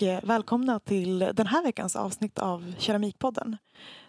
och 0.00 0.06
eh, 0.06 0.20
välkomna 0.24 0.80
till 0.80 1.18
den 1.18 1.46
här 1.46 1.62
veckans 1.62 1.96
avsnitt 1.96 2.38
av 2.38 2.74
Keramikpodden. 2.78 3.56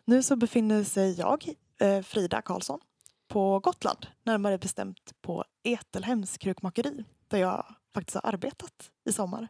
Nu 0.06 0.24
så 0.24 0.36
befinner 0.36 0.84
sig 0.84 1.20
jag, 1.20 1.46
eh, 1.82 2.02
Frida 2.02 2.42
Karlsson, 2.42 2.80
på 3.28 3.60
Gotland, 3.60 4.08
närmare 4.24 4.58
bestämt 4.58 5.14
på 5.22 5.44
Etelhems 5.64 6.38
krukmakeri 6.38 7.06
där 7.28 7.38
jag 7.38 7.66
faktiskt 7.94 8.16
har 8.16 8.34
arbetat 8.34 8.92
i 9.10 9.12
sommar. 9.14 9.48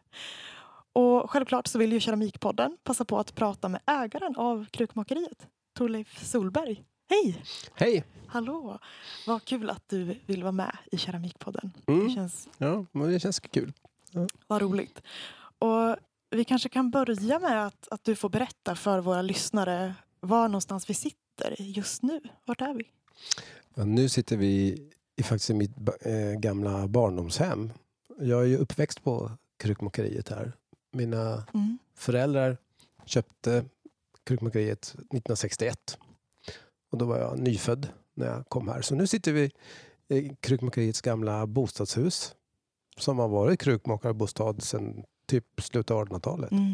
Och 0.92 1.30
självklart 1.30 1.66
så 1.66 1.78
vill 1.78 1.92
ju 1.92 2.00
Keramikpodden 2.00 2.78
passa 2.84 3.04
på 3.04 3.18
att 3.18 3.34
prata 3.34 3.68
med 3.68 3.80
ägaren 3.86 4.36
av 4.36 4.66
krukmakeriet, 4.70 5.46
Torleif 5.74 6.24
Solberg. 6.26 6.84
Hej! 7.10 7.42
Hej! 7.74 8.04
Hallå! 8.26 8.78
Vad 9.26 9.44
kul 9.44 9.70
att 9.70 9.88
du 9.88 10.18
vill 10.26 10.42
vara 10.42 10.52
med 10.52 10.76
i 10.92 10.98
Keramikpodden. 10.98 11.72
Mm. 11.86 12.04
Det 12.08 12.14
känns 12.14 12.48
Ja, 12.58 12.86
det 12.92 13.20
känns 13.20 13.40
kul. 13.40 13.72
vad 14.46 14.62
roligt. 14.62 15.02
Och 15.58 15.96
vi 16.32 16.44
kanske 16.44 16.68
kan 16.68 16.90
börja 16.90 17.38
med 17.38 17.66
att, 17.66 17.88
att 17.90 18.04
du 18.04 18.16
får 18.16 18.28
berätta 18.28 18.74
för 18.74 19.00
våra 19.00 19.22
lyssnare 19.22 19.94
var 20.20 20.48
någonstans 20.48 20.90
vi 20.90 20.94
sitter 20.94 21.62
just 21.62 22.02
nu. 22.02 22.20
Vart 22.44 22.60
är 22.60 22.74
vi? 22.74 22.84
Ja, 23.74 23.84
nu 23.84 24.08
sitter 24.08 24.36
vi 24.36 24.78
i 25.16 25.22
faktiskt 25.22 25.50
i 25.50 25.54
mitt 25.54 25.70
eh, 26.00 26.40
gamla 26.40 26.88
barndomshem. 26.88 27.72
Jag 28.18 28.40
är 28.42 28.46
ju 28.46 28.56
uppväxt 28.56 29.04
på 29.04 29.30
krukmakeriet 29.58 30.28
här. 30.28 30.52
Mina 30.92 31.44
Mm. 31.54 31.78
föräldrar 31.94 32.56
köpte 33.04 33.64
krukmakeriet 34.24 34.82
1961. 34.82 35.98
Och 36.90 36.98
då 36.98 37.04
var 37.04 37.18
jag 37.18 37.38
nyfödd 37.38 37.88
när 38.14 38.26
jag 38.26 38.48
kom 38.48 38.68
här. 38.68 38.82
Så 38.82 38.94
nu 38.94 39.06
sitter 39.06 39.32
vi 39.32 39.50
i 40.08 40.36
krukmakeriets 40.40 41.00
gamla 41.00 41.46
bostadshus. 41.46 42.34
Som 42.96 43.18
har 43.18 43.28
varit 43.28 43.60
krukmakarbostad 43.60 44.60
sedan 44.60 45.04
typ 45.32 45.60
slutet 45.60 45.90
av 45.90 46.06
1800-talet. 46.08 46.50
Mm. 46.50 46.72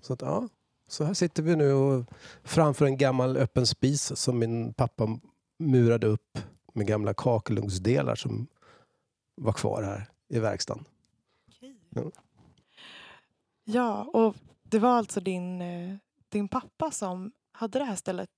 Så, 0.00 0.12
att, 0.12 0.22
ja, 0.22 0.48
så 0.86 1.04
här 1.04 1.14
sitter 1.14 1.42
vi 1.42 1.56
nu 1.56 1.72
och 1.72 2.04
framför 2.42 2.84
en 2.86 2.96
gammal 2.96 3.36
öppen 3.36 3.66
spis 3.66 4.16
som 4.16 4.38
min 4.38 4.74
pappa 4.74 5.18
murade 5.58 6.06
upp 6.06 6.38
med 6.72 6.86
gamla 6.86 7.14
kakelugnsdelar 7.14 8.14
som 8.14 8.46
var 9.34 9.52
kvar 9.52 9.82
här 9.82 10.08
i 10.28 10.38
verkstaden. 10.38 10.84
Ja. 11.90 12.02
Ja, 13.64 14.02
och 14.04 14.36
det 14.62 14.78
var 14.78 14.90
alltså 14.90 15.20
din, 15.20 15.62
eh, 15.62 15.94
din 16.28 16.48
pappa 16.48 16.90
som 16.90 17.32
hade 17.52 17.78
det 17.78 17.84
här 17.84 17.96
stället 17.96 18.30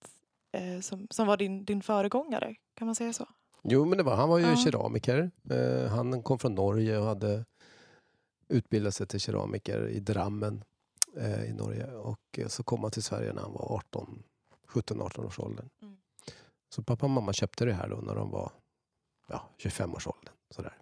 eh, 0.53 0.81
som, 0.81 1.07
som 1.11 1.27
var 1.27 1.37
din, 1.37 1.65
din 1.65 1.83
föregångare, 1.83 2.55
kan 2.75 2.87
man 2.87 2.95
säga 2.95 3.13
så? 3.13 3.27
Jo, 3.63 3.85
men 3.85 3.99
det 3.99 4.05
var, 4.05 4.17
han 4.17 4.29
var 4.29 4.39
ju 4.39 4.47
Ja. 4.47 4.57
keramiker. 4.57 5.31
Eh, 5.51 5.91
han 5.91 6.23
kom 6.23 6.39
från 6.39 6.55
Norge 6.55 6.99
och 6.99 7.07
hade 7.07 7.45
utbildat 8.49 8.95
sig 8.95 9.07
till 9.07 9.21
keramiker 9.21 9.89
i 9.89 10.01
Drammen 10.01 10.65
eh, 11.17 11.45
i 11.45 11.53
Norge. 11.53 11.87
Och 11.95 12.39
eh, 12.39 12.49
så 12.49 12.63
kom 12.63 12.83
han 12.83 12.91
till 12.91 13.03
Sverige 13.03 13.33
när 13.33 13.43
han 13.43 13.53
var 13.53 13.73
18, 13.73 14.23
17-18 14.69 15.27
års 15.27 15.39
åldern. 15.39 15.69
Mm. 15.83 15.97
Så 16.69 16.83
pappa 16.83 17.07
och 17.07 17.11
mamma 17.11 17.33
köpte 17.33 17.65
det 17.65 17.73
här 17.75 17.89
då 17.89 17.97
när 17.97 18.15
de 18.15 18.31
var 18.31 18.53
ja, 19.29 19.49
25 19.59 19.95
års 19.95 20.07
åldern. 20.07 20.35
Sådär. 20.51 20.79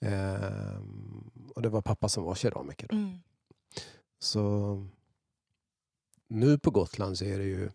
Ehm, 0.00 1.30
och 1.54 1.62
det 1.62 1.68
var 1.68 1.82
pappa 1.82 2.08
som 2.08 2.24
var 2.24 2.34
keramiker. 2.34 2.88
Då. 2.88 2.96
Mm. 2.96 3.18
Så 4.18 4.86
nu 6.28 6.58
på 6.58 6.70
Gotland 6.70 7.18
så 7.18 7.24
är 7.24 7.38
det 7.38 7.44
ju 7.44 7.70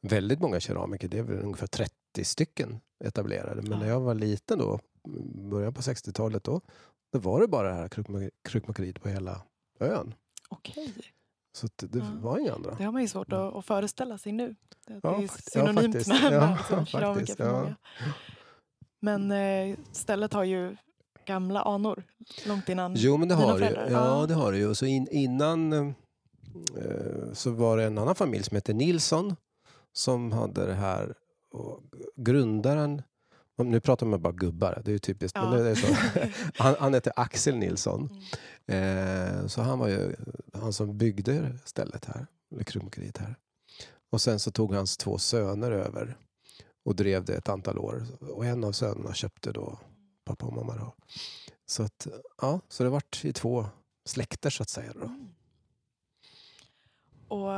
väldigt 0.00 0.40
många 0.40 0.60
keramiker. 0.60 1.08
Det 1.08 1.18
är 1.18 1.22
väl 1.22 1.44
ungefär 1.44 1.66
30 1.66 2.24
stycken 2.24 2.80
etablerade. 3.04 3.62
Men 3.62 3.70
Ja. 3.72 3.78
när 3.78 3.88
jag 3.88 4.00
var 4.00 4.14
liten 4.14 4.58
då, 4.58 4.80
början 5.50 5.74
på 5.74 5.80
60-talet 5.82 6.44
då, 6.44 6.60
då 7.16 7.30
var 7.30 7.40
det 7.40 7.48
bara 7.48 7.68
det 7.68 7.74
här 7.74 7.88
krukma- 7.88 8.30
krukmakeriet 8.48 9.02
på 9.02 9.08
hela 9.08 9.42
ön. 9.80 10.14
Okej, 10.48 10.94
Så 11.52 11.68
det 11.76 11.98
Ja. 11.98 12.04
var 12.20 12.38
inga 12.38 12.54
andra. 12.54 12.74
det 12.78 12.84
har 12.84 12.92
man 12.92 13.02
ju 13.02 13.08
svårt 13.08 13.32
att, 13.32 13.54
att 13.54 13.64
föreställa 13.66 14.18
sig 14.18 14.32
nu. 14.32 14.56
Det, 14.86 14.94
det 14.94 15.00
Ja, 15.02 15.22
är 15.22 15.26
fakt- 15.26 15.48
ja, 15.54 15.66
synonymt 15.66 15.94
faktiskt. 15.94 16.08
med, 16.22 16.32
Ja, 16.32 16.40
med 16.48 16.56
liksom, 16.58 16.86
keramiker 16.86 17.34
för 17.34 17.44
ja. 17.46 17.52
många. 17.52 17.76
Men 19.00 19.30
eh, 19.32 19.76
stället 19.92 20.32
har 20.32 20.44
ju 20.44 20.76
gamla 21.26 21.62
anor 21.62 22.02
långt 22.46 22.68
innan. 22.68 22.94
Jo, 22.96 23.16
men 23.16 23.28
det 23.28 23.34
har 23.34 23.58
det? 23.58 23.88
Ja, 23.90 24.20
Ja. 24.20 24.26
det 24.26 24.34
har 24.34 24.52
det 24.52 24.58
ju. 24.58 24.68
Och 24.68 24.76
Så 24.76 24.86
in, 24.86 25.08
innan 25.10 25.72
eh, 25.72 25.92
så 27.32 27.50
var 27.50 27.76
det 27.76 27.84
en 27.84 27.98
annan 27.98 28.14
familj 28.14 28.44
som 28.44 28.54
hette 28.54 28.72
Nilsson 28.72 29.36
som 29.92 30.32
hade 30.32 30.66
det 30.66 30.74
här. 30.74 31.14
Och 31.50 31.80
grundaren, 32.16 33.02
nu 33.56 33.80
pratar 33.80 34.06
man 34.06 34.22
bara 34.22 34.32
gubbar, 34.32 34.82
det 34.84 34.90
är 34.90 34.92
ju 34.92 34.98
typiskt. 34.98 35.36
Ja. 35.36 35.50
Men 35.50 35.64
det 35.64 35.70
är 35.70 35.74
så. 35.74 35.96
Han, 36.62 36.74
han 36.78 36.94
hette 36.94 37.12
Axel 37.16 37.56
Nilsson. 37.56 38.08
Mm. 38.66 39.38
Eh, 39.38 39.46
så 39.46 39.62
han 39.62 39.78
var 39.78 39.88
ju 39.88 40.16
han 40.52 40.72
som 40.72 40.98
byggde 40.98 41.58
stället 41.64 42.04
här, 42.04 42.26
eller 42.52 42.64
krukmakeriet 42.64 43.18
här. 43.18 43.36
Och 44.10 44.20
sen 44.20 44.38
så 44.38 44.50
tog 44.50 44.74
hans 44.74 44.96
två 44.96 45.18
söner 45.18 45.70
över 45.70 46.16
och 46.84 46.96
drev 46.96 47.24
det 47.24 47.34
ett 47.34 47.48
antal 47.48 47.78
år. 47.78 48.06
Och 48.30 48.46
en 48.46 48.64
av 48.64 48.72
sönerna 48.72 49.14
köpte 49.14 49.52
då 49.52 49.78
pappa 50.24 50.46
och 50.46 50.52
mamma. 50.52 50.76
Då. 50.76 50.94
Så, 51.66 51.82
att, 51.82 52.06
ja, 52.40 52.60
så 52.68 52.84
det 52.84 52.90
vart 52.90 53.24
i 53.24 53.32
två 53.32 53.66
släkter 54.04 54.50
så 54.50 54.62
att 54.62 54.70
säga. 54.70 54.92
Då. 54.94 55.06
Mm. 55.06 55.28
Och 57.28 57.48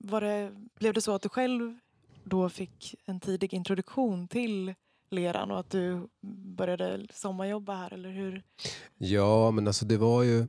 var 0.00 0.20
det, 0.20 0.52
blev 0.78 0.94
det 0.94 1.00
så 1.00 1.14
att 1.14 1.22
du 1.22 1.28
själv 1.28 1.78
då 2.24 2.48
fick 2.48 2.94
en 3.04 3.20
tidig 3.20 3.54
introduktion 3.54 4.28
till 4.28 4.74
leran 5.10 5.50
och 5.50 5.58
att 5.58 5.70
du 5.70 6.08
började 6.56 7.06
sommarjobba 7.12 7.74
här 7.74 7.94
eller 7.94 8.10
hur? 8.10 8.42
Ja, 8.98 9.50
men 9.50 9.66
alltså 9.66 9.84
det 9.84 9.96
var 9.96 10.22
ju... 10.22 10.46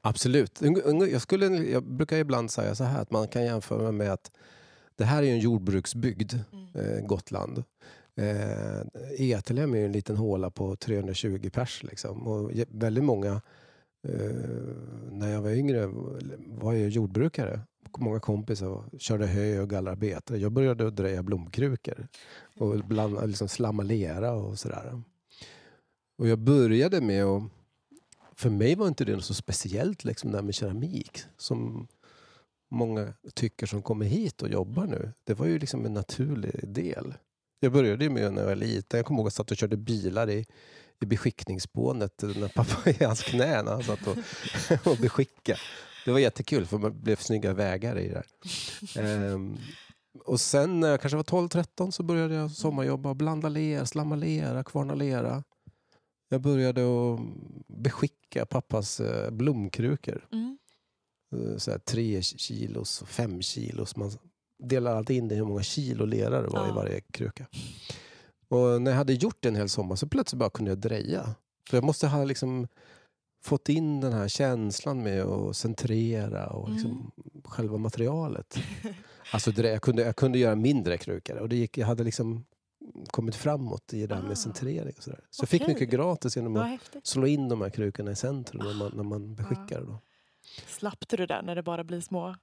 Absolut. 0.00 0.62
Jag, 1.10 1.22
skulle, 1.22 1.46
jag 1.46 1.82
brukar 1.84 2.16
ibland 2.16 2.50
säga 2.50 2.74
så 2.74 2.84
här 2.84 3.02
att 3.02 3.10
man 3.10 3.28
kan 3.28 3.44
jämföra 3.44 3.92
med 3.92 4.12
att 4.12 4.30
det 4.96 5.04
här 5.04 5.22
är 5.22 5.26
ju 5.26 5.32
en 5.32 5.38
jordbruksbygd, 5.38 6.34
eh, 6.74 7.06
Gotland. 7.06 7.64
Eh, 8.16 8.80
Etelhem 9.18 9.74
är 9.74 9.78
ju 9.78 9.84
en 9.84 9.92
liten 9.92 10.16
håla 10.16 10.50
på 10.50 10.76
320 10.76 11.50
pers. 11.52 11.82
Liksom. 11.82 12.26
Och 12.26 12.50
väldigt 12.68 13.04
många, 13.04 13.32
eh, 14.08 14.36
när 15.10 15.32
jag 15.32 15.42
var 15.42 15.50
yngre, 15.50 15.86
var 16.48 16.72
jag 16.72 16.88
jordbrukare. 16.88 17.60
Många 17.98 18.20
kompisar 18.20 18.84
körde 18.98 19.26
hö 19.26 19.60
och 19.60 19.70
gallrade. 19.70 20.20
Jag 20.28 20.52
började 20.52 20.90
dreja 20.90 21.22
blomkrukor 21.22 22.08
och 22.56 22.78
blanda, 22.78 23.24
liksom 23.24 23.48
slamma 23.48 23.82
lera 23.82 24.32
och 24.32 24.58
sådär. 24.58 25.02
Och 26.18 26.28
jag 26.28 26.38
började 26.38 27.00
med 27.00 27.24
att... 27.24 27.42
För 28.34 28.50
mig 28.50 28.74
var 28.74 28.88
inte 28.88 29.04
det 29.04 29.12
något 29.12 29.24
så 29.24 29.34
speciellt 29.34 30.04
liksom, 30.04 30.30
det 30.30 30.36
här 30.36 30.42
med 30.42 30.54
keramik. 30.54 31.18
Som 31.36 31.88
många 32.70 33.12
tycker 33.34 33.66
som 33.66 33.82
kommer 33.82 34.06
hit 34.06 34.42
och 34.42 34.48
jobbar 34.48 34.86
nu. 34.86 35.12
Det 35.24 35.34
var 35.34 35.46
ju 35.46 35.58
liksom 35.58 35.86
en 35.86 35.94
naturlig 35.94 36.68
del. 36.68 37.14
Jag 37.60 37.72
började 37.72 38.04
ju 38.04 38.10
med 38.10 38.32
när 38.32 38.42
jag 38.42 38.48
var 38.48 38.56
liten. 38.56 38.98
Jag 38.98 39.06
kommer 39.06 39.20
ihåg 39.20 39.26
att 39.26 39.32
jag 39.32 39.36
satt 39.36 39.50
och 39.50 39.56
körde 39.56 39.76
bilar 39.76 40.30
i, 40.30 40.46
i 41.00 41.06
beskickningsspånet 41.06 42.22
när 42.22 42.48
pappa 42.48 42.90
i 42.90 43.04
hans 43.04 43.22
knä 43.22 43.62
när 43.62 43.72
han 43.72 43.82
satt 43.82 44.06
och, 44.06 44.16
och 44.92 44.96
beskickade. 44.96 45.58
Det 46.06 46.12
var 46.12 46.18
jättekul 46.18 46.66
för 46.66 46.78
man 46.78 47.00
blev 47.02 47.16
snygga 47.16 47.52
vägar 47.54 47.98
i 47.98 48.08
det 48.08 48.14
där. 48.14 48.26
Ehm, 49.32 49.56
och 50.24 50.40
sen 50.40 50.80
när 50.80 50.88
jag 50.88 51.00
kanske 51.00 51.16
var 51.16 51.24
12-13 51.24 51.90
så 51.90 52.02
började 52.02 52.34
jag 52.34 52.50
sommarjobba, 52.50 53.14
blanda 53.14 53.48
lera, 53.48 53.86
slamma 53.86 54.16
lera, 54.16 54.64
kvarna 54.64 54.94
lera. 54.94 55.44
Jag 56.28 56.40
började 56.40 56.82
att 56.82 57.20
beskicka 57.66 58.46
pappas 58.46 59.00
eh, 59.00 59.30
blomkrukor. 59.30 60.26
Mm. 60.32 60.58
Eh, 61.36 61.56
Så 61.56 61.70
här, 61.70 61.78
tre 61.78 62.22
kilos 62.22 63.02
och 63.02 63.08
fem 63.08 63.42
kilos. 63.42 63.96
Man 63.96 64.10
delar 64.62 64.96
alltid 64.96 65.16
in 65.16 65.28
det 65.28 65.34
i 65.34 65.38
hur 65.38 65.44
många 65.44 65.62
kilo 65.62 66.04
lera 66.04 66.42
det 66.42 66.48
var 66.48 66.64
i 66.64 66.68
Ja. 66.68 66.74
varje 66.74 67.00
kruka. 67.00 67.46
Och 68.48 68.82
när 68.82 68.90
jag 68.90 68.98
hade 68.98 69.12
gjort 69.12 69.36
det 69.40 69.48
en 69.48 69.56
hel 69.56 69.68
sommar 69.68 69.96
så 69.96 70.08
plötsligt 70.08 70.38
bara 70.38 70.50
kunde 70.50 70.70
jag 70.70 70.78
dreja. 70.78 71.34
För 71.70 71.76
jag 71.76 71.84
måste 71.84 72.06
ha 72.06 72.24
liksom 72.24 72.68
fått 73.46 73.68
in 73.68 74.00
den 74.00 74.12
här 74.12 74.28
känslan 74.28 75.02
med 75.02 75.22
att 75.22 75.56
centrera 75.56 76.46
och 76.46 76.70
liksom 76.70 77.10
själva 77.44 77.78
materialet. 77.78 78.58
Alltså 79.32 79.50
dre- 79.50 79.66
jag, 79.72 79.82
kunde, 79.82 80.02
jag 80.02 80.16
kunde 80.16 80.38
göra 80.38 80.54
mindre 80.54 80.98
krukor 80.98 81.36
och 81.36 81.48
det 81.48 81.56
gick, 81.56 81.78
jag 81.78 81.86
hade 81.86 82.04
liksom 82.04 82.44
kommit 83.10 83.34
framåt 83.36 83.92
i 83.94 84.06
det 84.06 84.14
här 84.14 84.22
Ah. 84.22 84.26
med 84.28 84.38
centrering. 84.38 84.94
Och 84.96 85.02
så 85.02 85.10
där. 85.10 85.20
så 85.30 85.42
jag 85.42 85.48
fick 85.48 85.66
mycket 85.66 85.88
gratis 85.90 86.36
genom 86.36 86.56
att 86.56 86.66
häftigt. 86.68 87.06
slå 87.06 87.26
in 87.26 87.48
de 87.48 87.60
här 87.60 87.70
krukorna 87.70 88.10
i 88.10 88.16
centrum 88.16 88.62
när 88.66 88.74
man, 88.74 88.92
när 88.94 89.02
man 89.04 89.34
beskickar. 89.34 89.80
Då. 89.80 89.98
Slapp 90.66 91.08
du 91.08 91.16
det 91.16 91.26
där 91.26 91.42
när 91.42 91.54
det 91.54 91.62
bara 91.62 91.84
blir 91.84 92.00
små, 92.00 92.36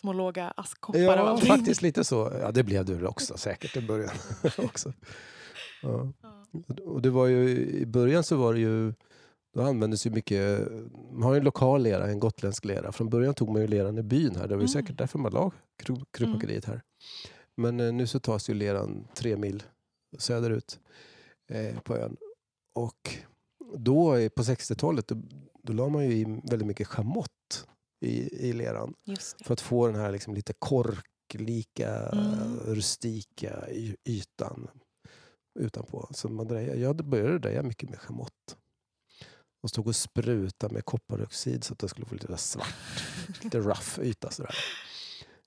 små 0.00 0.12
låga 0.12 0.52
askkoppar 0.56 1.00
av 1.00 1.04
Ja, 1.06 1.16
allting? 1.28 1.48
faktiskt 1.48 1.82
lite 1.82 2.04
så. 2.04 2.32
Ja, 2.40 2.52
det 2.52 2.62
blev 2.62 2.84
det 2.84 2.94
väl 2.94 3.06
också 3.06 3.36
säkert 3.38 3.76
i 3.76 3.80
början. 3.86 4.14
också. 4.58 4.92
Ja. 5.82 6.12
Och 6.84 7.02
det 7.02 7.10
var 7.10 7.26
ju, 7.26 7.48
I 7.68 7.86
början 7.86 8.24
så 8.24 8.36
var 8.36 8.54
det 8.54 8.60
ju, 8.60 8.92
då 9.56 9.62
användes 9.62 10.06
ju 10.06 10.10
mycket, 10.10 10.68
man 11.12 11.22
har 11.22 11.32
ju 11.34 11.38
en 11.38 11.44
lokal 11.44 11.82
lera, 11.82 12.06
en 12.10 12.20
gotländsk 12.20 12.64
lera. 12.64 12.92
Från 12.92 13.08
början 13.10 13.34
tog 13.34 13.48
man 13.50 13.60
ju 13.62 13.68
leran 13.68 13.98
i 13.98 14.02
byn 14.02 14.36
här, 14.36 14.42
det 14.48 14.54
var 14.54 14.62
ju 14.62 14.68
Mm. 14.68 14.68
säkert 14.68 14.98
därför 14.98 15.18
man 15.18 15.32
la 15.32 15.50
kru- 15.82 16.04
krukmakeriet 16.10 16.64
här. 16.64 16.82
Men 17.56 17.80
eh, 17.80 17.92
nu 17.92 18.06
så 18.06 18.20
tas 18.20 18.50
ju 18.50 18.54
leran 18.54 19.08
tre 19.14 19.36
mil 19.36 19.62
söderut 20.18 20.80
eh, 21.50 21.80
på 21.80 21.96
ön. 21.96 22.16
Och 22.74 23.16
då 23.76 24.12
på 24.36 24.42
60-talet 24.42 25.08
då, 25.08 25.16
då 25.62 25.72
la 25.72 25.88
man 25.88 26.04
ju 26.04 26.12
i 26.12 26.24
väldigt 26.24 26.66
mycket 26.68 26.86
schamott 26.86 27.66
i, 28.04 28.48
i 28.48 28.52
leran. 28.52 28.94
För 29.44 29.52
att 29.52 29.60
få 29.60 29.86
den 29.86 29.96
här 29.96 30.12
liksom 30.12 30.34
lite 30.34 30.52
korklika, 30.58 31.96
Mm. 32.08 32.58
rustika 32.64 33.64
ytan 34.04 34.68
utanpå. 35.60 36.08
Så 36.10 36.28
man 36.28 36.48
drejar, 36.48 36.74
jag 36.74 36.96
började 36.96 37.38
dreja 37.38 37.62
mycket 37.62 37.90
med 37.90 37.98
schamott. 37.98 38.56
Och 39.66 39.70
stod 39.70 39.86
och 39.86 39.96
spruta 39.96 40.68
med 40.68 40.84
kopparoxid 40.84 41.64
så 41.64 41.72
att 41.72 41.78
det 41.78 41.88
skulle 41.88 42.06
få 42.06 42.14
lite 42.14 42.36
svart, 42.36 43.02
lite 43.42 43.58
rough 43.58 44.00
yta. 44.00 44.30
Sådär. 44.30 44.54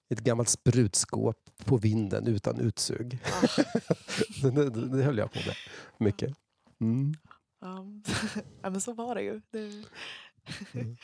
Ett 0.10 0.20
gammalt 0.20 0.50
sprutskåp 0.50 1.38
på 1.66 1.78
vinden 1.78 2.28
utan 2.28 2.60
utsug. 2.60 3.20
Ah. 3.24 3.62
det, 4.50 4.70
det, 4.70 4.98
det 4.98 5.04
höll 5.04 5.18
jag 5.18 5.32
på 5.32 5.40
med 5.40 5.56
mycket. 5.98 6.34
Mm. 6.82 7.14
Ja. 7.62 7.86
ja, 8.62 8.70
men 8.70 8.82
så 8.82 8.94
var 8.94 9.16
det 9.16 9.22
ju. 9.22 9.42
Det... 9.52 9.84
Mm. 10.74 10.98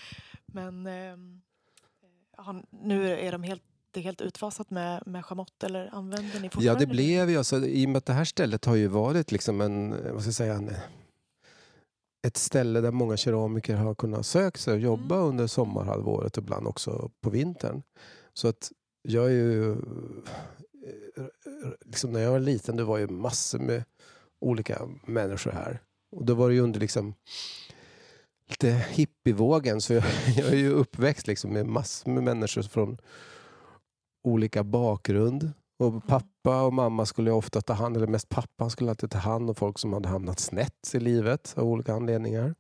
men 0.46 0.88
ja, 2.38 2.64
nu 2.70 3.12
är 3.12 3.32
de 3.32 3.44
helt, 3.44 3.64
det 3.92 4.00
är 4.00 4.04
helt 4.04 4.22
utfasat 4.22 4.70
med, 4.70 5.04
med 5.06 5.26
schamott 5.26 5.64
eller 5.64 5.96
använder 5.96 6.40
ni 6.40 6.46
Ja, 6.46 6.52
fortfarande 6.52 6.86
det 6.86 6.92
blev 6.92 7.30
ju 7.30 7.38
alltså, 7.38 7.66
i 7.66 7.86
och 7.86 7.90
med 7.90 7.98
att 7.98 8.06
det 8.06 8.14
här 8.14 8.26
stället 8.26 8.66
har 8.66 8.76
ju 8.76 8.88
varit 8.88 9.32
liksom 9.32 9.62
en, 9.62 9.90
vad 9.90 10.22
ska 10.22 10.28
jag 10.28 10.34
säga, 10.36 10.54
en, 10.54 10.72
ett 12.26 12.38
ställe 12.38 12.82
där 12.82 12.92
många 12.92 13.18
keramiker 13.18 13.76
har 13.76 13.96
kunnat 13.96 14.26
söka 14.26 14.58
sig 14.58 14.74
och 14.74 14.80
jobba 14.80 15.16
Mm. 15.16 15.28
under 15.28 15.48
sommarhalvåret 15.48 16.38
och 16.38 16.44
ibland 16.44 16.68
också 16.68 17.12
på 17.22 17.30
vintern. 17.30 17.82
Så 18.34 18.48
att 18.48 18.72
jag 19.02 19.26
är 19.26 19.30
ju, 19.30 19.72
eh, 19.72 19.78
liksom 21.86 22.12
när 22.12 22.20
jag 22.20 22.32
var 22.32 22.40
liten, 22.40 22.76
det 22.76 22.84
var 22.84 22.98
ju 22.98 23.08
massor 23.08 23.60
med 23.60 23.84
olika 24.42 24.82
människor 25.06 25.52
här. 25.52 25.80
Och 26.16 26.26
då 26.26 26.34
var 26.34 26.50
det 26.50 26.56
ju 26.56 26.62
under 26.62 26.80
liksom 26.80 27.14
lite 28.50 28.70
hippievågen, 28.72 29.82
så 29.82 29.94
jag, 29.94 30.04
jag 30.38 30.48
är 30.48 30.56
ju 30.56 30.70
uppväxt 30.70 31.28
liksom 31.28 31.54
med 31.54 31.66
massor 31.66 32.12
med 32.12 32.24
människor 32.24 32.62
från 32.62 32.98
olika 34.24 34.64
bakgrund. 34.64 35.52
Och 35.80 36.08
pappa 36.08 36.62
och 36.66 36.74
mamma 36.74 37.06
skulle 37.06 37.32
ofta 37.32 37.62
ta 37.62 37.74
hand, 37.74 37.98
eller 37.98 38.08
mest 38.08 38.30
pappa 38.30 38.70
skulle 38.70 38.90
alltid 38.90 39.12
ta 39.12 39.18
hand 39.18 39.50
om 39.50 39.56
folk 39.56 39.80
som 39.80 39.94
hade 39.94 40.10
hamnat 40.10 40.40
snett 40.40 40.92
i 40.94 41.00
livet 41.00 41.54
av 41.58 41.64
olika 41.64 41.94
anledningar. 41.94 42.56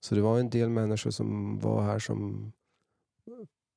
Så 0.00 0.14
det 0.14 0.20
var 0.20 0.38
en 0.38 0.50
del 0.50 0.68
människor 0.68 1.10
som 1.10 1.58
var 1.58 1.82
här 1.82 1.98
som 1.98 2.52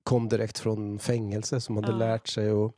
kom 0.04 0.30
direkt 0.30 0.60
från 0.60 1.00
fängelse, 1.00 1.62
som 1.62 1.76
hade 1.76 1.92
Ja. 1.92 1.98
lärt 1.98 2.28
sig 2.28 2.50
att 2.50 2.72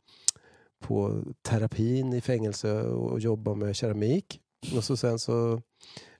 på 0.80 1.22
terapin 1.42 2.12
i 2.12 2.20
fängelse 2.20 2.82
och 2.82 3.20
jobba 3.20 3.54
med 3.54 3.76
keramik. 3.76 4.40
Och 4.76 4.84
så 4.84 4.96
sen 4.96 5.18
så 5.18 5.62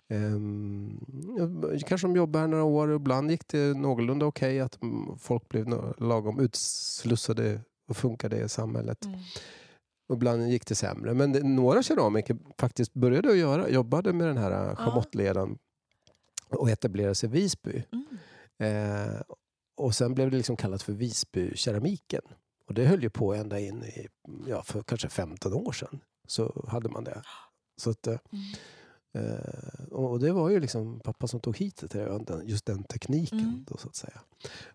ehm, 0.09 1.01
kanske 1.87 2.07
de 2.07 2.17
jobbade 2.17 2.41
här 2.41 2.49
några 2.49 2.65
år 2.65 2.89
och 2.89 2.97
ibland 2.97 3.31
gick 3.31 3.49
det 3.49 3.77
någorlunda 3.77 4.27
okej 4.27 4.61
att 4.61 4.83
mm, 4.83 5.19
folk 5.19 5.49
blev 5.49 5.95
lagom 5.99 6.41
utslussade 6.41 7.61
och 7.89 7.97
funkade 7.97 8.41
i 8.41 8.49
samhället. 8.49 9.05
Mm. 9.05 9.19
Och 10.07 10.17
ibland 10.17 10.49
gick 10.49 10.67
det 10.67 10.75
sämre. 10.75 11.15
Men 11.15 11.33
det, 11.33 11.43
några 11.43 11.83
keramiker 11.83 12.37
faktiskt 12.59 12.95
började 12.95 13.31
att 13.31 13.37
göra, 13.37 13.69
jobbade 13.69 14.13
med 14.13 14.27
den 14.27 14.37
här 14.37 14.51
ja. 14.51 14.77
schamottledan 14.77 15.59
och 16.51 16.71
etablerade 16.71 17.15
sig 17.15 17.29
i 17.29 17.33
Visby. 17.33 17.85
Mm. 17.93 18.07
Eh, 18.59 19.21
och 19.77 19.95
sen 19.95 20.15
blev 20.15 20.31
det 20.31 20.37
liksom 20.37 20.57
kallat 20.57 20.83
för 20.83 20.93
Visbykeramiken. 20.93 22.23
Och 22.67 22.75
det 22.75 22.87
höll 22.87 23.03
ju 23.03 23.11
på 23.11 23.35
ända 23.35 23.61
in 23.61 23.83
i, 23.85 24.09
ja, 24.47 24.63
för 24.63 24.83
kanske 24.83 25.09
15 25.09 25.53
år 25.53 25.73
sedan. 25.73 26.01
Så 26.27 26.65
hade 26.69 26.89
man 26.89 27.05
det. 27.05 27.23
Så 27.77 27.91
att, 27.91 28.07
eh, 28.07 28.17
Mm. 29.13 29.35
eh, 29.35 29.85
och 29.91 30.21
det 30.21 30.33
var 30.33 30.51
ju 30.51 30.61
liksom 30.61 31.01
pappa 31.01 31.27
som 31.27 31.41
tog 31.41 31.57
hit 31.57 31.77
det 31.81 31.89
till 31.89 32.01
ön, 32.01 32.25
den- 32.25 32.49
just 32.49 32.67
den 32.67 32.85
tekniken. 32.85 33.39
Mm. 33.39 33.65
Då, 33.69 33.77
så 33.77 33.89
att 33.89 33.97
säga. 33.97 34.21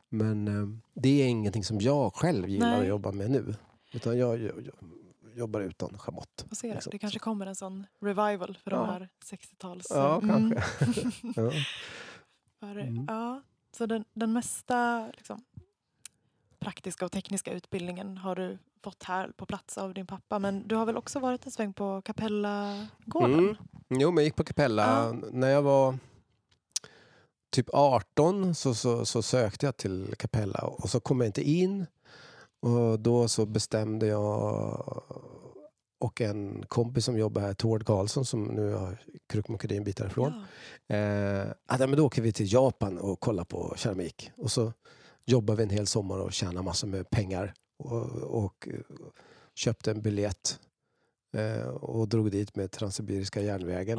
Men 0.10 0.48
eh, 0.48 0.68
det 0.94 1.22
är 1.22 1.28
ingenting 1.28 1.64
som 1.64 1.82
jag 1.82 2.14
själv 2.14 2.50
gillar 2.50 2.72
Nej. 2.72 2.82
att 2.82 2.88
jobba 2.88 3.12
med 3.12 3.32
nu. 3.32 3.56
Utan 3.94 4.18
jag, 4.18 4.40
jag, 4.40 4.54
jag 4.66 4.74
jobbar 5.40 5.62
utan 5.62 5.98
schamott. 5.98 6.46
Får 6.50 6.56
se 6.56 6.68
då. 6.68 6.74
liksom. 6.74 6.92
Det 6.92 7.00
kanske 7.00 7.20
kommer 7.20 7.46
en 7.46 7.56
sån 7.56 7.86
revival 8.02 8.58
för 8.64 8.72
de 8.72 8.80
Ja. 8.80 8.86
här 8.92 9.10
60-tals... 9.26 9.88
Ja, 9.90 10.22
Mm. 10.22 10.52
kanske. 10.80 11.12
ja. 11.42 11.52
För, 12.60 12.76
Mm. 12.80 13.06
ja, 13.08 13.42
så 13.78 13.86
den, 13.86 14.06
den 14.14 14.34
mesta 14.34 15.08
liksom, 15.18 15.44
praktiska 16.60 17.06
och 17.06 17.12
tekniska 17.12 17.52
utbildningen 17.52 18.18
har 18.18 18.36
du 18.36 18.58
fått 18.84 19.04
här 19.04 19.32
på 19.38 19.46
plats 19.46 19.78
av 19.78 19.94
din 19.94 20.08
pappa. 20.08 20.40
Men 20.40 20.68
du 20.68 20.76
har 20.76 20.86
väl 20.86 20.98
också 20.98 21.20
varit 21.20 21.46
en 21.46 21.52
sväng 21.52 21.74
på 21.74 22.02
Kapellagården? 22.02 23.40
Mm. 23.40 23.56
Jo, 23.90 24.12
men 24.12 24.16
jag 24.18 24.24
gick 24.24 24.36
på 24.36 24.44
Capella. 24.44 24.84
Ja. 25.06 25.14
När 25.32 25.48
jag 25.50 25.62
var 25.62 25.98
typ 27.52 27.70
18 27.74 28.56
så, 28.56 28.76
så, 28.76 29.06
så 29.06 29.22
sökte 29.22 29.66
jag 29.66 29.78
till 29.78 30.16
Capella 30.18 30.60
och 30.62 30.90
så 30.90 31.00
kom 31.00 31.20
jag 31.20 31.28
inte 31.28 31.50
in. 31.50 31.86
Och 32.62 33.00
då 33.00 33.28
så 33.28 33.46
bestämde 33.46 34.08
jag 34.08 35.04
och 36.00 36.22
en 36.22 36.66
kompis 36.68 37.06
som 37.06 37.18
jobbar 37.18 37.42
här, 37.42 37.54
Tord 37.54 37.86
Karlsson, 37.86 38.26
som 38.26 38.44
nu 38.44 38.74
har 38.74 38.98
krukmakeri 39.28 39.78
en 39.78 39.84
bit 39.84 39.98
därifrån. 39.98 40.46
Ja. 40.88 40.96
Eh, 40.96 41.52
att, 41.66 41.80
ja, 41.80 41.88
men 41.88 41.98
då 41.98 42.06
åker 42.06 42.22
vi 42.22 42.34
till 42.34 42.54
Japan 42.54 42.98
och 42.98 43.20
kollar 43.20 43.44
på 43.44 43.74
keramik. 43.78 44.32
Och 44.38 44.52
så 44.52 44.74
jobbar 45.26 45.56
vi 45.56 45.64
en 45.64 45.70
hel 45.70 45.88
sommar 45.88 46.20
och 46.20 46.34
tjänar 46.34 46.64
massor 46.64 46.88
med 46.88 47.10
pengar. 47.10 47.54
Och, 47.84 48.06
och 48.44 48.68
köpte 49.56 49.92
en 49.92 50.02
biljett 50.02 50.60
eh, 51.38 51.68
och 51.68 52.08
drog 52.08 52.32
dit 52.32 52.56
med 52.56 52.72
Transsibiriska 52.72 53.42
järnvägen. 53.42 53.98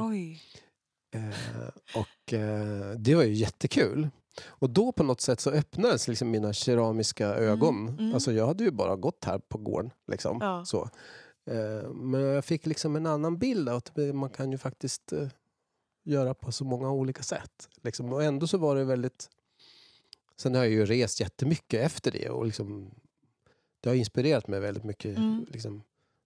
Eh, 1.15 2.01
och 2.01 2.33
eh, 2.33 2.91
det 2.91 3.15
var 3.15 3.23
ju 3.23 3.33
jättekul. 3.33 4.09
Och 4.47 4.71
då 4.71 4.93
på 4.93 5.03
något 5.03 5.21
sätt 5.21 5.41
så 5.41 5.51
öppnades 5.51 6.09
liksom 6.09 6.31
mina 6.31 6.53
keramiska 6.53 7.27
ögon. 7.27 7.89
mm. 7.89 8.15
Alltså 8.15 8.33
jag 8.33 8.47
hade 8.47 8.65
ju 8.65 8.71
bara 8.71 8.97
gått 8.97 9.25
här 9.25 9.39
på 9.39 9.59
gården. 9.59 9.91
Liksom, 10.07 10.39
Ja. 10.41 10.65
så. 10.65 10.91
Eh, 11.51 11.91
men 11.91 12.21
jag 12.21 12.45
fick 12.45 12.67
liksom 12.67 12.97
en 12.97 13.07
annan 13.07 13.39
bild 13.39 13.69
av 13.69 13.77
att 13.77 13.93
man 14.15 14.31
kan 14.31 14.53
ju 14.53 14.59
faktiskt 14.59 15.13
eh, 15.13 15.29
göra 16.05 16.35
på 16.35 16.53
så 16.53 16.65
många 16.65 16.91
olika 16.91 17.23
sätt. 17.23 17.69
Liksom. 17.83 18.13
Och 18.13 18.23
ändå 18.23 18.47
så 18.47 18.59
var 18.59 18.77
det 18.77 18.85
väldigt... 18.85 19.31
Sen 20.37 20.55
har 20.55 20.63
jag 20.65 20.73
ju 20.73 20.87
rest 20.87 21.21
jättemycket 21.21 21.81
efter 21.87 22.11
det 22.11 22.29
och 22.29 22.47
liksom, 22.47 22.91
det 23.81 23.89
har 23.89 23.97
inspirerat 23.97 24.49
mig 24.49 24.61
väldigt 24.61 24.85
mycket 24.85 25.17
Mm. 25.19 25.47
liksom, 25.49 25.83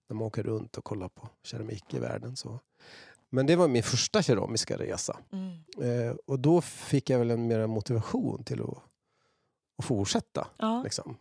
när 0.08 0.14
man 0.16 0.26
åker 0.26 0.42
runt 0.42 0.76
och 0.78 0.84
kollar 0.84 1.08
på 1.08 1.28
keramik 1.42 1.94
i 1.94 1.98
världen. 1.98 2.36
Så. 2.36 2.60
Men 3.34 3.46
det 3.46 3.56
var 3.56 3.68
min 3.68 3.82
första 3.82 4.22
keramiska 4.22 4.78
resa. 4.78 5.16
Mm. 5.32 5.58
Eh, 5.82 6.14
och 6.26 6.38
då 6.38 6.60
fick 6.60 7.10
jag 7.10 7.18
väl 7.18 7.30
en 7.30 7.46
mer 7.46 7.66
motivation 7.66 8.44
till 8.44 8.62
att, 8.62 8.78
att 9.78 9.84
fortsätta. 9.84 10.46
Ja. 10.56 10.82
Liksom. 10.82 11.16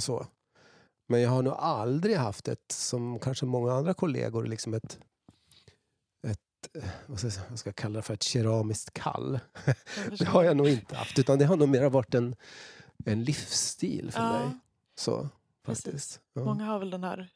Så. 0.00 0.26
Men 1.08 1.20
jag 1.20 1.30
har 1.30 1.42
nog 1.42 1.52
aldrig 1.52 2.16
haft 2.16 2.48
ett, 2.48 2.72
som 2.72 3.18
kanske 3.18 3.46
många 3.46 3.72
andra 3.72 3.94
kollegor, 3.94 4.44
liksom 4.44 4.74
ett, 4.74 4.98
ett 6.26 6.76
eh, 6.82 6.90
vad 7.06 7.18
ska, 7.18 7.30
jag, 7.48 7.58
ska 7.58 7.72
kalla 7.72 7.96
det 7.96 8.02
för, 8.02 8.14
ett 8.14 8.22
keramiskt 8.22 8.92
kall. 8.92 9.40
Det 10.18 10.24
har 10.24 10.42
jag 10.44 10.56
nog 10.56 10.68
inte 10.68 10.96
haft, 10.96 11.18
utan 11.18 11.38
det 11.38 11.44
har 11.44 11.56
nog 11.56 11.68
mer 11.68 11.90
varit 11.90 12.14
en, 12.14 12.36
en 13.04 13.24
livsstil 13.24 14.12
för 14.12 14.20
Ja, 14.20 14.32
mig. 14.32 14.58
Så, 14.94 15.28
Precis. 15.62 15.84
faktiskt. 15.84 16.20
Ja. 16.32 16.44
Många 16.44 16.64
har 16.64 16.78
väl 16.78 16.90
den 16.90 17.04
här... 17.04 17.28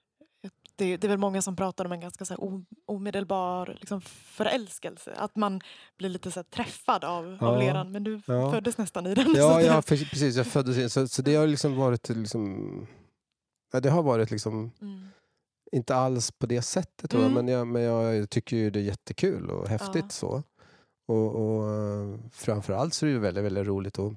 Det 0.78 0.84
är, 0.84 0.98
det 0.98 1.06
är 1.06 1.08
väl 1.08 1.18
många 1.18 1.42
som 1.42 1.56
pratar 1.56 1.84
om 1.84 1.92
en 1.92 2.00
ganska 2.00 2.24
så 2.24 2.34
här 2.34 2.62
omedelbar 2.86 3.76
liksom 3.80 4.00
förälskelse. 4.00 5.14
Att 5.16 5.36
man 5.36 5.60
blir 5.98 6.08
lite 6.08 6.30
så 6.30 6.42
träffad 6.42 7.04
av, 7.04 7.38
Ja. 7.40 7.46
av 7.46 7.58
leran. 7.58 7.92
Men 7.92 8.04
du 8.04 8.20
Ja. 8.26 8.52
föddes 8.52 8.78
nästan 8.78 9.06
i 9.06 9.14
den. 9.14 9.34
Ja, 9.36 9.62
ja 9.62 9.82
för, 9.82 9.96
precis. 9.96 10.36
Jag 10.36 10.46
föddes 10.46 10.78
in. 10.78 10.90
Så, 10.90 11.08
så 11.08 11.22
det 11.22 11.34
har 11.34 11.46
liksom 11.46 11.76
varit 11.76 12.08
liksom... 12.08 12.86
Ja, 13.72 13.80
det 13.80 13.90
har 13.90 14.02
varit 14.02 14.30
liksom... 14.30 14.70
Mm. 14.80 15.08
Inte 15.72 15.96
alls 15.96 16.30
på 16.30 16.46
det 16.46 16.62
sättet 16.62 17.10
tror 17.10 17.22
jag, 17.22 17.30
Mm. 17.32 17.44
men, 17.44 17.54
jag, 17.54 17.66
men 17.66 17.82
jag 17.82 18.30
tycker 18.30 18.56
ju 18.56 18.70
det 18.70 18.78
är 18.78 18.82
jättekul 18.82 19.50
och 19.50 19.68
häftigt 19.68 20.12
så. 20.12 20.42
Och, 21.08 21.34
och 21.34 21.70
eh, 21.70 22.18
framförallt 22.32 22.94
så 22.94 23.06
är 23.06 23.10
det 23.12 23.18
väldigt, 23.18 23.44
väldigt 23.44 23.66
roligt 23.66 23.98
och, 23.98 24.12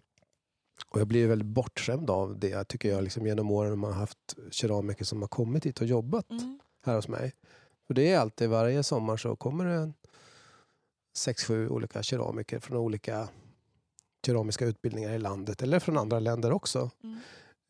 och 0.90 1.00
jag 1.00 1.08
blir 1.08 1.28
väldigt 1.28 1.48
bortskämd 1.48 2.10
av 2.10 2.40
det 2.40 2.64
tycker 2.64 2.90
jag 2.90 3.04
liksom 3.04 3.28
genom 3.28 3.52
åren 3.52 3.70
när 3.70 3.78
man 3.78 3.94
har 3.94 4.00
haft 4.00 4.36
keramiker 4.52 5.06
som 5.06 5.22
har 5.22 5.28
kommit 5.28 5.66
hit 5.66 5.82
och 5.82 5.88
jobbat 5.88 6.30
Mm. 6.30 6.60
här 6.86 6.96
hos 6.96 7.08
mig. 7.08 7.34
För 7.88 7.94
det 7.94 8.12
är 8.12 8.20
alltid 8.20 8.50
varje 8.50 8.84
sommar 8.84 9.18
så 9.18 9.36
kommer 9.36 9.66
det 9.66 9.74
en 9.74 9.94
sex, 11.18 11.44
sju 11.44 11.70
olika 11.70 12.04
keramiker 12.04 12.60
från 12.60 12.78
olika 12.78 13.30
keramiska 14.26 14.66
utbildningar 14.66 15.14
i 15.14 15.20
landet 15.20 15.62
eller 15.62 15.80
från 15.80 15.98
andra 15.98 16.20
länder 16.20 16.52
också. 16.52 16.92
Mm. 17.04 17.20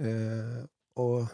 Eh, 0.04 0.66
och 0.94 1.26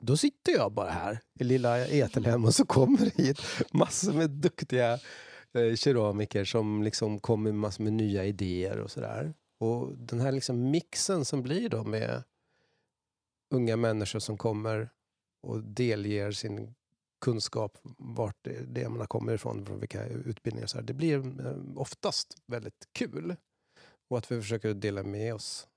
då 0.00 0.16
sitter 0.16 0.52
jag 0.52 0.72
bara 0.72 0.90
här 0.90 1.20
i 1.40 1.44
lilla 1.44 1.86
Etelhem 1.86 2.44
och 2.44 2.54
så 2.54 2.66
kommer 2.66 2.98
det 2.98 3.22
hit 3.22 3.40
massor 3.72 4.12
med 4.12 4.30
duktiga 4.30 4.92
eh, 5.52 5.74
keramiker 5.76 6.44
som 6.44 6.82
liksom 6.82 7.18
kommer 7.20 7.52
med 7.52 7.60
massor 7.60 7.84
med 7.84 7.92
nya 7.92 8.24
idéer 8.24 8.78
och 8.80 8.90
sådär. 8.90 9.34
Och 9.58 9.98
den 9.98 10.20
här 10.20 10.32
liksom 10.32 10.70
mixen 10.70 11.24
som 11.24 11.42
blir 11.42 11.68
då 11.68 11.84
med 11.84 12.22
unga 13.50 13.76
människor 13.76 14.18
som 14.18 14.36
kommer 14.36 14.90
och 15.42 15.62
delger 15.62 16.32
sin 16.32 16.74
kunskap, 17.20 17.78
vart 17.98 18.36
det, 18.42 18.60
det 18.66 18.88
man 18.88 19.00
har 19.00 19.06
kommit 19.06 19.34
ifrån, 19.34 19.66
från 19.66 19.80
vilka 19.80 20.06
utbildningar. 20.06 20.66
Så 20.66 20.78
här. 20.78 20.84
Det 20.84 20.92
blir 20.94 21.46
eh, 21.46 21.56
oftast 21.76 22.36
väldigt 22.46 22.88
kul. 22.92 23.36
Och 24.08 24.18
att 24.18 24.32
vi 24.32 24.40
försöker 24.40 24.74
dela 24.74 25.02
med 25.02 25.34
oss 25.34 25.68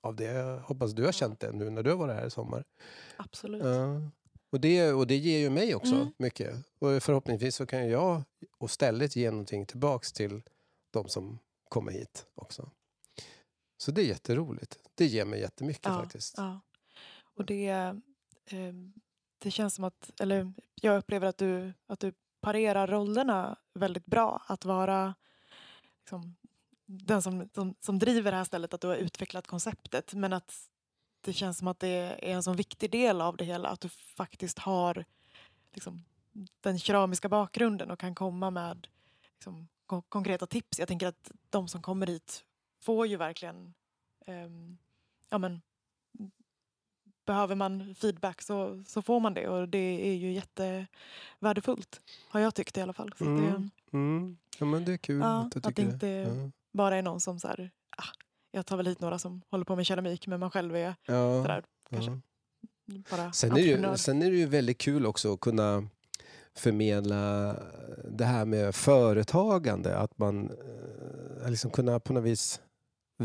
av 0.00 0.16
det. 0.16 0.24
Jag 0.24 0.58
hoppas 0.60 0.92
du 0.92 1.04
har 1.04 1.12
känt 1.12 1.40
det 1.40 1.52
nu 1.52 1.70
när 1.70 1.82
du 1.82 1.90
har 1.90 1.96
varit 1.96 2.16
här 2.16 2.26
i 2.26 2.30
sommar. 2.30 2.64
Absolut. 3.16 3.64
Ja. 3.64 4.00
Och, 4.50 4.60
det, 4.60 4.92
och 4.92 5.06
det 5.06 5.16
ger 5.16 5.38
ju 5.38 5.50
mig 5.50 5.74
också 5.74 5.94
Mm. 5.94 6.08
mycket. 6.16 6.54
Och 6.78 7.02
förhoppningsvis 7.02 7.56
så 7.56 7.66
kan 7.66 7.88
jag 7.88 8.22
och 8.58 8.70
stället 8.70 9.16
ge 9.16 9.30
någonting 9.30 9.66
tillbaks 9.66 10.12
till 10.12 10.42
de 10.90 11.08
som 11.08 11.38
kommer 11.68 11.92
hit 11.92 12.26
också. 12.34 12.70
Så 13.82 13.90
det 13.90 14.02
är 14.02 14.06
jätteroligt. 14.06 14.78
Det 14.94 15.06
ger 15.06 15.24
mig 15.24 15.40
jättemycket 15.40 15.86
Ja, 15.86 16.00
faktiskt. 16.02 16.34
Ja. 16.36 16.60
Och 17.36 17.44
det, 17.44 17.68
eh, 18.46 18.72
det 19.38 19.50
känns 19.50 19.74
som 19.74 19.84
att, 19.84 20.20
eller 20.20 20.52
jag 20.80 20.98
upplever 20.98 21.26
att 21.26 21.38
du, 21.38 21.72
att 21.86 22.00
du 22.00 22.12
parerar 22.40 22.86
rollerna 22.86 23.56
väldigt 23.74 24.06
bra. 24.06 24.42
Att 24.46 24.64
vara 24.64 25.14
liksom, 25.98 26.36
den 26.86 27.22
som, 27.22 27.48
som, 27.54 27.74
som 27.80 27.98
driver 27.98 28.30
det 28.30 28.36
här 28.36 28.44
stället, 28.44 28.74
att 28.74 28.80
du 28.80 28.86
har 28.86 28.96
utvecklat 28.96 29.46
konceptet. 29.46 30.14
Men 30.14 30.32
att 30.32 30.68
det 31.20 31.32
känns 31.32 31.58
som 31.58 31.68
att 31.68 31.80
det 31.80 31.88
är 31.88 32.34
en 32.34 32.42
så 32.42 32.52
viktig 32.52 32.90
del 32.90 33.20
av 33.20 33.36
det 33.36 33.44
hela. 33.44 33.68
Att 33.68 33.80
du 33.80 33.88
faktiskt 33.88 34.58
har 34.58 35.04
liksom, 35.74 36.04
den 36.60 36.78
keramiska 36.78 37.28
bakgrunden 37.28 37.90
och 37.90 37.98
kan 37.98 38.14
komma 38.14 38.50
med 38.50 38.88
liksom, 39.34 39.68
kon- 39.86 40.02
konkreta 40.02 40.46
tips. 40.46 40.78
Jag 40.78 40.88
tänker 40.88 41.06
att 41.06 41.30
de 41.50 41.68
som 41.68 41.82
kommer 41.82 42.06
hit 42.06 42.44
får 42.82 43.06
ju 43.06 43.16
verkligen 43.16 43.74
ehm, 44.26 44.78
ja, 45.30 45.38
men, 45.38 45.62
behöver 47.26 47.54
man 47.54 47.94
feedback 47.94 48.42
så, 48.42 48.82
så 48.86 49.02
får 49.02 49.20
man 49.20 49.34
det 49.34 49.48
och 49.48 49.68
det 49.68 50.08
är 50.08 50.14
ju 50.14 50.32
jättevärdefullt 50.32 52.00
har 52.28 52.40
jag 52.40 52.54
tyckt 52.54 52.76
i 52.76 52.80
alla 52.80 52.92
fall. 52.92 53.12
Så 53.18 53.24
att 53.24 53.38
det 53.42 53.46
Mm. 53.48 53.70
Mm. 53.92 54.36
Ja, 54.58 54.66
men 54.66 54.84
det 54.84 54.92
är 54.92 54.96
kul 54.96 55.20
Ja, 55.20 55.40
att 55.40 55.52
du 55.52 55.58
att 55.58 55.64
tycker 55.64 55.82
inte- 55.82 56.06
det. 56.06 56.22
Ja. 56.22 56.50
bara 56.72 56.96
är 56.96 57.02
någon 57.02 57.20
som 57.20 57.38
så 57.40 57.48
här, 57.48 57.70
ah, 57.96 58.02
jag 58.50 58.66
tar 58.66 58.76
väl 58.76 58.86
hit 58.86 59.00
några 59.00 59.18
som 59.18 59.42
håller 59.50 59.64
på 59.64 59.76
med 59.76 59.86
keramik 59.86 60.26
men 60.26 60.40
man 60.40 60.50
själv 60.50 60.76
är 60.76 60.94
Ja, 61.06 61.42
sådär, 61.42 61.64
kanske 61.90 62.20
bara 63.10 63.32
Sen, 63.32 63.52
är 63.52 63.60
ju, 63.60 63.96
sen 63.96 64.22
är 64.22 64.30
det 64.30 64.36
ju 64.36 64.46
väldigt 64.46 64.78
kul 64.78 65.06
också 65.06 65.32
att 65.34 65.40
kunna 65.40 65.88
förmedla 66.54 67.56
det 68.10 68.24
här 68.24 68.44
med 68.44 68.74
företagande. 68.74 69.98
Att 69.98 70.18
man 70.18 70.50
eh, 71.44 71.50
liksom 71.50 71.70
kunna 71.70 72.00
på 72.00 72.12
något 72.12 72.24
vis 72.24 72.60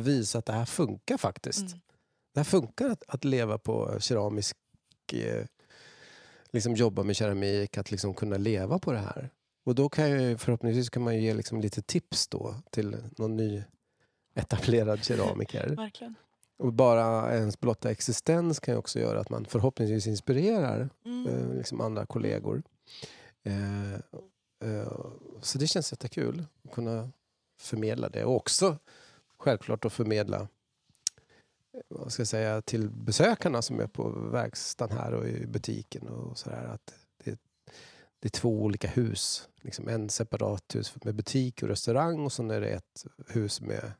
visa 0.03 0.37
att 0.39 0.45
det 0.45 0.53
här 0.53 0.65
funkar 0.65 1.17
faktiskt. 1.17 1.59
Mm. 1.67 1.79
Det 2.33 2.39
här 2.39 2.45
funkar 2.45 2.89
att, 2.89 3.03
att 3.07 3.23
leva 3.23 3.57
på 3.57 3.99
keramisk, 3.99 4.57
eh, 5.13 5.45
liksom 6.51 6.75
jobba 6.75 7.03
med 7.03 7.15
keramik, 7.15 7.77
att 7.77 7.91
liksom 7.91 8.13
kunna 8.13 8.37
leva 8.37 8.79
på 8.79 8.91
det 8.91 8.99
här. 8.99 9.29
Och 9.63 9.75
då 9.75 9.89
kan 9.89 10.09
ju 10.11 10.37
förhoppningsvis 10.37 10.89
kan 10.89 11.03
man 11.03 11.21
ge 11.21 11.33
liksom 11.33 11.61
lite 11.61 11.81
tips 11.81 12.27
då 12.27 12.55
till 12.69 12.97
någon 13.17 13.35
ny 13.35 13.63
etablerad 14.35 15.03
keramiker. 15.03 15.67
Verkligen. 15.77 16.15
Och 16.57 16.73
bara 16.73 17.35
ens 17.35 17.59
blotta 17.59 17.91
existens 17.91 18.59
kan 18.59 18.73
ju 18.73 18.77
också 18.77 18.99
göra 18.99 19.19
att 19.19 19.29
man 19.29 19.45
förhoppningsvis 19.45 20.07
inspirerar 20.07 20.89
Mm. 21.05 21.27
eh, 21.27 21.57
liksom 21.57 21.81
andra 21.81 22.05
kollegor. 22.05 22.63
Eh, 23.43 23.93
eh, 24.71 24.91
så 25.41 25.57
det 25.57 25.67
känns 25.67 25.91
jättekul 25.91 26.45
att 26.63 26.71
kunna 26.71 27.11
förmedla 27.59 28.09
det. 28.09 28.25
Och 28.25 28.35
också 28.35 28.77
självklart 29.39 29.85
att 29.85 29.93
förmedla 29.93 30.37
eh, 31.73 31.81
vad 31.87 32.11
ska 32.11 32.21
jag 32.21 32.27
säga, 32.27 32.61
till 32.61 32.89
besökarna 32.89 33.61
som 33.61 33.79
är 33.79 33.87
på 33.87 34.09
verkstaden 34.09 34.97
här 34.97 35.13
och 35.13 35.27
i 35.27 35.47
butiken. 35.47 36.07
och 36.07 36.37
så 36.37 36.49
där, 36.49 36.63
att 36.65 36.93
det, 37.23 37.39
det 38.19 38.27
är 38.27 38.39
två 38.39 38.63
olika 38.63 38.87
hus. 38.87 39.49
Liksom 39.61 39.87
en 39.87 40.09
separat 40.09 40.75
hus 40.75 40.95
med 41.03 41.15
butik 41.15 41.63
och 41.63 41.69
restaurang 41.69 42.25
och 42.25 42.31
så 42.31 42.51
är 42.51 42.61
det 42.61 42.69
ett 42.69 43.05
hus 43.27 43.61
med 43.61 43.91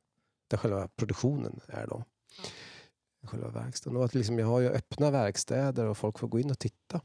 där 0.47 0.57
själva 0.57 0.87
produktionen 0.87 1.59
är. 1.67 1.87
Då. 1.87 2.03
Själva 3.23 3.49
verkstaden. 3.49 3.97
Och 3.97 4.05
att 4.05 4.13
liksom 4.13 4.39
jag 4.39 4.47
har 4.47 4.59
ju 4.59 4.69
öppna 4.69 5.11
verkstäder 5.11 5.85
och 5.85 5.97
folk 5.97 6.19
får 6.19 6.27
gå 6.27 6.39
in 6.39 6.51
och 6.51 6.59
titta. 6.59 7.01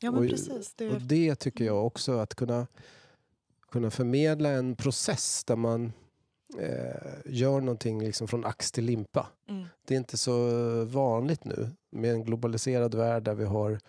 Ja 0.00 0.10
men 0.10 0.22
Och- 0.22 0.30
precis. 0.30 0.74
Det, 0.74 0.90
Och 0.90 1.00
det 1.02 1.34
tycker 1.34 1.64
jag 1.64 1.86
också, 1.86 2.18
att 2.18 2.34
kunna, 2.34 2.66
kunna 3.70 3.90
förmedla 3.90 4.48
en 4.48 4.76
process 4.76 5.44
där 5.44 5.56
man 5.56 5.92
eh, 6.58 7.12
gör 7.24 7.60
någonting 7.60 8.02
liksom 8.02 8.28
från 8.28 8.44
ax 8.44 8.72
till 8.72 8.84
limpa. 8.84 9.26
mm. 9.48 9.66
Det 9.84 9.94
är 9.94 9.98
inte 9.98 10.18
så 10.18 10.84
vanligt 10.84 11.44
nu 11.44 11.70
med 11.90 12.10
en 12.10 12.24
globaliserad 12.24 12.94
värld 12.94 13.22
där 13.22 13.34
vi 13.34 13.44
har 13.44 13.80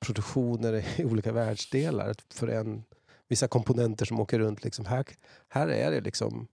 produktioner 0.00 0.72
i 1.00 1.04
olika 1.04 1.32
världsdelar 1.32 2.14
för 2.28 2.48
en, 2.48 2.84
vissa 3.28 3.48
komponenter 3.48 4.06
som 4.06 4.20
åker 4.20 4.38
runt. 4.38 4.64
Liksom. 4.64 4.86
Här, 4.86 5.04
här 5.48 5.68
är 5.68 5.90
det 5.90 6.00
liksom 6.00 6.48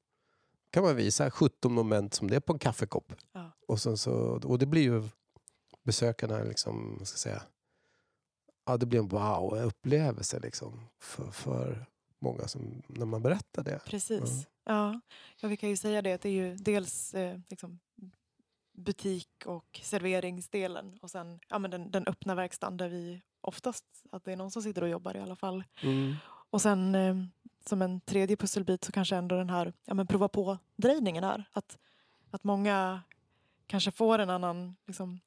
kan 0.72 0.84
man 0.84 0.96
visa 0.96 1.32
17 1.32 1.74
moment 1.74 2.14
som 2.14 2.30
det 2.30 2.36
är 2.36 2.40
på 2.40 2.54
en 2.54 2.60
kaffekopp. 2.60 3.14
Ja. 3.34 3.52
Och, 3.68 3.80
så, 3.80 4.14
och 4.44 4.60
det 4.60 4.66
blir 4.66 4.82
ju 4.82 5.04
besökarna 5.84 6.44
liksom, 6.44 7.00
ska 7.04 7.18
säga, 7.18 7.42
ja, 8.66 8.78
det 8.78 8.86
blir 8.86 9.00
en 9.00 9.08
wow-upplevelse 9.08 10.40
liksom, 10.40 10.88
för, 11.00 11.32
för 11.32 11.86
många 12.22 12.48
som, 12.48 12.82
när 12.88 13.06
man 13.06 13.22
berättar 13.22 13.64
det. 13.64 13.80
Precis. 13.86 14.48
Ja. 14.64 15.00
Ja, 15.40 15.48
vi 15.48 15.58
kan 15.58 15.70
ju 15.70 15.78
säga 15.78 16.02
det 16.02 16.14
att 16.14 16.22
det 16.22 16.30
är 16.30 16.34
ju 16.34 16.56
dels 16.56 17.14
eh, 17.14 17.40
liksom, 17.50 17.80
butik 18.72 19.46
och 19.46 19.80
serveringsdelen 19.84 21.00
och 21.02 21.12
sen 21.12 21.40
ja, 21.50 21.60
men 21.60 21.72
den, 21.72 21.92
den 21.92 22.08
öppna 22.08 22.36
verkstaden 22.36 22.78
där 22.78 22.90
vi 22.90 23.22
oftast 23.42 23.86
att 24.12 24.24
det 24.24 24.32
är 24.32 24.36
någon 24.36 24.52
som 24.52 24.62
sitter 24.62 24.82
och 24.82 24.90
jobbar 24.90 25.18
i 25.18 25.20
alla 25.20 25.36
fall. 25.36 25.64
Mm. 25.84 26.16
Och 26.26 26.62
sen 26.62 26.96
eh, 26.96 27.16
som 27.66 27.82
en 27.82 28.02
tredje 28.02 28.38
pusselbit 28.38 28.84
så 28.84 28.92
kanske 28.92 29.16
ändå 29.16 29.36
den 29.36 29.50
här 29.50 29.74
ja, 29.86 29.94
men 29.94 30.08
prova 30.08 30.28
på-drejningen 30.28 31.24
är. 31.24 31.44
Att, 31.52 31.78
att 32.32 32.44
många 32.44 33.02
kanske 33.68 33.92
får 33.92 34.20
en 34.20 34.30
annan 34.30 34.76
liksom, 34.88 35.20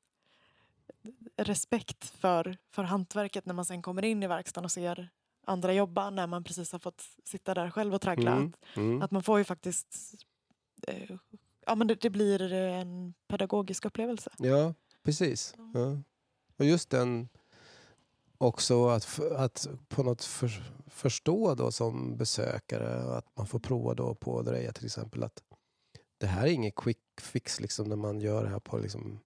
respekt 1.37 2.05
för, 2.05 2.57
för 2.71 2.83
hantverket 2.83 3.47
när 3.47 3.55
man 3.55 3.65
sen 3.65 3.83
kommer 3.83 4.05
in 4.05 4.23
i 4.23 4.27
verkstaden 4.27 4.65
och 4.65 4.73
ser 4.73 5.09
andra 5.47 5.73
jobba 5.73 6.11
när 6.11 6.27
man 6.27 6.45
precis 6.45 6.73
har 6.73 6.79
fått 6.79 7.03
sitta 7.25 7.55
där 7.55 7.71
själv 7.71 7.95
och 7.95 8.01
traggla. 8.01 8.33
Mm. 8.33 8.47
Att, 8.49 8.77
Mm. 8.77 9.03
att 9.03 9.11
man 9.11 9.23
får 9.23 9.39
ju 9.39 9.45
faktiskt 9.45 10.15
eh, 10.89 11.17
ja, 11.67 11.75
men 11.75 11.87
det, 11.87 11.95
det 11.95 12.11
blir 12.11 12.53
en 12.53 13.15
pedagogisk 13.29 13.85
upplevelse. 13.85 14.31
Ja, 14.39 14.75
precis. 15.03 15.55
Ja. 15.75 15.99
Och 16.57 16.65
just 16.65 16.91
den 16.91 17.29
också 18.39 18.89
att, 18.89 19.21
att 19.37 19.69
på 19.89 20.03
något 20.03 20.25
för, 20.25 20.51
förstå 20.87 21.55
då 21.55 21.73
som 21.73 22.17
besökare 22.17 23.17
att 23.17 23.37
man 23.37 23.47
får 23.47 23.59
prova 23.59 23.95
då 23.95 24.15
på 24.15 24.43
dreja 24.43 24.73
till 24.73 24.85
exempel 24.87 25.23
att 25.23 25.43
det 26.19 26.27
här 26.27 26.47
är 26.47 26.51
inget 26.51 26.75
quick 26.75 26.99
fix 27.21 27.61
liksom 27.61 27.89
när 27.89 27.97
man 27.97 28.21
gör 28.21 28.45
det 28.45 28.51
här 28.51 28.61
på 28.61 28.79
liksom 28.79 29.21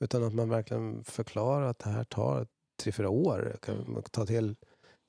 utan 0.00 0.24
att 0.24 0.34
man 0.34 0.48
verkligen 0.48 1.04
förklarar 1.04 1.66
att 1.66 1.78
det 1.78 1.90
här 1.90 2.04
tar 2.04 2.46
tre, 2.82 2.92
fyra 2.92 3.08
år. 3.08 3.50
Det 3.52 3.60
kan 3.60 4.02
ta 4.02 4.24
helt 4.26 4.58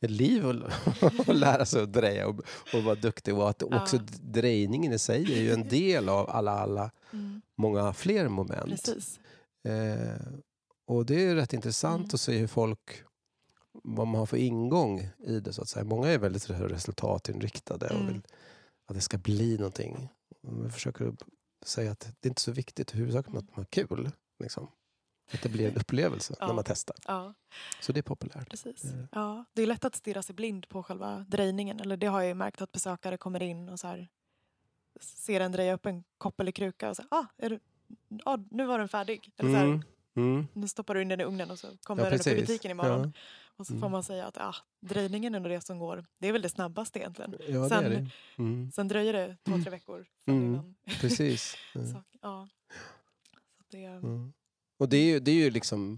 ett 0.06 0.12
liv 0.12 0.48
att 0.48 1.28
och 1.28 1.36
lära 1.36 1.66
sig 1.66 1.84
att 1.84 1.94
dreja 1.94 2.28
och, 2.28 2.40
och 2.74 2.84
vara 2.84 2.96
duktig 2.96 3.36
och 3.38 3.50
att 3.50 3.64
också 3.64 3.96
Ja. 3.96 4.02
drejningen 4.22 4.94
i 4.94 5.00
sig 5.00 5.34
är 5.34 5.42
ju 5.42 5.52
en 5.52 5.68
del 5.68 6.10
av 6.10 6.30
alla, 6.30 6.52
alla 6.52 6.92
många 7.58 7.94
fler 7.94 8.28
moment. 8.28 8.90
Eh, 9.68 10.28
och 10.88 11.06
det 11.06 11.26
är 11.26 11.36
rätt 11.36 11.54
intressant 11.54 12.00
Mm. 12.04 12.10
att 12.14 12.22
se 12.22 12.38
hur 12.38 12.48
folk, 12.48 13.04
vad 13.84 14.08
man 14.08 14.20
har 14.20 14.26
för 14.26 14.38
ingång 14.38 15.10
i 15.28 15.40
det 15.40 15.54
så 15.54 15.62
att 15.62 15.70
säga. 15.70 15.84
Många 15.86 16.08
är 16.08 16.18
väldigt 16.18 16.50
resultatinriktade 16.50 17.86
och 17.86 17.96
Mm. 17.96 18.08
vill 18.08 18.22
att 18.88 18.96
det 18.96 19.02
ska 19.02 19.18
bli 19.18 19.58
någonting. 19.58 20.10
Och 20.48 20.66
Vi 20.66 20.70
försöker 20.70 21.14
säga 21.66 21.92
att 21.92 22.00
det 22.20 22.28
är 22.28 22.30
inte 22.30 22.42
så 22.42 22.52
viktigt, 22.52 22.96
huvudsaken 22.96 23.34
är 23.36 23.38
att 23.40 23.46
man 23.46 23.56
har 23.56 23.66
kul. 23.66 24.12
Liksom. 24.40 24.68
Att 25.34 25.42
det 25.42 25.50
blir 25.50 25.68
en 25.68 25.76
upplevelse 25.78 26.36
Ja. 26.40 26.48
när 26.48 26.54
man 26.54 26.64
testar. 26.68 26.96
Ja, 27.08 27.34
Så 27.82 27.92
det 27.92 28.00
är 28.00 28.02
populärt. 28.02 28.50
precis. 28.50 28.82
Det 28.82 28.98
det. 28.98 29.08
Ja, 29.12 29.46
det 29.54 29.62
är 29.62 29.68
lätt 29.68 29.86
att 29.86 29.96
stirra 29.96 30.22
sig 30.22 30.36
blind 30.36 30.70
på 30.70 30.84
själva 30.84 31.26
drejningen. 31.28 31.80
Eller 31.80 31.98
det 31.98 32.08
har 32.08 32.20
jag 32.22 32.28
ju 32.28 32.34
märkt 32.34 32.62
att 32.62 32.72
besökare 32.72 33.18
kommer 33.18 33.44
in 33.44 33.70
och 33.70 33.80
så 33.80 33.88
här, 33.88 34.08
ser 35.02 35.40
en 35.42 35.52
dreja 35.52 35.74
upp 35.74 35.86
en 35.86 36.04
kopp 36.18 36.40
eller 36.40 36.52
kruka 36.52 36.90
och 36.90 36.96
så 36.96 37.04
ah, 37.12 37.26
är 37.38 37.50
du, 37.50 37.60
ah, 38.26 38.38
nu 38.52 38.66
var 38.66 38.80
den 38.80 38.90
färdig. 38.90 39.32
Eller 39.38 39.50
så 39.52 39.56
här, 39.58 39.66
Mm. 39.66 39.82
Mm. 40.18 40.48
nu 40.54 40.68
stoppar 40.68 40.94
du 40.96 41.02
in 41.02 41.08
den 41.08 41.22
i 41.22 41.24
ugnen 41.24 41.52
och 41.52 41.60
så 41.60 41.68
kommer 41.84 42.04
Ja, 42.04 42.10
den 42.10 42.20
upp 42.20 42.28
i 42.28 42.36
butiken 42.42 42.72
imorgon. 42.72 43.02
Ja. 43.16 43.22
Och 43.58 43.68
så 43.68 43.74
Mm. 43.74 43.82
får 43.82 43.90
man 43.90 44.04
säga 44.04 44.26
att 44.26 44.38
ah, 44.38 44.56
drejningen 44.80 45.36
är 45.36 45.40
nog 45.40 45.52
det 45.52 45.62
som 45.62 45.80
går. 45.80 46.06
Det 46.18 46.28
är 46.28 46.32
väl 46.32 46.42
det 46.42 46.50
snabbaste 46.50 47.00
egentligen. 47.00 47.36
Ja, 47.48 47.60
det 47.60 47.70
Sen- 47.70 47.86
är 47.86 47.90
det. 47.90 48.10
Mm. 48.38 48.72
Sen 48.72 48.88
dröjer 48.88 49.14
det 49.14 49.38
två, 49.44 49.58
tre 49.62 49.70
veckor 49.72 50.06
Mm. 50.28 50.44
innan. 50.46 50.76
Precis. 50.86 51.56
Mm. 51.76 51.88
Så, 51.94 52.04
ja. 52.22 52.48
så 53.58 53.64
det, 53.72 53.86
Mm. 53.86 54.34
Och 54.78 54.90
det 54.90 54.98
är, 54.98 55.06
ju, 55.06 55.20
det 55.20 55.32
är 55.32 55.36
ju 55.36 55.50
liksom... 55.50 55.98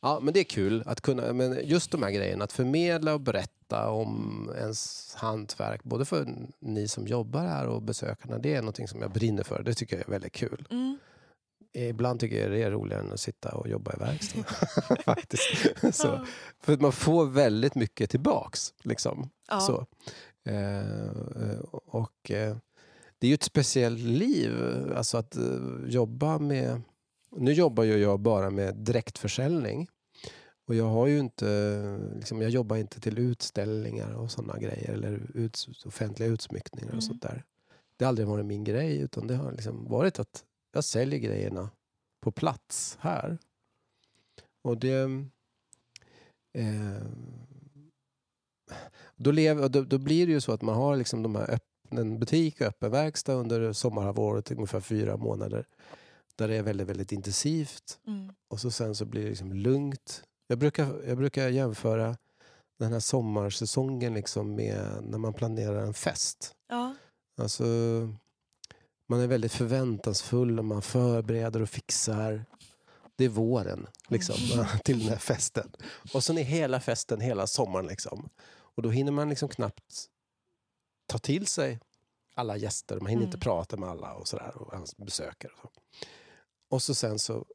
Ja, 0.00 0.20
men 0.22 0.34
det 0.34 0.40
är 0.40 0.44
kul 0.44 0.82
att 0.86 1.00
kunna... 1.00 1.32
Men 1.32 1.58
just 1.64 1.90
de 1.90 2.02
här 2.02 2.10
grejerna, 2.10 2.44
att 2.44 2.52
förmedla 2.52 3.14
och 3.14 3.20
berätta 3.20 3.90
om 3.90 4.50
ens 4.58 5.12
hantverk, 5.18 5.82
både 5.82 6.04
för 6.04 6.26
ni 6.60 6.88
som 6.88 7.06
jobbar 7.06 7.40
här 7.40 7.66
och 7.66 7.82
besökarna, 7.82 8.38
det 8.38 8.54
är 8.54 8.60
någonting 8.60 8.88
som 8.88 9.00
jag 9.00 9.12
brinner 9.12 9.42
för. 9.42 9.62
Det 9.62 9.74
tycker 9.74 9.96
jag 9.96 10.06
är 10.06 10.10
väldigt 10.10 10.32
kul. 10.32 10.66
mm, 10.70 10.98
ibland 11.72 12.20
tycker 12.20 12.42
jag 12.42 12.50
det 12.50 12.62
är 12.62 12.70
roligare 12.70 13.02
än 13.02 13.12
att 13.12 13.20
sitta 13.20 13.54
och 13.54 13.68
jobba 13.68 13.92
i 13.92 13.98
verkstad. 13.98 14.42
Faktiskt. 15.04 15.42
Så, 15.92 16.26
för 16.60 16.72
att 16.72 16.80
man 16.80 16.92
får 16.92 17.26
väldigt 17.26 17.74
mycket 17.74 18.10
tillbaks. 18.10 18.74
Liksom. 18.82 19.30
Ja. 19.48 19.60
Så. 19.60 19.86
Eh, 20.44 21.58
och 21.72 22.30
eh, 22.30 22.56
det 23.18 23.26
är 23.26 23.28
ju 23.28 23.34
ett 23.34 23.42
speciellt 23.42 24.00
liv. 24.00 24.52
Alltså 24.96 25.18
att 25.18 25.36
eh, 25.36 25.42
jobba 25.86 26.38
med... 26.38 26.82
Nu 27.36 27.52
jobbar 27.52 27.84
ju 27.84 27.96
jag 27.96 28.20
bara 28.20 28.50
med 28.50 28.76
direktförsäljning. 28.76 29.88
Och 30.68 30.74
jag 30.74 30.84
har 30.84 31.06
ju 31.06 31.18
inte... 31.18 31.46
Liksom, 32.16 32.42
jag 32.42 32.50
jobbar 32.50 32.76
inte 32.76 33.00
till 33.00 33.18
utställningar 33.18 34.12
och 34.14 34.30
sådana 34.30 34.58
grejer. 34.58 34.92
Eller 34.92 35.30
ut, 35.34 35.68
offentliga 35.84 36.28
utsmyckningar 36.28 36.88
Mm. 36.88 36.96
och 36.96 37.04
sånt 37.04 37.22
där. 37.22 37.44
Det 37.96 38.04
har 38.04 38.08
aldrig 38.08 38.28
varit 38.28 38.46
min 38.46 38.64
grej. 38.64 38.98
Utan 39.00 39.26
det 39.26 39.34
har 39.34 39.52
liksom 39.52 39.84
varit 39.88 40.18
att 40.18 40.44
jag 40.72 40.84
säljer 40.84 41.18
grejerna 41.18 41.70
på 42.20 42.32
plats 42.32 42.98
här. 43.00 43.38
Och 44.64 44.78
det... 44.78 45.24
Eh, 46.58 47.02
då, 49.16 49.30
lever, 49.30 49.68
då, 49.68 49.82
då 49.82 49.98
blir 49.98 50.26
det 50.26 50.32
ju 50.32 50.40
så 50.40 50.52
att 50.52 50.62
man 50.62 50.74
har 50.74 50.96
liksom 50.96 51.22
de 51.22 51.34
här 51.34 51.50
öppnen 51.50 52.18
butik 52.18 52.60
och 52.60 52.66
öppen 52.66 52.90
verkstad 52.90 53.32
under 53.34 53.72
sommarhalvåret, 53.72 54.50
ungefär 54.50 54.80
fyra 54.80 55.16
månader. 55.16 55.66
Där 56.38 56.48
det 56.48 56.56
är 56.56 56.62
väldigt, 56.62 56.88
väldigt 56.88 57.12
intensivt. 57.12 57.98
Mm. 58.06 58.32
Och 58.48 58.60
så 58.60 58.70
sen 58.70 58.94
så 58.94 59.04
blir 59.04 59.22
det 59.22 59.28
liksom 59.28 59.52
lugnt. 59.52 60.24
Jag 60.46 60.58
brukar, 60.58 61.02
jag 61.06 61.16
brukar 61.16 61.48
jämföra 61.48 62.16
den 62.78 62.92
här 62.92 63.00
sommarsäsongen 63.00 64.14
liksom 64.14 64.54
med 64.54 64.98
när 65.02 65.18
man 65.18 65.34
planerar 65.34 65.82
en 65.82 65.94
fest. 65.94 66.54
Ja. 66.68 66.94
Alltså, 67.40 67.64
man 69.08 69.20
är 69.20 69.26
väldigt 69.26 69.52
förväntansfull 69.52 70.58
och 70.58 70.64
man 70.64 70.82
förbereder 70.82 71.62
och 71.62 71.68
fixar. 71.70 72.44
Det 73.16 73.24
är 73.24 73.28
våren 73.28 73.86
liksom, 74.08 74.36
till 74.84 74.98
den 74.98 75.08
här 75.08 75.16
festen. 75.16 75.72
Och 76.14 76.24
sen 76.24 76.38
är 76.38 76.42
hela 76.42 76.80
festen 76.80 77.20
hela 77.20 77.46
sommaren. 77.46 77.86
Liksom. 77.86 78.28
Och 78.52 78.82
då 78.82 78.90
hinner 78.90 79.12
man 79.12 79.28
liksom 79.28 79.48
knappt 79.48 80.06
ta 81.06 81.18
till 81.18 81.46
sig 81.46 81.80
alla 82.34 82.56
gäster. 82.56 82.96
Man 83.00 83.06
hinner 83.06 83.22
Mm. 83.22 83.28
inte 83.28 83.38
prata 83.38 83.76
med 83.76 83.88
alla 83.88 84.14
och 84.14 84.28
sådär. 84.28 84.52
Och 84.56 84.72
hans 84.72 84.96
besökare. 84.96 85.52
Och 85.62 85.72
så. 85.74 85.80
Och 86.72 86.82
så 86.82 86.94
sen 86.94 87.18
så 87.18 87.46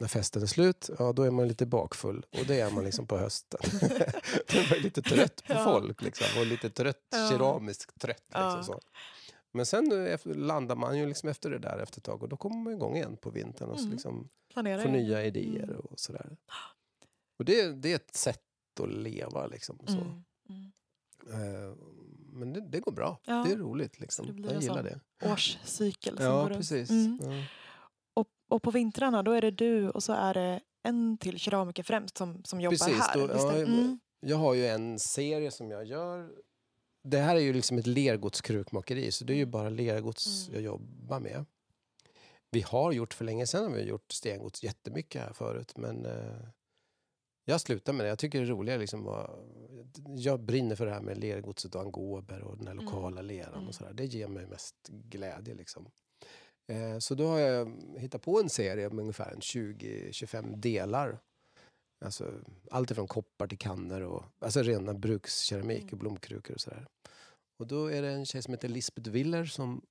när 0.00 0.08
festen 0.08 0.42
är 0.42 0.46
slut, 0.46 0.90
ja 0.98 1.12
då 1.12 1.22
är 1.22 1.30
man 1.30 1.48
lite 1.48 1.66
bakfull. 1.66 2.26
Och 2.38 2.46
det 2.46 2.60
är 2.60 2.70
man 2.70 2.84
liksom 2.84 3.06
på 3.06 3.18
hösten. 3.18 3.60
då 3.72 4.58
är 4.58 4.70
man 4.70 4.78
lite 4.78 5.02
trött 5.02 5.42
på 5.46 5.52
Ja. 5.52 5.64
folk. 5.64 6.02
Liksom, 6.02 6.40
och 6.40 6.46
lite 6.46 6.70
trött, 6.70 7.06
Ja. 7.10 7.28
keramiskt 7.30 8.00
trött. 8.00 8.22
Liksom, 8.28 8.42
Ja. 8.56 8.62
så. 8.62 8.80
Men 9.52 9.66
sen 9.66 10.06
eh, 10.06 10.20
landar 10.24 10.76
man 10.76 10.98
ju 10.98 11.06
liksom 11.06 11.28
efter 11.28 11.50
det 11.50 11.58
där 11.58 11.78
efter 11.78 12.00
ett 12.00 12.04
tag 12.04 12.22
och 12.22 12.28
då 12.28 12.36
kommer 12.36 12.56
man 12.56 12.72
igång 12.72 12.96
igen 12.96 13.16
på 13.16 13.30
vintern 13.30 13.68
och 13.68 13.76
så 13.78 13.82
Mm. 13.84 13.92
liksom 13.92 14.28
Planera. 14.52 14.82
får 14.82 14.88
nya 14.90 15.24
idéer 15.24 15.62
Mm. 15.64 15.76
och 15.80 16.00
sådär. 16.00 16.36
Och 17.38 17.44
det, 17.44 17.72
det 17.72 17.92
är 17.92 17.96
ett 17.96 18.14
sätt 18.14 18.40
att 18.80 18.88
leva 18.92 19.46
liksom. 19.46 19.78
Så. 19.86 19.92
Mm. 19.92 20.22
Mm. 20.48 20.72
Eh, 21.64 21.74
Men 22.32 22.52
det, 22.52 22.60
det 22.60 22.80
går 22.80 22.92
bra. 22.92 23.20
Ja. 23.24 23.44
Det 23.48 23.52
är 23.52 23.56
roligt 23.56 24.00
liksom. 24.00 24.38
Jag 24.48 24.62
gillar 24.62 24.82
det. 24.82 25.00
Årscykel 25.32 26.16
som 26.16 26.26
Ja, 26.26 26.42
går 26.42 26.48
runt. 26.48 26.58
precis. 26.58 26.90
Mm. 26.90 27.18
Ja. 27.22 27.44
Och, 28.48 28.62
på 28.62 28.70
vintrarna 28.70 29.22
då 29.22 29.32
är 29.32 29.40
det 29.40 29.50
du 29.50 29.90
och 29.90 30.02
så 30.02 30.12
är 30.12 30.34
det 30.34 30.60
en 30.82 31.18
till 31.18 31.38
keramiker 31.38 31.82
främst 31.82 32.16
som, 32.16 32.44
som 32.44 32.60
jobbar 32.60 32.70
Precis, 32.76 32.98
här. 32.98 33.18
då- 33.28 33.34
ja, 33.34 33.52
mm. 33.56 33.98
Jag 34.20 34.36
har 34.36 34.54
ju 34.54 34.66
en 34.66 34.98
serie 34.98 35.50
som 35.50 35.70
jag 35.70 35.84
gör. 35.84 36.30
Det 37.02 37.18
här 37.18 37.36
är 37.36 37.40
ju 37.40 37.52
liksom 37.52 37.78
ett 37.78 37.86
lergodskrukmakeri 37.86 39.12
så 39.12 39.24
det 39.24 39.32
är 39.32 39.36
ju 39.36 39.46
bara 39.46 39.68
lergods 39.68 40.48
Mm. 40.48 40.54
jag 40.54 40.62
jobbar 40.62 41.20
med. 41.20 41.44
Vi 42.50 42.60
har 42.60 42.92
gjort 42.92 43.14
för 43.14 43.24
länge 43.24 43.46
sedan 43.46 43.64
har 43.64 43.70
vi 43.70 43.82
gjort 43.82 44.12
stengods 44.12 44.62
jättemycket 44.64 45.22
här 45.22 45.32
förut 45.32 45.72
men 45.76 46.06
eh, 46.06 46.48
jag 47.44 47.60
slutar 47.60 47.92
med 47.92 48.06
det. 48.06 48.08
Jag 48.08 48.18
tycker 48.18 48.38
det 48.38 48.44
är 48.44 48.48
roligare 48.48 48.78
liksom 48.80 49.08
att, 49.08 49.30
Jag 50.16 50.40
brinner 50.40 50.76
för 50.76 50.86
det 50.86 50.92
här 50.92 51.00
med 51.00 51.18
lergodset 51.18 51.74
och 51.74 51.80
angober 51.80 52.40
och 52.42 52.56
den 52.58 52.66
här 52.66 52.72
Mm. 52.74 52.84
lokala 52.84 53.22
leran 53.22 53.54
Mm. 53.54 53.68
och 53.68 53.74
sådär. 53.74 53.92
Det 53.92 54.04
ger 54.04 54.28
mig 54.28 54.46
mest 54.46 54.88
glädje 54.88 55.54
liksom. 55.54 55.86
Eh, 56.66 56.98
så 56.98 57.14
då 57.14 57.26
har 57.26 57.38
jag 57.38 57.82
hittat 57.98 58.22
på 58.22 58.40
en 58.40 58.48
serie 58.48 58.90
med 58.90 58.98
ungefär 58.98 59.32
en 59.32 59.40
20-25 59.40 60.56
delar. 60.56 61.18
Alltså, 62.04 62.32
allt 62.70 62.90
ifrån 62.90 63.06
koppar 63.08 63.46
till 63.46 63.58
kannor 63.58 64.00
och 64.00 64.24
alltså 64.38 64.62
rena 64.62 64.94
brukskeramik 64.94 65.82
Mm. 65.82 65.92
och 65.92 65.98
blomkrukor 65.98 66.54
och 66.54 66.60
sådär. 66.60 66.86
Och 67.58 67.66
då 67.66 67.86
är 67.86 68.02
det 68.02 68.08
en 68.10 68.26
tjej 68.26 68.42
som 68.42 68.54
heter 68.54 68.68
Lisbeth 68.68 69.10
Willer 69.10 69.44
som 69.44 69.82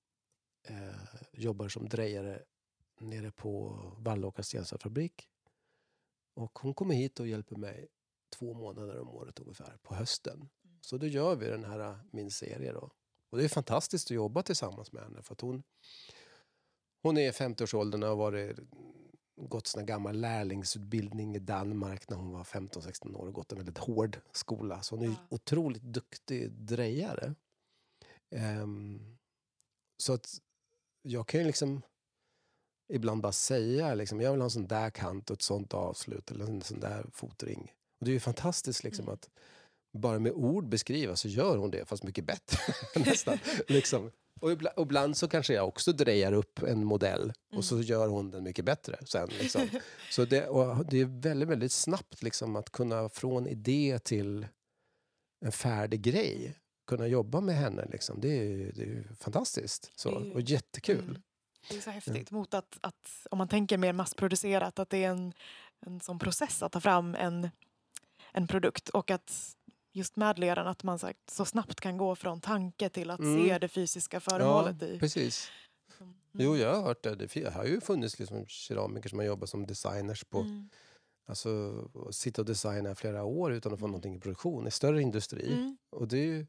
eh, 0.68 0.96
jobbar 1.32 1.68
som 1.70 1.90
drejare 1.90 2.44
nere 3.00 3.32
på 3.32 3.80
Vallåkra 3.98 4.44
stensatsfabrik. 4.44 5.28
Och 6.36 6.60
hon 6.60 6.74
kommer 6.74 6.96
hit 6.96 7.20
och 7.20 7.28
hjälper 7.28 7.56
mig 7.56 7.88
två 8.36 8.54
månader 8.54 9.00
om 9.00 9.10
året 9.10 9.40
ungefär 9.40 9.78
på 9.82 9.96
hösten. 9.96 10.50
Så 10.82 10.98
då 10.98 11.08
gör 11.08 11.36
vi 11.36 11.46
den 11.48 11.64
här 11.64 12.00
min 12.12 12.32
serie 12.32 12.72
då. 12.74 12.90
Och 13.30 13.38
det 13.38 13.44
är 13.44 13.50
fantastiskt 13.50 14.08
att 14.08 14.16
jobba 14.16 14.44
tillsammans 14.44 14.92
med 14.92 15.04
henne 15.04 15.22
för 15.22 15.34
att 15.34 15.42
hon 15.42 15.64
hon 17.06 17.18
är 17.18 17.28
i 17.28 17.32
50-årsåldern 17.32 18.04
och 18.04 18.10
har 18.10 18.16
varit, 18.16 18.58
gått 19.42 19.68
här 19.76 19.84
gammal 19.84 20.18
lärlingsutbildning 20.20 21.36
i 21.36 21.40
Danmark 21.40 22.10
när 22.10 22.18
hon 22.18 22.32
var 22.32 22.44
15-16 22.44 23.16
år 23.16 23.28
och 23.28 23.34
gått 23.34 23.52
en 23.52 23.58
väldigt 23.58 23.78
hård 23.78 24.20
skola. 24.32 24.82
Så 24.82 24.96
hon 24.96 25.06
är 25.06 25.10
Ja. 25.10 25.16
otroligt 25.30 25.82
duktig 25.84 26.52
drejare. 26.52 27.36
Ehm, 28.36 29.18
så 30.04 30.14
att 30.14 30.38
jag 31.02 31.28
kan 31.28 31.40
ju 31.40 31.46
liksom 31.48 31.82
ibland 32.94 33.22
bara 33.22 33.32
säga 33.32 33.94
liksom, 33.96 34.22
jag 34.22 34.32
vill 34.32 34.42
ha 34.42 34.46
en 34.46 34.52
sån 34.52 34.68
där 34.68 34.90
kant 34.90 35.30
och 35.30 35.34
ett 35.36 35.42
sånt 35.42 35.74
avslut 35.74 36.32
eller 36.32 36.46
en 36.46 36.62
sån 36.62 36.80
där 36.80 37.06
fotring. 37.14 37.74
Och 38.00 38.06
det 38.06 38.12
är 38.12 38.14
ju 38.14 38.20
fantastiskt 38.20 38.84
liksom 38.84 39.04
Mm. 39.06 39.14
att 39.14 39.30
bara 39.98 40.20
med 40.20 40.32
ord 40.32 40.70
beskriva 40.70 41.16
så 41.16 41.28
gör 41.28 41.58
hon 41.58 41.72
det 41.72 41.86
fast 41.86 42.04
mycket 42.04 42.26
bättre. 42.26 42.60
nästan. 43.06 43.38
Liksom. 43.68 44.12
Och 44.42 44.52
ibla- 44.52 44.70
och 44.76 44.82
ibland 44.86 45.18
så 45.18 45.28
kanske 45.28 45.54
jag 45.54 45.68
också 45.68 45.92
drejar 45.92 46.32
upp 46.34 46.64
en 46.64 46.86
modell 46.86 47.22
Mm. 47.22 47.58
och 47.58 47.66
så 47.66 47.82
gör 47.82 48.08
hon 48.08 48.32
den 48.32 48.44
mycket 48.44 48.66
bättre 48.66 48.98
sen. 49.06 49.30
Liksom. 49.40 49.70
Så 50.12 50.26
det, 50.26 50.48
och 50.48 50.86
det 50.86 51.02
är 51.02 51.06
väldigt, 51.22 51.50
väldigt 51.50 51.72
snabbt 51.72 52.24
liksom, 52.24 52.56
att 52.56 52.70
kunna 52.72 53.10
från 53.10 53.48
idé 53.48 54.00
till 54.04 54.48
en 55.46 55.52
färdig 55.52 56.02
grej 56.02 56.56
kunna 56.88 57.08
jobba 57.08 57.42
med 57.42 57.56
henne. 57.56 57.86
Liksom. 57.92 58.20
Det, 58.22 58.28
är, 58.30 58.72
det 58.76 58.84
är 58.84 59.16
fantastiskt 59.20 59.92
så, 59.96 60.12
och 60.34 60.42
jättekul. 60.42 61.00
Mm. 61.10 61.22
Det 61.70 61.78
är 61.78 61.82
så 61.82 61.90
häftigt 61.90 62.32
mot 62.32 62.54
att, 62.54 62.78
att 62.82 63.28
om 63.32 63.38
man 63.38 63.48
tänker 63.48 63.78
mer 63.78 63.94
massproducerat 63.94 64.80
att 64.80 64.90
det 64.90 65.04
är 65.04 65.10
en, 65.10 65.34
en 65.86 66.00
sån 66.00 66.20
process 66.20 66.64
att 66.64 66.72
ta 66.72 66.80
fram 66.82 67.16
en, 67.16 67.50
en 68.32 68.48
produkt 68.48 68.90
och 68.90 69.12
att 69.12 69.56
just 69.96 70.16
med 70.16 70.40
leran 70.40 70.68
att 70.68 70.84
man 70.84 71.00
sagt, 71.00 71.30
så 71.30 71.46
snabbt 71.46 71.82
kan 71.82 71.98
gå 71.98 72.16
från 72.16 72.42
tanke 72.42 72.90
till 72.90 73.10
att 73.12 73.20
Mm. 73.20 73.44
se 73.48 73.58
det 73.58 73.68
fysiska 73.68 74.20
föremålet 74.20 74.82
i. 74.84 75.00
Precis. 75.00 75.50
Mm. 76.02 76.14
Jo, 76.32 76.58
jag 76.58 76.76
har 76.76 76.82
hört 76.82 77.04
det. 77.04 77.16
Det 77.16 77.54
har 77.54 77.66
ju 77.66 77.82
funnits 77.82 78.20
liksom 78.20 78.46
keramiker 78.48 79.10
som 79.10 79.20
har 79.20 79.26
jobbat 79.26 79.50
som 79.50 79.66
designers 79.68 80.24
på 80.24 80.40
Mm. 80.40 80.70
Alltså, 81.28 81.74
sitta 82.12 82.42
och 82.42 82.46
designa 82.46 82.92
i 82.92 82.96
flera 82.96 83.24
år 83.24 83.54
utan 83.54 83.74
att 83.74 83.80
få 83.80 83.88
någonting 83.88 84.16
i 84.16 84.20
produktion 84.20 84.68
i 84.68 84.72
större 84.72 85.02
industri. 85.02 85.54
Mm. 85.54 85.78
Och 85.92 86.08
det, 86.08 86.18
ju, 86.18 86.46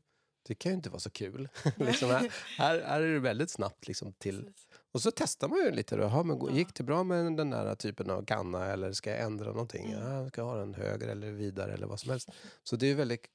det 0.46 0.54
kan 0.54 0.72
ju 0.72 0.76
inte 0.76 0.90
vara 0.90 1.00
så 1.00 1.10
kul. 1.10 1.48
liksom 1.76 2.10
här, 2.10 2.32
här, 2.58 2.82
här 2.82 3.00
är 3.00 3.12
det 3.12 3.18
väldigt 3.20 3.50
snabbt 3.50 3.88
liksom 3.88 4.12
till... 4.12 4.36
Precis. 4.44 4.66
Och 4.92 5.02
så 5.02 5.10
testar 5.10 5.48
man 5.48 5.58
ju 5.58 5.70
lite. 5.70 5.96
Då. 5.96 6.02
Jaha, 6.02 6.22
men 6.22 6.38
Ja. 6.40 6.50
gick 6.50 6.74
det 6.74 6.82
bra 6.82 7.02
med 7.04 7.36
den 7.36 7.50
där 7.50 7.74
typen 7.74 8.10
av 8.10 8.24
kanna 8.24 8.66
eller 8.66 8.92
ska 8.92 9.10
jag 9.10 9.20
ändra 9.20 9.46
någonting? 9.46 9.92
Mm. 9.92 10.12
Ja, 10.12 10.28
ska 10.28 10.40
jag 10.40 10.46
ha 10.46 10.56
den 10.56 10.74
högre 10.74 11.10
eller 11.12 11.30
vidare 11.30 11.72
eller 11.74 11.86
vad 11.86 12.00
som 12.00 12.10
helst. 12.10 12.28
Så 12.62 12.76
det 12.76 12.86
är 12.90 12.94
väldigt... 12.94 13.26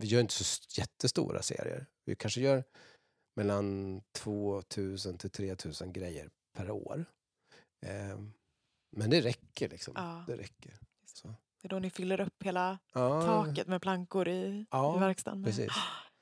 Vi 0.00 0.06
gör 0.06 0.20
inte 0.20 0.34
så 0.34 0.42
st- 0.42 0.80
jättestora 0.80 1.42
serier. 1.42 1.86
Vi 2.04 2.16
kanske 2.16 2.40
gör 2.40 2.64
mellan 3.36 4.00
2000 4.12 5.18
till 5.18 5.30
3000 5.30 5.92
grejer 5.92 6.30
per 6.56 6.70
år. 6.70 7.04
Ehm, 7.86 8.32
men 8.96 9.10
det 9.10 9.20
räcker 9.20 9.68
liksom. 9.68 9.92
Ja. 9.96 10.24
Det 10.26 10.36
räcker. 10.36 10.78
Så. 11.06 11.28
Det 11.62 11.66
är 11.66 11.68
då 11.68 11.78
ni 11.78 11.90
fyller 11.90 12.20
upp 12.20 12.42
hela 12.44 12.78
Ja, 12.92 13.22
taket 13.22 13.66
med 13.66 13.82
plankor 13.82 14.28
i, 14.28 14.66
Ja, 14.70 14.96
i 14.96 15.00
verkstaden. 15.00 15.44
precis. 15.44 15.72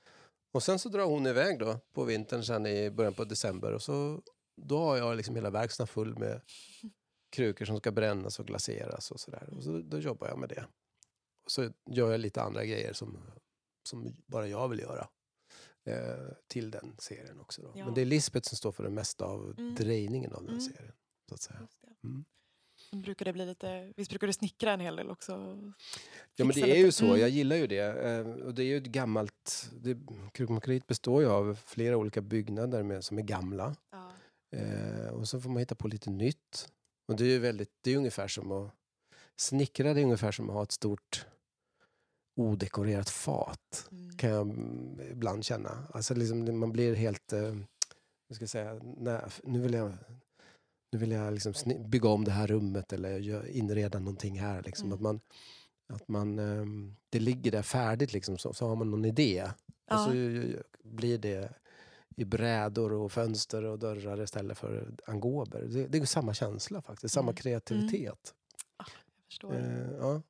Och 0.55 0.63
sen 0.63 0.79
så 0.79 0.89
drar 0.89 1.05
hon 1.05 1.27
iväg 1.27 1.59
då 1.59 1.81
på 1.93 2.05
vintern 2.05 2.45
sen 2.45 2.67
i 2.67 2.91
början 2.91 3.15
på 3.15 3.25
december 3.25 3.73
och 3.73 3.83
så 3.83 4.23
då 4.63 4.79
har 4.79 4.97
jag 4.97 5.17
liksom 5.17 5.35
hela 5.35 5.51
verkstaden 5.51 5.89
full 5.89 6.19
med 6.19 6.41
krukor 7.37 7.65
som 7.65 7.79
ska 7.79 7.93
brännas 7.93 8.39
och 8.41 8.47
glaseras 8.47 9.11
och 9.11 9.21
sådär. 9.21 9.49
Och 9.57 9.63
så, 9.63 9.79
då 9.79 9.99
jobbar 9.99 10.29
jag 10.29 10.39
med 10.39 10.49
det. 10.49 10.67
Så 11.47 11.71
gör 11.91 12.11
jag 12.11 12.21
lite 12.21 12.43
andra 12.43 12.65
grejer 12.65 12.93
som, 12.93 13.19
som 13.89 14.17
bara 14.27 14.49
jag 14.49 14.69
vill 14.69 14.79
göra. 14.81 15.09
Eh, 15.85 16.33
till 16.49 16.71
den 16.71 16.97
serien 16.99 17.41
också. 17.41 17.63
Då. 17.63 17.73
Ja. 17.75 17.85
Men 17.85 17.95
det 17.95 18.01
är 18.01 18.05
Lisbeth 18.05 18.49
som 18.49 18.57
står 18.57 18.73
för 18.73 18.85
det 18.85 18.91
mesta 18.91 19.25
av 19.25 19.55
Mm. 19.59 19.75
drejningen 19.75 20.33
av 20.33 20.41
den 20.43 20.51
Mm. 20.51 20.61
serien. 20.61 20.93
Så 21.29 21.35
att 21.35 21.41
säga. 21.41 21.69
Mm. 22.05 22.25
Brukar 23.03 23.25
det 23.25 23.33
bli 23.33 23.47
lite, 23.47 23.93
visst 23.97 24.11
brukar 24.11 24.27
du 24.27 24.33
snickra 24.33 24.73
en 24.73 24.81
hel 24.81 24.97
del 24.97 25.11
också? 25.11 25.33
Ja 26.37 26.45
men 26.45 26.55
det 26.55 26.61
är 26.63 26.67
ju 26.77 26.85
lite. 26.87 26.93
så, 26.93 27.05
Mm. 27.07 27.21
jag 27.21 27.29
gillar 27.29 27.57
ju 27.57 27.67
det. 27.67 27.79
Eh, 28.11 28.27
och 28.29 28.55
det 28.55 28.63
är 28.63 28.67
ju 28.67 28.77
ett 28.77 28.87
gammalt, 28.87 29.71
krukmakeriet 30.33 30.87
består 30.87 31.23
ju 31.23 31.29
av 31.29 31.55
flera 31.67 31.97
olika 31.97 32.21
byggnader 32.21 32.83
med, 32.83 33.05
som 33.05 33.19
är 33.19 33.23
gamla. 33.23 33.77
Ja. 33.91 34.13
Eh, 34.59 35.09
och 35.09 35.29
så 35.29 35.41
får 35.41 35.51
man 35.51 35.59
hitta 35.59 35.75
på 35.75 35.89
lite 35.89 36.11
nytt. 36.11 36.73
Och 37.09 37.17
det 37.17 37.25
är 37.25 37.29
ju 37.29 37.39
väldigt, 37.39 37.71
det 37.81 37.91
är 37.93 37.97
ungefär 37.97 38.29
som 38.29 38.53
att 38.53 38.71
snickra, 39.37 39.95
det 39.95 40.01
är 40.01 40.05
ungefär 40.05 40.33
som 40.33 40.49
att 40.51 40.55
ha 40.57 40.63
ett 40.63 40.73
stort 40.73 41.27
odekorerat 42.37 43.11
fat. 43.11 43.88
Mm. 43.92 44.16
Kan 44.16 44.31
jag 44.31 44.40
mm, 44.40 45.01
ibland 45.11 45.44
känna. 45.44 45.87
Alltså 45.94 46.14
liksom, 46.14 46.59
man 46.59 46.72
blir 46.72 46.94
helt, 46.94 47.33
eh, 47.33 47.57
jag 48.29 48.37
ska 48.37 48.46
säga, 48.46 48.81
nej, 48.96 49.20
nu 49.44 49.61
vill 49.61 49.75
jag 49.75 49.92
nu 50.92 50.99
vill 50.99 51.11
jag 51.11 51.33
liksom 51.33 51.55
bygga 51.88 52.09
om 52.09 52.25
det 52.25 52.31
här 52.31 52.46
rummet 52.46 52.92
eller 52.92 53.46
inreda 53.51 53.99
någonting 53.99 54.40
här. 54.40 54.62
Liksom. 54.62 54.87
Mm. 54.87 54.94
Att 54.96 55.01
man, 55.01 55.20
att 55.92 56.09
man, 56.09 56.38
ehm, 56.38 56.96
det 57.11 57.20
ligger 57.20 57.51
där 57.51 57.62
färdigt, 57.62 58.12
liksom, 58.12 58.38
så, 58.38 58.53
så 58.53 58.68
har 58.68 58.77
man 58.77 58.90
någon 58.90 59.05
idé. 59.05 59.42
Och 59.44 59.53
Ja. 59.90 60.07
så 60.07 60.14
ju- 60.14 60.62
blir 60.85 61.18
det 61.18 61.53
i 62.16 62.25
brädor 62.25 62.92
och 62.92 63.12
fönster 63.12 63.64
och 63.64 63.79
dörrar 63.79 64.22
istället 64.22 64.59
för 64.59 64.94
angober. 65.07 65.62
Det, 65.62 65.87
det 65.87 65.99
är 65.99 66.05
samma 66.05 66.35
känsla 66.35 66.83
faktiskt, 66.83 67.14
samma 67.14 67.31
Mm. 67.31 67.37
kreativitet. 67.37 68.35
Jag 68.79 68.87
förstår. 69.29 69.55
Eh, 69.55 69.90
ja. 70.01 70.22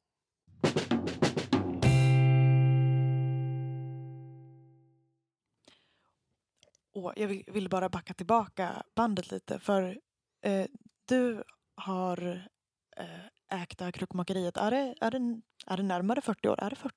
Och 6.96 7.12
jag 7.16 7.28
vill, 7.28 7.44
vill 7.46 7.68
bara 7.68 7.88
backa 7.88 8.14
tillbaka 8.14 8.82
bandet 8.94 9.30
lite. 9.30 9.58
För 9.58 9.98
eh, 10.42 10.66
du 11.04 11.42
har 11.74 12.48
eh, 12.96 13.60
ägt 13.62 13.94
krukmakeriet. 13.94 14.56
Är 14.56 14.70
det, 14.70 14.94
är, 15.00 15.10
det, 15.10 15.40
är 15.66 15.76
det 15.76 15.82
närmare 15.82 16.20
40 16.20 16.48
år? 16.48 16.60
Är 16.60 16.70
det 16.70 16.76
40 16.76 16.94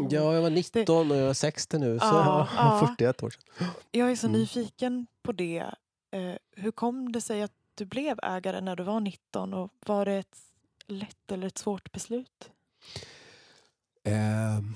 år? 0.00 0.08
ja, 0.10 0.34
jag 0.34 0.42
var 0.42 0.50
19 0.50 1.10
och 1.10 1.16
jag 1.16 1.28
är 1.28 1.32
60 1.34 1.78
nu, 1.78 1.98
så 1.98 2.04
Ja, 2.06 2.16
jag 2.16 2.22
har 2.46 2.80
ja. 2.80 2.86
41 2.88 3.22
år 3.22 3.30
sedan. 3.30 3.68
Jag 3.90 4.10
är 4.10 4.16
så 4.16 4.26
Mm. 4.26 4.40
nyfiken 4.40 5.06
på 5.22 5.32
det. 5.32 5.64
Eh, 6.10 6.34
hur 6.50 6.70
kom 6.70 7.12
det 7.12 7.20
sig 7.20 7.42
att 7.42 7.52
du 7.74 7.84
blev 7.84 8.18
ägare 8.22 8.60
när 8.60 8.76
du 8.76 8.82
var 8.82 9.00
19? 9.00 9.54
Och 9.54 9.72
var 9.86 10.04
det 10.04 10.12
ett 10.12 10.38
lätt 10.86 11.32
eller 11.32 11.46
ett 11.46 11.58
svårt 11.58 11.92
beslut? 11.92 12.50
Ehm, 14.04 14.74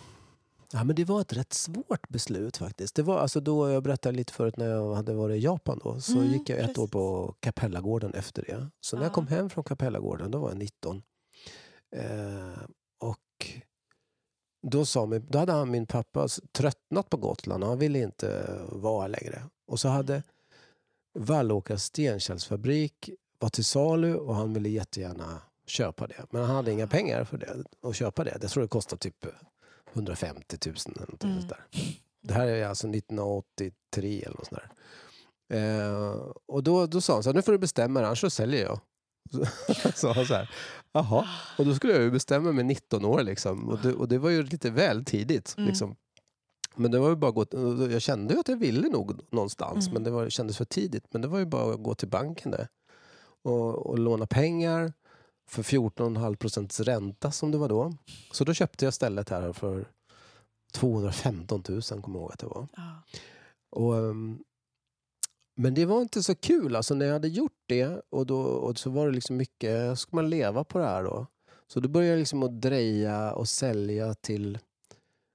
ja, 0.72 0.84
men 0.84 0.96
det 0.96 1.04
var 1.04 1.20
ett 1.20 1.32
rätt 1.32 1.52
svårt 1.52 2.08
beslut 2.08 2.56
faktiskt. 2.56 2.94
Det 2.94 3.02
var 3.02 3.18
alltså 3.18 3.40
då 3.40 3.70
jag 3.70 3.82
berättade 3.82 4.16
lite 4.16 4.32
förut 4.32 4.56
när 4.56 4.66
jag 4.66 4.94
hade 4.94 5.14
varit 5.14 5.36
i 5.36 5.44
Japan 5.44 5.80
då. 5.84 6.00
Så 6.00 6.12
Mm, 6.18 6.32
gick 6.32 6.48
jag 6.48 6.58
ett 6.58 6.68
år 6.78 6.82
precis. 6.84 6.90
på 6.90 7.34
Kapellagården 7.40 8.14
efter 8.14 8.42
det. 8.42 8.66
Så 8.80 8.96
när 8.96 9.02
jag 9.02 9.10
Ja. 9.10 9.14
kom 9.14 9.26
hem 9.26 9.50
från 9.50 9.64
Kapellagården 9.64 10.30
då 10.30 10.38
var 10.38 10.48
jag 10.50 10.58
19. 10.58 11.02
Eh, 11.96 12.62
och 13.00 13.46
då, 14.66 14.86
sa 14.86 15.06
min, 15.06 15.26
då 15.28 15.38
hade 15.38 15.52
han, 15.52 15.70
min 15.70 15.86
pappa 15.86 16.28
tröttnat 16.52 17.10
på 17.10 17.16
Gotland 17.16 17.62
och 17.64 17.68
han 17.70 17.78
ville 17.78 17.98
inte 17.98 18.58
vara 18.68 19.06
längre. 19.06 19.42
Och 19.66 19.80
så 19.80 19.88
hade 19.88 20.22
Vallåkra 21.18 21.78
stenkällsfabrik 21.78 23.10
var 23.38 23.48
till 23.48 23.64
salu 23.64 24.14
och 24.16 24.34
han 24.34 24.52
ville 24.54 24.68
jättegärna 24.68 25.42
köpa 25.66 26.06
det. 26.06 26.24
Men 26.30 26.44
han 26.44 26.56
hade 26.56 26.72
inga 26.72 26.86
pengar 26.86 27.24
för 27.24 27.38
det, 27.38 27.64
att 27.82 27.96
köpa 27.96 28.24
det. 28.24 28.38
Jag 28.42 28.50
tror 28.50 28.62
det 28.62 28.68
kostade 28.68 29.00
typ 29.00 29.26
150 29.96 30.56
000 30.66 30.74
eller 30.96 31.24
Mm. 31.24 31.40
sånt 31.40 31.48
där. 31.48 31.64
Det 32.22 32.34
här 32.34 32.46
är 32.46 32.66
alltså 32.66 32.88
1983 32.88 34.22
eller 34.22 34.36
något 34.36 34.46
sånt 34.46 34.60
där. 34.60 34.70
Eh, 35.56 36.22
och 36.46 36.62
då, 36.62 36.86
då 36.86 37.00
sa 37.00 37.12
han 37.12 37.22
så 37.22 37.28
här, 37.28 37.34
nu 37.34 37.42
får 37.42 37.52
du 37.52 37.58
bestämma 37.58 38.00
dig, 38.00 38.06
annars 38.06 38.20
så 38.20 38.30
säljer 38.30 38.62
jag. 38.64 38.80
Så 39.30 39.92
sa 39.94 40.12
han 40.12 40.26
så 40.26 40.34
här, 40.34 40.50
jaha. 40.92 41.26
Och 41.58 41.66
då 41.66 41.74
skulle 41.74 41.92
jag 41.92 42.02
ju 42.02 42.10
bestämma 42.10 42.52
mig 42.52 42.64
19 42.64 43.04
år 43.04 43.22
liksom. 43.22 43.68
Och 43.68 43.78
det, 43.78 43.92
och 43.94 44.08
det 44.08 44.18
var 44.18 44.30
ju 44.30 44.42
lite 44.42 44.70
väl 44.70 45.04
tidigt. 45.04 45.54
Mm. 45.58 45.68
Liksom. 45.68 45.96
Men 46.74 46.90
det 46.90 46.98
var 46.98 47.08
ju 47.08 47.16
bara 47.16 47.28
att 47.28 47.34
gå, 47.50 47.58
och 47.58 47.92
jag 47.92 48.02
kände 48.02 48.34
ju 48.34 48.40
att 48.40 48.48
jag 48.48 48.56
ville 48.56 48.88
nog 48.88 49.20
någonstans, 49.30 49.86
Mm. 49.86 49.94
men 49.94 50.02
det 50.04 50.10
var, 50.10 50.28
kändes 50.30 50.56
för 50.56 50.64
tidigt. 50.64 51.04
Men 51.10 51.22
det 51.22 51.28
var 51.28 51.38
ju 51.38 51.46
bara 51.46 51.74
att 51.74 51.82
gå 51.82 51.94
till 51.94 52.08
banken 52.08 52.50
där 52.50 52.68
och, 53.42 53.86
och 53.86 53.98
låna 53.98 54.26
pengar 54.26 54.92
för 55.48 55.62
14,5 55.62 56.36
procents 56.36 56.80
ränta 56.80 57.32
som 57.32 57.50
det 57.50 57.58
var 57.58 57.68
då. 57.68 57.92
Så 58.32 58.44
då 58.44 58.54
köpte 58.54 58.84
jag 58.84 58.94
stället 58.94 59.28
här 59.28 59.52
för 59.52 59.86
215 60.72 61.62
000 61.68 61.82
kommer 61.82 62.18
jag 62.18 62.22
ihåg 62.22 62.32
att 62.32 62.38
det 62.38 62.46
var. 62.46 62.68
Ja. 62.76 63.02
Och, 63.70 63.96
ehm, 63.96 64.38
men 65.56 65.74
det 65.74 65.84
var 65.84 66.02
inte 66.02 66.22
så 66.22 66.34
kul 66.34 66.76
alltså 66.76 66.94
när 66.94 67.06
jag 67.06 67.12
hade 67.12 67.28
gjort 67.28 67.58
det 67.66 68.00
och, 68.10 68.26
då, 68.26 68.40
och 68.42 68.78
så 68.78 68.90
var 68.90 69.06
det 69.06 69.12
liksom 69.12 69.36
mycket, 69.36 69.98
ska 69.98 70.16
man 70.16 70.30
leva 70.30 70.64
på 70.64 70.78
det 70.78 70.84
här 70.86 71.04
då? 71.04 71.26
Så 71.68 71.80
då 71.80 71.88
började 71.88 72.10
jag 72.12 72.18
liksom 72.18 72.42
att 72.42 72.60
dreja 72.60 73.32
och 73.32 73.48
sälja 73.48 74.14
till 74.14 74.58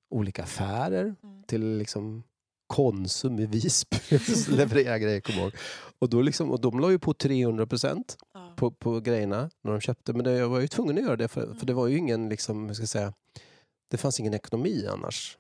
olika 0.10 0.44
affärer, 0.44 1.16
Mm. 1.24 1.44
till 1.44 1.78
liksom 1.78 2.24
Konsum 2.68 3.40
i 3.40 3.46
Visby, 3.46 3.98
leverera 4.56 5.00
grejer 5.00 5.22
kommer 5.22 5.40
jag 5.40 5.46
ihåg. 5.48 5.56
Och, 6.00 6.10
då 6.10 6.22
liksom, 6.22 6.52
och 6.52 6.62
de 6.62 6.80
la 6.80 6.92
ju 6.92 7.00
på 7.00 7.14
300 7.14 7.68
procent 7.68 8.18
Ja. 8.34 8.41
På, 8.56 8.72
på 8.72 9.00
grejerna 9.00 9.50
när 9.62 9.72
de 9.72 9.82
köpte. 9.82 10.14
Men 10.14 10.24
det, 10.24 10.32
jag 10.32 10.50
var 10.50 10.60
ju 10.60 10.68
tvungen 10.68 10.98
att 10.98 11.04
göra 11.04 11.16
det 11.16 11.28
för, 11.28 11.54
för 11.54 11.66
det 11.66 11.74
var 11.74 11.88
ju 11.88 11.98
ingen, 11.98 12.30
liksom, 12.30 12.68
hur 12.68 12.74
ska 12.74 12.82
jag 12.82 12.90
säga, 12.90 13.14
det 13.88 13.98
fanns 13.98 14.20
ingen 14.20 14.34
ekonomi 14.34 14.88
annars. 14.88 15.38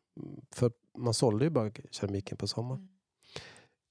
För 0.52 0.72
man 0.98 1.14
sålde 1.14 1.46
ju 1.46 1.50
bara 1.50 1.72
keramiken 1.92 2.38
på 2.38 2.48
sommaren. 2.48 2.90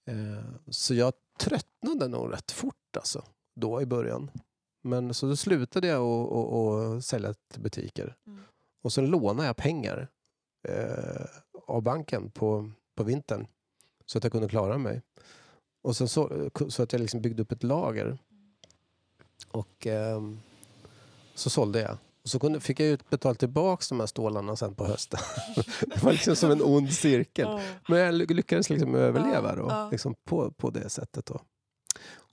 Mm. 0.07 0.39
Eh, 0.39 0.45
så 0.69 0.95
jag 0.95 1.13
tröttnade 1.39 2.09
nog 2.09 2.33
rätt 2.33 2.51
fort 2.51 2.97
alltså, 2.97 3.25
då 3.57 3.83
i 3.83 3.87
början. 3.87 4.31
Men 4.83 5.15
så 5.15 5.27
då 5.27 5.37
slutade 5.37 5.87
jag 5.87 6.03
att 6.03 7.05
sälja 7.05 7.35
till 7.53 7.63
butiker. 7.63 8.17
Mm. 8.27 8.41
Och 8.83 8.93
sen 8.93 9.07
lånade 9.07 9.47
jag 9.47 9.57
pengar 9.57 10.09
eh, 10.69 11.25
av 11.67 11.83
banken 11.83 12.31
på, 12.31 12.71
på 12.97 13.05
vintern. 13.05 13.47
Så 14.07 14.19
att 14.19 14.25
jag 14.25 14.33
kunde 14.33 14.49
klara 14.49 14.79
mig. 14.79 15.03
Och 15.83 15.97
sen 15.97 16.09
så, 16.09 16.51
så 16.69 16.83
att 16.83 16.93
jag 16.93 17.01
liksom 17.01 17.21
byggde 17.21 17.43
upp 17.43 17.53
ett 17.53 17.63
lager. 17.63 18.19
Och 19.51 19.87
ehm, 19.87 20.41
så 21.35 21.51
sålde 21.51 21.81
jag. 21.81 21.99
Och 22.23 22.29
så 22.29 22.39
kunde, 22.39 22.61
fick 22.61 22.81
jag 22.81 22.89
ju 22.89 22.99
betala 23.11 23.35
tillbaka 23.35 23.85
de 23.89 24.01
här 24.01 24.07
stålarna 24.07 24.57
sen 24.57 24.75
på 24.75 24.85
hösten. 24.87 25.21
det 25.87 26.03
var 26.03 26.13
liksom 26.13 26.37
som 26.37 26.51
en 26.51 26.63
ond 26.63 26.93
cirkel. 26.93 27.49
Ja. 27.49 27.61
Men 27.89 27.99
jag 27.99 28.15
ly- 28.15 28.27
lyckades 28.27 28.71
liksom 28.71 28.95
överleva 28.95 29.57
då, 29.57 29.67
ja. 29.69 29.89
liksom 29.91 30.15
på, 30.25 30.51
på 30.51 30.71
det 30.71 30.89
sättet. 30.89 31.27
Då. 31.27 31.41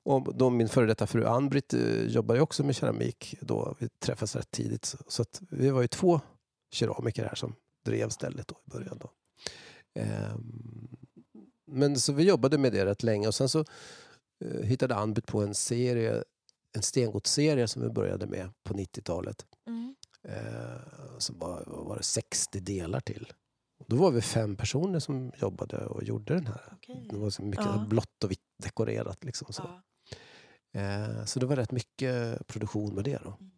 Och 0.04 0.36
då 0.36 0.50
min 0.50 0.70
före 0.70 0.86
detta 0.86 1.08
fru 1.08 1.26
Ann-Britt 1.26 1.74
eh, 1.74 2.06
jobbar 2.06 2.36
ju 2.36 2.42
också 2.42 2.64
med 2.64 2.76
keramik. 2.76 3.36
Då. 3.42 3.76
Vi 3.80 3.90
träffades 3.90 4.36
rätt 4.36 4.52
tidigt. 4.52 4.86
Så, 4.86 4.98
så 5.08 5.22
att 5.22 5.42
vi 5.50 5.70
var 5.70 5.82
ju 5.82 5.88
två 5.88 6.22
keramiker 6.72 7.26
här 7.26 7.36
som 7.36 7.56
drev 7.86 8.10
stället 8.10 8.48
då 8.48 8.56
i 8.68 8.70
början. 8.70 8.98
Då. 9.02 9.12
Ehm, 10.02 10.88
men 11.66 12.00
så 12.00 12.14
vi 12.14 12.24
jobbade 12.24 12.58
med 12.58 12.74
det 12.74 12.86
rätt 12.86 13.04
länge 13.04 13.28
och 13.28 13.36
sen 13.36 13.50
så 13.50 13.60
eh, 14.46 14.62
hittade 14.64 14.96
Ann-Britt 14.96 15.28
på 15.28 15.42
en 15.42 15.56
serie, 15.56 16.24
en 16.78 16.84
stengodsserie 16.84 17.68
som 17.68 17.82
vi 17.82 17.90
började 17.90 18.28
med 18.28 18.50
på 18.64 18.74
90-talet. 18.74 19.46
Mm. 19.68 19.96
Eh, 20.24 21.18
som 21.18 21.40
var, 21.40 21.64
var 21.68 21.98
det 21.98 22.04
60 22.04 22.60
delar 22.60 23.00
till. 23.00 23.34
Då 23.88 23.96
var 23.96 24.12
vi 24.12 24.22
fem 24.22 24.56
personer 24.56 25.00
som 25.00 25.32
jobbade 25.38 25.86
och 25.86 26.04
gjorde 26.04 26.34
den 26.34 26.48
här. 26.48 26.74
Okej. 26.74 27.08
Det 27.12 27.18
var 27.18 27.30
så 27.30 27.42
mycket 27.42 27.66
Ja. 27.66 27.86
blått 27.90 28.24
och 28.24 28.32
vitt 28.32 28.46
dekorerat. 28.64 29.24
Liksom, 29.24 29.54
så. 29.54 29.64
Ja. 30.74 30.82
Eh, 30.82 31.26
så 31.26 31.40
det 31.40 31.46
var 31.46 31.56
rätt 31.56 31.72
mycket 31.72 32.48
produktion 32.48 32.96
med 32.96 33.04
det. 33.04 33.20
Då. 33.24 33.30
Mm. 33.30 33.52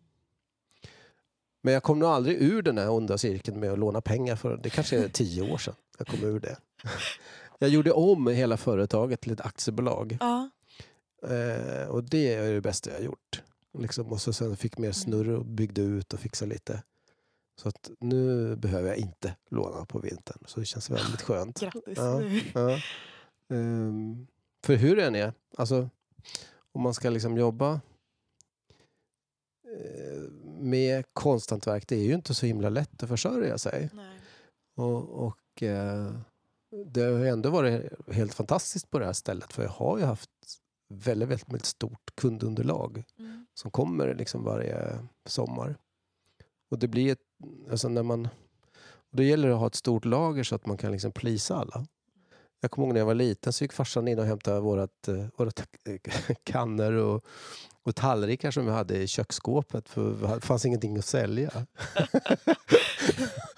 Men 1.61 1.73
jag 1.73 1.83
kom 1.83 1.99
nog 1.99 2.09
aldrig 2.09 2.41
ur 2.41 2.61
den 2.61 2.77
här 2.77 2.89
onda 2.89 3.17
cirkeln 3.17 3.59
med 3.59 3.71
att 3.71 3.79
låna 3.79 4.01
pengar. 4.01 4.35
för 4.35 4.57
Det 4.57 4.69
kanske 4.69 5.03
är 5.03 5.09
tio 5.09 5.51
år 5.53 5.57
sedan 5.57 5.75
jag 5.97 6.07
kom 6.07 6.23
ur 6.23 6.39
det. 6.39 6.57
Jag 7.61 7.69
gjorde 7.69 7.91
om 7.91 8.27
hela 8.27 8.57
företaget 8.57 9.21
till 9.21 9.31
ett 9.33 9.41
aktiebolag. 9.41 10.17
Ja. 10.19 10.49
Eh, 11.23 11.87
och 11.87 12.03
det 12.03 12.33
är 12.33 12.53
det 12.53 12.61
bästa 12.61 12.89
jag 12.89 12.97
har 12.97 13.03
gjort. 13.03 13.43
Liksom, 13.77 14.11
och 14.11 14.21
så 14.21 14.33
sen 14.33 14.57
fick 14.57 14.77
mer 14.77 14.91
snurr 14.91 15.29
och 15.29 15.45
byggde 15.45 15.81
ut 15.81 16.13
och 16.13 16.19
fixade 16.19 16.51
lite. 16.51 16.83
Så 17.61 17.69
att 17.69 17.91
nu 17.99 18.55
behöver 18.55 18.87
jag 18.87 18.97
inte 18.97 19.35
låna 19.49 19.85
på 19.85 19.99
vintern. 19.99 20.43
Så 20.45 20.59
det 20.59 20.65
känns 20.65 20.89
väldigt 20.89 21.21
skönt. 21.21 21.59
Grattis. 21.59 21.97
Ja. 21.97 22.21
Ja. 22.53 22.79
Ehm, 23.49 24.27
för 24.63 24.75
hur 24.75 24.95
det 24.95 25.05
än 25.05 25.15
är, 25.15 25.33
alltså 25.57 25.89
om 26.71 26.81
man 26.81 26.93
ska 26.93 27.09
liksom 27.09 27.37
jobba 27.37 27.73
eh, 29.73 30.21
med 30.59 31.05
konsthantverk, 31.13 31.87
det 31.87 31.95
är 31.95 32.03
ju 32.03 32.13
inte 32.13 32.33
så 32.33 32.45
himla 32.45 32.69
lätt 32.69 33.03
att 33.03 33.09
försörja 33.09 33.57
sig. 33.57 33.89
Nej. 33.93 34.19
Och, 34.75 35.27
och 35.27 35.63
eh, 35.63 36.11
det 36.85 37.01
har 37.01 37.19
ju 37.19 37.27
ändå 37.27 37.49
varit 37.49 37.91
helt 38.11 38.33
fantastiskt 38.33 38.89
på 38.89 38.99
det 38.99 39.05
här 39.05 39.13
stället 39.13 39.53
för 39.53 39.63
jag 39.63 39.69
har 39.69 39.97
ju 39.97 40.03
haft 40.03 40.29
väldigt, 40.89 41.29
väldigt, 41.29 41.47
väldigt 41.49 41.65
stort 41.65 42.11
kundunderlag 42.15 43.03
Mm. 43.19 43.45
som 43.53 43.71
kommer 43.71 44.15
liksom 44.15 44.43
varje 44.43 44.95
sommar. 45.25 45.75
Och 46.71 46.79
det 46.79 46.87
blir 46.87 47.11
ett, 47.11 47.19
alltså 47.71 47.89
när 47.89 48.03
man, 48.03 48.25
och 48.85 49.17
det 49.17 49.23
gäller 49.23 49.49
att 49.49 49.59
ha 49.59 49.67
ett 49.67 49.75
stort 49.75 50.05
lager 50.05 50.43
så 50.43 50.55
att 50.55 50.65
man 50.65 50.77
kan 50.77 50.91
liksom 50.91 51.11
plisa 51.11 51.55
alla. 51.55 51.85
Jag 52.61 52.71
kommer 52.71 52.85
ihåg 52.87 52.93
när 52.93 53.01
jag 53.01 53.05
var 53.05 53.15
liten 53.15 53.53
så 53.53 53.63
gick 53.63 53.73
farsan 53.73 54.07
in 54.07 54.19
och 54.19 54.25
hämtade 54.25 54.59
vårat, 54.59 55.07
eh, 55.07 55.25
våra 55.37 55.51
ta- 55.51 55.63
kannor 56.43 56.93
och, 56.93 57.25
och 57.83 57.95
tallrikar 57.95 58.51
som 58.51 58.65
vi 58.65 58.71
hade 58.71 58.97
i 58.97 59.07
köksskåpet 59.07 59.89
för 59.89 60.35
det 60.35 60.41
fanns 60.41 60.65
ingenting 60.65 60.97
att 60.97 61.05
sälja. 61.05 61.51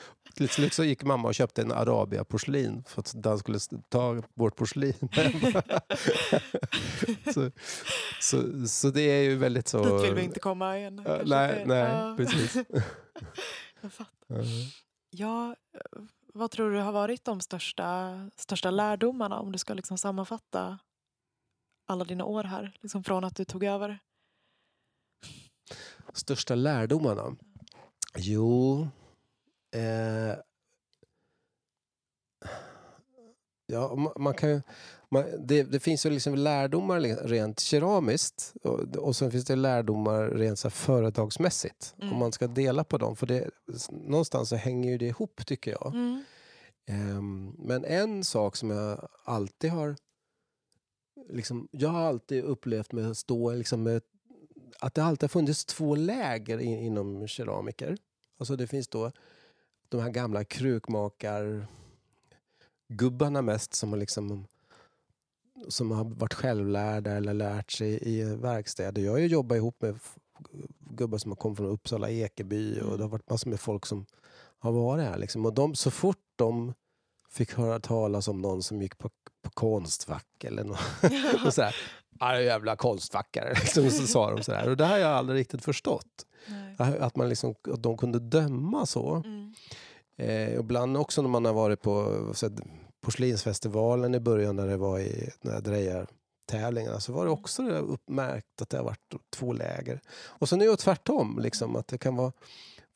till 0.47 0.55
slut 0.55 0.73
så 0.73 0.83
gick 0.83 1.03
mamma 1.03 1.27
och 1.27 1.35
köpte 1.35 1.61
en 1.61 1.71
Arabia-porslin 1.71 2.83
för 2.87 2.99
att 3.01 3.25
han 3.25 3.39
skulle 3.39 3.59
ta 3.89 4.21
vårt 4.33 4.55
porslin 4.55 4.93
så, 7.33 7.51
så, 8.21 8.67
så 8.67 8.89
det 8.89 9.01
är 9.01 9.21
ju 9.23 9.35
väldigt 9.35 9.67
så... 9.67 9.97
Dit 9.97 10.05
vill 10.09 10.15
vi 10.15 10.21
inte 10.23 10.39
komma 10.39 10.77
igen. 10.77 11.01
Kanske. 11.05 11.25
nej, 11.25 11.63
nej, 11.65 11.77
Ja. 11.77 12.13
precis. 12.17 12.55
Jag 13.81 13.93
fattar. 13.93 14.15
Ja. 14.27 14.43
Ja, 15.09 15.55
vad 16.33 16.51
tror 16.51 16.71
du 16.71 16.79
har 16.79 16.91
varit 16.91 17.25
de 17.25 17.41
största, 17.41 18.19
största 18.35 18.71
lärdomarna 18.71 19.39
om 19.39 19.51
du 19.51 19.57
ska 19.57 19.73
liksom 19.73 19.97
sammanfatta 19.97 20.79
alla 21.87 22.03
dina 22.05 22.25
år 22.25 22.43
här, 22.43 22.77
liksom 22.81 23.03
från 23.03 23.23
att 23.23 23.35
du 23.35 23.45
tog 23.45 23.63
över? 23.63 23.99
Största 26.13 26.55
lärdomarna? 26.55 27.35
Jo... 28.17 28.87
Eh, 29.71 30.35
ja, 33.67 33.95
man, 33.95 34.13
man 34.17 34.33
kan. 34.33 34.61
Man, 35.09 35.23
det, 35.39 35.63
det 35.63 35.79
finns 35.79 36.05
ju 36.05 36.09
liksom 36.09 36.35
lärdomar 36.35 36.99
rent 37.27 37.59
keramiskt 37.59 38.53
och, 38.63 38.79
och 38.97 39.15
sen 39.15 39.31
finns 39.31 39.45
det 39.45 39.55
lärdomar 39.55 40.29
rent 40.29 40.59
så 40.59 40.69
företagsmässigt. 40.69 41.95
Mm. 42.01 42.13
Om 42.13 42.19
man 42.19 42.31
ska 42.31 42.47
dela 42.47 42.83
på 42.83 42.97
dem. 42.97 43.15
För 43.15 43.27
det, 43.27 43.49
någonstans 43.89 44.49
så 44.49 44.55
hänger 44.55 44.91
ju 44.91 44.97
det 44.97 45.05
ihop 45.05 45.45
tycker 45.45 45.71
jag. 45.71 45.93
Mm. 45.93 46.23
Ehm, 46.85 47.55
men 47.57 47.85
en 47.85 48.23
sak 48.23 48.55
som 48.55 48.69
jag 48.69 49.07
alltid 49.23 49.71
har... 49.71 49.95
Liksom, 51.29 51.67
jag 51.71 51.89
har 51.89 52.01
alltid 52.01 52.43
upplevt 52.43 52.91
med 52.91 53.11
att 53.11 53.17
stå 53.17 53.53
liksom 53.53 53.83
med, 53.83 54.01
att 54.79 54.93
det 54.93 55.03
alltid 55.03 55.23
har 55.23 55.29
funnits 55.29 55.65
två 55.65 55.95
läger 55.95 56.59
in, 56.59 56.79
inom 56.79 57.27
keramiker. 57.27 57.97
Alltså 58.37 58.55
det 58.55 58.67
finns 58.67 58.87
då 58.87 59.11
de 59.91 60.01
här 60.01 60.09
gamla 60.09 60.43
krukmakar 60.43 61.67
gubbarna 62.87 63.41
mest 63.41 63.73
som 63.73 63.89
har 63.89 63.99
liksom 63.99 64.47
som 65.67 65.91
har 65.91 66.03
varit 66.03 66.33
självlärda 66.33 67.11
eller 67.11 67.33
lärt 67.33 67.71
sig 67.71 67.99
i 68.01 68.23
verkstäder. 68.23 69.01
Jag 69.01 69.11
har 69.11 69.19
ju 69.19 69.27
jobbat 69.27 69.55
ihop 69.55 69.81
med 69.81 69.99
gubbar 70.79 71.17
som 71.17 71.31
har 71.31 71.35
kommit 71.35 71.57
från 71.57 71.67
Uppsala, 71.67 72.09
Ekeby 72.09 72.79
och 72.79 72.97
det 72.97 73.03
har 73.03 73.09
varit 73.09 73.29
massor 73.29 73.49
med 73.49 73.59
folk 73.59 73.85
som 73.85 74.05
har 74.59 74.71
varit 74.71 75.05
här. 75.05 75.17
Liksom. 75.17 75.45
Och 75.45 75.53
de, 75.53 75.75
så 75.75 75.91
fort 75.91 76.23
de 76.35 76.73
fick 77.29 77.53
höra 77.53 77.79
talas 77.79 78.27
om 78.27 78.41
någon 78.41 78.63
som 78.63 78.81
gick 78.81 78.97
på 78.97 79.09
konstfack 79.49 80.43
eller 80.43 80.63
något, 80.63 80.79
och 81.45 81.53
sådär, 81.53 81.75
"Ah, 82.19 82.37
jävla 82.37 82.75
konstfackare, 82.75 83.53
liksom, 83.61 83.89
så 83.91 84.07
sa 84.07 84.31
de 84.31 84.43
sådär. 84.43 84.69
Och 84.69 84.77
det 84.77 84.85
har 84.85 84.97
jag 84.97 85.11
aldrig 85.11 85.39
riktigt 85.39 85.63
förstått. 85.63 86.25
Nej. 86.47 86.99
Att, 86.99 87.15
man 87.15 87.29
liksom, 87.29 87.55
att 87.71 87.83
de 87.83 87.97
kunde 87.97 88.19
döma 88.19 88.85
så. 88.85 89.15
Mm. 89.15 89.53
Eh, 90.17 90.53
ibland 90.53 90.97
också 90.97 91.21
när 91.21 91.29
man 91.29 91.45
har 91.45 91.53
varit 91.53 91.81
på 91.81 92.21
så 92.33 92.45
att, 92.45 92.53
porslinsfestivalen 93.01 94.15
i 94.15 94.19
början 94.19 94.55
när 94.55 94.67
det 94.67 94.77
var 94.77 94.99
i 94.99 95.29
när 95.41 95.53
jag 95.53 95.63
drejar 95.63 96.07
tävlingarna 96.45 96.99
så 96.99 97.13
var 97.13 97.25
det 97.25 97.31
också 97.31 97.61
det 97.63 97.79
uppmärkt 97.79 98.61
att 98.61 98.69
det 98.69 98.77
har 98.77 98.83
varit 98.83 99.13
två 99.35 99.53
läger. 99.53 100.01
Och 100.25 100.49
sen 100.49 100.61
är 100.61 100.67
det 100.67 100.77
tvärtom, 100.77 101.39
liksom, 101.41 101.75
att 101.75 101.87
det 101.87 101.97
kan 101.97 102.15
vara 102.15 102.31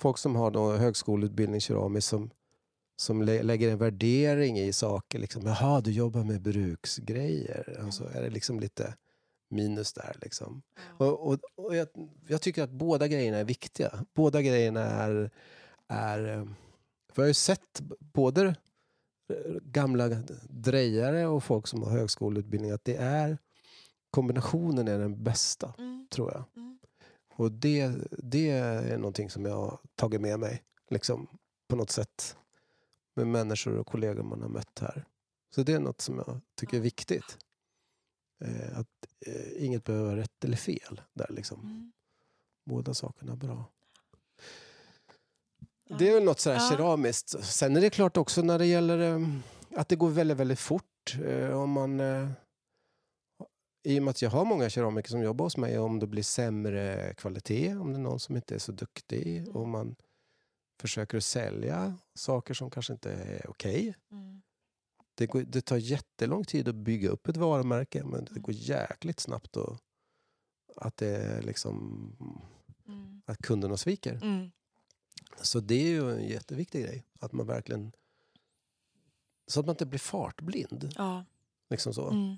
folk 0.01 0.17
som 0.17 0.35
har 0.35 0.51
någon 0.51 0.79
högskoleutbildning 0.79 1.61
keramiskt 1.61 2.09
som, 2.09 2.29
som 3.01 3.21
lä- 3.21 3.43
lägger 3.43 3.71
en 3.71 3.77
värdering 3.77 4.59
i 4.59 4.73
saker. 4.73 5.19
Liksom, 5.19 5.45
Jaha, 5.45 5.81
du 5.81 5.91
jobbar 5.91 6.23
med 6.23 6.41
bruksgrejer. 6.41 7.79
Alltså, 7.83 8.03
är 8.13 8.21
det 8.21 8.29
liksom 8.29 8.59
lite 8.59 8.95
minus 9.49 9.93
där. 9.93 10.17
Liksom. 10.21 10.61
Och, 10.97 11.27
och, 11.27 11.39
och 11.55 11.75
jag, 11.75 11.87
jag 12.27 12.41
tycker 12.41 12.63
att 12.63 12.69
båda 12.71 13.07
grejerna 13.07 13.37
är 13.37 13.43
viktiga. 13.43 14.05
Båda 14.15 14.41
grejerna 14.41 14.81
är... 14.81 15.31
är 15.87 16.27
eh, 16.37 16.45
för 17.13 17.21
jag 17.21 17.23
har 17.23 17.27
ju 17.27 17.33
sett 17.33 17.81
både 18.13 18.55
gamla 19.61 20.07
drejare 20.49 21.27
och 21.27 21.43
folk 21.43 21.67
som 21.67 21.83
har 21.83 21.89
högskoleutbildning 21.91 22.71
att 22.71 22.83
det 22.85 22.95
är 22.95 23.37
kombinationen 24.11 24.87
är 24.87 24.99
den 24.99 25.23
bästa, 25.23 25.73
Mm. 25.77 26.07
tror 26.11 26.31
jag. 26.31 26.43
Mm. 26.55 26.79
Och 27.35 27.51
det, 27.51 27.91
det 28.11 28.49
är 28.49 28.97
någonting 28.97 29.29
som 29.29 29.45
jag 29.45 29.55
har 29.55 29.79
tagit 29.95 30.21
med 30.21 30.39
mig 30.39 30.63
liksom, 30.89 31.27
på 31.69 31.75
något 31.75 31.89
sätt 31.91 32.37
med 33.15 33.27
människor 33.27 33.77
och 33.77 33.87
kollegor 33.87 34.23
man 34.23 34.41
har 34.41 34.49
mött 34.49 34.79
här. 34.79 35.05
Så 35.55 35.63
det 35.63 35.73
är 35.73 35.79
något 35.79 36.01
som 36.01 36.17
jag 36.17 36.41
tycker 36.59 36.77
är 36.77 36.81
viktigt. 36.81 37.37
Eh, 38.45 38.79
att 38.79 38.87
eh, 39.25 39.65
inget 39.65 39.83
behöver 39.83 40.05
vara 40.05 40.17
rätt 40.17 40.43
eller 40.43 40.57
fel 40.57 41.01
där 41.13 41.27
liksom. 41.29 41.59
Mm. 41.59 41.91
Båda 42.69 42.93
sakerna 42.93 43.31
är 43.31 43.35
bra. 43.37 43.65
Ja. 45.89 45.97
Det 45.97 46.09
är 46.09 46.13
väl 46.13 46.23
något 46.23 46.39
sådär 46.39 46.57
Ja. 46.57 46.69
keramiskt. 46.69 47.43
Sen 47.43 47.75
är 47.77 47.81
det 47.81 47.89
klart 47.89 48.17
också 48.17 48.41
när 48.41 48.59
det 48.59 48.65
gäller 48.65 48.99
eh, 48.99 49.27
att 49.75 49.89
det 49.89 49.95
går 49.95 50.09
väldigt, 50.09 50.37
väldigt 50.37 50.59
fort. 50.59 51.15
Eh, 51.25 51.51
om 51.61 51.71
man, 51.71 51.99
eh, 51.99 52.29
I 53.87 53.99
och 53.99 54.03
med 54.03 54.11
att 54.11 54.21
jag 54.21 54.29
har 54.29 54.45
många 54.45 54.69
keramiker 54.69 55.09
som 55.09 55.21
jobbar 55.21 55.45
hos 55.45 55.57
mig, 55.57 55.79
om 55.79 55.99
det 55.99 56.07
blir 56.07 56.23
sämre 56.23 57.13
kvalitet, 57.17 57.75
om 57.75 57.93
det 57.93 57.99
är 57.99 58.01
någon 58.01 58.19
som 58.19 58.35
inte 58.35 58.55
är 58.55 58.59
så 58.59 58.71
duktig, 58.71 59.55
och 59.55 59.67
man 59.67 59.95
försöker 60.79 61.17
att 61.17 61.23
sälja 61.23 61.97
saker 62.13 62.53
som 62.53 62.69
kanske 62.69 62.93
inte 62.93 63.11
är 63.11 63.49
okej. 63.49 63.95
Mm. 64.11 64.41
Det, 65.15 65.27
går, 65.27 65.41
det 65.41 65.61
tar 65.61 65.77
jättelång 65.77 66.45
tid 66.45 66.67
att 66.67 66.75
bygga 66.75 67.09
upp 67.09 67.27
ett 67.27 67.37
varumärke, 67.37 68.03
men 68.03 68.25
det 68.31 68.39
går 68.39 68.53
jäkligt 68.55 69.19
snabbt 69.19 69.57
att, 69.57 69.81
att, 70.75 70.97
det 70.97 71.41
liksom, 71.41 72.11
Mm. 72.87 73.21
att 73.25 73.37
kunderna 73.37 73.77
sviker. 73.77 74.19
Mm. 74.23 74.51
Så 75.41 75.59
det 75.59 75.75
är 75.75 75.87
ju 75.89 76.11
en 76.11 76.27
jätteviktig 76.27 76.83
grej. 76.83 77.05
Att 77.19 77.31
man 77.31 77.47
verkligen... 77.47 77.91
Så 79.47 79.59
att 79.59 79.65
man 79.65 79.73
inte 79.73 79.85
blir 79.85 79.99
fartblind. 79.99 80.93
Ja. 80.95 81.25
Liksom 81.69 81.93
så. 81.93 82.09
Mm. 82.09 82.35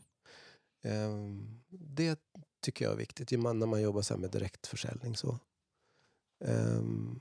Ehm, 0.84 1.62
det 1.70 2.20
tycker 2.62 2.86
jag 2.86 2.92
är 2.94 2.98
viktigt 2.98 3.40
man- 3.40 3.60
när 3.60 3.68
man 3.68 3.82
jobbar 3.82 4.02
så 4.02 4.18
med 4.18 4.32
direktförsäljning. 4.32 5.16
Så. 5.16 5.40
Ehm, 6.46 7.20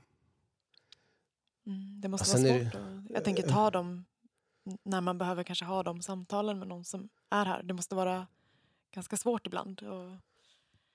Mm. 1.67 2.01
Det 2.01 2.07
måste 2.07 2.25
sen 2.25 2.43
vara 2.43 2.53
det- 2.53 2.63
svårt. 2.71 2.75
att, 2.75 3.09
jag 3.09 3.23
tänker 3.23 3.43
ta 3.43 3.71
dem 3.71 4.05
när 4.83 5.01
man 5.01 5.17
behöver 5.17 5.43
kanske 5.43 5.65
ha 5.65 5.83
de 5.83 6.01
samtalen 6.01 6.59
med 6.59 6.67
någon 6.67 6.85
som 6.85 7.09
är 7.29 7.45
här. 7.45 7.63
Det 7.63 7.73
måste 7.73 7.95
vara 7.95 8.27
ganska 8.93 9.17
svårt 9.17 9.47
ibland. 9.47 9.81
Och, 9.81 10.17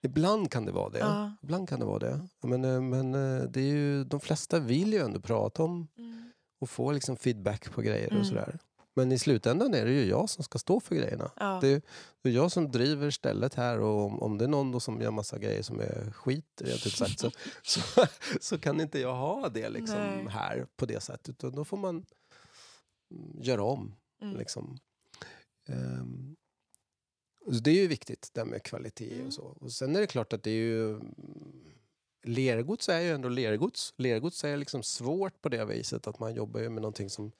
ibland 0.02 0.50
kan 0.50 0.64
det 0.64 0.72
vara 0.72 0.88
det. 0.90 0.98
Ja. 0.98 1.32
Ibland 1.42 1.68
kan 1.68 1.80
det 1.80 1.86
vara 1.86 1.98
det. 1.98 2.28
Men, 2.42 2.64
eh, 2.64 2.80
men 2.80 3.14
eh, 3.14 3.42
det 3.44 3.60
är 3.60 3.74
ju, 3.74 4.04
de 4.04 4.20
flesta 4.20 4.58
vill 4.58 4.92
ju 4.92 4.98
ändå 4.98 5.20
prata 5.20 5.62
om 5.62 5.88
mm. 5.98 6.32
och 6.60 6.70
få 6.70 6.92
liksom 6.92 7.16
feedback 7.16 7.72
på 7.72 7.82
grejer 7.82 8.08
Mm. 8.08 8.20
och 8.20 8.26
sådär. 8.26 8.58
Men 8.94 9.12
i 9.12 9.18
slutändan 9.18 9.74
är 9.74 9.84
det 9.84 9.92
ju 9.92 10.04
jag 10.04 10.30
som 10.30 10.44
ska 10.44 10.58
stå 10.58 10.80
för 10.80 10.94
grejerna. 10.94 11.30
ja. 11.36 11.58
Det, 11.60 11.84
det 12.22 12.28
är 12.28 12.32
jag 12.32 12.52
som 12.52 12.70
driver 12.70 13.10
stället 13.10 13.54
här 13.54 13.80
och 13.80 14.04
om, 14.04 14.22
om 14.22 14.38
det 14.38 14.44
är 14.44 14.48
någon 14.48 14.80
som 14.80 15.00
gör 15.00 15.10
massa 15.10 15.38
grejer 15.38 15.62
som 15.62 15.80
är 15.80 16.10
skit, 16.10 16.62
rent 16.64 16.86
ut 16.86 16.92
sagt, 16.92 17.20
så, 17.20 17.30
så, 17.62 18.06
så 18.40 18.58
kan 18.58 18.80
inte 18.80 18.98
jag 18.98 19.14
ha 19.14 19.48
det 19.48 19.68
liksom 19.68 19.96
Nej. 19.96 20.26
här 20.28 20.66
på 20.76 20.86
det 20.86 21.00
sättet. 21.00 21.28
Utan 21.28 21.52
då 21.52 21.64
får 21.64 21.76
man 21.76 22.04
göra 23.40 23.62
om. 23.62 23.94
Mm. 24.22 24.36
Liksom. 24.36 24.78
Så 27.52 27.58
det 27.60 27.70
är 27.70 27.74
ju 27.74 27.86
viktigt, 27.86 28.30
det 28.32 28.44
med 28.44 28.62
kvalitet 28.62 29.14
Mm. 29.14 29.26
och 29.26 29.32
så. 29.32 29.42
Och 29.42 29.72
sen 29.72 29.96
är 29.96 30.00
det 30.00 30.06
klart 30.06 30.32
att 30.32 30.42
det 30.42 30.50
är 30.50 30.54
ju... 30.54 31.00
Lergods 32.24 32.88
är 32.88 33.00
ju 33.00 33.10
ändå 33.10 33.28
lergods. 33.28 33.94
Lergods 33.96 34.44
är 34.44 34.56
liksom 34.56 34.82
svårt 34.82 35.42
på 35.42 35.48
det 35.48 35.64
viset 35.64 36.06
att 36.06 36.18
man 36.18 36.34
jobbar 36.34 36.60
ju 36.60 36.68
med 36.68 36.82
någonting 36.82 37.10
som 37.10 37.32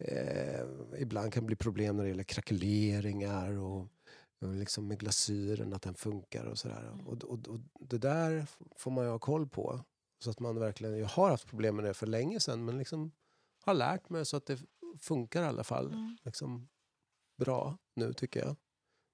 eh, 0.00 0.66
ibland 0.98 1.32
kan 1.32 1.46
bli 1.46 1.56
problem 1.56 1.96
när 1.96 2.02
det 2.02 2.08
gäller 2.08 2.24
krackeleringar 2.24 3.58
och, 3.58 3.88
och 4.40 4.54
liksom 4.54 4.88
med 4.88 4.98
glasyren, 4.98 5.72
att 5.72 5.82
den 5.82 5.94
funkar 5.94 6.44
och 6.44 6.58
sådär. 6.58 6.88
Mm. 6.92 7.06
Och, 7.06 7.24
och, 7.24 7.48
och 7.48 7.60
det 7.80 7.98
där 7.98 8.46
får 8.76 8.90
man 8.90 9.04
ju 9.04 9.10
ha 9.10 9.18
koll 9.18 9.48
på. 9.48 9.84
Så 10.18 10.30
att 10.30 10.40
man 10.40 10.58
verkligen, 10.58 10.98
jag 10.98 11.08
har 11.08 11.30
haft 11.30 11.46
problem 11.46 11.76
med 11.76 11.84
det 11.84 11.94
för 11.94 12.06
länge 12.06 12.40
sedan 12.40 12.64
men 12.64 12.78
liksom 12.78 13.12
har 13.62 13.74
lärt 13.74 14.08
mig 14.08 14.26
så 14.26 14.36
att 14.36 14.46
det 14.46 14.58
funkar 14.98 15.42
i 15.42 15.46
alla 15.46 15.64
fall 15.64 15.86
Mm. 15.86 16.16
liksom 16.22 16.68
bra 17.38 17.78
nu 17.94 18.12
tycker 18.12 18.40
jag. 18.40 18.56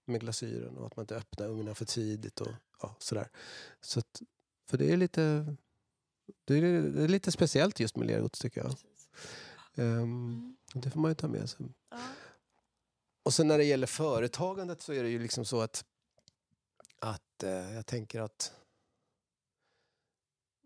Med 0.06 0.20
glasyren 0.20 0.76
och 0.76 0.86
att 0.86 0.96
man 0.96 1.02
inte 1.02 1.16
öppnar 1.16 1.48
ugnarna 1.48 1.74
för 1.74 1.84
tidigt 1.84 2.40
och 2.40 2.52
ja, 2.82 2.96
sådär. 2.98 3.28
Så 3.80 3.98
att, 3.98 4.22
för 4.68 4.78
det 4.78 4.92
är 4.92 4.96
lite 4.96 5.56
det 6.44 6.54
är, 6.58 6.82
det 6.82 7.04
är 7.04 7.08
lite 7.08 7.32
speciellt 7.32 7.80
just 7.80 7.96
med 7.96 8.06
lergods 8.06 8.38
tycker 8.38 8.60
jag. 8.60 8.70
Ehm, 9.74 10.02
Mm. 10.02 10.56
Det 10.80 10.90
får 10.90 11.00
man 11.00 11.10
ju 11.10 11.14
ta 11.14 11.28
med 11.28 11.50
sig. 11.50 11.66
Ja. 11.90 11.96
Och 13.24 13.34
sen 13.34 13.48
när 13.48 13.58
det 13.58 13.64
gäller 13.64 13.86
företagandet 13.86 14.82
så 14.82 14.92
är 14.92 15.02
det 15.02 15.08
ju 15.08 15.18
liksom 15.18 15.44
så 15.44 15.60
att, 15.60 15.84
att 17.00 17.42
eh, 17.42 17.74
jag 17.74 17.86
tänker 17.86 18.20
att 18.20 18.52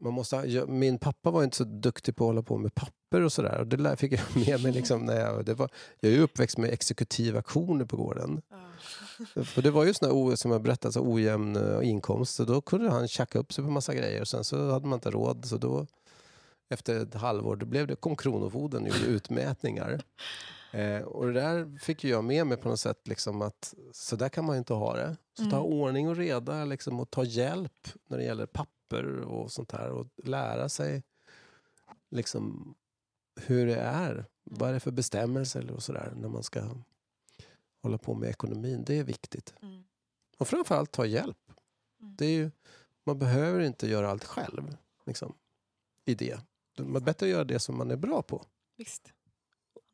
man 0.00 0.12
måste 0.12 0.36
jag, 0.36 0.68
min 0.68 0.98
pappa 0.98 1.30
var 1.30 1.44
inte 1.44 1.56
så 1.56 1.64
duktig 1.64 2.16
på 2.16 2.24
att 2.24 2.28
hålla 2.28 2.42
på 2.42 2.58
med 2.58 2.74
papper 2.74 3.20
och 3.20 3.32
sådär. 3.32 3.60
Och 3.60 3.66
det 3.66 3.76
lär- 3.76 3.96
fick 3.96 4.12
jag 4.12 4.20
med 4.46 4.62
mig. 4.62 4.72
Liksom 4.72 5.06
när 5.06 5.20
jag, 5.20 5.44
det 5.44 5.54
var, 5.54 5.70
jag 6.00 6.12
är 6.12 6.20
uppväxt 6.20 6.58
med 6.58 6.70
exekutiva 6.70 7.38
auktioner 7.38 7.84
på 7.84 7.96
gården. 7.96 8.42
Ja. 8.48 8.56
För 9.44 9.62
det 9.62 9.70
var 9.70 9.84
ju 9.84 9.94
såna 9.94 10.12
o, 10.12 10.36
som 10.36 10.50
jag 10.50 10.62
berättat, 10.62 10.94
så 10.94 11.12
ojämn 11.12 11.56
eh, 11.56 11.88
inkomst. 11.88 12.34
Så 12.34 12.44
då 12.44 12.60
kunde 12.60 12.90
han 12.90 13.08
tjacka 13.08 13.38
upp 13.38 13.52
sig 13.52 13.64
på 13.64 13.70
massa 13.70 13.94
grejer. 13.94 14.20
Och 14.20 14.28
sen 14.28 14.44
så 14.44 14.70
hade 14.70 14.86
man 14.86 14.96
inte 14.96 15.10
råd. 15.10 15.44
Så 15.44 15.56
då 15.56 15.86
efter 16.70 17.02
ett 17.02 17.14
halvår, 17.14 17.56
då 17.56 17.66
blev 17.66 17.86
det, 17.86 17.96
kom 17.96 18.16
Kronofogden 18.16 18.82
och 18.82 18.88
gjorde 18.88 19.04
utmätningar. 19.10 20.02
Eh, 20.72 21.02
och 21.02 21.26
det 21.26 21.32
där 21.32 21.78
fick 21.78 22.04
jag 22.04 22.24
med 22.24 22.46
mig 22.46 22.56
på 22.56 22.68
något 22.68 22.80
sätt, 22.80 23.08
liksom 23.08 23.42
att 23.42 23.74
så 23.92 24.16
där 24.16 24.28
kan 24.28 24.44
man 24.44 24.54
ju 24.54 24.58
inte 24.58 24.74
ha 24.74 24.96
det. 24.96 25.16
Så 25.34 25.42
ta 25.50 25.56
Mm. 25.56 25.72
ordning 25.72 26.08
och 26.08 26.16
reda 26.16 26.64
liksom, 26.64 27.00
och 27.00 27.10
ta 27.10 27.24
hjälp 27.24 27.88
när 28.06 28.18
det 28.18 28.24
gäller 28.24 28.46
papper 28.46 29.20
och 29.20 29.52
sånt 29.52 29.72
här 29.72 29.90
och 29.90 30.06
lära 30.16 30.68
sig 30.68 31.02
liksom 32.10 32.74
hur 33.40 33.66
det 33.66 33.76
är. 33.80 34.26
Vad 34.44 34.68
är 34.68 34.72
det 34.72 34.80
för 34.80 34.90
bestämmelser 34.90 35.70
och 35.70 35.82
sådär 35.82 36.12
när 36.16 36.28
man 36.28 36.42
ska 36.42 36.62
hålla 37.82 37.98
på 37.98 38.14
med 38.14 38.28
ekonomin. 38.28 38.84
Det 38.86 38.98
är 38.98 39.04
viktigt. 39.04 39.54
Mm. 39.62 39.82
Och 40.38 40.48
framförallt 40.48 40.92
ta 40.92 41.06
hjälp. 41.06 41.52
Mm. 42.00 42.16
Det 42.16 42.26
är 42.26 42.30
ju, 42.30 42.50
man 43.04 43.18
behöver 43.18 43.60
inte 43.60 43.88
göra 43.88 44.10
allt 44.10 44.24
själv 44.24 44.76
liksom, 45.06 45.34
i 46.04 46.14
det. 46.14 46.40
Man 46.84 46.96
är 47.02 47.06
bättre 47.06 47.26
att 47.26 47.30
göra 47.30 47.44
det 47.44 47.58
som 47.58 47.78
man 47.78 47.90
är 47.90 47.96
bra 47.96 48.22
på. 48.22 48.46
Visst. 48.76 49.12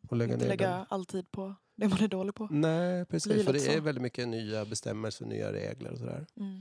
Och 0.09 0.17
lägga 0.17 0.35
Inte 0.35 0.49
lägga 0.49 0.71
den. 0.71 0.87
all 0.89 1.05
tid 1.07 1.31
på 1.31 1.55
det 1.75 1.89
man 1.89 2.01
är 2.03 2.09
dålig 2.09 2.35
på. 2.35 2.49
Nej, 2.51 3.05
precis. 3.05 3.33
blir 3.33 3.45
För 3.45 3.53
det 3.53 3.67
är 3.67 3.75
så. 3.77 3.81
väldigt 3.81 4.03
mycket 4.03 4.29
nya 4.29 4.65
bestämmelser, 4.65 5.27
nya 5.27 5.53
regler 5.53 5.91
och 5.93 5.99
sådär. 5.99 6.27
Mm. 6.37 6.61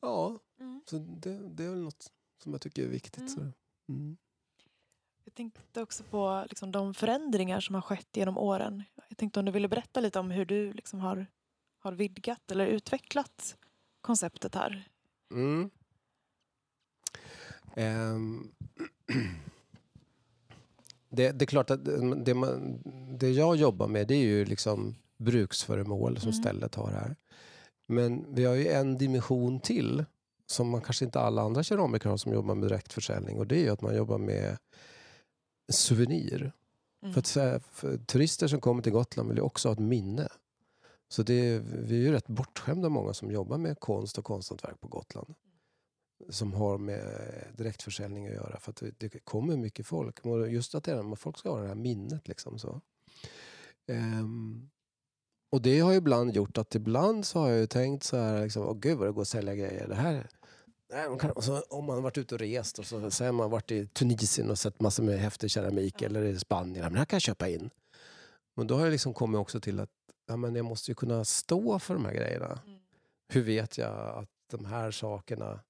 Ja, 0.00 0.38
Mm. 0.60 0.82
så 0.86 0.98
det, 0.98 1.48
det 1.48 1.64
är 1.64 1.68
väl 1.68 1.82
något 1.82 2.12
som 2.42 2.52
jag 2.52 2.60
tycker 2.60 2.82
är 2.84 2.88
viktigt. 2.88 3.36
Mm. 3.36 3.52
Mm. 3.88 4.16
Jag 5.24 5.34
tänkte 5.34 5.82
också 5.82 6.04
på 6.04 6.44
liksom, 6.48 6.72
de 6.72 6.94
förändringar 6.94 7.60
som 7.60 7.74
har 7.74 7.82
skett 7.82 8.16
genom 8.16 8.38
åren. 8.38 8.82
Jag 9.08 9.18
tänkte 9.18 9.38
om 9.40 9.46
du 9.46 9.52
ville 9.52 9.68
berätta 9.68 10.00
lite 10.00 10.18
om 10.18 10.30
hur 10.30 10.44
du 10.44 10.72
liksom, 10.72 11.00
har, 11.00 11.26
har 11.78 11.92
vidgat 11.92 12.50
eller 12.50 12.66
utvecklat 12.66 13.56
konceptet 14.00 14.54
här. 14.54 14.88
Mm. 15.30 15.70
Ehm, 17.74 18.48
det, 21.08 21.32
det 21.32 21.44
är 21.44 21.46
klart 21.46 21.70
att 21.70 21.84
det, 22.24 22.34
man, 22.34 22.78
det 23.18 23.30
jag 23.30 23.56
jobbar 23.56 23.88
med 23.88 24.08
det 24.08 24.14
är 24.14 24.18
ju 24.24 24.44
liksom 24.44 24.94
bruksföremål 25.18 26.18
som 26.18 26.28
Mm. 26.30 26.42
stället 26.42 26.74
har 26.74 26.90
här. 26.90 27.16
Men 27.86 28.34
vi 28.34 28.44
har 28.44 28.54
ju 28.54 28.68
en 28.68 28.98
dimension 28.98 29.60
till 29.60 30.04
som 30.46 30.68
man 30.70 30.80
kanske 30.80 31.04
inte 31.04 31.20
alla 31.20 31.42
andra 31.42 31.62
keramiker 31.62 32.10
har 32.10 32.16
som 32.16 32.32
jobbar 32.32 32.54
med 32.54 32.68
direktförsäljning 32.68 33.38
och 33.38 33.46
det 33.46 33.66
är 33.66 33.72
att 33.72 33.80
man 33.82 33.96
jobbar 33.96 34.18
med 34.18 34.58
souvenir. 35.72 36.52
Mm. 37.02 37.12
För, 37.14 37.20
att, 37.20 37.26
säga- 37.26 37.60
för 37.60 37.98
turister 37.98 38.48
som 38.48 38.60
kommer 38.60 38.82
till 38.82 38.92
Gotland 38.92 39.28
vill 39.28 39.38
ju 39.38 39.42
också 39.44 39.68
ha 39.68 39.72
ett 39.72 39.78
minne. 39.78 40.28
Så 41.08 41.22
det 41.22 41.58
vi 41.64 41.96
är 41.96 42.00
ju 42.00 42.12
rätt 42.12 42.26
bortskämda 42.26 42.88
många 42.88 43.14
som 43.14 43.30
jobbar 43.30 43.58
med 43.58 43.80
konst 43.80 44.18
och 44.18 44.24
konsthantverk 44.24 44.80
på 44.80 44.88
Gotland. 44.88 45.34
Som 46.28 46.52
har 46.52 46.78
med 46.78 47.04
direktförsäljning 47.56 48.26
att 48.26 48.34
göra. 48.34 48.60
För 48.60 48.70
att 48.70 48.76
det, 48.76 48.98
det 48.98 49.24
kommer 49.24 49.56
mycket 49.56 49.86
folk. 49.86 50.20
Just 50.48 50.74
att 50.74 50.84
det 50.84 50.92
är, 50.92 51.14
folk 51.14 51.38
ska 51.38 51.50
ha 51.50 51.60
det 51.60 51.68
här 51.68 51.74
minnet. 51.74 52.28
Liksom, 52.28 52.58
så. 52.58 52.80
Ehm, 53.86 54.70
och 55.52 55.62
det 55.62 55.80
har 55.80 55.90
ju 55.90 55.98
ibland 55.98 56.36
gjort 56.36 56.58
att 56.58 56.74
ibland 56.74 57.26
så 57.26 57.38
har 57.38 57.48
jag 57.48 57.58
ju 57.58 57.66
tänkt 57.66 58.04
så 58.04 58.16
här, 58.16 58.42
liksom, 58.42 58.62
åh 58.62 58.74
gud 58.74 58.98
vad 58.98 59.08
det 59.08 59.12
går 59.12 59.22
att 59.22 59.28
sälja 59.28 59.54
grejer. 59.54 59.88
Det 59.88 59.94
här, 59.94 60.28
Nej, 60.92 61.18
kan, 61.18 61.32
om 61.68 61.84
man 61.84 61.94
har 61.94 62.02
varit 62.02 62.18
ute 62.18 62.34
och 62.34 62.40
rest 62.40 62.78
och 62.78 62.86
så 62.86 63.10
säger 63.10 63.32
man 63.32 63.50
varit 63.50 63.70
i 63.70 63.86
Tunisien 63.86 64.50
och 64.50 64.58
sett 64.58 64.80
massor 64.80 65.02
med 65.02 65.18
häftig 65.18 65.50
keramik 65.50 66.02
eller 66.02 66.22
i 66.22 66.38
Spanien. 66.38 66.84
Men 66.84 66.92
det 66.92 66.98
här 66.98 67.04
kan 67.04 67.16
jag 67.16 67.22
köpa 67.22 67.48
in. 67.48 67.70
Men 68.54 68.66
då 68.66 68.74
har 68.74 68.84
jag 68.84 68.90
liksom 68.90 69.14
kommit 69.14 69.38
också 69.38 69.60
till 69.60 69.80
att 69.80 69.90
ja, 70.26 70.36
men 70.36 70.54
jag 70.54 70.64
måste 70.64 70.90
ju 70.90 70.94
kunna 70.94 71.24
stå 71.24 71.78
för 71.78 71.94
de 71.94 72.04
här 72.04 72.12
grejerna. 72.12 72.60
Mm. 72.66 72.78
Hur 73.28 73.42
vet 73.42 73.78
jag 73.78 74.18
att 74.18 74.30
de 74.50 74.64
här 74.64 74.90
sakerna 74.90 75.60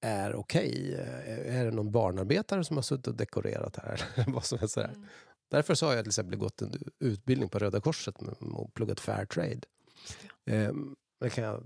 är 0.00 0.34
okej? 0.34 0.94
Är 1.26 1.64
det 1.64 1.70
någon 1.70 1.92
barnarbetare 1.92 2.64
som 2.64 2.76
har 2.76 2.82
suttit 2.82 3.06
och 3.06 3.14
dekorerat 3.14 3.76
här? 3.76 4.02
Vad 4.32 4.44
som 4.44 4.58
är 4.62 4.66
sådär. 4.66 4.88
Mm. 4.88 5.06
Därför 5.50 5.74
så 5.74 5.86
har 5.86 5.94
jag 5.94 6.04
till 6.04 6.10
exempel 6.10 6.38
gått 6.38 6.62
en 6.62 6.90
utbildning 6.98 7.48
på 7.48 7.58
Röda 7.58 7.80
Korset 7.80 8.20
med- 8.20 8.34
och 8.40 8.74
pluggat 8.74 9.00
fair 9.00 9.26
trade. 9.26 9.50
Just 9.50 10.18
det. 10.44 10.56
Ehm, 10.56 10.96
det 11.20 11.30
kan 11.30 11.44
jag 11.44 11.64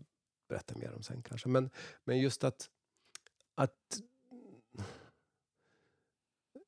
berätta 0.48 0.74
mer 0.78 0.92
om 0.96 1.02
sen 1.02 1.22
kanske. 1.22 1.48
Men, 1.48 1.70
men 2.04 2.18
just 2.18 2.44
att, 2.44 2.70
att 3.54 4.00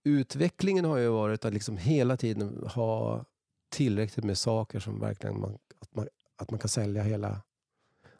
utvecklingen 0.05 0.85
har 0.85 0.97
ju 0.97 1.09
varit 1.09 1.45
att 1.45 1.55
liksom 1.55 1.77
hela 1.77 2.17
tiden 2.17 2.67
ha 2.67 3.25
tillräckligt 3.69 4.25
med 4.25 4.39
saker 4.39 4.81
som 4.81 5.01
verkligen 5.01 5.41
man, 5.41 5.59
att, 5.79 5.95
man, 5.95 6.09
att 6.37 6.51
man 6.51 6.59
kan 6.59 6.69
sälja 6.69 7.03
hela 7.03 7.43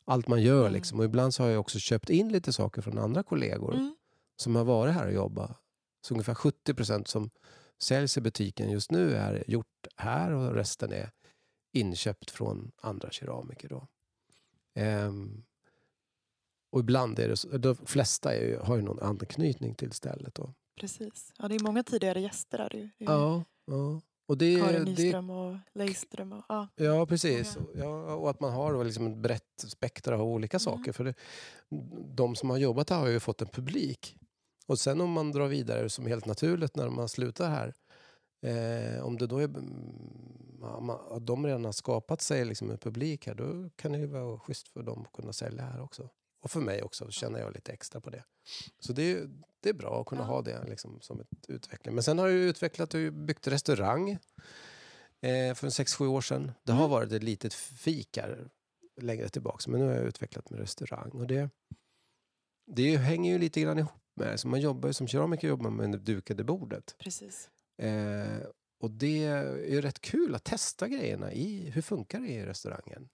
allt 0.05 0.29
man 0.29 0.43
gör. 0.43 0.61
Mm. 0.61 0.73
Liksom. 0.73 0.99
Och 0.99 1.05
ibland 1.05 1.35
så 1.35 1.43
har 1.43 1.51
jag 1.51 1.61
också 1.61 1.79
köpt 1.79 2.11
in 2.11 2.33
lite 2.33 2.53
saker 2.53 2.83
från 2.83 2.99
andra 2.99 3.23
kollegor 3.23 3.75
Mm. 3.75 3.97
som 4.37 4.57
har 4.57 4.65
varit 4.65 4.95
här 4.95 5.07
och 5.07 5.13
jobbat. 5.13 5.59
Så 6.07 6.15
ungefär 6.15 6.35
70 6.35 6.75
procent 6.75 7.09
som 7.09 7.31
säljs 7.83 8.17
i 8.17 8.21
butiken 8.21 8.71
just 8.71 8.91
nu 8.91 9.15
är 9.15 9.45
gjort 9.51 9.87
här 9.97 10.31
och 10.31 10.55
resten 10.55 10.93
är 10.93 11.11
inköpt 11.73 12.31
från 12.31 12.73
andra 12.77 13.11
keramiker. 13.11 13.69
Då. 13.69 13.89
Ehm, 14.75 15.45
och 16.73 16.81
ibland 16.81 17.19
är 17.19 17.29
det 17.29 17.37
så, 17.37 17.49
de 17.59 17.77
flesta 17.77 18.35
är 18.35 18.41
ju, 18.41 18.57
har 18.59 18.77
ju 18.77 18.83
någon 18.83 19.01
anknytning 19.03 19.75
till 19.75 19.93
stället. 19.93 20.35
Då. 20.35 20.55
Precis. 20.81 21.33
Ja, 21.39 21.49
det 21.49 21.55
är 21.55 21.63
många 21.65 21.83
tidigare 21.83 22.21
gäster 22.21 22.59
där. 22.59 22.91
Ja, 22.99 23.45
ja. 23.67 24.01
Och 24.33 24.39
det, 24.39 24.61
Karin 24.61 24.85
det, 24.85 24.91
Nyström 24.91 25.31
och 25.31 25.57
Leiström. 25.75 26.33
Och, 26.33 26.45
ja. 26.49 26.69
Ja, 26.77 27.07
precis. 27.07 27.57
Många. 27.57 27.69
Ja, 27.85 28.15
och 28.15 28.31
att 28.31 28.41
man 28.41 28.53
har 28.53 28.85
liksom 28.85 29.07
ett 29.07 29.17
brett 29.17 29.65
spektra 29.69 30.15
av 30.15 30.23
olika 30.23 30.57
Mm. 30.57 30.61
saker. 30.61 30.93
För 30.93 31.05
det, 31.05 31.15
de 32.15 32.35
som 32.35 32.51
har 32.51 32.57
jobbat 32.59 32.91
här 32.91 32.99
har 32.99 33.09
ju 33.09 33.21
fått 33.21 33.43
en 33.43 33.49
publik. 33.49 34.17
Och 34.67 34.79
sen 34.79 35.01
om 35.01 35.11
man 35.11 35.33
drar 35.33 35.49
vidare 35.49 35.89
som 35.89 36.07
helt 36.07 36.27
naturligt 36.27 36.77
när 36.77 36.89
man 36.91 37.09
slutar 37.09 37.51
här. 37.51 37.75
Eh, 38.47 39.05
om 39.05 39.17
det 39.19 39.27
då 39.27 39.39
är, 39.39 39.45
mm, 39.45 40.59
ja, 40.61 40.81
man- 40.81 41.25
de 41.25 41.47
redan 41.47 41.65
har 41.65 41.73
skapat 41.73 42.21
sig 42.21 42.45
liksom 42.45 42.71
en 42.71 42.79
publik 42.79 43.27
här, 43.27 43.35
då 43.35 43.69
kan 43.77 43.93
det 43.93 43.99
ju 43.99 44.07
vara 44.07 44.39
schysst 44.39 44.69
för 44.69 44.83
dem 44.83 45.03
att 45.07 45.13
kunna 45.13 45.33
sälja 45.33 45.63
här 45.65 45.83
också. 45.83 46.09
Och 46.45 46.51
för 46.51 46.61
mig 46.61 46.83
också, 46.83 47.11
känner 47.11 47.39
jag 47.41 47.53
lite 47.55 47.73
extra 47.73 48.01
på 48.01 48.11
det. 48.11 48.25
Så 48.79 48.93
det 48.93 49.13
är, 49.13 49.31
det 49.63 49.69
är 49.69 49.75
bra 49.75 50.01
att 50.01 50.07
kunna 50.07 50.21
Ja. 50.23 50.27
ha 50.27 50.43
det 50.43 50.65
liksom, 50.69 51.01
som 51.01 51.21
ett 51.21 51.29
utveckling. 51.49 51.95
Men 51.95 52.05
sen 52.05 52.19
har 52.19 52.29
jag 52.29 52.37
utvecklat 52.37 52.95
och 52.95 53.13
byggt 53.13 53.47
restaurang 53.49 54.11
eh, 55.21 55.55
för 55.55 55.67
6-7 55.69 56.07
år 56.07 56.21
sedan. 56.21 56.53
Det 56.65 56.73
har 56.73 56.79
Mm. 56.85 56.91
varit 56.91 57.13
ett 57.13 57.23
litet 57.23 57.55
fik 57.55 58.17
här 58.17 58.49
längre 59.01 59.29
tillbaka, 59.29 59.71
men 59.71 59.81
nu 59.81 59.87
har 59.87 59.95
jag 59.95 60.05
utvecklat 60.05 60.51
med 60.51 60.61
restaurang. 60.61 61.11
Och 61.11 61.27
det, 61.27 61.51
det 62.67 62.97
hänger 62.97 63.33
ju 63.33 63.39
lite 63.39 63.61
grann 63.61 63.79
ihop 63.79 63.93
med. 64.15 64.41
Så 64.41 64.49
man 64.49 64.61
jobbar 64.61 64.89
ju 64.89 64.93
som 64.93 65.07
keramiker 65.09 65.49
jobbar 65.49 65.71
med 65.71 65.93
det 65.93 65.99
dukade 65.99 66.45
bordet. 66.45 66.95
Precis. 66.99 67.51
Eh, 67.79 68.47
och 68.81 68.91
det 68.91 69.25
är 69.25 69.57
ju 69.57 69.81
rätt 69.81 70.01
kul 70.01 70.35
att 70.35 70.45
testa 70.45 70.89
grejerna 70.89 71.33
i 71.33 71.71
hur 71.71 71.83
funkar 71.83 72.21
det 72.21 72.29
i 72.29 72.45
restaurangen. 72.47 73.09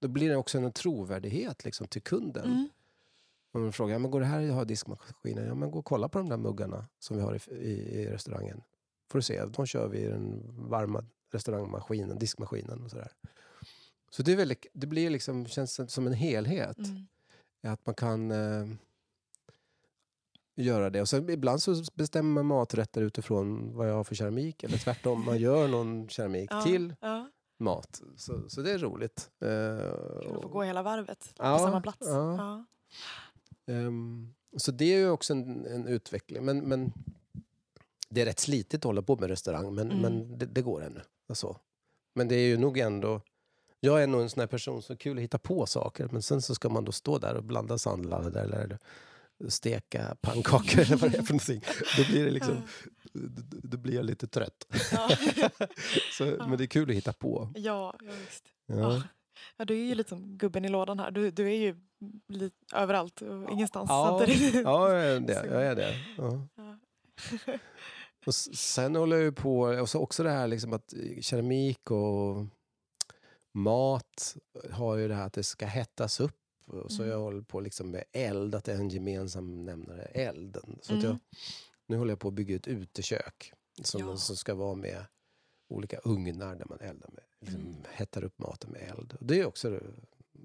Då 0.00 0.08
blir 0.08 0.28
det 0.28 0.36
också 0.36 0.58
en 0.58 0.72
trovärdighet 0.72 1.64
liksom, 1.64 1.86
till 1.86 2.02
kunden. 2.02 2.44
Mm. 2.44 2.68
Om 3.52 3.62
man 3.62 3.72
frågar, 3.72 3.92
ja, 3.94 3.98
men 3.98 4.10
går 4.10 4.20
det 4.20 4.26
här 4.26 4.48
att 4.48 4.54
ha 4.54 4.64
diskmaskinen? 4.64 5.46
Ja, 5.46 5.54
men 5.54 5.70
gå 5.70 5.78
och 5.78 5.84
kolla 5.84 6.08
på 6.08 6.18
de 6.18 6.28
där 6.28 6.36
muggarna 6.36 6.86
som 6.98 7.16
vi 7.16 7.22
har 7.22 7.34
i, 7.34 7.54
i, 7.54 8.00
i 8.02 8.06
restaurangen. 8.10 8.62
Får 9.10 9.18
du 9.18 9.22
se, 9.22 9.44
de 9.44 9.66
kör 9.66 9.88
vi 9.88 9.98
i 9.98 10.06
den 10.06 10.42
varma 10.68 11.04
restaurangmaskinen, 11.32 12.18
diskmaskinen 12.18 12.84
och 12.84 12.90
sådär. 12.90 13.12
Så 14.10 14.22
det, 14.22 14.32
är 14.32 14.36
väldigt, 14.36 14.66
det 14.72 14.86
blir 14.86 15.10
liksom, 15.10 15.46
känns 15.46 15.92
som 15.92 16.06
en 16.06 16.12
helhet. 16.12 16.78
Mm. 16.78 17.06
Att 17.62 17.86
man 17.86 17.94
kan 17.94 18.30
eh, 18.30 18.66
göra 20.56 20.90
det. 20.90 21.00
Och 21.00 21.08
sen 21.08 21.30
ibland 21.30 21.62
så 21.62 21.84
bestämmer 21.94 22.30
man 22.42 22.46
maträtter 22.46 23.02
utifrån 23.02 23.76
vad 23.76 23.88
jag 23.90 23.94
har 23.94 24.04
för 24.04 24.14
keramik. 24.14 24.62
Eller 24.62 24.78
tvärtom, 24.78 25.24
man 25.24 25.38
gör 25.46 25.68
någon 25.68 26.08
keramik 26.08 26.50
Ja, 26.52 26.62
till 26.62 26.94
Ja. 27.00 27.30
mat. 27.58 28.02
Så, 28.16 28.48
så 28.48 28.62
det 28.62 28.72
är 28.72 28.78
roligt. 28.78 29.30
Eh, 29.40 29.48
Kul 30.22 30.36
att 30.36 30.42
få 30.42 30.48
gå 30.48 30.62
hela 30.62 30.82
varvet 30.82 31.34
Ja, 31.38 31.56
på 31.58 31.64
samma 31.64 31.80
plats. 31.80 31.98
ja. 32.08 32.64
Ehm, 33.70 34.34
så 34.56 34.72
det 34.72 34.84
är 34.84 34.98
ju 34.98 35.10
också 35.10 35.32
en, 35.32 35.66
en 35.66 35.86
utveckling. 35.86 36.44
Men, 36.44 36.58
men 36.60 36.92
det 38.08 38.20
är 38.20 38.24
rätt 38.24 38.38
slitigt 38.40 38.74
att 38.74 38.84
hålla 38.84 39.02
på 39.02 39.16
med 39.16 39.28
restaurang, 39.30 39.74
men, 39.74 39.90
Mm. 39.90 40.02
men 40.02 40.38
det, 40.38 40.46
det 40.46 40.62
går 40.62 40.82
ännu. 40.84 41.00
Alltså. 41.28 41.56
Men 42.14 42.28
det 42.28 42.34
är 42.34 42.46
ju 42.48 42.58
nog 42.58 42.78
ändå... 42.78 43.20
Jag 43.80 44.02
är 44.02 44.06
nog 44.06 44.20
en 44.20 44.30
sån 44.30 44.40
här 44.40 44.46
person 44.46 44.82
som 44.82 44.96
kul 44.96 45.16
att 45.18 45.22
hitta 45.22 45.38
på 45.38 45.66
saker, 45.66 46.08
men 46.12 46.22
sen 46.22 46.42
så 46.42 46.54
ska 46.54 46.68
man 46.68 46.84
då 46.84 46.92
stå 46.92 47.18
där 47.18 47.34
och 47.34 47.44
blanda 47.44 47.78
sandlad 47.78 48.36
eller 48.36 48.78
steka 49.48 50.16
pannkakor 50.20 50.80
eller 50.80 50.96
vad 50.96 51.10
det 51.12 51.18
är 51.18 51.22
för 51.22 51.32
någonting. 51.32 51.62
Då 51.96 52.04
blir 52.12 52.24
det 52.24 52.30
liksom... 52.30 52.62
Då 53.62 53.76
blir 53.78 53.94
jag 53.94 54.04
lite 54.04 54.26
trött. 54.26 54.66
Ja. 54.92 55.10
så, 56.18 56.24
Men 56.24 56.58
det 56.58 56.64
är 56.64 56.66
kul 56.66 56.90
att 56.90 56.96
hitta 56.96 57.12
på. 57.12 57.52
Ja, 57.54 57.94
ja, 58.00 58.12
visst. 58.26 58.44
Ja. 58.66 59.02
Ja. 59.56 59.64
Du 59.64 59.74
är 59.74 59.84
ju 59.84 59.94
lite 59.94 60.08
som 60.08 60.38
gubben 60.38 60.64
i 60.64 60.68
lådan 60.68 60.98
här. 60.98 61.10
Du, 61.10 61.30
du 61.30 61.46
är 61.46 61.56
ju 61.56 61.76
lite 62.28 62.56
överallt 62.74 63.22
och 63.22 63.50
ingenstans 63.50 63.86
Ja, 63.90 64.18
samtidigt. 64.18 64.54
Ja, 64.64 64.92
jag 64.92 65.04
är 65.06 65.20
det. 65.26 65.46
Jag 65.46 65.66
är 65.66 65.76
det. 65.76 65.94
Ja. 66.16 66.46
Ja. 66.56 66.78
Och 68.26 68.34
sen 68.34 68.96
håller 68.96 69.16
jag 69.16 69.24
ju 69.24 69.32
på, 69.32 69.60
och 69.60 69.88
så 69.88 70.00
också 70.00 70.22
det 70.22 70.30
här 70.30 70.46
liksom 70.48 70.72
att 70.72 70.94
keramik 71.20 71.90
och 71.90 72.46
mat 73.52 74.36
har 74.70 74.96
ju 74.96 75.08
det 75.08 75.14
här 75.14 75.26
att 75.26 75.32
det 75.32 75.42
ska 75.42 75.66
hettas 75.66 76.20
upp 76.20 76.36
Så 76.88 77.02
Mm. 77.02 77.12
jag 77.12 77.20
håller 77.20 77.42
på 77.42 77.60
liksom 77.60 77.90
med 77.90 78.04
eld, 78.12 78.54
att 78.54 78.64
det 78.64 78.72
är 78.72 78.76
en 78.76 78.88
gemensam 78.88 79.64
nämnare, 79.64 80.02
elden. 80.02 80.78
Så 80.82 80.92
Mm. 80.92 81.04
jag, 81.04 81.18
nu 81.86 81.96
håller 81.96 82.12
jag 82.12 82.20
på 82.20 82.28
att 82.28 82.34
bygga 82.34 82.56
ett 82.56 82.68
utekök 82.68 83.52
som, 83.82 84.00
Ja. 84.00 84.16
som 84.16 84.36
ska 84.36 84.54
vara 84.54 84.74
med 84.74 85.04
olika 85.68 85.98
ugnar 86.04 86.54
där 86.56 86.66
man 86.68 86.80
eldar 86.80 87.10
med, 87.12 87.24
liksom 87.40 87.60
Mm. 87.60 87.74
hettar 87.90 88.24
upp 88.24 88.38
maten 88.38 88.70
med 88.70 88.82
eld. 88.98 89.16
Och 89.20 89.26
det 89.26 89.40
är 89.40 89.46
också 89.46 89.80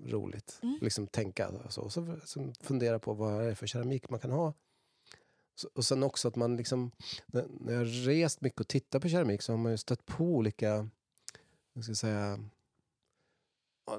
roligt, 0.05 0.59
Mm. 0.63 0.77
liksom 0.81 1.07
tänka 1.07 1.51
så. 1.69 1.81
Och 1.81 1.93
så, 1.93 2.17
så 2.25 2.53
fundera 2.61 2.99
på 2.99 3.13
vad 3.13 3.43
är 3.43 3.47
det 3.49 3.55
för 3.55 3.67
keramik 3.67 4.09
man 4.09 4.19
kan 4.19 4.31
ha. 4.31 4.53
Så, 5.55 5.69
och 5.73 5.85
sen 5.85 6.03
också 6.03 6.27
att 6.27 6.35
man 6.35 6.57
liksom, 6.57 6.91
när, 7.25 7.45
när 7.59 7.73
jag 7.73 7.79
har 7.79 7.85
rest 7.85 8.41
mycket 8.41 8.59
och 8.61 8.67
tittat 8.67 9.01
på 9.01 9.09
keramik 9.09 9.41
så 9.41 9.53
har 9.53 9.57
man 9.57 9.71
ju 9.71 9.77
stött 9.77 10.05
på 10.05 10.23
olika, 10.23 10.89
jag 11.73 11.83
ska 11.83 11.95
säga, 11.95 12.39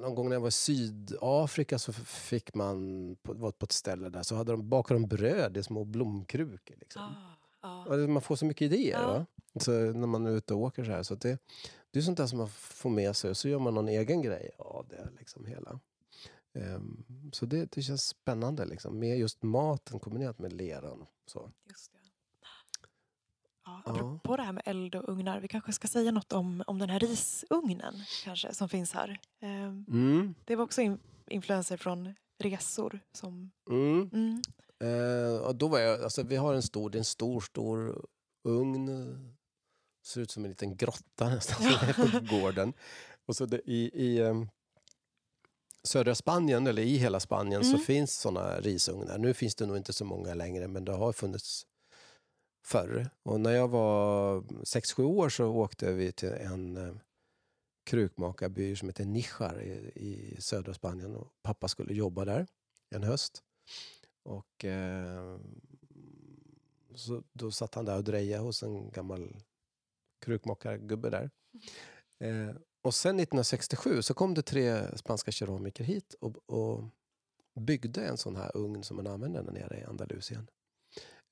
någon 0.00 0.14
gång 0.14 0.28
när 0.28 0.36
jag 0.36 0.40
var 0.40 0.48
i 0.48 0.52
Sydafrika 0.52 1.78
så 1.78 1.92
fick 1.92 2.54
man, 2.54 3.16
på, 3.22 3.32
var 3.34 3.52
på 3.52 3.64
ett 3.64 3.72
ställe 3.72 4.08
där, 4.08 4.22
så 4.22 4.34
hade 4.34 4.52
de, 4.52 4.68
bakade 4.68 5.00
de 5.00 5.06
bröd 5.08 5.56
i 5.56 5.62
små 5.62 5.84
blomkrukor. 5.84 6.76
Liksom. 6.80 7.14
Ah, 7.60 7.96
det- 7.96 8.08
Man 8.08 8.22
får 8.22 8.36
så 8.36 8.44
mycket 8.46 8.62
idéer 8.72 9.00
Ja. 9.00 9.06
va? 9.08 9.26
Så 9.60 9.70
när 9.70 10.06
man 10.06 10.26
är 10.26 10.30
ute 10.30 10.54
och 10.54 10.60
åker 10.60 10.84
så 10.84 10.90
här. 10.90 11.02
Så 11.02 11.14
det, 11.14 11.38
det 11.96 12.00
är 12.00 12.02
sånt 12.02 12.18
där 12.18 12.26
som 12.26 12.38
man 12.38 12.48
får 12.48 12.90
med 12.90 13.16
sig 13.16 13.30
och 13.30 13.36
så 13.36 13.48
gör 13.48 13.58
man 13.58 13.74
någon 13.74 13.88
egen 13.88 14.22
grej 14.22 14.50
av 14.58 14.86
det. 14.88 15.08
Liksom 15.18 15.46
hela. 15.46 15.80
Ehm, 16.54 17.04
så 17.32 17.46
det, 17.46 17.72
det 17.72 17.82
känns 17.82 18.04
spännande 18.04 18.64
liksom, 18.66 18.98
med 18.98 19.18
just 19.18 19.42
maten 19.42 20.00
kombinerat 20.00 20.38
med 20.38 20.52
leran. 20.52 21.06
Så. 21.26 21.50
Just 21.68 21.92
det. 21.92 21.98
Ja, 23.64 23.82
Ja. 23.86 23.92
apropå 23.92 24.36
det 24.36 24.42
här 24.42 24.52
med 24.52 24.62
eld 24.66 24.94
och 24.94 25.08
ugnar, 25.08 25.40
vi 25.40 25.48
kanske 25.48 25.72
ska 25.72 25.88
säga 25.88 26.10
något 26.10 26.32
om, 26.32 26.62
om 26.66 26.78
den 26.78 26.90
här 26.90 27.00
risugnen 27.00 27.94
kanske, 28.24 28.54
som 28.54 28.68
finns 28.68 28.92
här. 28.92 29.20
Ehm, 29.40 29.84
Mm, 29.88 30.34
Det 30.44 30.56
var 30.56 30.64
också 30.64 30.80
in, 30.82 30.98
influenser 31.26 31.76
från 31.76 32.14
resor. 32.38 33.00
Som, 33.12 33.50
mm. 33.70 34.10
mm, 34.12 34.42
och 35.40 35.56
då 35.56 35.68
var 35.68 35.78
jag, 35.78 36.02
alltså, 36.02 36.22
vi 36.22 36.36
har 36.36 36.54
en 36.54 36.62
stor, 36.62 36.90
det 36.90 36.96
är 36.96 37.00
en 37.00 37.04
stor, 37.04 37.40
stor 37.40 38.06
ugn. 38.44 39.35
Ser 40.06 40.20
ut 40.20 40.30
som 40.30 40.44
en 40.44 40.50
liten 40.50 40.76
grotta 40.76 41.28
nästan 41.34 41.56
på 42.28 42.36
gården. 42.36 42.72
Och 43.26 43.36
så 43.36 43.46
det, 43.46 43.60
i, 43.64 43.90
i 44.04 44.20
ehm, 44.22 44.48
södra 45.82 46.14
Spanien, 46.14 46.66
eller 46.66 46.82
i 46.82 46.96
hela 46.96 47.20
Spanien, 47.20 47.64
så 47.64 47.70
Mm. 47.70 47.80
finns 47.84 48.18
såna 48.20 48.60
risugnar. 48.60 49.18
Nu 49.18 49.34
finns 49.34 49.54
det 49.54 49.66
nog 49.66 49.76
inte 49.76 49.92
så 49.92 50.04
många 50.04 50.34
längre, 50.34 50.68
men 50.68 50.84
det 50.84 50.92
har 50.92 51.12
funnits 51.12 51.66
förr. 52.64 53.10
Och 53.22 53.40
när 53.40 53.50
jag 53.50 53.68
var 53.68 54.40
6-7 54.64 55.02
år 55.04 55.28
så 55.28 55.46
åkte 55.46 55.92
vi 55.92 56.12
till 56.12 56.28
en 56.32 56.76
eh, 56.76 56.94
krukmakarby 57.84 58.76
som 58.76 58.88
heter 58.88 59.04
Nijar 59.04 59.62
i, 59.62 59.92
i 59.94 60.36
södra 60.40 60.74
Spanien. 60.74 61.16
Och 61.16 61.28
pappa 61.42 61.68
skulle 61.68 61.94
jobba 61.94 62.24
där 62.24 62.46
en 62.90 63.02
höst. 63.02 63.42
Och 64.22 64.64
eh, 64.64 65.38
så 66.94 67.22
då 67.32 67.50
satt 67.50 67.74
han 67.74 67.84
där 67.84 67.96
och 67.96 68.04
drejade 68.04 68.42
hos 68.42 68.62
en 68.62 68.90
gammal 68.90 69.36
krukmakargubbe 70.26 71.10
där. 71.10 71.30
Eh, 72.18 72.56
och 72.82 72.94
sen 72.94 73.16
1967 73.20 74.02
så 74.02 74.14
kom 74.14 74.34
det 74.34 74.42
tre 74.42 74.98
spanska 74.98 75.32
keramiker 75.32 75.84
hit 75.84 76.14
och, 76.20 76.36
och 76.50 76.84
byggde 77.60 78.04
en 78.06 78.16
sån 78.16 78.36
här 78.36 78.56
ugn 78.56 78.82
som 78.84 78.96
man 78.96 79.06
använder 79.06 79.42
där 79.42 79.52
nere 79.52 79.80
i 79.80 79.84
Andalusien. 79.84 80.50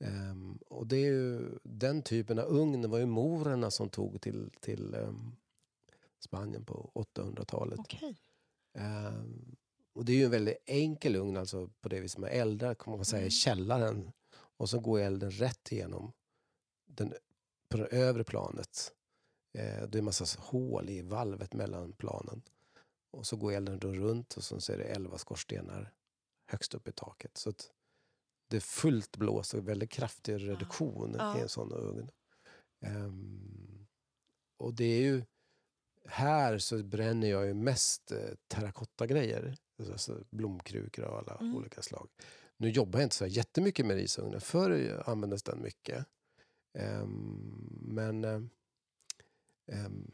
Ehm, 0.01 0.59
och 0.69 0.87
det 0.87 0.97
är 0.97 1.13
ju, 1.13 1.59
den 1.63 2.03
typen 2.03 2.39
av 2.39 2.45
ugn 2.45 2.91
var 2.91 2.99
ju 2.99 3.07
morerna 3.07 3.71
som 3.71 3.89
tog 3.89 4.21
till, 4.21 4.51
till 4.61 4.95
ehm, 4.95 5.37
Spanien 6.19 6.65
på 6.65 6.91
800-talet. 6.95 7.79
Okej. 7.81 8.17
Ehm, 8.75 9.57
och 9.93 10.05
det 10.05 10.13
är 10.13 10.17
ju 10.17 10.25
en 10.25 10.31
väldigt 10.31 10.59
enkel 10.67 11.17
ugn 11.17 11.37
alltså 11.37 11.71
på 11.81 11.89
det 11.89 12.01
viset. 12.01 12.19
Man 12.19 12.31
eldar 12.31 12.75
kan 12.75 12.97
man 12.97 13.05
säga, 13.05 13.21
i 13.21 13.23
Mm. 13.23 13.31
källaren 13.31 14.13
och 14.37 14.71
så 14.71 14.81
går 14.81 14.99
elden 15.01 15.31
rätt 15.31 15.73
igenom 15.73 16.13
den, 16.87 17.15
på 17.75 17.79
det 17.81 17.97
övre 17.97 18.25
planet. 18.25 18.93
Eh, 19.59 19.83
det 19.89 19.95
är 19.95 19.99
en 19.99 20.05
massa 20.05 20.41
hål 20.41 20.91
i 20.91 21.03
valvet 21.03 21.55
mellan 21.55 21.93
planen. 21.93 22.43
Och 23.13 23.27
så 23.27 23.37
går 23.37 23.53
elden 23.53 23.81
runt 23.81 24.35
och 24.37 24.45
så 24.45 24.73
är 24.73 24.79
det 24.79 24.85
elva 24.85 25.19
skorstenar 25.19 25.93
högst 26.51 26.75
upp 26.75 26.89
i 26.89 26.93
taket. 26.93 27.37
Så 27.37 27.51
att 27.51 27.71
det 28.51 28.57
är 28.57 28.61
fullt 28.61 29.17
blås 29.17 29.55
och 29.55 29.69
väldigt 29.69 29.91
kraftig 29.91 30.49
reduktion 30.49 31.17
Ja. 31.19 31.39
i 31.39 31.41
en 31.41 31.49
sån 31.49 31.73
ugn. 31.73 32.11
Ehm, 32.87 33.87
och 34.59 34.75
det 34.75 34.85
är 34.85 35.01
ju 35.03 35.23
här 36.09 36.59
så 36.59 36.83
bränner 36.83 37.29
jag 37.31 37.47
ju 37.47 37.55
mest 37.55 38.13
eh, 38.13 38.31
terrakottagrejer. 38.49 39.57
Alltså 39.93 40.25
blomkrukor 40.31 41.05
av 41.05 41.15
alla 41.17 41.37
Mm. 41.41 41.57
olika 41.57 41.83
slag. 41.83 42.09
Nu 42.57 42.69
jobbar 42.71 42.99
jag 43.01 43.07
inte 43.07 43.17
så 43.17 43.27
jättemycket 43.27 43.87
med 43.87 43.97
risugnen. 43.97 44.41
Förr 44.41 45.03
användes 45.07 45.43
den 45.43 45.63
mycket. 45.63 46.07
Ehm, 46.79 47.54
men 47.85 48.25
eh, 48.25 48.41
ehm, 49.67 50.11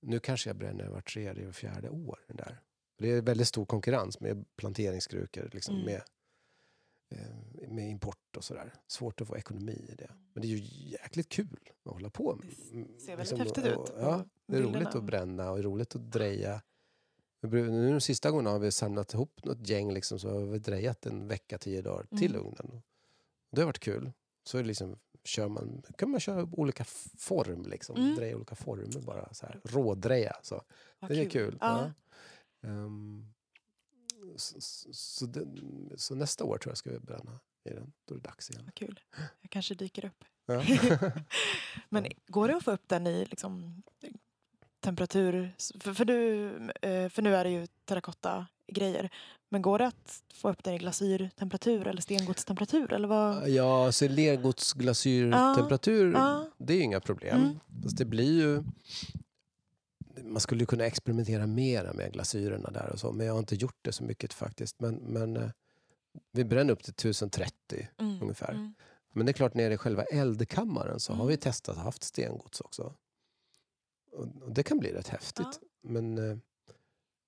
nu 0.00 0.20
kanske 0.20 0.48
jag 0.50 0.56
bränner 0.56 0.88
var 0.88 1.00
tredje 1.00 1.48
och 1.48 1.54
fjärde 1.54 1.90
år. 1.90 2.18
Där. 2.28 2.60
Det 2.98 3.10
är 3.10 3.22
väldigt 3.22 3.48
stor 3.48 3.64
konkurrens 3.66 4.20
med 4.20 4.44
planteringskrukor. 4.56 5.50
Liksom, 5.52 5.74
Mm. 5.74 5.86
med, 5.86 6.02
eh, 7.08 7.68
med 7.70 7.90
import 7.90 8.36
och 8.36 8.44
sådär. 8.44 8.74
Svårt 8.86 9.20
att 9.20 9.28
få 9.28 9.36
ekonomi 9.36 9.86
i 9.92 9.94
det. 9.94 10.10
Men 10.32 10.42
det 10.42 10.48
är 10.48 10.56
ju 10.56 10.88
jäkligt 10.90 11.28
kul 11.28 11.58
att 11.84 11.92
hålla 11.92 12.10
på 12.10 12.36
med. 12.36 12.46
Det 12.48 13.00
ser 13.00 13.16
väldigt 13.16 13.38
häftigt 13.38 13.76
och- 13.76 13.88
ut 13.88 13.94
Ja, 13.98 14.24
det 14.46 14.56
är 14.56 14.62
roligt 14.62 14.94
att 14.94 15.04
bränna 15.04 15.50
och 15.50 15.62
roligt 15.62 15.94
att 15.96 16.12
dreja. 16.12 16.62
Nu 17.42 17.90
de 17.92 18.00
sista 18.00 18.30
gångerna 18.30 18.50
har 18.50 18.58
vi 18.58 18.72
samlat 18.72 19.14
ihop 19.14 19.44
något 19.44 19.68
gäng 19.68 19.92
liksom, 19.94 20.18
så 20.18 20.30
har 20.30 20.40
vi 20.46 20.58
drejat 20.58 21.06
en 21.06 21.28
vecka, 21.28 21.58
tio 21.58 21.82
dagar 21.82 22.06
till 22.18 22.34
Mm. 22.34 22.46
ugnen. 22.46 22.82
Det 23.50 23.60
har 23.60 23.66
varit 23.66 23.78
kul. 23.78 24.12
Så 24.44 24.58
är 24.58 24.62
det 24.62 24.68
liksom, 24.68 24.98
kör 25.24 25.48
man, 25.48 25.82
kan 25.98 26.10
man 26.10 26.20
köra 26.20 26.48
olika 26.52 26.84
form, 27.18 27.62
liksom. 27.62 27.96
Mm. 27.96 28.14
dreja 28.14 28.36
olika 28.36 28.54
former 28.54 29.00
bara. 29.00 29.34
Så 29.34 29.46
här. 29.46 29.60
Rådreja. 29.64 30.36
Så. 30.42 30.62
Vad 30.98 31.10
Det 31.10 31.24
är 31.24 31.30
kul. 31.30 31.58
Ja. 31.60 31.92
Ja. 32.60 32.68
Ehm, 32.68 33.32
så, 34.36 34.60
så, 34.92 35.26
den, 35.26 35.92
så 35.96 36.14
nästa 36.14 36.44
år 36.44 36.58
tror 36.58 36.70
jag 36.70 36.78
ska 36.78 36.90
vi 36.90 36.98
bränna 36.98 37.40
i 37.64 37.70
den. 37.70 37.92
Då 38.04 38.14
är 38.14 38.18
det 38.18 38.24
dags 38.24 38.50
igen. 38.50 38.64
Vad 38.64 38.74
kul. 38.74 39.00
Jag 39.40 39.50
kanske 39.50 39.74
dyker 39.74 40.04
upp. 40.04 40.24
Ja. 40.46 40.64
Men 41.88 42.06
går 42.26 42.48
det 42.48 42.56
att 42.56 42.64
få 42.64 42.70
upp 42.72 42.88
den 42.88 43.06
i 43.06 43.24
liksom, 43.24 43.82
temperatur? 44.80 45.54
För, 45.80 45.94
för, 45.94 46.04
du, 46.04 46.46
eh, 46.82 47.08
för 47.08 47.22
nu 47.22 47.34
är 47.36 47.44
det 47.44 47.50
ju 47.50 47.66
terrakotta-grejer. 47.84 49.10
Men 49.48 49.62
går 49.62 49.78
det 49.78 49.86
att 49.86 50.22
få 50.34 50.50
upp 50.50 50.64
den 50.64 50.74
i 50.74 50.78
glasyrtemperatur 50.78 51.86
eller 51.86 52.02
stengodstemperatur? 52.02 52.92
Eller 52.92 53.08
vad? 53.08 53.48
Ja, 53.48 53.92
så 53.92 54.08
lergodsglasyrtemperatur, 54.08 56.12
Ja. 56.12 56.46
det 56.58 56.72
är 56.72 56.76
ju 56.76 56.82
inga 56.82 57.00
problem. 57.00 57.40
Mm. 57.40 57.58
Fast 57.82 57.96
det 57.98 58.04
blir 58.04 58.40
ju... 58.40 58.62
Man 60.24 60.40
skulle 60.40 60.60
ju 60.60 60.66
kunna 60.66 60.84
experimentera 60.84 61.46
mera 61.46 61.92
med 61.92 62.12
glasyrerna 62.12 62.70
där 62.70 62.90
och 62.92 63.00
så, 63.00 63.12
men 63.12 63.26
jag 63.26 63.32
har 63.34 63.38
inte 63.38 63.54
gjort 63.54 63.78
det 63.82 63.92
så 63.92 64.04
mycket 64.04 64.32
faktiskt. 64.32 64.80
Men, 64.80 64.94
men 64.94 65.36
eh, 65.36 65.50
vi 66.32 66.44
bränner 66.44 66.72
upp 66.72 66.82
till 66.82 66.92
1030 66.92 67.88
Mm, 67.98 68.22
ungefär. 68.22 68.50
mm. 68.52 68.74
Men 69.12 69.26
det 69.26 69.30
är 69.30 69.34
klart, 69.34 69.54
nere 69.54 69.74
i 69.74 69.76
själva 69.76 70.02
eldkammaren 70.02 71.00
så 71.00 71.12
har 71.12 71.16
Mm. 71.20 71.28
vi 71.28 71.36
testat 71.36 71.76
och 71.76 71.82
haft 71.82 72.02
stengods 72.02 72.60
också. 72.60 72.94
Och, 74.12 74.26
det 74.52 74.62
kan 74.62 74.78
bli 74.78 74.92
rätt 74.92 75.08
häftigt. 75.08 75.46
Ja. 75.62 75.68
Men 75.82 76.18
eh, 76.30 76.36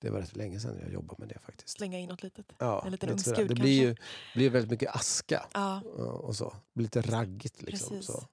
det 0.01 0.11
var 0.11 0.20
rätt 0.20 0.37
länge 0.37 0.61
sedan 0.61 0.78
jag 0.83 0.93
jobbade 0.93 1.20
med 1.20 1.28
det 1.28 1.39
faktiskt. 1.39 1.68
Slänga 1.68 1.99
in 1.99 2.09
något 2.09 2.22
litet. 2.22 2.47
Ja, 2.59 2.83
en 2.87 2.93
liten 2.93 3.09
lite 3.09 3.22
sådär. 3.22 3.41
ugnsgud 3.41 3.57
det 3.57 3.62
blir 3.62 3.87
kanske. 3.87 4.03
ju 4.03 4.35
blir 4.39 4.51
väldigt 4.51 4.70
mycket 4.70 4.97
aska 4.97 5.47
Ja, 5.55 5.80
och 6.22 6.37
så. 6.37 6.45
Det 6.51 6.61
blir 6.74 6.85
lite 6.85 7.01
raggigt 7.01 7.62
liksom. 7.62 7.89
Precis. 7.89 8.07
Så. 8.07 8.26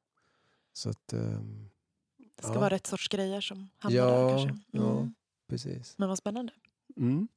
Så 0.73 0.89
att, 0.89 1.13
ehm, 1.13 1.69
det 2.35 2.43
ska 2.43 2.53
Ja. 2.53 2.59
vara 2.59 2.69
rätt 2.69 2.87
sorts 2.87 3.07
grejer 3.07 3.41
som 3.41 3.69
hamnar 3.77 3.97
Ja, 3.99 4.05
där 4.05 4.37
kanske. 4.37 4.59
ja. 4.71 4.91
Mm. 4.99 5.13
precis. 5.49 5.93
Men 5.97 6.09
vad 6.09 6.17
spännande. 6.17 6.53
Mm. 6.97 7.27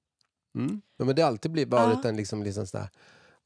Mm. 0.55 0.83
Ja, 0.97 1.05
men 1.05 1.17
det 1.17 1.23
har 1.23 1.29
alltid 1.29 1.51
blivit 1.51 1.73
varit 1.73 1.99
Ja. 2.03 2.09
en 2.09 2.17
liksom, 2.17 2.43
liksom 2.43 2.67
sån 2.67 2.81
där, 2.81 2.89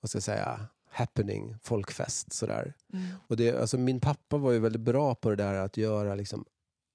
vad 0.01 0.09
ska 0.11 0.17
jag 0.17 0.23
säga, 0.23 0.61
happening, 0.91 1.57
folkfest 1.63 2.33
sådär. 2.33 2.75
Mm. 2.93 3.07
Och 3.27 3.37
det, 3.37 3.57
alltså, 3.61 3.79
min 3.79 4.01
pappa 4.01 4.37
var 4.37 4.53
ju 4.53 4.59
väldigt 4.59 4.81
bra 4.83 5.15
på 5.15 5.31
det 5.31 5.37
där 5.37 5.55
att 5.55 5.77
göra 5.77 6.15
liksom, 6.15 6.45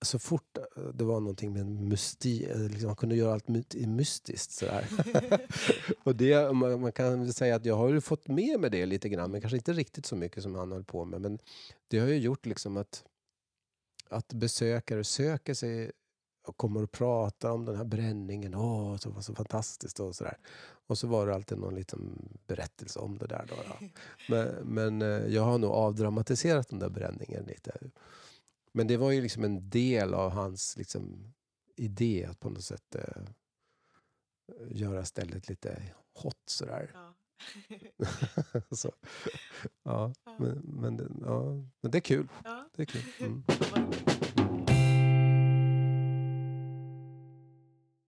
så 0.02 0.20
fort 0.20 0.58
eh, 0.58 0.84
det 0.94 1.04
var 1.04 1.20
någonting 1.20 1.54
med 1.54 1.62
en 1.62 1.88
mysti, 1.88 2.50
eh, 2.52 2.60
liksom, 2.60 2.88
man 2.88 2.96
kunde 2.96 3.16
göra 3.16 3.34
allt 3.34 3.48
mystiskt. 3.88 4.52
Sådär. 4.52 4.88
och 6.04 6.16
det, 6.16 6.54
man, 6.54 6.82
man 6.82 6.92
kan 6.92 7.34
säga 7.34 7.56
att 7.56 7.66
jag 7.66 7.76
har 7.76 7.90
ju 7.90 8.02
fått 8.02 8.28
med 8.28 8.60
mig 8.60 8.70
det 8.70 8.86
lite 8.86 9.10
grann, 9.10 9.32
men 9.32 9.42
kanske 9.42 9.58
inte 9.58 9.74
riktigt 9.74 10.06
så 10.06 10.16
mycket 10.16 10.44
som 10.44 10.56
han 10.56 10.72
höll 10.72 10.84
på 10.84 11.06
med. 11.06 11.22
Men 11.22 11.40
det 11.88 12.00
har 12.00 12.08
ju 12.08 12.18
gjort 12.18 12.46
liksom 12.46 12.78
att, 12.78 13.04
att 14.10 14.34
besökare 14.34 15.04
söker 15.04 15.54
sig 15.54 15.92
och 16.48 16.58
kommer 16.58 16.84
och 16.84 16.92
pratar 16.92 17.52
om 17.52 17.66
den 17.66 17.76
här 17.76 17.84
bränningen. 17.84 18.56
Åh, 18.56 18.98
det 19.04 19.10
var 19.10 19.22
så 19.22 19.36
fantastiskt 19.36 20.00
och 20.00 20.16
sådär. 20.16 20.38
Och 20.88 20.98
så 20.98 21.08
var 21.08 21.28
det 21.28 21.36
alltid 21.36 21.58
någon 21.58 21.76
liten 21.76 22.30
berättelse 22.48 23.00
om 23.00 23.18
det 23.18 23.28
där. 23.28 23.46
Då, 23.50 23.56
då. 23.56 23.88
Men, 24.30 24.48
men 24.64 25.02
eh, 25.02 25.34
jag 25.34 25.42
har 25.42 25.58
nog 25.58 25.72
avdramatiserat 25.72 26.70
den 26.70 26.80
där 26.80 26.90
bränningen 26.90 27.44
lite. 27.46 27.78
Men 28.74 28.88
det 28.88 28.98
var 28.98 29.12
ju 29.12 29.22
liksom 29.22 29.44
en 29.44 29.70
del 29.70 30.14
av 30.14 30.32
hans 30.32 30.78
liksom, 30.78 31.34
idé 31.76 32.26
att 32.30 32.40
på 32.40 32.50
något 32.50 32.64
sätt 32.64 32.96
eh, 32.96 33.24
göra 34.70 35.06
stället 35.06 35.50
lite 35.50 35.84
hot 36.14 36.38
sådär. 36.46 36.92
Ja. 36.94 37.14
så, 38.76 38.92
ja, 39.84 40.14
Ja. 40.24 40.36
men, 40.40 40.58
men, 40.58 40.98
det- 40.98 41.12
ja, 41.26 41.44
men 41.82 41.92
det 41.92 41.98
är 41.98 42.02
kul. 42.02 42.28
Ja. 42.44 42.70
Det 42.76 42.82
är 42.82 42.86
kul. 42.86 43.04
Mm. 43.20 43.44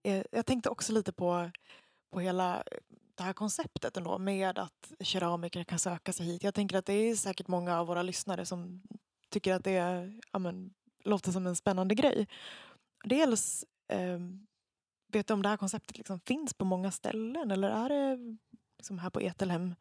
Eh, 0.05 0.23
Jag 0.31 0.45
tänkte 0.45 0.69
också 0.69 0.93
lite 0.93 1.11
på, 1.13 1.51
på 2.11 2.19
hela 2.19 2.63
det 3.15 3.23
här 3.23 3.33
konceptet 3.33 3.97
ändå 3.97 4.17
med 4.17 4.57
att 4.59 4.93
keramiker 4.99 5.63
kan 5.63 5.79
söka 5.79 6.13
sig 6.13 6.25
hit. 6.25 6.43
Jag 6.43 6.53
tänker 6.53 6.77
att 6.77 6.85
det 6.85 6.93
är 6.93 7.15
säkert 7.15 7.47
många 7.47 7.79
av 7.79 7.87
våra 7.87 8.03
lyssnare 8.03 8.45
som 8.45 8.81
tycker 9.33 9.53
att 9.53 9.63
det 9.63 9.71
är, 9.71 10.19
ja, 10.31 10.39
men, 10.39 10.73
låter 11.03 11.31
som 11.31 11.47
en 11.47 11.55
spännande 11.55 11.95
grej. 11.95 12.27
Dels, 13.03 13.65
eh, 13.87 14.19
vet 15.07 15.27
du 15.27 15.33
om 15.33 15.41
det 15.41 15.49
här 15.49 15.57
konceptet 15.57 15.97
liksom 15.97 16.19
finns 16.19 16.53
på 16.53 16.65
många 16.65 16.91
ställen 16.91 17.51
eller 17.51 17.69
är 17.69 17.89
det 17.89 18.37
liksom 18.77 18.99
här 18.99 19.09
på 19.09 19.19
Etelhem 19.19 19.75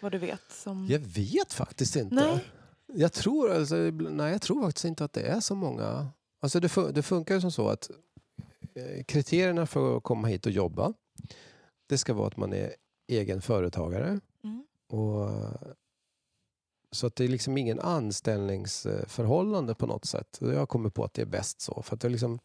vad 0.00 0.12
du 0.12 0.18
vet? 0.18 0.52
Som... 0.52 0.86
Jag 0.86 0.98
vet 0.98 1.52
faktiskt 1.52 1.96
inte. 1.96 2.14
Nej. 2.14 2.44
Jag 2.86 3.12
tror, 3.12 3.52
alltså, 3.52 3.76
nej, 3.76 4.32
jag 4.32 4.42
tror 4.42 4.62
faktiskt 4.62 4.84
inte 4.84 5.04
att 5.04 5.12
det 5.12 5.22
är 5.22 5.40
så 5.40 5.54
många. 5.54 6.08
Alltså 6.40 6.60
det, 6.60 6.68
fun- 6.68 6.92
det 6.92 7.02
funkar 7.02 7.34
ju 7.34 7.40
som 7.40 7.52
så 7.52 7.68
att 7.68 7.90
eh, 8.74 9.04
kriterierna 9.04 9.66
för 9.66 9.96
att 9.96 10.02
komma 10.02 10.28
hit 10.28 10.46
och 10.46 10.52
jobba 10.52 10.94
det 11.88 11.98
ska 11.98 12.14
vara 12.14 12.26
att 12.26 12.36
man 12.36 12.52
är 12.52 12.74
egen 13.08 13.42
företagare. 13.42 14.20
Mm. 14.44 14.66
Och, 14.88 15.30
så 16.92 17.06
att 17.06 17.16
det 17.16 17.24
är 17.24 17.28
liksom 17.28 17.58
ingen 17.58 17.80
anställningsförhållande 17.80 19.74
på 19.74 19.86
något 19.86 20.04
sätt. 20.04 20.38
Jag 20.40 20.68
kommit 20.68 20.94
på 20.94 21.04
att 21.04 21.14
det 21.14 21.22
är 21.22 21.26
bäst 21.26 21.60
så. 21.60 21.82
För 21.82 21.94
att 21.94 22.00
det 22.00 22.08
liksom, 22.08 22.38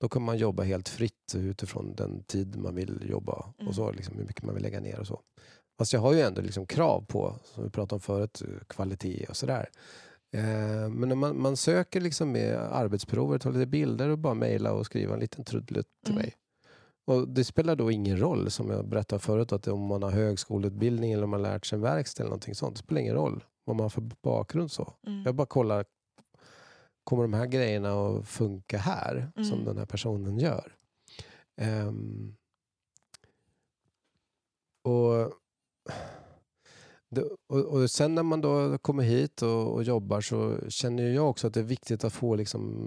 då 0.00 0.08
kan 0.08 0.22
man 0.22 0.38
jobba 0.38 0.62
helt 0.62 0.88
fritt 0.88 1.34
utifrån 1.34 1.94
den 1.94 2.22
tid 2.24 2.56
man 2.56 2.74
vill 2.74 3.06
jobba 3.10 3.44
Mm. 3.58 3.68
och 3.68 3.74
så, 3.74 3.92
liksom, 3.92 4.16
hur 4.16 4.24
mycket 4.24 4.42
man 4.42 4.54
vill 4.54 4.62
lägga 4.62 4.80
ner 4.80 5.00
och 5.00 5.06
så. 5.06 5.20
Fast 5.78 5.92
jag 5.92 6.00
har 6.00 6.12
ju 6.12 6.20
ändå 6.20 6.40
liksom 6.42 6.66
krav 6.66 7.04
på, 7.08 7.36
som 7.54 7.64
vi 7.64 7.70
pratade 7.70 7.94
om 7.94 8.00
förut, 8.00 8.42
kvalitet 8.66 9.26
och 9.28 9.36
sådär. 9.36 9.68
Eh, 10.34 10.88
men 10.90 11.08
när 11.08 11.14
man, 11.16 11.40
man 11.40 11.56
söker 11.56 12.00
liksom 12.00 12.32
med 12.32 12.56
arbetsprover, 12.56 13.38
tar 13.38 13.52
lite 13.52 13.66
bilder 13.66 14.08
och 14.08 14.18
bara 14.18 14.34
mejla 14.34 14.72
och 14.72 14.86
skriva 14.86 15.14
en 15.14 15.20
liten 15.20 15.44
trudelutt 15.44 15.86
till 16.04 16.14
Mm. 16.14 16.22
mig. 16.22 16.34
Och 17.06 17.28
det 17.28 17.44
spelar 17.44 17.76
då 17.76 17.90
ingen 17.90 18.18
roll, 18.20 18.50
som 18.50 18.70
jag 18.70 18.88
berättade 18.88 19.20
förut, 19.20 19.52
att 19.52 19.68
om 19.68 19.80
man 19.86 20.02
har 20.02 20.10
högskoleutbildning 20.10 21.12
eller 21.12 21.24
om 21.24 21.30
man 21.30 21.44
har 21.44 21.50
lärt 21.52 21.66
sig 21.66 21.76
en 21.76 21.82
verkstad 21.82 22.22
eller 22.22 22.30
någonting 22.30 22.54
sånt. 22.54 22.76
Det 22.76 22.82
spelar 22.82 23.00
ingen 23.00 23.14
roll 23.14 23.44
vad 23.68 23.76
man 23.76 23.84
har 23.84 23.90
för 23.90 24.10
bakgrund. 24.22 24.70
så. 24.72 24.92
Mm. 25.06 25.22
Jag 25.24 25.34
bara 25.34 25.46
kollar, 25.46 25.84
kommer 27.04 27.22
de 27.22 27.32
här 27.34 27.46
grejerna 27.46 27.92
att 28.06 28.28
funka 28.28 28.78
här, 28.78 29.30
som 29.34 29.44
Mm. 29.52 29.64
den 29.64 29.78
här 29.78 29.86
personen 29.86 30.38
gör? 30.38 30.74
Ehm, 31.60 32.34
och, 34.84 35.32
och, 37.46 37.64
och 37.64 37.90
sen 37.90 38.14
när 38.14 38.22
man 38.22 38.40
då 38.40 38.78
kommer 38.78 39.02
hit 39.02 39.42
och, 39.42 39.72
och 39.74 39.82
jobbar 39.82 40.20
så 40.20 40.58
känner 40.70 41.02
jag 41.10 41.30
också 41.30 41.46
att 41.46 41.54
det 41.54 41.60
är 41.60 41.64
viktigt 41.64 42.04
att 42.04 42.12
få 42.12 42.34
liksom 42.36 42.86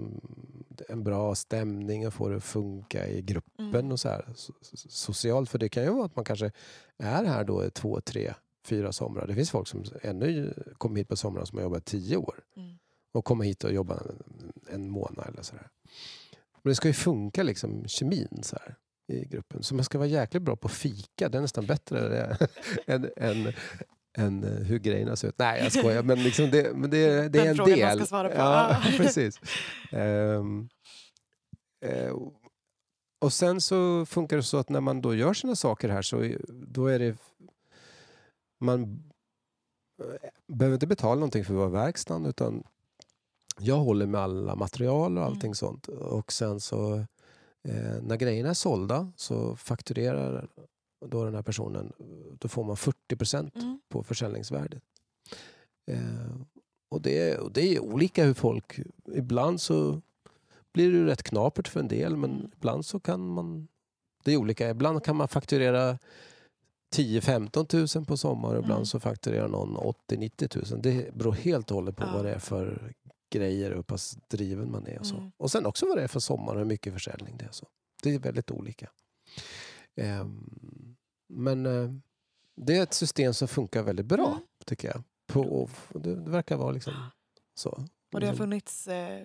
en 0.88 1.04
bra 1.04 1.34
stämning 1.34 2.06
och 2.06 2.14
få 2.14 2.28
det 2.28 2.36
att 2.36 2.44
funka 2.44 3.08
i 3.08 3.22
gruppen 3.22 3.74
Mm. 3.74 3.92
och 3.92 4.00
så 4.00 4.08
här, 4.08 4.22
so- 4.28 4.52
so- 4.62 4.88
socialt. 4.88 5.50
För 5.50 5.58
det 5.58 5.68
kan 5.68 5.82
ju 5.84 5.90
vara 5.90 6.04
att 6.04 6.16
man 6.16 6.24
kanske 6.24 6.52
är 6.98 7.24
här 7.24 7.44
då 7.44 7.64
i 7.64 7.70
två, 7.70 8.00
tre, 8.00 8.34
fyra 8.66 8.92
somrar. 8.92 9.26
Det 9.26 9.34
finns 9.34 9.50
folk 9.50 9.68
som 9.68 9.84
ännu 10.02 10.54
kommer 10.78 10.96
hit 10.96 11.08
på 11.08 11.16
somrarna 11.16 11.46
som 11.46 11.58
har 11.58 11.62
jobbat 11.62 11.84
tio 11.84 12.16
år 12.16 12.34
Mm. 12.56 12.78
och 13.14 13.24
kommer 13.24 13.44
hit 13.44 13.64
och 13.64 13.72
jobbar 13.72 14.14
en, 14.70 14.90
månad 14.90 15.28
eller 15.28 15.42
sådär. 15.42 15.68
Men 16.62 16.70
det 16.70 16.74
ska 16.74 16.88
ju 16.88 16.94
funka 16.94 17.42
liksom 17.42 17.88
kemin 17.88 18.40
så 18.42 18.56
här 18.60 18.76
i 19.08 19.24
gruppen. 19.24 19.62
Så 19.62 19.74
man 19.74 19.84
ska 19.84 19.98
vara 19.98 20.08
jäkligt 20.08 20.42
bra 20.42 20.56
på 20.56 20.68
fika. 20.68 21.28
Det 21.28 21.38
är 21.38 21.42
nästan 21.42 21.66
bättre 21.66 22.36
än, 22.86 23.10
än, 23.16 23.52
än 24.18 24.44
eh, 24.44 24.50
hur 24.50 24.78
grejerna 24.78 25.16
ser 25.16 25.28
ut. 25.28 25.38
Nej, 25.38 25.62
jag 25.62 25.72
skojar. 25.72 26.02
Men, 26.02 26.22
liksom 26.22 26.50
det, 26.50 26.76
men 26.76 26.90
det, 26.90 26.98
det 27.06 27.14
är 27.14 27.28
Den 27.28 27.46
en 27.48 27.56
frågan 27.56 27.78
man 27.80 27.88
del. 27.88 27.98
ska 27.98 28.06
svara 28.06 28.28
på. 28.28 28.34
Ja, 28.36 28.82
Ja. 28.84 28.90
precis. 28.96 29.40
Ehm, 29.92 30.68
eh, 31.84 32.12
och 33.20 33.32
sen 33.32 33.60
så 33.60 34.06
funkar 34.06 34.36
det 34.36 34.42
så 34.42 34.56
att 34.58 34.68
när 34.68 34.80
man 34.80 35.00
då 35.00 35.14
gör 35.14 35.34
sina 35.34 35.56
saker 35.56 35.88
här 35.88 36.02
så 36.02 36.34
då 36.48 36.86
är 36.86 36.98
det 36.98 37.16
man 38.62 38.82
eh, 40.02 40.28
behöver 40.46 40.74
inte 40.74 40.86
betala 40.86 41.14
någonting 41.14 41.44
för 41.44 41.54
att 41.54 41.58
vara 41.58 41.68
verkstaden 41.84 42.26
utan 42.26 42.62
jag 43.58 43.76
håller 43.76 44.06
med 44.06 44.20
alla 44.20 44.54
material 44.54 45.18
och 45.18 45.24
allting 45.24 45.42
Mm. 45.48 45.54
sånt. 45.54 45.88
Och 45.88 46.32
sen 46.32 46.60
så 46.60 46.94
eh, 47.68 48.02
när 48.02 48.16
grejerna 48.16 48.50
är 48.50 48.54
sålda 48.54 49.12
så 49.16 49.56
fakturerar 49.56 50.48
då 51.06 51.24
den 51.24 51.34
här 51.34 51.42
personen, 51.42 51.92
då 52.38 52.48
får 52.48 52.64
man 52.64 52.76
40 52.76 53.16
procent 53.16 53.54
Mm. 53.56 53.80
på 53.88 54.02
försäljningsvärdet. 54.02 54.82
Eh, 55.86 56.36
och, 56.90 57.02
det, 57.02 57.38
och 57.38 57.52
det 57.52 57.74
är 57.76 57.80
olika 57.80 58.24
hur 58.24 58.34
folk... 58.34 58.80
Ibland 59.14 59.60
så 59.60 60.00
blir 60.72 60.92
det 60.92 61.06
rätt 61.06 61.22
knapert 61.22 61.68
för 61.68 61.80
en 61.80 61.88
del 61.88 62.16
men 62.16 62.30
Mm. 62.30 62.50
ibland 62.56 62.86
så 62.86 63.00
kan 63.00 63.26
man... 63.28 63.68
Det 64.24 64.32
är 64.32 64.36
olika. 64.36 64.70
Ibland 64.70 65.04
kan 65.04 65.16
man 65.16 65.28
fakturera 65.28 65.98
10-15 66.92 67.66
tusen 67.66 68.04
på 68.04 68.16
sommar 68.16 68.48
och 68.48 68.58
ibland 68.58 68.72
Mm. 68.72 68.86
så 68.86 69.00
fakturerar 69.00 69.48
någon 69.48 69.76
80-90 69.76 70.48
tusen. 70.48 70.82
Det 70.82 71.14
beror 71.14 71.32
helt 71.32 71.70
och 71.70 71.74
hållet 71.74 71.96
på 71.96 72.02
Ja. 72.04 72.12
vad 72.12 72.24
det 72.24 72.34
är 72.34 72.38
för 72.38 72.94
grejer 73.30 73.70
och 73.70 73.76
hur 73.76 73.82
pass 73.82 74.18
driven 74.28 74.70
man 74.70 74.86
är. 74.86 74.98
Och, 74.98 75.06
så. 75.06 75.16
Mm. 75.16 75.32
och 75.36 75.50
sen 75.50 75.66
också 75.66 75.86
vad 75.86 75.96
det 75.96 76.02
är 76.02 76.08
för 76.08 76.20
sommar 76.20 76.52
och 76.52 76.58
hur 76.58 76.66
mycket 76.66 76.92
försäljning 76.92 77.36
det 77.36 77.44
är. 77.44 77.52
Så. 77.52 77.66
Det 78.02 78.14
är 78.14 78.18
väldigt 78.18 78.50
olika. 78.50 78.90
Ehm, 79.96 80.96
men 81.28 81.66
eh, 81.66 81.90
det 82.56 82.76
är 82.76 82.82
ett 82.82 82.94
system 82.94 83.34
som 83.34 83.48
funkar 83.48 83.82
väldigt 83.82 84.06
bra 84.06 84.26
Mm. 84.28 84.42
tycker 84.66 84.88
jag. 84.88 85.02
På, 85.26 85.68
det, 85.94 86.14
det 86.14 86.30
verkar 86.30 86.56
vara 86.56 86.70
liksom 86.72 86.94
så. 87.54 87.84
Och 88.14 88.20
det 88.20 88.26
har 88.26 88.34
funnits, 88.34 88.88
eh, 88.88 89.24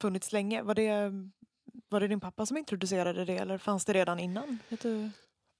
funnits 0.00 0.32
länge. 0.32 0.62
Var 0.62 0.74
det, 0.74 1.12
var 1.88 2.00
det 2.00 2.08
din 2.08 2.20
pappa 2.20 2.46
som 2.46 2.56
introducerade 2.56 3.24
det 3.24 3.36
eller 3.36 3.58
fanns 3.58 3.84
det 3.84 3.92
redan 3.92 4.18
innan? 4.18 4.58
Vet 4.68 4.80
du? 4.82 5.10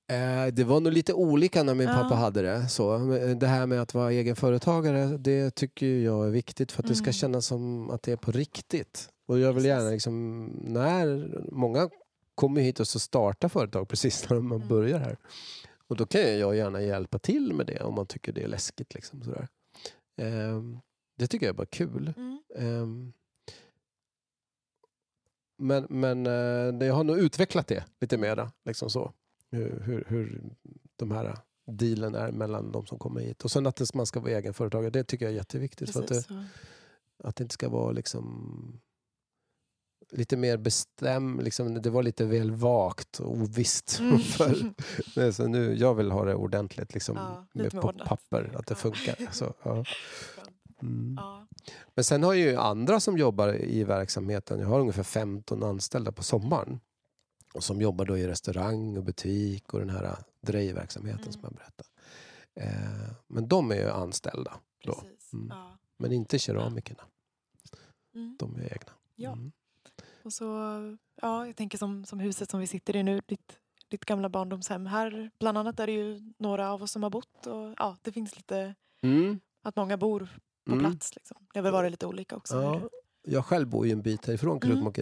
Eh, 0.08 0.46
det 0.52 0.64
var 0.64 0.80
nog 0.80 0.92
lite 0.92 1.12
olika 1.14 1.62
när 1.62 1.74
min 1.74 1.88
Ja. 1.88 1.94
pappa 1.94 2.14
hade 2.14 2.42
det. 2.42 2.68
Så, 2.68 2.98
men 2.98 3.38
det 3.38 3.46
här 3.46 3.66
med 3.66 3.80
att 3.82 3.94
vara 3.94 4.12
egenföretagare, 4.12 5.16
det 5.18 5.50
tycker 5.50 5.86
jag 5.86 6.26
är 6.26 6.30
viktigt 6.30 6.72
för 6.72 6.82
att 6.82 6.88
det 6.88 6.94
ska 6.94 7.04
Mm. 7.04 7.12
kännas 7.12 7.46
som 7.46 7.90
att 7.90 8.02
det 8.02 8.12
är 8.12 8.16
på 8.16 8.30
riktigt. 8.32 9.08
Och 9.26 9.38
jag 9.38 9.52
vill 9.52 9.64
gärna 9.64 9.90
liksom, 9.90 10.44
när 10.64 11.34
många 11.52 11.90
kommer 12.34 12.60
hit 12.60 12.80
och 12.80 12.88
så 12.88 12.98
startar 12.98 13.48
företag 13.48 13.88
precis 13.88 14.30
när 14.30 14.40
man 14.40 14.56
Mm. 14.56 14.68
börjar 14.68 14.98
här. 14.98 15.16
Och 15.88 15.96
då 15.96 16.06
kan 16.06 16.38
jag 16.38 16.56
gärna 16.56 16.82
hjälpa 16.82 17.18
till 17.18 17.52
med 17.54 17.66
det 17.66 17.80
om 17.80 17.94
man 17.94 18.06
tycker 18.06 18.32
det 18.32 18.42
är 18.42 18.48
läskigt. 18.48 18.94
Liksom, 18.94 19.22
sådär. 19.22 19.48
Ehm, 20.16 20.78
det 21.18 21.26
tycker 21.26 21.46
jag 21.46 21.52
är 21.52 21.56
bara 21.56 21.66
kul. 21.66 22.12
Mm. 22.16 22.38
Ehm, 22.56 23.12
men 25.58 25.86
men 25.90 26.26
eh, 26.26 26.86
jag 26.86 26.94
har 26.94 27.04
nog 27.04 27.18
utvecklat 27.18 27.66
det 27.66 27.84
lite 28.00 28.18
mera. 28.18 28.52
Liksom 28.64 28.90
så. 28.90 29.12
Hur, 29.56 29.82
hur, 29.84 30.04
hur 30.08 30.54
de 30.96 31.10
här 31.10 31.38
dealen 31.66 32.14
är 32.14 32.32
mellan 32.32 32.72
de 32.72 32.86
som 32.86 32.98
kommer 32.98 33.20
hit. 33.20 33.44
Och 33.44 33.50
sen 33.50 33.66
att 33.66 33.94
man 33.94 34.06
ska 34.06 34.20
vara 34.20 34.32
egenföretagare, 34.32 34.90
det 34.90 35.04
tycker 35.04 35.24
jag 35.24 35.32
är 35.32 35.36
jätteviktigt. 35.36 35.90
För 35.90 36.00
att, 36.00 36.08
det, 36.08 36.14
Precis. 36.14 36.36
att 37.24 37.36
det 37.36 37.42
inte 37.42 37.54
ska 37.54 37.68
vara 37.68 37.92
liksom 37.92 38.80
lite 40.10 40.36
mer 40.36 40.56
bestäm, 40.56 41.40
liksom, 41.40 41.82
det 41.82 41.90
var 41.90 42.02
lite 42.02 42.24
väl 42.24 42.50
vagt 42.50 43.20
och 43.20 43.32
ovisst. 43.32 43.98
Mm. 44.00 44.18
för, 44.36 44.72
Nej, 45.16 45.32
så 45.32 45.46
nu, 45.46 45.74
jag 45.74 45.94
vill 45.94 46.10
ha 46.10 46.24
det 46.24 46.34
ordentligt 46.34 46.94
liksom, 46.94 47.16
Ja, 47.16 47.46
med 47.52 47.72
på 47.72 47.92
papper, 47.92 48.52
att 48.54 48.66
det 48.66 48.74
funkar. 48.74 49.32
Så, 49.32 49.54
ja. 49.62 49.84
mm. 50.82 51.14
Ja. 51.16 51.46
Men 51.94 52.04
sen 52.04 52.22
har 52.22 52.34
jag 52.34 52.52
ju 52.52 52.56
andra 52.56 53.00
som 53.00 53.18
jobbar 53.18 53.64
i 53.64 53.84
verksamheten. 53.84 54.60
Jag 54.60 54.68
har 54.68 54.80
ungefär 54.80 55.02
15 55.02 55.62
anställda 55.62 56.12
på 56.12 56.22
sommaren. 56.22 56.80
Som 57.60 57.80
jobbar 57.80 58.04
då 58.04 58.18
i 58.18 58.26
restaurang 58.28 58.96
och 58.96 59.04
butik 59.04 59.74
och 59.74 59.80
den 59.80 59.90
här 59.90 60.16
drejverksamheten 60.40 61.20
Mm. 61.20 61.32
som 61.32 61.40
jag 61.42 61.52
berättade. 61.52 61.88
Eh, 62.54 63.10
men 63.26 63.48
de 63.48 63.70
är 63.70 63.76
ju 63.76 63.90
anställda. 63.90 64.54
Då. 64.84 65.00
Mm. 65.32 65.48
Ja. 65.50 65.76
Men 65.96 66.12
inte 66.12 66.38
keramikerna. 66.38 67.02
Mm. 68.14 68.36
De 68.38 68.56
är 68.56 68.62
egna. 68.72 68.92
Ja. 69.16 69.32
Mm. 69.32 69.52
Och 70.22 70.32
så, 70.32 70.44
ja, 71.22 71.46
jag 71.46 71.56
tänker 71.56 71.78
som, 71.78 72.04
som 72.04 72.20
huset 72.20 72.50
som 72.50 72.60
vi 72.60 72.66
sitter 72.66 72.96
i 72.96 73.02
nu, 73.02 73.20
ditt, 73.26 73.58
ditt 73.88 74.04
gamla 74.04 74.28
barndomshem. 74.28 74.86
Här 74.86 75.30
bland 75.38 75.58
annat 75.58 75.80
är 75.80 75.86
det 75.86 75.92
ju 75.92 76.32
några 76.38 76.70
av 76.72 76.82
oss 76.82 76.92
som 76.92 77.02
har 77.02 77.10
bott 77.10 77.46
och 77.46 77.74
ja, 77.78 77.96
det 78.02 78.12
finns 78.12 78.36
lite 78.36 78.74
Mm. 79.02 79.40
att 79.62 79.76
många 79.76 79.96
bor 79.96 80.28
på 80.64 80.72
Mm. 80.72 80.84
plats. 80.84 81.16
Liksom. 81.16 81.46
Det 81.52 81.58
har 81.58 81.62
väl 81.62 81.72
varit 81.72 81.90
lite 81.90 82.06
olika 82.06 82.36
också. 82.36 82.62
Ja, 82.62 82.88
jag 83.22 83.44
själv 83.44 83.68
bor 83.68 83.86
ju 83.86 83.92
en 83.92 84.02
bit 84.02 84.26
härifrån 84.26 84.58
Mm. 84.62 84.92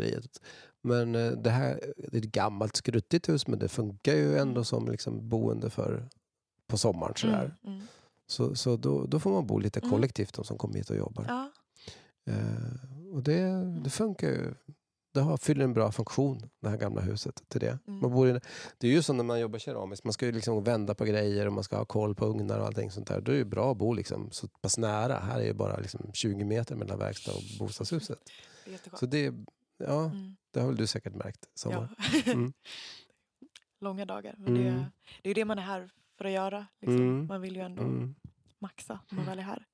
Men 0.84 1.14
eh, 1.14 1.30
det 1.32 1.50
här 1.50 1.80
det 1.96 2.16
är 2.16 2.20
ett 2.22 2.24
gammalt 2.32 2.76
skruttigt 2.76 3.28
hus 3.28 3.46
men 3.46 3.58
det 3.58 3.68
funkar 3.68 4.14
ju 4.14 4.38
ändå 4.38 4.50
Mm. 4.52 4.64
som 4.64 4.88
liksom 4.88 5.28
boende 5.28 5.70
för 5.70 6.08
på 6.66 6.78
sommaren. 6.78 7.14
Sådär. 7.16 7.56
Mm, 7.64 7.74
mm. 7.76 7.86
Så, 8.26 8.54
så 8.54 8.76
då, 8.76 9.06
då 9.06 9.20
får 9.20 9.30
man 9.32 9.46
bo 9.46 9.58
lite 9.58 9.80
Mm. 9.80 9.90
kollektivt 9.90 10.34
de 10.34 10.44
som 10.44 10.58
kommer 10.58 10.74
hit 10.74 10.90
och 10.90 10.96
jobbar. 10.96 11.24
Ja, 11.28 11.50
Eh, 12.26 13.12
och 13.14 13.22
det, 13.22 13.64
det 13.84 13.90
funkar 13.90 14.28
ju 14.28 14.54
det 15.14 15.20
har, 15.20 15.36
fyller 15.36 15.64
en 15.64 15.72
bra 15.74 15.92
funktion, 15.92 16.50
det 16.62 16.68
här 16.68 16.76
gamla 16.76 17.00
huset, 17.00 17.42
till 17.48 17.60
det. 17.60 17.78
Mm. 17.86 18.00
Man 18.00 18.10
bor 18.12 18.28
i, 18.28 18.40
det 18.78 18.86
är 18.88 18.90
ju 18.92 19.02
som 19.02 19.16
när 19.16 19.24
man 19.24 19.40
jobbar 19.40 19.58
keramiskt, 19.58 20.04
man 20.04 20.12
ska 20.12 20.26
ju 20.26 20.32
liksom 20.32 20.64
vända 20.64 20.94
på 20.94 21.04
grejer 21.04 21.46
och 21.46 21.52
man 21.52 21.64
ska 21.64 21.76
ha 21.76 21.84
koll 21.84 22.14
på 22.14 22.26
ugnar 22.26 22.58
och 22.58 22.66
allting 22.66 22.90
sånt 22.90 23.06
där. 23.06 23.20
Då 23.20 23.32
är 23.32 23.36
det 23.36 23.44
bra 23.44 23.70
att 23.72 23.76
bo 23.78 23.92
liksom 23.92 24.30
så 24.30 24.48
pass 24.48 24.78
nära. 24.78 25.16
Här 25.18 25.40
är 25.40 25.44
ju 25.44 25.52
bara 25.52 25.76
liksom 25.76 26.10
20 26.12 26.44
meter 26.44 26.76
mellan 26.76 26.98
verkstad 26.98 27.32
och 27.32 27.42
bostadshuset. 27.58 28.18
Det 28.64 28.72
är. 28.92 28.96
Så 28.96 29.06
det, 29.06 29.34
ja, 29.78 30.04
Mm. 30.04 30.36
det 30.50 30.60
har 30.60 30.66
väl 30.66 30.76
du 30.76 30.86
säkert 30.86 31.14
märkt. 31.14 31.48
Sommar. 31.54 31.94
Ja. 32.26 32.32
Mm. 32.32 32.52
Långa 33.80 34.04
dagar. 34.04 34.34
Men 34.38 34.54
det, 34.54 34.68
Mm. 34.68 34.84
det 35.22 35.28
är 35.28 35.30
ju 35.30 35.34
det 35.34 35.44
man 35.44 35.58
är 35.58 35.62
här 35.62 35.90
för 36.18 36.24
att 36.24 36.30
göra. 36.32 36.66
Liksom. 36.80 36.96
Mm. 36.96 37.26
Man 37.26 37.40
vill 37.40 37.56
ju 37.56 37.62
ändå 37.62 37.82
Mm. 37.82 38.14
maxa 38.58 39.00
när 39.10 39.16
man 39.16 39.26
väl 39.26 39.38
är 39.38 39.42
här. 39.42 39.66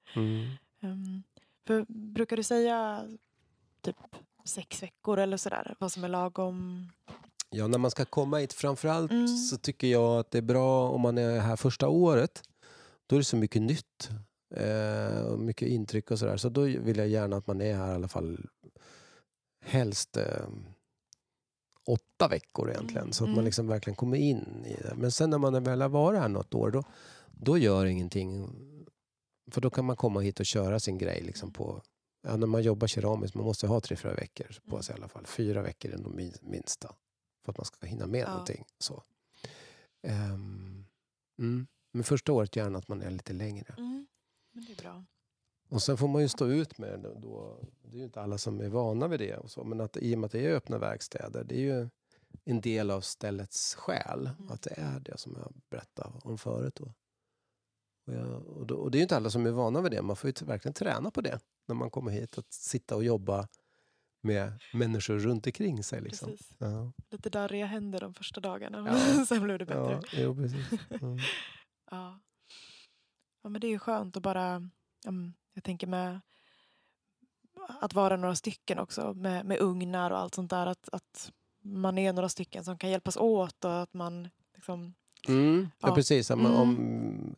Ehm, 0.82 1.22
för 1.66 1.84
brukar 1.88 2.36
du 2.36 2.42
säga 2.42 3.08
typ 3.80 3.96
sex 4.44 4.82
veckor 4.82 5.18
eller 5.18 5.36
sådär? 5.36 5.74
Vad 5.80 5.92
som 5.92 6.04
är 6.04 6.08
lagom? 6.08 6.88
Ja, 7.50 7.66
när 7.66 7.78
man 7.78 7.90
ska 7.90 8.04
komma 8.04 8.36
hit, 8.38 8.52
framförallt 8.52 9.10
Mm. 9.12 9.28
så 9.28 9.56
tycker 9.56 9.86
jag 9.86 10.18
att 10.20 10.30
det 10.30 10.38
är 10.38 10.42
bra 10.42 10.88
om 10.88 11.00
man 11.00 11.18
är 11.18 11.40
här 11.40 11.56
första 11.56 11.88
året. 11.88 12.42
Då 13.06 13.16
är 13.16 13.20
det 13.20 13.24
så 13.24 13.36
mycket 13.36 13.62
nytt. 13.62 14.10
Eh, 14.56 15.20
och 15.22 15.38
mycket 15.38 15.68
intryck 15.68 16.10
och 16.10 16.18
sådär. 16.18 16.36
Så 16.36 16.48
då 16.48 16.60
vill 16.62 16.96
jag 16.96 17.08
gärna 17.08 17.36
att 17.36 17.46
man 17.46 17.60
är 17.60 17.76
här 17.76 17.92
i 17.92 17.94
alla 17.94 18.08
fall 18.08 18.46
helst 19.60 20.16
eh, 20.16 20.48
åtta 21.86 22.28
veckor 22.28 22.70
egentligen. 22.70 23.02
Mm, 23.02 23.12
Så 23.12 23.24
att 23.24 23.28
man 23.28 23.34
mm. 23.34 23.44
liksom 23.44 23.66
verkligen 23.66 23.96
kommer 23.96 24.16
in 24.16 24.64
i 24.66 24.74
det. 24.82 24.94
Men 24.96 25.12
sen 25.12 25.30
när 25.30 25.38
man 25.38 25.62
väl 25.64 25.80
har 25.82 25.88
varit 25.88 26.20
här 26.20 26.28
något 26.28 26.54
år, 26.54 26.70
då, 26.70 26.84
då 27.30 27.58
gör 27.58 27.86
ingenting. 27.86 28.48
För 29.50 29.60
då 29.60 29.70
kan 29.70 29.84
man 29.84 29.96
komma 29.96 30.20
hit 30.20 30.40
och 30.40 30.46
köra 30.46 30.80
sin 30.80 30.98
grej 30.98 31.20
liksom 31.22 31.52
på 31.52 31.82
Ja, 32.22 32.36
när 32.36 32.46
man 32.46 32.62
jobbar 32.62 32.86
keramiskt, 32.86 33.34
man 33.34 33.44
måste 33.44 33.66
ha 33.66 33.80
tre, 33.80 33.96
fyra 33.96 34.14
veckor 34.14 34.46
på 34.68 34.70
Mm. 34.76 34.82
sig 34.82 34.94
i 34.94 34.98
alla 34.98 35.08
fall. 35.08 35.26
Fyra 35.26 35.62
veckor 35.62 35.90
är 35.92 35.98
min- 35.98 36.34
minsta. 36.42 36.94
För 37.44 37.52
att 37.52 37.58
man 37.58 37.64
ska 37.64 37.86
hinna 37.86 38.06
med 38.06 38.20
Ja. 38.20 38.30
någonting. 38.30 38.64
Så. 38.78 39.02
Ehm, 40.02 40.84
mm. 41.38 41.66
Men 41.92 42.04
första 42.04 42.32
året 42.32 42.56
gärna 42.56 42.78
att 42.78 42.88
man 42.88 43.02
är 43.02 43.10
lite 43.10 43.32
längre. 43.32 43.74
Mm. 43.78 44.06
Men 44.52 44.64
det 44.64 44.72
är 44.72 44.76
bra. 44.76 45.04
Och 45.70 45.82
sen 45.82 45.96
får 45.96 46.08
man 46.08 46.22
ju 46.22 46.28
stå 46.28 46.46
ut 46.46 46.78
med 46.78 47.00
det. 47.00 47.14
Då. 47.14 47.60
Det 47.82 47.96
är 47.96 47.98
ju 47.98 48.04
inte 48.04 48.20
alla 48.20 48.38
som 48.38 48.60
är 48.60 48.68
vana 48.68 49.08
vid 49.08 49.20
det. 49.20 49.36
Och 49.36 49.50
så. 49.50 49.64
Men 49.64 49.80
att, 49.80 49.96
i 49.96 50.14
och 50.14 50.18
med 50.18 50.26
att 50.26 50.32
det 50.32 50.46
är 50.46 50.54
öppna 50.54 50.78
verkstäder, 50.78 51.44
det 51.44 51.54
är 51.54 51.60
ju 51.60 51.88
en 52.44 52.60
del 52.60 52.90
av 52.90 53.00
ställets 53.00 53.74
själ. 53.74 54.26
Mm. 54.26 54.50
Att 54.50 54.62
det 54.62 54.74
är 54.76 55.00
det 55.00 55.18
som 55.18 55.36
jag 55.36 55.52
berättade 55.70 56.12
om 56.22 56.38
förut. 56.38 56.74
Då. 56.74 56.94
Och, 58.06 58.14
jag, 58.14 58.46
och, 58.46 58.66
då, 58.66 58.74
och 58.74 58.90
det 58.90 58.96
är 58.96 59.00
ju 59.00 59.02
inte 59.02 59.16
alla 59.16 59.30
som 59.30 59.46
är 59.46 59.50
vana 59.50 59.80
vid 59.80 59.92
det. 59.92 60.02
Man 60.02 60.16
får 60.16 60.28
ju 60.30 60.46
verkligen 60.46 60.74
träna 60.74 61.10
på 61.10 61.20
det 61.20 61.40
när 61.68 61.74
man 61.74 61.90
kommer 61.90 62.10
hit. 62.10 62.38
Att 62.38 62.52
sitta 62.52 62.96
och 62.96 63.04
jobba 63.04 63.48
med 64.22 64.52
människor 64.72 65.18
runt 65.18 65.46
omkring 65.46 65.84
sig. 65.84 66.00
Liksom. 66.00 66.36
Ja. 66.58 66.92
Lite 67.10 67.30
darriga 67.30 67.66
händer 67.66 68.00
de 68.00 68.14
första 68.14 68.40
dagarna. 68.40 68.88
Ja. 68.88 69.24
Sen 69.26 69.42
blev 69.42 69.58
det 69.58 69.66
bättre. 69.66 69.92
Ja, 69.92 70.02
jo, 70.12 70.34
precis. 70.34 70.80
Mm. 71.02 71.18
Ja. 71.90 72.20
ja, 73.42 73.48
men 73.48 73.60
det 73.60 73.66
är 73.66 73.70
ju 73.70 73.78
skönt 73.78 74.16
att 74.16 74.22
bara, 74.22 74.68
mm, 75.06 75.32
jag 75.54 75.64
tänker 75.64 75.86
med 75.86 76.20
att 77.80 77.94
vara 77.94 78.16
några 78.16 78.34
stycken 78.34 78.78
också 78.78 79.14
med, 79.14 79.46
med 79.46 79.60
ugnar 79.60 80.10
och 80.10 80.18
allt 80.18 80.34
sånt 80.34 80.50
där. 80.50 80.66
Att, 80.66 80.88
att 80.92 81.32
man 81.62 81.98
är 81.98 82.12
några 82.12 82.28
stycken 82.28 82.64
som 82.64 82.78
kan 82.78 82.90
hjälpas 82.90 83.16
åt 83.16 83.64
och 83.64 83.82
att 83.82 83.94
man 83.94 84.28
liksom, 84.54 84.94
Mm. 85.28 85.68
Ja, 85.80 85.88
Ja. 85.88 85.94
precis. 85.94 86.30
Om, 86.30 86.40
Mm. 86.40 86.52
om 86.56 87.36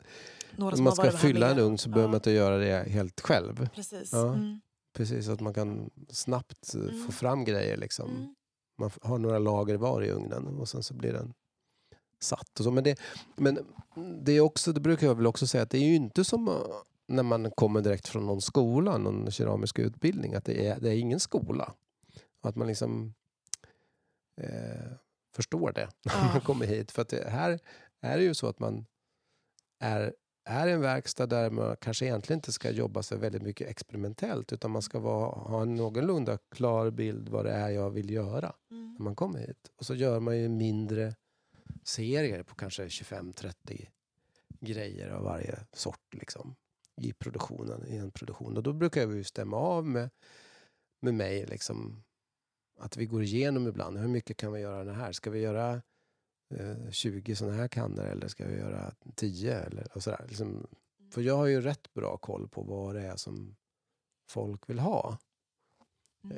några 0.55 0.75
om 0.77 0.83
man 0.83 0.95
ska 0.95 1.11
fylla 1.11 1.51
en 1.51 1.59
ugn 1.59 1.77
så 1.77 1.89
behöver 1.89 2.03
Ja. 2.07 2.11
man 2.11 2.15
inte 2.15 2.31
göra 2.31 2.57
det 2.57 2.89
helt 2.89 3.21
själv. 3.21 3.69
Precis. 3.75 4.09
Ja. 4.13 4.33
Mm. 4.33 4.61
Precis, 4.93 5.29
att 5.29 5.39
man 5.39 5.53
kan 5.53 5.89
snabbt 6.09 6.75
eh, 6.75 6.81
Mm. 6.81 7.05
få 7.05 7.11
fram 7.11 7.45
grejer. 7.45 7.77
Liksom. 7.77 8.09
Mm. 8.09 8.35
Man 8.77 8.91
har 9.01 9.17
några 9.17 9.39
lager 9.39 9.75
var 9.75 10.01
i 10.01 10.09
ugnen 10.11 10.47
och 10.47 10.69
sen 10.69 10.83
så 10.83 10.93
blir 10.93 11.13
den 11.13 11.33
satt. 12.19 12.59
Och 12.59 12.63
så. 12.63 12.71
Men, 12.71 12.83
det, 12.83 12.99
men 13.35 13.59
det, 14.23 14.31
är 14.31 14.39
också, 14.41 14.71
det 14.73 14.79
brukar 14.79 15.07
jag 15.07 15.15
väl 15.15 15.27
också 15.27 15.47
säga 15.47 15.63
att 15.63 15.69
det 15.69 15.77
är 15.77 15.87
ju 15.89 15.95
inte 15.95 16.23
som 16.23 16.49
när 17.07 17.23
man 17.23 17.51
kommer 17.51 17.81
direkt 17.81 18.07
från 18.07 18.25
någon 18.25 18.41
skola, 18.41 18.97
någon 18.97 19.31
keramisk 19.31 19.79
utbildning, 19.79 20.35
att 20.35 20.45
det 20.45 20.67
är, 20.67 20.79
det 20.79 20.89
är 20.89 20.97
ingen 20.99 21.19
skola. 21.19 21.73
Och 22.41 22.49
att 22.49 22.55
man 22.55 22.67
liksom 22.67 23.13
eh, 24.41 24.91
förstår 25.35 25.71
det 25.71 25.89
när 26.05 26.13
Ja. 26.13 26.23
man 26.33 26.41
kommer 26.41 26.65
hit. 26.65 26.91
För 26.91 27.01
att 27.01 27.09
det, 27.09 27.29
här 27.29 27.59
är 28.01 28.17
det 28.17 28.23
ju 28.23 28.33
så 28.33 28.47
att 28.47 28.59
man 28.59 28.85
är, 29.79 30.13
är 30.45 30.67
en 30.67 30.81
verkstad 30.81 31.25
där 31.25 31.49
man 31.49 31.75
kanske 31.81 32.05
egentligen 32.05 32.37
inte 32.37 32.51
ska 32.51 32.71
jobba 32.71 33.03
så 33.03 33.17
väldigt 33.17 33.41
mycket 33.41 33.67
experimentellt 33.69 34.53
utan 34.53 34.71
man 34.71 34.81
ska 34.81 34.99
vara, 34.99 35.29
ha 35.29 35.61
en 35.61 35.75
någorlunda 35.75 36.37
klar 36.51 36.91
bild 36.91 37.29
vad 37.29 37.45
det 37.45 37.51
är 37.51 37.69
jag 37.69 37.89
vill 37.89 38.09
göra 38.09 38.53
Mm. 38.71 38.93
när 38.93 39.03
man 39.03 39.15
kommer 39.15 39.39
hit. 39.39 39.71
Och 39.75 39.85
så 39.85 39.95
gör 39.95 40.19
man 40.19 40.37
ju 40.37 40.49
mindre 40.49 41.15
serier 41.83 42.43
på 42.43 42.55
kanske 42.55 42.85
25-30 42.85 43.87
grejer 44.59 45.09
av 45.09 45.23
varje 45.23 45.59
sort 45.73 46.13
liksom, 46.13 46.55
i 47.01 47.13
produktionen, 47.13 47.87
i 47.87 47.97
en 47.97 48.11
produktion. 48.11 48.57
Och 48.57 48.63
då 48.63 48.73
brukar 48.73 49.07
vi 49.07 49.23
stämma 49.23 49.57
av 49.57 49.85
med, 49.85 50.09
med 51.01 51.13
mig 51.13 51.45
liksom, 51.45 52.03
att 52.79 52.97
vi 52.97 53.05
går 53.05 53.23
igenom 53.23 53.67
ibland. 53.67 53.97
Hur 53.97 54.07
mycket 54.07 54.37
kan 54.37 54.53
vi 54.53 54.59
göra 54.59 54.83
det 54.83 54.93
här? 54.93 55.11
Ska 55.11 55.29
vi 55.29 55.39
göra 55.39 55.81
eh, 56.55 56.91
20 56.91 57.35
sådana 57.35 57.55
här 57.57 57.67
kannor 57.67 58.05
eller 58.05 58.27
ska 58.27 58.47
vi 58.47 58.57
göra 58.57 58.93
10? 59.15 59.59
Eller, 59.59 59.87
och 59.95 60.03
sådär. 60.03 60.25
Liksom, 60.27 60.67
för 61.11 61.21
jag 61.21 61.37
har 61.37 61.45
ju 61.45 61.61
rätt 61.61 61.93
bra 61.93 62.17
koll 62.17 62.47
på 62.47 62.61
vad 62.61 62.95
det 62.95 63.01
är 63.01 63.15
som 63.15 63.55
folk 64.29 64.69
vill 64.69 64.79
ha 64.79 65.09
eh, 65.11 65.17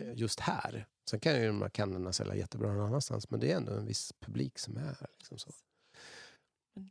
Mm. 0.02 0.16
just 0.16 0.40
här. 0.40 0.88
Sen 1.10 1.20
kan 1.20 1.42
ju 1.42 1.48
de 1.48 1.62
här 1.62 1.70
kannorna 1.70 2.14
sälja 2.14 2.36
jättebra 2.36 2.74
någon 2.74 2.86
annanstans 2.88 3.30
men 3.30 3.40
det 3.40 3.52
är 3.52 3.56
ändå 3.58 3.74
en 3.74 3.86
viss 3.86 4.14
publik 4.20 4.60
som 4.60 4.78
är 4.78 4.82
här. 4.82 5.08
Liksom 5.18 5.38
så. 5.38 5.52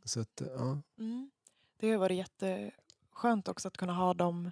Så 0.03 0.19
att, 0.19 0.41
ja. 0.55 0.81
Mm. 0.97 1.31
Det 1.77 1.91
har 1.91 1.97
varit 1.97 2.15
skönt 3.15 3.47
också 3.47 3.67
att 3.67 3.77
kunna 3.77 3.93
ha 3.93 4.13
de 4.13 4.51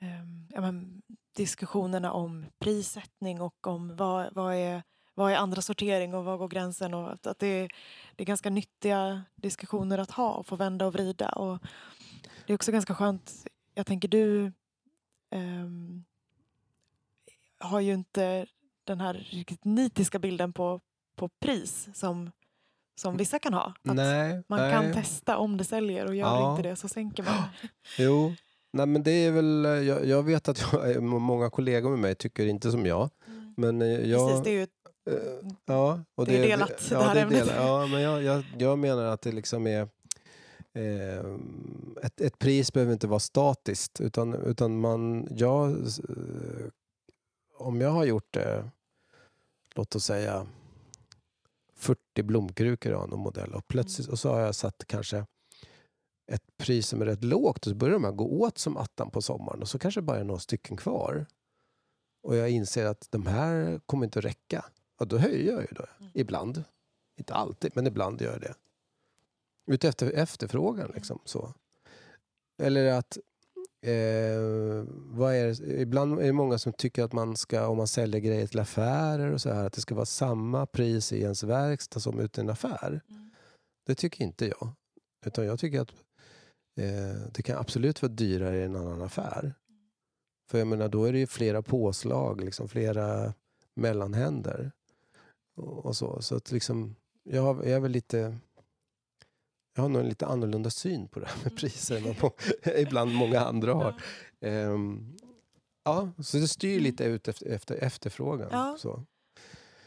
eh, 0.00 0.60
men, 0.60 1.02
diskussionerna 1.36 2.12
om 2.12 2.46
prissättning 2.58 3.40
och 3.40 3.66
om 3.66 3.96
vad, 3.96 4.34
vad, 4.34 4.54
är, 4.54 4.82
vad 5.14 5.32
är 5.32 5.36
andra 5.36 5.62
sortering 5.62 6.14
och 6.14 6.24
var 6.24 6.36
går 6.36 6.48
gränsen. 6.48 6.94
Och 6.94 7.12
att, 7.12 7.26
att 7.26 7.38
det, 7.38 7.46
är, 7.46 7.68
det 8.16 8.22
är 8.22 8.26
ganska 8.26 8.50
nyttiga 8.50 9.22
diskussioner 9.36 9.98
att 9.98 10.10
ha 10.10 10.32
och 10.32 10.46
få 10.46 10.56
vända 10.56 10.86
och 10.86 10.92
vrida. 10.92 11.28
Och 11.28 11.58
det 12.46 12.52
är 12.52 12.54
också 12.54 12.72
ganska 12.72 12.94
skönt, 12.94 13.46
jag 13.74 13.86
tänker 13.86 14.08
du 14.08 14.52
eh, 15.30 15.68
har 17.58 17.80
ju 17.80 17.92
inte 17.92 18.46
den 18.84 19.00
här 19.00 19.14
riktigt 19.14 19.64
nitiska 19.64 20.18
bilden 20.18 20.52
på, 20.52 20.80
på 21.16 21.28
pris 21.28 21.88
som, 21.94 22.30
som 22.96 23.16
vissa 23.16 23.38
kan 23.38 23.54
ha. 23.54 23.74
Att 23.88 23.96
Nej, 23.96 24.42
man 24.48 24.58
nej. 24.60 24.72
kan 24.72 24.92
testa 24.92 25.38
om 25.38 25.56
det 25.56 25.64
säljer 25.64 26.06
och 26.06 26.14
gör 26.14 26.26
Ja. 26.26 26.50
inte 26.50 26.68
det 26.68 26.76
så 26.76 26.88
sänker 26.88 27.22
man. 27.22 27.34
Jo, 27.98 28.34
nej, 28.72 28.86
men 28.86 29.02
det 29.02 29.10
är 29.10 29.30
väl, 29.30 29.64
eh, 29.64 29.70
jag, 29.72 30.06
jag 30.06 30.22
vet 30.22 30.48
att 30.48 30.64
jag, 30.72 31.02
många 31.02 31.50
kollegor 31.50 31.90
med 31.90 31.98
mig 31.98 32.14
tycker 32.14 32.46
inte 32.46 32.70
som 32.70 32.86
jag. 32.86 33.10
Mm. 33.26 33.54
Men 33.56 33.82
eh, 33.82 34.10
jag, 34.10 34.28
Precis, 34.28 34.44
det 34.44 34.50
är 34.50 34.60
ju 34.60 34.66
Eh, 35.10 35.16
ja, 35.64 36.00
och 36.14 36.26
Det 36.26 36.36
är 36.38 36.42
delat, 36.48 36.68
det 36.68 36.94
ja, 36.94 37.00
här 37.00 37.14
det 37.14 37.20
är 37.20 37.24
ämnet. 37.24 37.38
delat. 37.46 37.56
Ja, 37.56 37.86
men 37.86 38.00
jag, 38.02 38.22
jag, 38.22 38.44
jag 38.58 38.78
menar 38.78 39.04
att 39.04 39.22
det 39.22 39.32
liksom 39.32 39.66
är... 39.66 39.88
Eh, 40.72 41.24
ett, 42.02 42.20
ett 42.20 42.38
pris 42.38 42.72
behöver 42.72 42.92
inte 42.92 43.06
vara 43.06 43.20
statiskt. 43.20 44.00
Utan, 44.00 44.34
utan 44.34 44.80
man... 44.80 45.28
Jag, 45.30 45.76
om 47.58 47.80
jag 47.80 47.90
har 47.90 48.04
gjort 48.04 48.32
det, 48.32 48.70
låt 49.74 49.94
oss 49.94 50.04
säga 50.04 50.46
40 51.80 52.22
blomkrukor 52.22 52.92
av 52.92 53.08
någon 53.08 53.20
modell 53.20 53.54
och 53.54 53.68
plötsligt 53.68 54.08
och 54.08 54.18
så 54.18 54.32
har 54.32 54.40
jag 54.40 54.54
satt 54.54 54.84
kanske 54.86 55.26
ett 56.32 56.56
pris 56.56 56.88
som 56.88 57.02
är 57.02 57.06
rätt 57.06 57.24
lågt 57.24 57.66
och 57.66 57.70
så 57.70 57.76
börjar 57.76 57.92
de 57.92 58.04
här 58.04 58.12
gå 58.12 58.40
åt 58.40 58.58
som 58.58 58.76
attan 58.76 59.10
på 59.10 59.22
sommaren 59.22 59.62
och 59.62 59.68
så 59.68 59.78
kanske 59.78 60.02
bara 60.02 60.18
är 60.18 60.24
några 60.24 60.40
stycken 60.40 60.76
kvar. 60.76 61.26
Och 62.22 62.36
jag 62.36 62.50
inser 62.50 62.86
att 62.86 63.08
de 63.10 63.26
här 63.26 63.80
kommer 63.86 64.04
inte 64.04 64.18
att 64.18 64.24
räcka. 64.24 64.64
Och 64.98 65.08
då 65.08 65.18
höjer 65.18 65.52
jag 65.52 65.60
ju 65.60 65.68
då. 65.70 65.86
Mm. 66.00 66.12
Ibland. 66.14 66.64
Inte 67.16 67.34
alltid, 67.34 67.72
men 67.74 67.86
ibland 67.86 68.22
gör 68.22 68.32
jag 68.32 68.40
det. 68.40 68.54
Utefter 69.66 70.10
efterfrågan 70.10 70.90
liksom. 70.94 71.20
Så. 71.24 71.54
Eller 72.62 72.92
att 72.92 73.18
eh, 73.82 74.84
vad 74.90 75.34
är 75.34 75.46
det? 75.46 75.80
ibland 75.80 76.20
är 76.20 76.26
det 76.26 76.32
många 76.32 76.58
som 76.58 76.72
tycker 76.72 77.04
att 77.04 77.12
man 77.12 77.36
ska, 77.36 77.66
om 77.66 77.76
man 77.76 77.86
säljer 77.86 78.20
grejer 78.20 78.46
till 78.46 78.60
affärer 78.60 79.32
och 79.32 79.40
så 79.40 79.52
här, 79.52 79.64
att 79.64 79.72
det 79.72 79.80
ska 79.80 79.94
vara 79.94 80.06
samma 80.06 80.66
pris 80.66 81.12
i 81.12 81.22
ens 81.22 81.42
verkstad 81.42 82.00
som 82.00 82.20
ute 82.20 82.40
i 82.40 82.44
en 82.44 82.50
affär. 82.50 83.00
Mm. 83.08 83.30
Det 83.86 83.94
tycker 83.94 84.24
inte 84.24 84.46
jag. 84.46 84.68
Utan 85.26 85.46
jag 85.46 85.58
tycker 85.58 85.80
att 85.80 85.90
eh, 86.80 87.22
det 87.32 87.42
kan 87.42 87.58
absolut 87.58 88.02
vara 88.02 88.12
dyrare 88.12 88.58
i 88.58 88.62
en 88.62 88.76
annan 88.76 89.02
affär. 89.02 89.54
För 90.50 90.58
jag 90.58 90.66
menar, 90.66 90.88
då 90.88 91.04
är 91.04 91.12
det 91.12 91.18
ju 91.18 91.26
flera 91.26 91.62
påslag, 91.62 92.44
liksom 92.44 92.68
flera 92.68 93.34
mellanhänder. 93.74 94.72
Och, 95.56 95.86
och 95.86 95.96
så. 95.96 96.22
Så 96.22 96.36
att 96.36 96.52
liksom, 96.52 96.96
jag, 97.22 97.56
jag 97.56 97.66
är 97.66 97.80
väl 97.80 97.90
lite... 97.90 98.38
Jag 99.74 99.82
har 99.82 99.88
nog 99.88 100.02
en 100.02 100.08
lite 100.08 100.26
annorlunda 100.26 100.70
syn 100.70 101.08
på 101.08 101.20
det 101.20 101.26
här 101.26 101.36
med 101.36 101.46
Mm. 101.46 101.56
priser 101.56 101.96
än 101.96 102.14
vad 102.20 102.32
ibland 102.78 103.14
många 103.14 103.40
andra 103.40 103.74
har. 103.74 103.94
Ehm, 104.40 105.16
ja, 105.84 106.08
så 106.18 106.36
det 106.36 106.48
styr 106.48 106.72
Mm. 106.72 106.82
lite 106.84 107.04
ut 107.04 107.28
efter, 107.28 107.46
efter 107.46 107.74
efterfrågan. 107.74 108.48
Ja. 108.52 108.76
Så. 108.78 109.04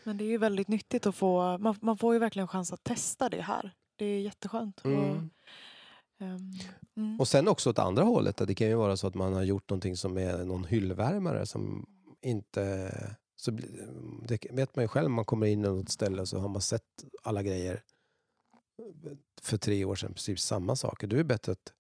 Men 0.04 0.18
det 0.18 0.24
är 0.24 0.30
ju 0.30 0.38
väldigt 0.38 0.68
nyttigt 0.68 1.06
att 1.06 1.16
få, 1.16 1.58
man, 1.58 1.76
man 1.82 1.98
får 1.98 2.14
ju 2.14 2.20
verkligen 2.20 2.48
chans 2.48 2.74
att 2.74 2.84
testa 2.84 3.30
det 3.30 3.42
här. 3.42 3.72
Det 3.96 4.06
är 4.06 4.20
jätteskönt. 4.22 4.82
Mm. 4.86 5.00
Och, 5.00 5.16
ehm, 6.20 6.52
mm. 6.98 7.20
Och 7.20 7.28
sen 7.28 7.48
också 7.48 7.70
åt 7.70 7.80
andra 7.80 8.04
hållet. 8.04 8.42
att 8.42 8.48
Det 8.48 8.56
kan 8.56 8.68
ju 8.68 8.76
vara 8.76 8.98
så 8.98 9.08
att 9.08 9.16
man 9.16 9.34
har 9.34 9.44
gjort 9.44 9.70
någonting 9.70 9.98
som 9.98 10.18
är 10.18 10.46
någon 10.46 10.66
hyllvärmare 10.66 11.46
som 11.46 11.86
inte... 12.22 12.92
Så 13.36 13.52
det 14.28 14.46
vet 14.52 14.76
man 14.76 14.84
ju 14.84 14.88
själv, 14.88 15.10
man 15.10 15.26
kommer 15.26 15.48
in 15.48 15.64
på 15.64 15.70
något 15.70 15.90
ställe 15.90 16.26
så 16.26 16.40
har 16.40 16.50
man 16.50 16.62
sett 16.62 16.84
alla 17.24 17.44
grejer 17.44 17.82
för 19.42 19.58
tre 19.58 19.86
år 19.86 19.96
sedan, 19.96 20.14
precis 20.14 20.42
samma 20.42 20.76
saker. 20.76 21.08
Då 21.08 21.16
är 21.16 21.18
det 21.18 21.24
bättre 21.24 21.52
att 21.52 21.74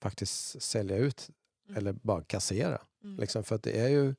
faktiskt 0.00 0.62
sälja 0.62 0.96
ut 0.96 1.30
Mm. 1.68 1.78
eller 1.78 1.92
bara 1.92 2.22
kassera. 2.22 2.80
Mm. 3.04 3.20
Liksom, 3.20 3.44
för 3.44 3.54
att 3.54 3.62
det 3.62 3.80
är 3.80 3.88
ju 3.88 4.08
eh, 4.08 4.14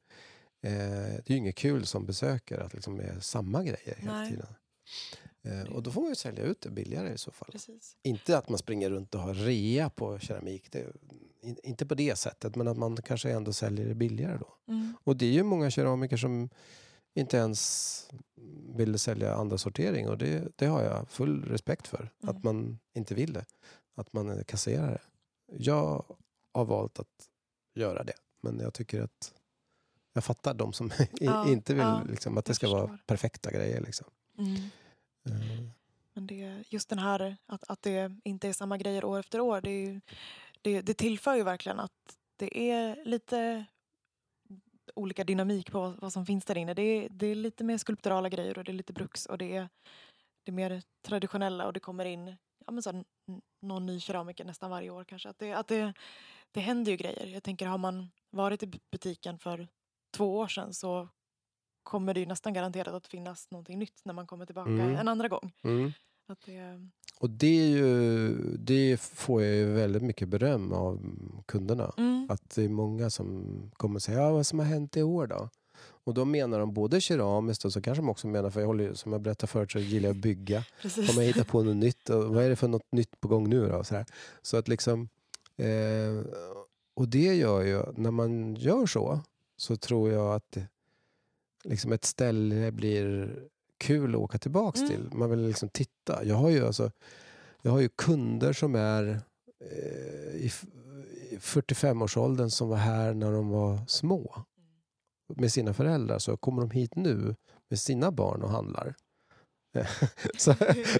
det 1.25 1.29
är 1.29 1.31
inget 1.31 1.55
kul 1.55 1.85
som 1.85 2.05
besökare 2.05 2.63
att 2.63 2.73
liksom 2.73 2.99
är 2.99 3.19
samma 3.19 3.63
grejer 3.63 3.95
hela 3.97 4.19
Nej. 4.19 4.29
tiden. 4.29 4.47
Eh, 5.41 5.73
och 5.73 5.83
då 5.83 5.91
får 5.91 6.01
man 6.01 6.09
ju 6.09 6.15
sälja 6.15 6.43
ut 6.43 6.61
det 6.61 6.69
billigare 6.69 7.13
i 7.13 7.17
så 7.17 7.31
fall. 7.31 7.49
Precis. 7.51 7.97
Inte 8.03 8.37
att 8.37 8.49
man 8.49 8.57
springer 8.57 8.89
runt 8.89 9.15
och 9.15 9.21
har 9.21 9.33
rea 9.33 9.89
på 9.89 10.19
keramik. 10.19 10.71
Det, 10.71 10.85
in, 11.41 11.57
inte 11.63 11.85
på 11.85 11.95
det 11.95 12.15
sättet, 12.15 12.55
men 12.55 12.67
att 12.67 12.77
man 12.77 12.97
kanske 12.97 13.31
ändå 13.31 13.53
säljer 13.53 13.87
det 13.87 13.95
billigare 13.95 14.37
då. 14.37 14.57
Mm. 14.67 14.93
Och 15.03 15.17
det 15.17 15.25
är 15.25 15.33
ju 15.33 15.43
många 15.43 15.71
keramiker 15.71 16.17
som 16.17 16.49
inte 17.19 17.37
ens 17.37 18.09
vill 18.75 18.99
sälja 18.99 19.33
andra 19.33 19.57
sortering 19.57 20.09
och 20.09 20.17
det, 20.17 20.51
det 20.55 20.65
har 20.65 20.83
jag 20.83 21.09
full 21.09 21.45
respekt 21.45 21.87
för. 21.87 22.09
Mm. 22.23 22.35
Att 22.35 22.43
man 22.43 22.79
inte 22.93 23.15
vill 23.15 23.33
det. 23.33 23.45
Att 23.95 24.13
man 24.13 24.43
kasserar 24.43 24.91
det. 24.91 25.01
Jag 25.57 26.05
har 26.53 26.65
valt 26.65 26.99
att 26.99 27.29
göra 27.75 28.03
det. 28.03 28.13
Men 28.41 28.59
jag 28.59 28.73
tycker 28.73 29.01
att 29.01 29.33
jag 30.13 30.23
fattar 30.23 30.53
de 30.53 30.73
som 30.73 30.91
Ja, 31.19 31.47
inte 31.49 31.73
vill 31.73 31.83
ja, 31.83 32.03
liksom, 32.09 32.37
att 32.37 32.45
det 32.45 32.53
ska 32.55 32.69
vara 32.69 32.87
förstår. 32.87 33.03
perfekta 33.05 33.51
grejer. 33.51 33.81
Liksom. 33.81 34.07
Mm. 34.37 34.55
Eh, 35.25 35.67
Men 36.13 36.27
det, 36.27 36.63
just 36.69 36.89
den 36.89 36.99
här 36.99 37.37
att, 37.45 37.63
att 37.67 37.81
det 37.81 38.11
inte 38.23 38.47
är 38.47 38.53
samma 38.53 38.77
grejer 38.77 39.05
år 39.05 39.19
efter 39.19 39.39
år. 39.39 39.61
Det, 39.61 39.81
ju, 39.81 40.01
det, 40.61 40.81
det 40.81 40.93
tillför 40.93 41.35
ju 41.35 41.43
verkligen 41.43 41.79
att 41.79 42.17
det 42.35 42.71
är 42.71 43.05
lite 43.05 43.65
olika 44.95 45.23
dynamik 45.23 45.71
på 45.71 45.79
vad, 45.79 45.99
vad 46.01 46.13
som 46.13 46.25
finns 46.25 46.45
där 46.45 46.57
inne. 46.57 46.73
Det 46.73 46.81
är, 46.81 47.09
det 47.09 47.27
är 47.27 47.35
lite 47.35 47.63
mer 47.63 47.77
skulpturala 47.77 48.29
grejer 48.29 48.57
och 48.57 48.63
det 48.63 48.71
är 48.71 48.73
lite 48.73 48.93
bruks 48.93 49.25
och 49.25 49.37
det 49.37 49.55
är, 49.55 49.69
det 50.43 50.51
är 50.51 50.53
mer 50.53 50.81
traditionella 51.07 51.65
och 51.67 51.73
det 51.73 51.79
kommer 51.79 52.05
in 52.05 52.35
ja, 52.65 52.71
men 52.71 52.83
så, 52.83 52.91
här, 52.91 53.03
någon 53.61 53.85
ny 53.85 53.99
keramiker 53.99 54.45
nästan 54.45 54.69
varje 54.71 54.89
år 54.89 55.03
kanske. 55.03 55.29
Att 55.29 55.39
det, 55.39 55.53
att 55.53 55.67
det, 55.67 55.93
det 56.51 56.59
händer 56.59 56.91
ju 56.91 56.97
grejer. 56.97 57.25
Jag 57.27 57.43
tänker 57.43 57.65
har 57.67 57.77
man 57.77 58.09
varit 58.29 58.63
i 58.63 58.79
butiken 58.91 59.39
för 59.39 59.67
två 60.17 60.37
år 60.37 60.47
sedan 60.47 60.73
så 60.73 61.09
kommer 61.83 62.13
det 62.13 62.19
ju 62.19 62.25
nästan 62.25 62.53
garanterat 62.53 62.93
att 62.93 63.07
finnas 63.07 63.51
någonting 63.51 63.79
nytt 63.79 64.01
när 64.05 64.13
man 64.13 64.27
kommer 64.27 64.45
tillbaka 64.45 64.71
Mm. 64.71 64.95
en 64.95 65.07
andra 65.07 65.27
gång. 65.27 65.51
mm. 65.63 65.91
Att 66.27 66.41
det, 66.41 66.89
Och 67.19 67.29
det, 67.29 67.59
är 67.59 67.67
ju, 67.67 68.33
det 68.57 68.97
får 69.01 69.43
jag 69.43 69.55
ju 69.55 69.65
väldigt 69.73 70.03
mycket 70.03 70.27
beröm 70.27 70.73
av 70.73 70.99
kunderna. 71.45 71.93
mm, 71.97 72.27
Att 72.29 72.55
det 72.55 72.63
är 72.63 72.69
många 72.69 73.09
som 73.09 73.45
kommer 73.77 73.99
säger 73.99 74.19
ja, 74.19 74.31
vad 74.31 74.45
som 74.45 74.59
har 74.59 74.65
hänt 74.65 74.97
i 74.97 75.01
år 75.03 75.27
då? 75.27 75.49
Och 75.79 76.13
då 76.13 76.25
menar 76.25 76.59
de 76.59 76.73
både 76.73 77.01
keramiskt 77.01 77.65
och 77.65 77.73
så 77.73 77.81
kanske 77.81 78.01
de 78.01 78.09
också 78.09 78.27
menar, 78.27 78.49
för 78.49 78.59
jag 78.59 78.67
håller 78.67 78.93
som 78.93 79.11
jag 79.11 79.21
berättade 79.21 79.47
förut 79.51 79.71
så 79.71 79.79
gillar 79.79 80.09
jag 80.09 80.15
att 80.15 80.21
bygga. 80.21 80.63
precis. 80.81 81.07
Kommer 81.07 81.21
jag 81.21 81.27
hitta 81.27 81.43
på 81.43 81.63
något 81.63 81.75
nytt? 81.75 82.09
Och 82.09 82.23
vad 82.35 82.43
är 82.43 82.49
det 82.49 82.55
för 82.55 82.67
något 82.67 82.91
nytt 82.91 83.19
på 83.21 83.27
gång 83.27 83.49
nu 83.49 83.67
då? 83.69 83.83
Så, 83.83 84.03
så 84.41 84.57
att 84.57 84.67
liksom, 84.67 85.09
eh, 85.57 86.25
och 86.95 87.07
det 87.07 87.35
gör 87.35 87.61
ju, 87.61 87.83
när 87.95 88.11
man 88.11 88.55
gör 88.55 88.85
så, 88.85 89.19
så 89.57 89.77
tror 89.77 90.11
jag 90.11 90.35
att 90.35 90.57
liksom 91.63 91.91
ett 91.91 92.05
ställe 92.05 92.71
blir 92.71 93.35
kul 93.77 94.15
att 94.15 94.21
åka 94.21 94.37
tillbaks 94.37 94.79
Mm. 94.79 94.91
till. 94.91 95.09
Man 95.17 95.29
vill 95.29 95.39
liksom 95.47 95.69
titta. 95.69 96.23
Jag 96.23 96.35
har 96.35 96.49
ju, 96.49 96.65
alltså, 96.67 96.91
jag 97.61 97.71
har 97.71 97.79
ju 97.79 97.89
kunder 97.89 98.53
som 98.53 98.75
är 98.75 99.21
eh, 99.71 100.35
i 100.35 100.51
i 101.31 101.37
45-årsåldern 101.37 102.49
som 102.49 102.69
var 102.69 102.77
här 102.77 103.13
när 103.13 103.31
de 103.31 103.49
var 103.49 103.79
små 103.87 104.43
med 105.35 105.51
sina 105.51 105.73
föräldrar. 105.73 106.19
Så 106.19 106.37
kommer 106.37 106.61
de 106.61 106.71
hit 106.71 106.95
nu 106.95 107.35
med 107.69 107.79
sina 107.79 108.11
barn 108.11 108.43
och 108.43 108.49
handlar. 108.49 108.95
så, 110.37 110.55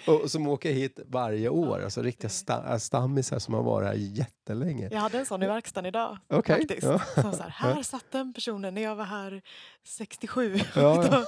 och 0.08 0.32
som 0.32 0.48
åker 0.48 0.72
hit 0.74 1.00
varje 1.06 1.50
år. 1.50 1.84
Alltså 1.84 2.02
riktiga 2.02 2.30
sta- 2.30 2.78
stammisar 2.80 3.40
som 3.40 3.54
har 3.54 3.64
varit 3.64 3.88
här 3.88 3.96
jättelänge. 3.96 4.90
Jag 4.92 5.00
hade 5.00 5.20
en 5.20 5.26
sån 5.26 5.44
i 5.44 5.48
verkstaden 5.48 5.88
idag 5.88 6.18
Okej. 6.28 6.56
faktiskt. 6.60 6.84
Ja. 6.88 7.00
Som 7.22 7.34
så 7.34 7.44
här, 7.44 7.50
här 7.50 7.84
satt 7.84 8.06
den 8.12 8.34
personen 8.34 8.74
när 8.74 8.82
jag 8.82 8.96
var 8.96 9.06
här 9.06 9.42
67. 9.88 10.60
Ja, 10.76 11.06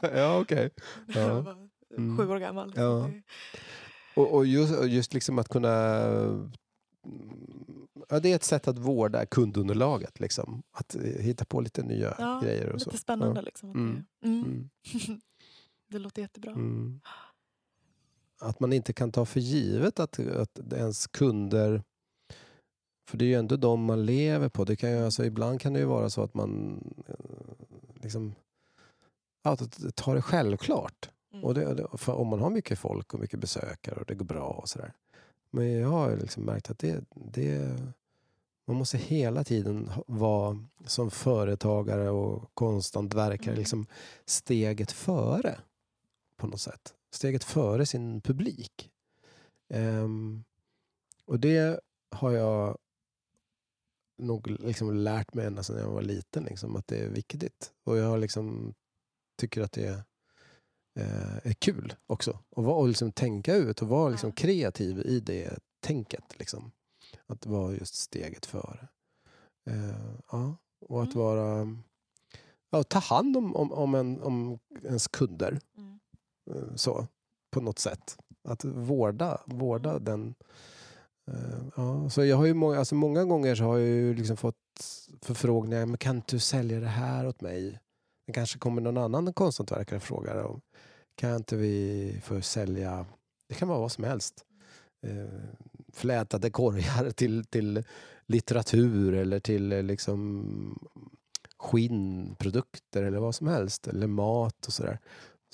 ja 0.14 0.38
okej. 0.40 0.70
Jag 1.06 1.46
Ja. 1.46 1.56
Mm. 1.98 2.16
sju 2.16 2.28
år 2.30 2.38
gammal. 2.38 2.72
Ja. 2.76 3.10
Och, 4.16 4.34
och, 4.34 4.46
just, 4.46 4.78
och 4.78 4.88
just 4.88 5.14
liksom 5.14 5.38
att 5.38 5.48
kunna... 5.48 5.70
Ja, 8.08 8.20
det 8.20 8.32
är 8.32 8.36
ett 8.36 8.44
sätt 8.44 8.68
att 8.68 8.78
vårda 8.78 9.26
kundunderlaget. 9.26 10.20
Liksom. 10.20 10.62
Att 10.72 10.94
eh, 10.94 11.00
hitta 11.02 11.44
på 11.44 11.60
lite 11.60 11.82
nya 11.82 12.14
Ja, 12.18 12.40
grejer. 12.44 12.66
och 12.68 12.78
lite 12.78 12.90
så. 12.90 12.96
spännande 12.96 13.40
Ja. 13.40 13.44
liksom. 13.44 13.70
Mm. 13.70 14.04
det, 14.22 14.28
mm. 14.28 14.70
Det 15.88 15.98
låter 15.98 16.22
jättebra. 16.22 16.50
Mm. 16.50 17.00
Att 18.40 18.60
man 18.60 18.72
inte 18.72 18.92
kan 18.92 19.12
ta 19.12 19.24
för 19.24 19.40
givet 19.40 20.00
att, 20.00 20.18
att 20.18 20.72
ens 20.72 21.06
kunder... 21.06 21.82
För 23.08 23.18
det 23.18 23.24
är 23.24 23.26
ju 23.26 23.34
ändå 23.34 23.56
de 23.56 23.84
man 23.84 24.06
lever 24.06 24.48
på. 24.48 24.64
Det 24.64 24.76
kan 24.76 24.90
ju, 24.90 25.04
alltså, 25.04 25.24
ibland 25.24 25.60
kan 25.60 25.72
det 25.72 25.78
ju 25.78 25.84
vara 25.84 26.10
så 26.10 26.22
att 26.22 26.34
man 26.34 26.80
eh, 27.08 27.14
liksom, 28.02 28.34
ja, 29.42 29.50
att 29.50 29.96
ta 29.96 30.14
det 30.14 30.22
självklart. 30.22 31.10
Mm. 31.32 31.44
Och 31.44 31.54
det, 31.54 31.84
om 32.06 32.28
man 32.28 32.40
har 32.40 32.50
mycket 32.50 32.78
folk 32.78 33.14
och 33.14 33.20
mycket 33.20 33.40
besökare 33.40 34.00
och 34.00 34.06
det 34.06 34.14
går 34.14 34.24
bra 34.24 34.48
och 34.48 34.68
sådär. 34.68 34.92
Men 35.50 35.72
jag 35.72 35.88
har 35.88 36.16
liksom 36.16 36.42
märkt 36.42 36.70
att 36.70 36.78
det, 36.78 37.04
det, 37.14 37.78
man 38.66 38.76
måste 38.76 38.98
hela 38.98 39.44
tiden 39.44 39.90
vara 40.06 40.58
som 40.86 41.10
företagare 41.10 42.10
och 42.10 42.54
konstant 42.54 43.14
verka 43.14 43.50
Mm. 43.50 43.58
liksom 43.58 43.86
steget 44.24 44.92
före 44.92 45.58
på 46.36 46.46
något 46.46 46.60
sätt. 46.60 46.94
Steget 47.10 47.44
före 47.44 47.86
sin 47.86 48.20
publik. 48.20 48.90
Ehm, 49.68 50.44
och 51.24 51.40
det 51.40 51.80
har 52.10 52.30
jag 52.32 52.78
nog 54.18 54.46
liksom 54.50 54.96
lärt 54.96 55.34
mig 55.34 55.46
ända 55.46 55.62
sedan 55.62 55.78
jag 55.78 55.90
var 55.90 56.02
liten, 56.02 56.44
liksom, 56.44 56.76
att 56.76 56.86
det 56.86 56.98
är 56.98 57.08
viktigt. 57.08 57.72
Och 57.84 57.96
jag 57.96 58.20
liksom, 58.20 58.74
tycker 59.36 59.62
att 59.62 59.72
det 59.72 59.86
är, 59.86 60.02
eh, 61.00 61.36
är 61.46 61.52
kul 61.52 61.94
också. 62.06 62.38
Och, 62.50 62.78
och 62.80 62.88
liksom 62.88 63.12
tänka 63.12 63.54
ut 63.54 63.82
och 63.82 63.88
vara 63.88 64.08
liksom 64.10 64.32
kreativ 64.32 64.98
i 64.98 65.20
det 65.20 65.58
tänket. 65.80 66.38
Liksom. 66.38 66.72
Att 67.26 67.46
vara 67.46 67.72
just 67.72 67.94
steget 67.94 68.46
före. 68.46 68.88
Eh, 69.66 70.14
ja. 70.30 70.56
Och 70.80 71.02
att 71.02 71.14
Mm. 71.14 71.18
vara... 71.26 71.76
Ja, 72.70 72.82
ta 72.82 72.98
hand 72.98 73.36
om, 73.36 73.56
om, 73.56 73.72
om, 73.72 73.94
en, 73.94 74.22
om 74.22 74.58
ens 74.82 75.08
kunder 75.08 75.60
Mm. 75.76 75.93
Eh, 76.50 76.74
så, 76.74 77.06
på 77.50 77.60
något 77.60 77.78
sätt. 77.78 78.16
Att 78.48 78.64
vårda, 78.64 79.40
vårda 79.46 79.98
den. 79.98 80.34
Eh, 81.30 81.66
ja. 81.76 82.10
Så 82.10 82.24
jag 82.24 82.36
har 82.36 82.46
ju 82.46 82.54
många, 82.54 82.78
alltså 82.78 82.94
många 82.94 83.24
gånger 83.24 83.54
så 83.54 83.64
har 83.64 83.78
jag 83.78 83.88
ju 83.88 84.14
liksom 84.14 84.36
fått 84.36 84.56
förfrågningar. 85.22 85.86
Men 85.86 85.98
kan 85.98 86.22
du 86.26 86.38
sälja 86.38 86.80
det 86.80 86.86
här 86.86 87.26
åt 87.26 87.40
mig? 87.40 87.80
Det 88.26 88.32
kanske 88.32 88.58
kommer 88.58 88.82
någon 88.82 88.98
annan 88.98 89.32
konsthantverkare 89.32 89.96
och 89.96 90.02
frågar. 90.02 90.42
Om, 90.42 90.60
kan 91.16 91.36
inte 91.36 91.56
vi 91.56 92.20
få 92.24 92.40
sälja, 92.40 93.06
det 93.48 93.54
kan 93.54 93.68
vara 93.68 93.78
vad 93.78 93.92
som 93.92 94.04
helst. 94.04 94.44
Eh, 95.06 95.40
flätade 95.92 96.50
korgar 96.50 97.10
till, 97.16 97.44
till 97.44 97.84
litteratur 98.26 99.14
eller 99.14 99.40
till 99.40 99.68
liksom 99.68 100.88
skinnprodukter 101.58 103.02
eller 103.02 103.18
vad 103.18 103.34
som 103.34 103.46
helst. 103.46 103.86
Eller 103.86 104.06
mat 104.06 104.66
och 104.66 104.72
sådär. 104.72 104.98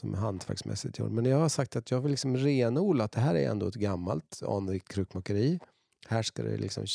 Som 0.00 0.14
är 0.14 0.18
hantverksmässigt 0.18 0.98
gjort. 0.98 1.12
Men 1.12 1.24
jag 1.24 1.38
har 1.38 1.48
sagt 1.48 1.76
att 1.76 1.90
jag 1.90 2.00
vill 2.00 2.10
liksom 2.10 2.36
renodla 2.36 3.04
att 3.04 3.12
det 3.12 3.20
här 3.20 3.34
är 3.34 3.50
ändå 3.50 3.66
ett 3.66 3.74
gammalt 3.74 4.42
anrikt 4.42 4.88
krukmakeri. 4.88 5.58
Här 6.06 6.22
ska 6.22 6.42
det 6.42 6.56
liksom, 6.56 6.86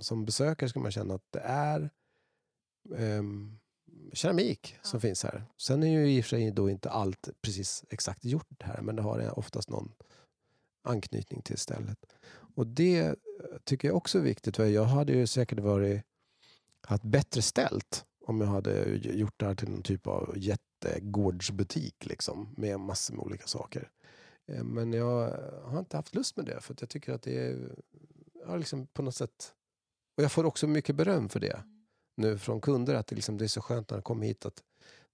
som 0.00 0.24
besökare 0.24 0.68
ska 0.70 0.80
man 0.80 0.92
känna 0.92 1.14
att 1.14 1.32
det 1.32 1.40
är 1.40 1.90
ehm, 2.96 3.58
keramik 4.12 4.76
som 4.82 4.96
Ja. 4.96 5.00
finns 5.00 5.22
här. 5.22 5.44
Sen 5.56 5.82
är 5.82 5.86
ju 5.88 6.10
i 6.10 6.20
och 6.20 6.24
för 6.24 6.28
sig 6.28 6.50
då 6.50 6.70
inte 6.70 6.90
allt 6.90 7.28
precis 7.42 7.84
exakt 7.90 8.24
gjort 8.24 8.62
här 8.62 8.80
men 8.82 8.96
det 8.96 9.02
har 9.02 9.38
oftast 9.38 9.70
någon 9.70 9.92
anknytning 10.82 11.42
till 11.42 11.58
stället. 11.58 11.98
Och 12.56 12.66
det 12.66 12.98
eh, 13.00 13.14
tycker 13.64 13.88
jag 13.88 13.96
också 13.96 14.18
är 14.18 14.22
viktigt. 14.22 14.56
För 14.56 14.66
jag 14.66 14.84
hade 14.84 15.12
ju 15.12 15.26
säkert 15.26 15.60
varit 15.60 16.02
haft 16.82 17.04
bättre 17.04 17.42
ställt 17.42 18.04
om 18.26 18.40
jag 18.40 18.48
hade 18.48 18.84
gjort 18.94 19.34
det 19.36 19.46
här 19.46 19.54
till 19.54 19.68
någon 19.68 19.82
typ 19.82 20.06
av 20.06 20.34
jättegårdsbutik 20.84 22.06
liksom, 22.06 22.54
med 22.56 22.80
massor 22.80 23.14
med 23.14 23.24
olika 23.24 23.46
saker. 23.46 23.90
Eh, 24.52 24.64
Men 24.64 24.92
jag 24.92 25.38
har 25.64 25.78
inte 25.78 25.96
haft 25.96 26.14
lust 26.14 26.36
med 26.36 26.46
det 26.46 26.60
för 26.60 26.72
att 26.72 26.80
jag 26.80 26.90
tycker 26.90 27.12
att 27.12 27.22
det 27.22 27.38
är 27.38 27.76
ja, 28.46 28.56
liksom 28.56 28.86
på 28.86 29.02
något 29.02 29.14
sätt 29.14 29.54
och 30.16 30.24
jag 30.24 30.32
får 30.32 30.44
också 30.44 30.66
mycket 30.66 30.96
beröm 30.96 31.28
för 31.28 31.40
det 31.40 31.62
nu 32.16 32.38
från 32.38 32.60
kunder 32.60 32.94
att 32.94 33.06
det, 33.06 33.16
liksom, 33.16 33.38
det 33.38 33.44
är 33.44 33.48
så 33.48 33.60
skönt 33.60 33.90
när 33.90 33.96
de 33.96 34.02
kommer 34.02 34.26
hit 34.26 34.46
att 34.46 34.62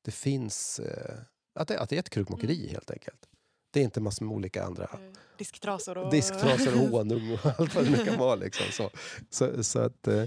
det 0.03 0.11
finns, 0.11 0.79
eh, 0.81 1.19
att 1.55 1.69
det, 1.69 1.81
att 1.81 1.89
det 1.89 1.97
är 1.97 2.01
ett 2.01 2.11
krukmakeri 2.11 2.69
helt 2.69 2.91
enkelt. 2.91 3.29
Det 3.77 3.81
är 3.81 3.85
inte 3.85 4.01
massor 4.01 4.25
med 4.25 4.35
olika 4.35 4.65
andra 4.65 4.85
Eh, 4.85 4.99
Disktrasor 5.39 5.99
och... 5.99 6.11
disktrasor 6.11 6.83
och 6.83 6.89
honung 6.89 7.33
och 7.33 7.47
allt 7.61 7.75
vad 7.75 7.85
det 7.85 7.91
nu 7.91 8.05
kan 8.05 8.19
vara. 8.19 8.35
Liksom. 8.35 8.67
Så, 8.73 8.91
så, 9.31 9.65
så 9.65 9.79
att, 9.79 10.09
eh, 10.09 10.25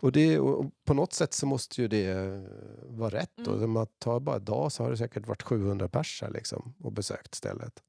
och 0.00 0.12
det, 0.12 0.38
och 0.38 0.70
på 0.84 0.94
något 0.94 1.12
sätt 1.12 1.34
så 1.34 1.46
måste 1.46 1.82
ju 1.82 1.88
det 1.88 2.06
eh, 2.06 2.42
vara 2.82 3.10
rätt. 3.10 3.38
Mm. 3.38 3.52
Och 3.52 3.62
om 3.62 3.70
man 3.70 3.86
tar 3.98 4.20
bara 4.20 4.36
en 4.36 4.44
dag 4.44 4.72
så 4.72 4.82
har 4.82 4.90
det 4.90 4.96
säkert 4.96 5.26
varit 5.26 5.42
700 5.42 5.88
pers 5.88 6.22
här 6.22 6.30
liksom, 6.30 6.74
och 6.82 6.92
besökt 6.92 7.34
stället. 7.34 7.82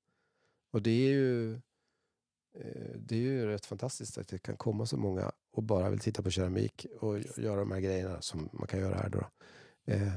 Och 0.72 0.82
det 0.82 0.90
är 0.92 1.10
ju 1.10 1.54
eh, 1.54 2.96
det 2.96 3.16
är 3.16 3.20
ju 3.20 3.46
rätt 3.46 3.66
fantastiskt 3.66 4.18
att 4.18 4.28
det 4.28 4.40
kan 4.40 4.58
komma 4.58 4.86
så 4.86 4.98
många 4.98 5.32
och 5.52 5.64
bara 5.64 5.90
vill 5.90 6.00
titta 6.00 6.22
på 6.24 6.30
keramik 6.30 6.86
och 7.00 7.20
göra 7.38 7.60
de 7.60 7.72
här 7.72 7.80
grejerna 7.80 8.22
som 8.22 8.50
man 8.54 8.68
kan 8.68 8.80
göra 8.80 8.96
här. 8.96 9.10
Då. 9.10 9.24
Eh, 9.94 10.14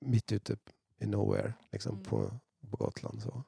mitt 0.00 0.32
ute 0.32 0.56
i 1.00 1.06
nowhere, 1.06 1.52
liksom, 1.72 1.92
Mm. 1.92 2.04
på, 2.04 2.30
på 2.68 2.76
Gotland. 2.76 3.22
Så. 3.22 3.42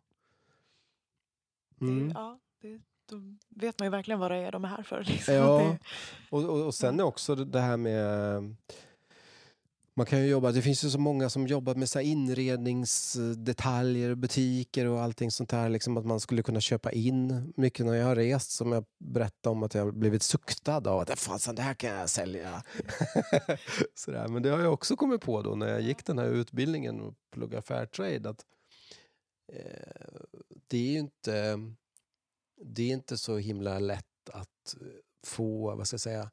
Det, 1.79 1.85
Mm. 1.87 2.13
ja, 2.15 2.39
det, 2.61 2.81
då 3.07 3.17
vet 3.49 3.79
man 3.79 3.87
ju 3.87 3.91
verkligen 3.91 4.21
vad 4.21 4.31
det 4.31 4.37
är 4.37 4.53
de 4.53 4.65
är 4.65 4.69
här 4.69 4.83
för. 4.83 5.05
Liksom. 5.09 5.35
Ja. 5.35 5.59
Det, 5.59 5.79
Och, 6.31 6.45
och, 6.45 6.67
och 6.67 6.75
sen 6.75 7.01
är 7.01 7.05
också 7.05 7.35
det 7.35 7.45
det 7.45 7.61
här 7.61 7.77
med... 7.77 8.57
Man 9.95 10.07
kan 10.07 10.21
ju 10.21 10.27
jobba, 10.27 10.53
det 10.53 10.63
finns 10.63 10.85
ju 10.85 10.91
så 10.91 10.99
många 10.99 11.31
som 11.31 11.47
jobbar 11.47 11.75
med 11.75 11.89
så 11.89 12.01
inredningsdetaljer, 12.01 14.15
butiker 14.15 14.87
och 14.87 15.01
allting 15.01 15.31
sånt 15.31 15.53
här. 15.53 15.69
Liksom 15.69 15.97
att 15.97 16.07
man 16.07 16.21
skulle 16.21 16.43
kunna 16.43 16.61
köpa 16.61 16.93
in 16.93 17.53
mycket 17.57 17.87
när 17.87 17.95
jag 17.95 18.07
har 18.07 18.17
rest 18.17 18.51
som 18.51 18.73
jag 18.73 18.85
berättade 18.99 19.53
om 19.53 19.63
att 19.63 19.75
jag 19.75 19.95
blivit 19.95 20.23
suktad 20.23 20.91
av 20.91 21.01
att 21.01 21.19
Fan, 21.19 21.55
det 21.55 21.63
här 21.63 21.75
kan 21.75 21.91
jag 21.91 22.09
sälja. 22.09 22.63
Sådär. 23.95 24.29
Men 24.29 24.43
det 24.43 24.51
har 24.51 24.61
jag 24.61 24.73
också 24.73 24.97
kommit 24.97 25.21
på 25.21 25.43
då 25.43 25.55
när 25.55 25.69
jag 25.69 25.81
gick 25.81 26.05
den 26.07 26.19
här 26.19 26.27
utbildningen 26.27 27.01
och 27.01 27.15
pluggade 27.31 27.63
Fairtrade 27.63 28.31
att 28.31 28.45
Eh, 29.53 30.21
det 30.67 30.79
är 30.79 30.93
ju 30.93 30.99
inte, 30.99 31.59
det 32.57 32.83
är 32.83 32.93
inte 32.93 33.19
så 33.19 33.37
himla 33.37 33.79
lätt 33.79 34.31
att 34.33 34.77
eh, 34.81 34.87
få, 35.27 35.77
vad 35.77 35.87
ska 35.87 35.95
jag 35.95 36.01
säga, 36.01 36.31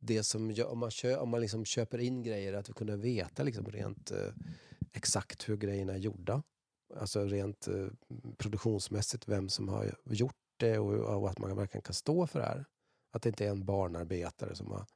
det 0.00 0.22
som 0.22 0.50
gör, 0.50 0.66
om 0.66 0.78
man, 0.78 0.90
kö, 0.90 1.16
om 1.16 1.28
man 1.28 1.40
liksom 1.40 1.64
köper 1.64 1.98
in 1.98 2.22
grejer, 2.22 2.52
att 2.52 2.74
kunna 2.74 2.96
veta 2.96 3.42
liksom 3.42 3.66
rent 3.66 4.10
eh, 4.10 4.32
exakt 4.92 5.48
hur 5.48 5.56
grejerna 5.56 5.92
är 5.92 5.98
gjorda. 5.98 6.42
Alltså 6.94 7.24
rent 7.24 7.68
produktionsmässigt, 8.36 9.28
vem 9.28 9.48
som 9.48 9.68
har 9.68 9.94
gjort 10.04 10.34
det 10.56 10.78
och, 10.78 11.20
och 11.20 11.30
att 11.30 11.38
man 11.38 11.56
verkligen 11.56 11.82
kan 11.82 11.94
stå 11.94 12.26
för 12.26 12.38
det 12.38 12.46
här. 12.46 12.64
Att 13.12 13.22
det 13.22 13.28
inte 13.28 13.46
är 13.46 13.50
en 13.50 13.64
barnarbetare 13.64 14.54
som 14.54 14.70
har 14.70 14.86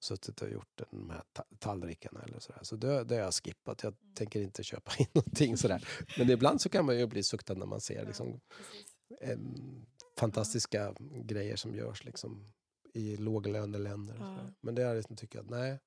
suttit 0.00 0.42
och 0.42 0.50
gjort 0.50 0.80
de 0.90 1.10
här 1.10 1.22
ta- 1.32 1.44
tallrikarna 1.58 2.22
eller 2.22 2.38
sådär. 2.40 2.60
Så 2.62 2.76
det, 2.76 3.04
det 3.04 3.14
har 3.14 3.22
jag 3.22 3.34
skippat. 3.34 3.82
Jag 3.82 3.94
tänker 4.14 4.40
inte 4.40 4.62
köpa 4.64 4.92
in 4.98 5.06
någonting 5.12 5.56
sådär. 5.56 5.88
Men 6.18 6.30
ibland 6.30 6.60
så 6.60 6.68
kan 6.68 6.86
man 6.86 6.98
ju 6.98 7.06
bli 7.06 7.22
suktad 7.22 7.54
när 7.54 7.66
man 7.66 7.80
ser 7.80 8.06
liksom, 8.06 8.40
em, 9.20 9.86
fantastiska 10.18 10.94
grejer 11.24 11.56
som 11.56 11.74
görs 11.74 12.04
liksom, 12.04 12.52
i 12.94 13.16
låglöneländer. 13.16 14.16
Ja. 14.20 14.38
Men 14.60 14.74
det 14.74 14.82
är 14.82 14.94
liksom, 14.94 15.16
tycker 15.16 15.38
jag 15.38 15.44
att 15.44 15.50
nej, 15.50 15.78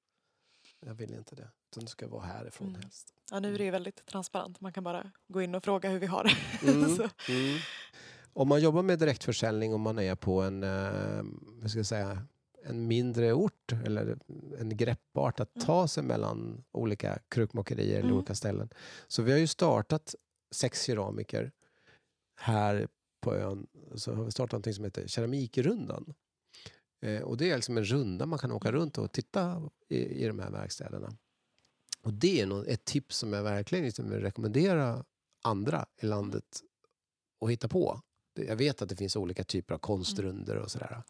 jag 0.85 0.93
vill 0.93 1.13
inte 1.13 1.35
det. 1.35 1.49
Utan 1.71 1.83
det 1.83 1.89
ska 1.89 2.07
vara 2.07 2.23
härifrån 2.25 2.67
Mm. 2.69 2.81
helst. 2.81 3.13
ja, 3.31 3.39
nu 3.39 3.53
är 3.53 3.57
det 3.57 3.63
ju 3.63 3.71
väldigt 3.71 4.05
transparent. 4.05 4.61
Man 4.61 4.73
kan 4.73 4.83
bara 4.83 5.11
gå 5.27 5.41
in 5.41 5.55
och 5.55 5.63
fråga 5.63 5.89
hur 5.89 5.99
vi 5.99 6.05
har 6.07 6.23
det. 6.23 6.67
Mm, 6.71 6.83
mm. 7.29 7.57
Om 8.33 8.47
man 8.47 8.61
jobbar 8.61 8.81
med 8.83 8.99
direktförsäljning 8.99 9.73
och 9.73 9.79
man 9.79 9.99
är 9.99 10.15
på 10.15 10.41
en, 10.41 10.63
eh, 10.63 11.23
vad 11.61 11.69
ska 11.69 11.79
jag 11.79 11.85
säga, 11.85 12.27
en 12.63 12.87
mindre 12.87 13.33
ort 13.33 13.71
eller 13.85 14.17
en 14.59 14.77
greppart 14.77 15.39
att 15.39 15.53
ta 15.61 15.87
sig 15.87 16.03
mellan 16.03 16.63
olika 16.71 17.19
krukmakerier 17.29 17.93
eller 17.97 18.03
Mm. 18.03 18.17
olika 18.17 18.35
ställen. 18.35 18.69
Så 19.07 19.21
vi 19.21 19.31
har 19.31 19.39
ju 19.39 19.47
startat 19.47 20.15
sex 20.51 20.83
keramiker 20.83 21.51
här 22.35 22.87
på 23.21 23.35
ön. 23.35 23.67
Så 23.95 24.13
har 24.13 24.23
vi 24.23 24.31
startat 24.31 24.65
något 24.65 24.75
som 24.75 24.83
heter 24.83 25.07
Keramikrundan. 25.07 26.13
Eh, 27.01 27.21
och 27.21 27.37
det 27.37 27.51
är 27.51 27.55
liksom 27.55 27.77
en 27.77 27.83
runda 27.85 28.25
man 28.25 28.39
kan 28.39 28.51
åka 28.51 28.71
runt 28.71 28.97
och 28.97 29.11
titta 29.11 29.69
i, 29.89 29.97
i 30.23 30.27
de 30.27 30.39
här 30.39 30.51
verkstäderna. 30.51 31.13
Och 32.01 32.13
det 32.13 32.41
är 32.41 32.45
nog 32.45 32.67
ett 32.67 32.85
tips 32.85 33.17
som 33.17 33.33
jag 33.33 33.43
verkligen 33.43 33.85
liksom 33.85 34.09
vill 34.09 34.19
rekommendera 34.19 35.05
andra 35.41 35.85
i 36.01 36.05
landet 36.05 36.59
att 37.41 37.49
hitta 37.49 37.67
på. 37.67 38.01
Jag 38.33 38.55
vet 38.55 38.81
att 38.81 38.89
det 38.89 38.95
finns 38.95 39.15
olika 39.15 39.43
typer 39.43 39.73
av 39.75 39.79
konstrunder 39.79 40.55
och 40.55 40.71
sådär. 40.71 41.03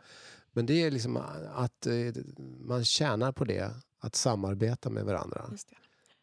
Men 0.52 0.66
det 0.66 0.84
är 0.84 0.92
liksom 0.92 1.18
att 1.56 1.86
eh, 1.88 1.94
man 2.60 2.86
tjänar 2.86 3.32
på 3.32 3.46
det, 3.46 3.72
att 4.00 4.16
samarbeta 4.16 4.90
med 4.90 5.06
varandra 5.06 5.50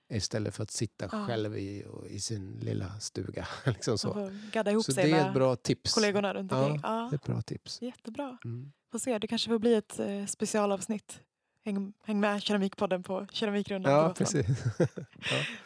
istället 0.08 0.54
för 0.54 0.62
att 0.62 0.70
sitta 0.70 1.08
Ja. 1.12 1.26
själv 1.26 1.56
i, 1.58 1.84
i 2.08 2.20
sin 2.20 2.58
lilla 2.62 3.00
stuga. 3.00 3.48
liksom 3.64 3.98
så 3.98 4.30
gadda 4.52 4.70
ihop 4.70 4.84
så 4.84 4.92
sig 4.92 5.04
det 5.10 5.18
är 5.18 5.28
ett 5.28 5.34
bra 5.34 5.56
tips. 5.56 5.94
kollegorna 5.94 6.34
runt 6.34 6.52
Ja, 6.52 6.64
omkring. 6.64 6.80
Ja, 6.82 7.08
Det 7.10 7.14
är 7.14 7.18
ett 7.18 7.24
bra 7.26 7.42
tips. 7.42 7.82
jättebra. 7.82 8.38
Mm. 8.44 8.72
Får 8.92 8.98
se, 8.98 9.18
det 9.18 9.26
kanske 9.26 9.50
får 9.50 9.58
bli 9.58 9.74
ett 9.74 9.98
eh, 9.98 10.26
specialavsnitt. 10.26 11.20
Häng, 11.64 11.92
häng 12.04 12.20
med 12.20 12.42
Keramikpodden 12.42 13.02
på 13.02 13.26
Keramikrundan 13.32 13.92
Ja, 13.92 14.14
precis. 14.18 14.46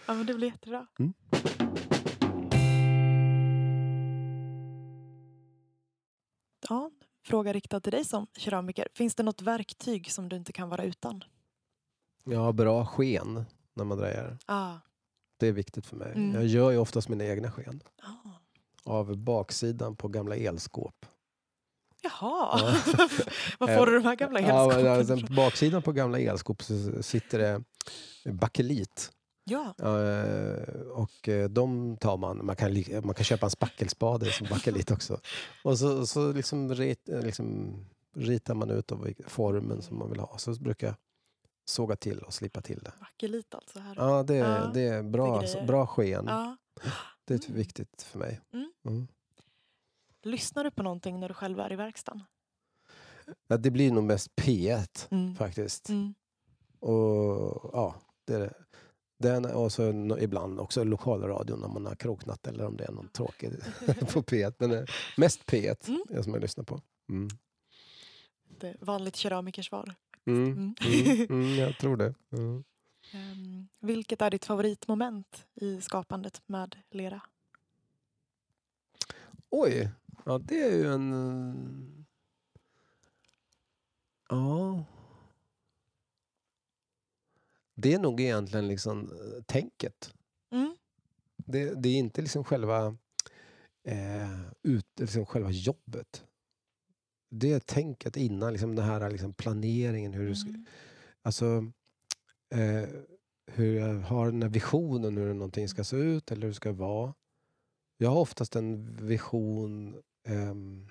Ja, 0.07 0.15
men 0.15 0.27
det 0.27 0.35
blir 0.35 0.49
jättebra. 0.49 0.87
Mm. 0.99 1.13
Ja, 6.69 6.91
fråga 7.25 7.53
riktad 7.53 7.81
till 7.81 7.93
dig 7.93 8.05
som 8.05 8.27
keramiker. 8.37 8.89
Finns 8.95 9.15
det 9.15 9.23
något 9.23 9.43
verktyg 9.43 10.13
som 10.13 10.29
du 10.29 10.37
inte 10.37 10.53
kan 10.53 10.69
vara 10.69 10.85
utan? 10.85 11.25
Ja, 12.25 12.53
bra 12.53 12.87
sken 12.87 13.45
när 13.75 13.85
man 13.85 13.99
drejar. 13.99 14.39
Ah. 14.47 14.73
Det 15.37 15.47
är 15.49 15.53
viktigt 15.53 15.87
för 15.87 15.97
mig. 15.97 16.13
Mm. 16.17 16.35
Jag 16.35 16.47
gör 16.47 16.71
ju 16.71 16.79
oftast 16.79 17.09
mina 17.09 17.25
egna 17.25 17.51
sken. 17.53 17.83
Ah. 18.03 18.31
Av 18.85 19.17
baksidan 19.17 19.97
på 19.97 20.09
gamla 20.09 20.37
elskåp. 20.37 21.07
Jaha, 22.03 22.61
Ja. 22.61 22.77
var 23.59 23.77
får 23.77 23.87
du 23.87 23.93
de 23.93 24.05
här 24.05 24.17
gamla 24.17 24.41
Ja, 24.41 24.65
elskåpen 24.65 24.93
alltså, 24.93 25.15
ifrån? 25.15 25.27
på 25.29 25.33
baksidan 25.35 25.83
på 25.83 25.93
gamla 25.93 26.19
elskåp 26.19 26.63
så 26.63 27.03
sitter 27.03 27.39
det 27.39 27.63
bakelit. 28.33 29.13
Ja, 29.51 29.75
Eh, 29.79 30.81
och 30.81 31.29
eh, 31.29 31.49
de 31.49 31.97
tar 31.97 32.17
man. 32.17 32.47
Man 32.47 32.57
kan, 32.57 32.85
man 33.05 33.15
kan 33.15 33.25
köpa 33.25 33.47
en 33.47 33.51
spackelspade 33.51 34.33
som 34.33 34.47
bakelit 34.51 34.91
också. 34.91 35.21
Och 35.65 35.79
så, 35.79 36.07
så 36.07 36.33
liksom, 36.33 36.75
rit, 36.75 37.09
eh, 37.09 37.23
liksom 37.23 37.75
ritar 38.15 38.55
man 38.55 38.71
ut 38.71 38.93
av 38.93 39.09
formen 39.27 39.83
som 39.83 39.99
man 39.99 40.11
vill 40.11 40.21
ha. 40.21 40.39
Så 40.39 40.53
brukar 40.61 40.87
jag 40.87 40.97
såga 41.65 41.97
till 41.97 42.19
och 42.19 42.35
slipa 42.35 42.61
till 42.61 42.79
det. 42.79 42.93
bakelit 43.01 43.55
alltså. 43.55 43.79
Här. 43.79 43.95
Ja, 43.97 44.23
det, 44.23 44.35
är- 44.37 44.61
Ja, 44.61 44.71
det 44.75 44.81
är 44.81 45.03
bra, 45.03 45.41
det 45.41 45.47
är 45.47 45.53
grejer. 45.53 45.67
bra 45.67 45.87
sken. 45.87 46.25
Ja. 46.29 46.57
Det 47.25 47.35
är 47.35 47.45
Mm. 47.49 47.57
viktigt 47.57 48.03
för 48.03 48.19
mig. 48.19 48.41
Mm. 48.53 48.73
Mm. 48.87 49.09
Lyssnar 50.23 50.65
du 50.65 50.71
på 50.71 50.83
någonting 50.83 51.21
när 51.21 51.29
du 51.29 51.35
själv 51.35 51.61
är 51.61 51.73
i 51.73 51.77
verkstaden? 51.77 52.23
Ja, 53.49 53.57
det 53.57 53.71
blir 53.71 53.93
nog 53.93 54.05
mest 54.05 54.31
P1 54.37 55.09
Mm. 55.11 55.35
faktiskt. 55.37 55.89
Mm. 55.89 56.15
Och 56.81 57.71
ja, 57.73 57.95
det 58.25 58.35
är 58.35 58.41
det. 58.41 58.55
Den, 59.21 59.45
och 59.45 59.73
så 59.73 60.17
ibland 60.21 60.61
också 60.61 60.85
lokalradion 60.85 61.61
när 61.61 61.69
man 61.69 61.87
har 61.87 61.95
kroknatt 61.95 62.47
eller 62.47 62.67
om 62.67 62.77
det 62.77 62.85
är 62.85 62.93
någon 62.93 63.09
tråkig 63.09 63.51
på 64.13 64.23
P1. 64.23 64.55
Men 64.59 64.71
eh, 64.73 64.85
mest 65.17 65.47
P1 65.47 65.89
Mm. 65.89 66.03
är 66.11 66.23
som 66.23 66.33
jag 66.35 66.43
lyssnar 66.43 66.65
på. 66.65 66.81
Mm. 67.09 67.29
Det 68.59 68.69
är 68.69 68.77
vanligt 68.81 69.17
keramikersvar. 69.17 69.95
Mm. 70.27 70.53
Mm. 70.53 70.75
Mm. 71.07 71.27
Mm, 71.31 71.55
jag 71.59 71.79
tror 71.79 71.97
det. 71.97 72.15
Ehm, 73.13 73.69
vilket 73.81 74.23
är 74.23 74.31
ditt 74.31 74.45
favoritmoment 74.45 75.47
i 75.55 75.81
skapandet 75.81 76.43
med 76.47 76.77
lera? 76.91 77.23
Oj, 79.51 79.91
ja 80.25 80.39
det 80.39 80.63
är 80.63 80.77
ju 80.77 80.93
en... 80.93 81.13
eh, 81.13 81.55
Ja. 84.29 84.85
Det 87.81 87.95
är 87.95 87.99
nog 87.99 88.21
egentligen 88.21 88.69
liksom 88.69 89.13
eh, 89.13 89.43
tänket. 89.43 90.15
Mm. 90.53 90.77
Det, 91.37 91.75
det 91.75 91.89
är 91.89 91.97
inte 91.97 92.23
liksom 92.23 92.45
själva, 92.45 92.97
eh, 93.85 94.41
ut, 94.63 94.87
liksom 95.01 95.27
själva 95.27 95.51
jobbet. 95.51 96.25
Det 97.31 97.53
är 97.53 97.61
tänket 97.61 98.17
innan, 98.17 98.53
liksom 98.53 98.77
den 98.77 98.85
här 98.85 99.11
liksom 99.11 99.33
planeringen. 99.33 100.13
Hur 100.13 100.29
du 100.29 100.35
ska, 100.35 100.49
Mm. 100.49 100.67
alltså, 101.23 101.73
eh, 102.55 102.89
hur 103.47 103.75
jag 103.75 103.95
har 104.01 104.27
den 104.27 104.43
här 104.43 104.49
visionen 104.51 105.17
hur 105.17 105.35
någonting 105.35 105.69
ska 105.69 105.85
se 105.85 105.97
ut 105.97 106.31
eller 106.31 106.43
hur 106.43 106.49
det 106.49 106.55
ska 106.55 106.73
vara. 106.73 107.15
Jag 107.99 108.11
har 108.11 108.21
oftast 108.21 108.57
en 108.57 108.97
vision 109.07 110.03
ehm, 110.29 110.89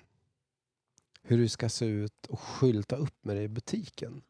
hur 1.22 1.38
det 1.38 1.48
ska 1.48 1.68
se 1.68 1.86
ut 1.86 2.26
och 2.26 2.40
skylta 2.40 2.96
upp 2.96 3.24
med 3.24 3.36
det 3.36 3.42
i 3.42 3.48
butiken. 3.48 4.22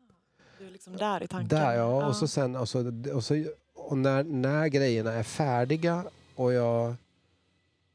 Liksom 0.80 0.96
där 0.96 1.22
i 1.22 1.28
tanken. 1.28 1.48
Där, 1.48 1.74
ja. 1.74 2.06
Och, 2.06 2.16
så 2.16 2.28
sen, 2.28 2.56
och, 2.56 2.68
så, 2.68 2.92
och, 3.14 3.24
så, 3.24 3.44
och 3.74 3.98
när, 3.98 4.24
när 4.24 4.68
grejerna 4.68 5.12
är 5.12 5.22
färdiga 5.22 6.04
och 6.34 6.52
jag 6.52 6.94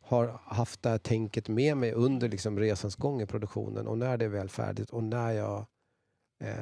har 0.01 0.39
haft 0.45 0.81
det 0.81 0.89
här 0.89 0.97
tänket 0.97 1.47
med 1.47 1.77
mig 1.77 1.91
under 1.91 2.29
liksom 2.29 2.59
resans 2.59 2.95
gång 2.95 3.21
i 3.21 3.25
produktionen 3.25 3.88
och 3.88 3.97
när 3.97 4.17
det 4.17 4.25
är 4.25 4.29
väl 4.29 4.49
färdigt 4.49 4.89
och 4.89 5.03
när 5.03 5.31
jag 5.31 5.65
eh, 6.39 6.55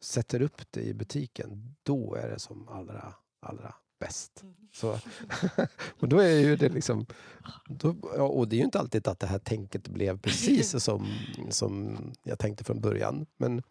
sätter 0.00 0.42
upp 0.42 0.62
det 0.70 0.80
i 0.80 0.94
butiken, 0.94 1.74
då 1.82 2.14
är 2.14 2.28
det 2.28 2.38
som 2.38 2.68
allra, 2.68 3.14
allra 3.40 3.74
bäst. 4.00 4.42
Mm. 4.42 4.54
Så, 4.72 4.98
och 6.00 6.08
då 6.08 6.18
är 6.18 6.38
ju 6.38 6.56
det 6.56 6.68
liksom... 6.68 7.06
Då, 7.68 7.94
ja, 8.16 8.22
och 8.22 8.48
det 8.48 8.56
är 8.56 8.58
ju 8.58 8.64
inte 8.64 8.78
alltid 8.78 9.08
att 9.08 9.20
det 9.20 9.26
här 9.26 9.38
tänket 9.38 9.88
blev 9.88 10.18
precis 10.18 10.84
som, 10.84 11.06
som 11.50 11.96
jag 12.22 12.38
tänkte 12.38 12.64
från 12.64 12.80
början. 12.80 13.26
Men, 13.36 13.62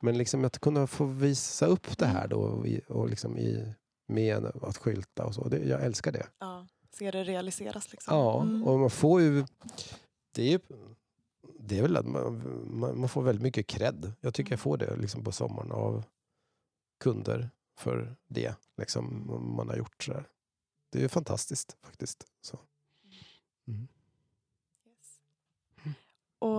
men 0.00 0.18
liksom 0.18 0.44
att 0.44 0.58
kunna 0.58 0.86
få 0.86 1.04
visa 1.04 1.66
upp 1.66 1.98
det 1.98 2.06
här 2.06 2.28
då 2.28 2.64
och, 2.88 3.08
liksom 3.08 3.38
i, 3.38 3.74
med 4.06 4.44
att 4.62 4.76
skylta 4.76 5.24
och 5.26 5.34
så. 5.34 5.48
Det, 5.48 5.58
jag 5.58 5.84
älskar 5.84 6.12
det. 6.12 6.26
Ja, 6.38 6.66
se 6.90 7.10
det 7.10 7.24
realiseras 7.24 7.90
liksom. 7.92 8.14
Ja, 8.16 8.42
Mm. 8.42 8.64
och 8.64 8.78
man 8.78 8.90
får 8.90 9.20
ju... 9.20 9.44
Det 10.34 10.42
är 10.42 10.50
ju 10.50 10.58
det 11.62 11.78
är 11.78 11.82
väl 11.82 11.96
att 11.96 12.06
man, 12.06 12.42
man, 12.78 13.00
man 13.00 13.08
får 13.08 13.22
väldigt 13.22 13.42
mycket 13.42 13.66
cred. 13.66 14.12
Jag 14.20 14.34
tycker 14.34 14.48
Mm. 14.48 14.52
jag 14.52 14.60
får 14.60 14.76
det 14.76 14.96
liksom 14.96 15.24
på 15.24 15.32
sommaren 15.32 15.72
av 15.72 16.04
kunder 17.00 17.50
för 17.78 18.16
det 18.28 18.54
liksom, 18.76 19.26
man 19.56 19.68
har 19.68 19.76
gjort. 19.76 20.02
Så 20.02 20.12
där. 20.12 20.28
Det 20.90 20.98
är 20.98 21.02
ju 21.02 21.08
fantastiskt 21.08 21.76
faktiskt. 21.82 22.26
Så. 22.40 22.58
Mm. 23.68 23.88
Yes. 24.86 25.20
Och 26.38 26.58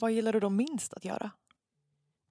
vad 0.00 0.12
gillar 0.12 0.32
du 0.32 0.40
då 0.40 0.50
minst 0.50 0.94
att 0.94 1.04
göra? 1.04 1.30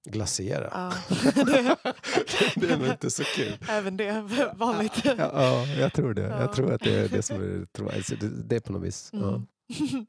Glasera. 0.06 0.68
Ja. 0.72 0.92
det 2.56 2.70
är 2.70 2.78
nog 2.78 2.88
inte 2.88 3.10
så 3.10 3.24
kul. 3.24 3.58
Även 3.68 3.96
det, 3.96 4.24
vanligt. 4.54 5.04
Ja, 5.04 5.14
ja, 5.18 5.66
jag 5.66 5.92
tror 5.92 6.14
det. 6.14 6.22
Ja. 6.22 6.40
Jag 6.40 6.52
tror 6.52 6.72
att 6.72 6.80
det 6.80 6.94
är 6.94 7.08
det 7.08 7.22
som 7.22 7.42
är, 7.42 7.66
tror, 7.66 7.92
alltså 7.92 8.14
det, 8.16 8.56
är 8.56 8.60
på 8.60 8.72
något 8.72 8.82
vis. 8.82 9.12
Mm. 9.12 9.46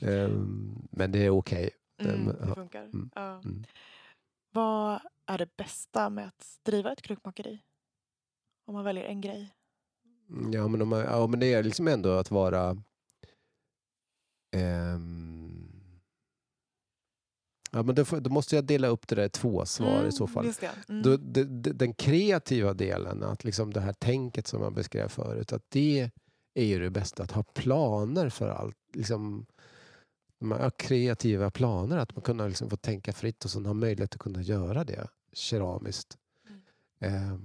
Ehm, 0.00 0.88
men 0.90 1.12
det 1.12 1.18
är 1.18 1.30
okej. 1.30 1.70
Mm, 2.00 2.26
ja. 2.26 2.46
det 2.46 2.54
funkar. 2.54 2.82
Mm. 2.82 3.10
Ja. 3.14 3.32
Mm. 3.32 3.64
Vad 4.52 5.00
är 5.26 5.38
det 5.38 5.56
bästa 5.56 6.10
med 6.10 6.26
att 6.26 6.58
driva 6.64 6.92
ett 6.92 7.02
krukmakeri? 7.02 7.62
Om 8.66 8.74
man 8.74 8.84
väljer 8.84 9.04
en 9.04 9.20
grej. 9.20 9.52
Ja 10.52 10.68
men, 10.68 10.78
de, 10.78 10.92
ja, 10.92 11.26
men 11.26 11.40
det 11.40 11.54
är 11.54 11.62
liksom 11.62 11.88
ändå 11.88 12.10
att 12.10 12.30
vara... 12.30 12.76
ehm, 14.56 15.35
ja, 17.76 17.82
men 17.82 17.94
då, 17.94 18.04
får- 18.04 18.20
då 18.20 18.30
måste 18.30 18.54
jag 18.56 18.64
dela 18.64 18.88
upp 18.88 19.08
det 19.08 19.14
där 19.14 19.24
i 19.24 19.28
två 19.28 19.66
svar 19.66 20.04
i 20.04 20.12
så 20.12 20.24
Mm, 20.24 20.52
fall. 20.52 20.70
Mm. 20.88 21.02
Då, 21.02 21.16
det, 21.16 21.44
den 21.72 21.94
kreativa 21.94 22.74
delen, 22.74 23.22
att 23.22 23.44
liksom 23.44 23.72
det 23.72 23.80
här 23.80 23.92
tänket 23.92 24.46
som 24.46 24.60
man 24.60 24.74
beskrev 24.74 25.08
förut, 25.08 25.52
att 25.52 25.64
det 25.68 26.10
är 26.54 26.64
ju 26.64 26.78
det 26.78 26.90
bästa. 26.90 27.22
Att 27.22 27.30
ha 27.32 27.42
planer 27.42 28.28
för 28.28 28.48
allt. 28.48 28.76
Liksom, 28.92 29.46
de 30.38 30.52
här 30.52 30.70
kreativa 30.70 31.50
planer, 31.50 31.98
att 31.98 32.16
man 32.16 32.22
kunna 32.22 32.46
liksom 32.46 32.70
få 32.70 32.76
tänka 32.76 33.12
fritt 33.12 33.44
och 33.44 33.50
sen 33.50 33.66
ha 33.66 33.72
möjlighet 33.74 34.14
att 34.14 34.20
kunna 34.20 34.42
göra 34.42 34.84
det 34.84 35.08
keramiskt. 35.32 36.18
Mm. 36.48 36.62
Eh, 37.32 37.38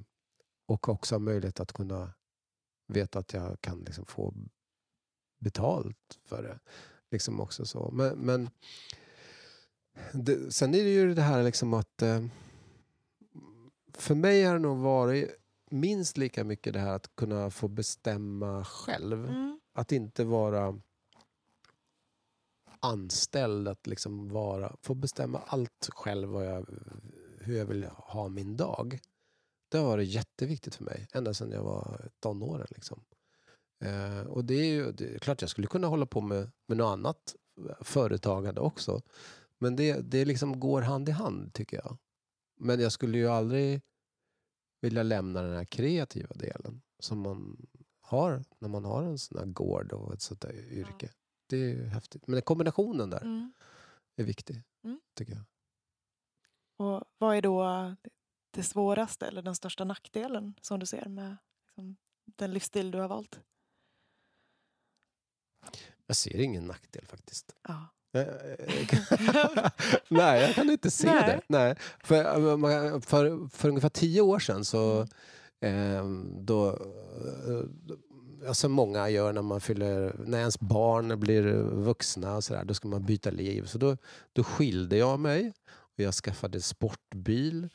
och 0.68 0.90
också 0.90 1.16
ha 1.16 1.20
möjlighet 1.20 1.60
att 1.60 1.74
kunna 1.74 2.14
veta 2.88 3.20
att 3.20 3.34
jag 3.34 3.62
kan 3.62 3.80
liksom 3.80 4.06
få 4.06 4.34
betalt 5.40 6.20
för 6.26 6.44
det. 6.44 6.60
Liksom 7.12 7.40
också 7.40 7.66
så. 7.66 7.90
Men, 7.94 8.18
men 8.20 8.50
det, 10.14 10.54
sen 10.54 10.76
är 10.76 10.84
det 10.84 10.89
ju 10.89 11.14
det 11.14 11.22
här 11.22 11.44
liksom 11.44 11.74
att 11.74 12.02
eh, 12.02 12.26
för 13.94 14.16
mig 14.16 14.44
har 14.44 14.54
det 14.54 14.60
nog 14.60 14.78
varit 14.78 15.36
minst 15.70 16.18
lika 16.18 16.44
mycket 16.44 16.74
det 16.74 16.80
här 16.80 16.94
att 16.94 17.16
kunna 17.16 17.50
få 17.50 17.68
bestämma 17.68 18.66
själv. 18.66 19.26
Mm. 19.26 19.60
Att 19.74 19.92
inte 19.92 20.24
vara 20.24 20.80
anställd, 22.80 23.68
att 23.68 23.88
liksom 23.88 24.30
vara, 24.30 24.76
få 24.82 24.94
bestämma 24.94 25.42
allt 25.48 25.89
själv 25.89 26.36
jag, 26.36 26.66
hur 27.39 27.58
jag 27.58 27.66
vill 27.66 27.84
ha 27.84 28.30
min 28.30 28.58
dag. 28.58 29.00
Det 29.70 29.78
har 29.78 29.86
varit 29.86 30.10
jätteviktigt 30.10 30.76
för 30.76 30.84
mig, 30.84 31.08
ända 31.14 31.34
sedan 31.34 31.52
jag 31.52 31.64
var 31.64 32.10
tonåren. 32.20 32.68
Liksom. 32.70 33.04
Eh, 33.84 34.28
och 34.28 34.46
det 34.46 34.54
är 34.54 34.66
ju 34.66 34.92
det 34.92 35.16
är 35.16 35.20
klart 35.20 35.42
jag 35.42 35.50
skulle 35.50 35.68
kunna 35.68 35.88
hålla 35.88 36.06
på 36.06 36.22
med, 36.22 36.52
med 36.68 36.78
något 36.78 36.94
annat 36.94 37.36
företagande 37.82 38.62
också. 38.62 39.02
Men 39.62 39.76
det, 39.76 40.01
det 40.01 40.26
liksom 40.26 40.59
går 40.59 40.82
hand 40.82 41.09
i 41.09 41.12
hand 41.12 41.53
tycker 41.53 41.78
jag. 41.78 41.97
Men 42.59 42.80
jag 42.80 42.91
skulle 42.91 43.18
ju 43.18 43.28
aldrig 43.28 43.82
vilja 44.82 45.03
lämna 45.03 45.41
den 45.41 45.55
här 45.55 45.66
kreativa 45.66 46.36
delen 46.36 46.82
som 46.99 47.20
man 47.20 47.68
har 48.01 48.43
när 48.59 48.70
man 48.70 48.86
har 48.86 49.03
en 49.03 49.20
sån 49.20 49.38
här 49.38 49.45
gård 49.45 49.91
och 49.93 50.14
ett 50.14 50.22
sånt 50.22 50.41
där 50.41 50.53
yrke. 50.53 51.12
Det 51.47 51.55
är 51.57 51.70
ju 51.70 51.86
häftigt. 51.88 52.28
Men 52.28 52.41
kombinationen 52.41 53.09
där 53.09 53.22
Mm. 53.22 53.53
är 54.16 54.24
viktig, 54.24 54.64
Mm. 54.84 55.01
tycker 55.16 55.34
jag. 55.34 55.43
Och 56.78 57.03
vad 57.18 57.36
är 57.38 57.41
då 57.41 57.95
det 58.51 58.64
svåraste 58.64 59.28
eller 59.28 59.41
den 59.41 59.55
största 59.55 59.84
nackdelen 59.84 60.53
som 60.62 60.80
du 60.80 60.86
ser 60.86 61.05
med 61.09 61.38
liksom, 61.66 61.97
den 62.26 62.53
livsstil 62.53 62.91
du 62.91 62.97
har 62.99 63.07
valt? 63.07 63.39
Jag 66.05 66.16
ser 66.16 66.39
ingen 66.41 66.68
nackdel 66.68 67.05
faktiskt. 67.05 67.55
Ja. 67.68 67.88
Nej, 70.07 70.41
jag 70.41 70.55
kan 70.55 70.70
inte 70.70 70.91
se 70.91 71.07
Nej. 71.07 71.24
det. 71.26 71.41
Nej. 71.47 71.76
För, 72.03 72.99
för, 73.01 73.49
för 73.57 73.70
ungefär 73.70 73.89
tio 73.89 74.22
år 74.22 74.39
sedan 74.39 74.66
så 74.66 75.07
Mm. 75.64 75.95
eh, 75.95 76.03
då, 76.41 76.68
eh, 76.70 78.47
alltså 78.47 78.70
många 78.70 79.09
gör 79.09 79.34
när 79.34 79.41
man 79.41 79.62
fyller, 79.62 80.16
när 80.26 80.39
ens 80.39 80.59
barn 80.59 81.20
blir 81.20 81.43
vuxna 81.64 82.36
och 82.36 82.43
så 82.43 82.53
där, 82.53 82.64
då 82.66 82.74
ska 82.74 82.88
man 82.88 83.05
byta 83.05 83.30
liv. 83.30 83.66
Så 83.66 83.78
då, 83.78 83.97
då 84.34 84.43
skilde 84.43 84.97
jag 84.97 85.20
mig 85.20 85.53
och 85.70 85.99
jag 86.03 86.14
skaffade 86.14 86.62
sportbil 86.62 87.70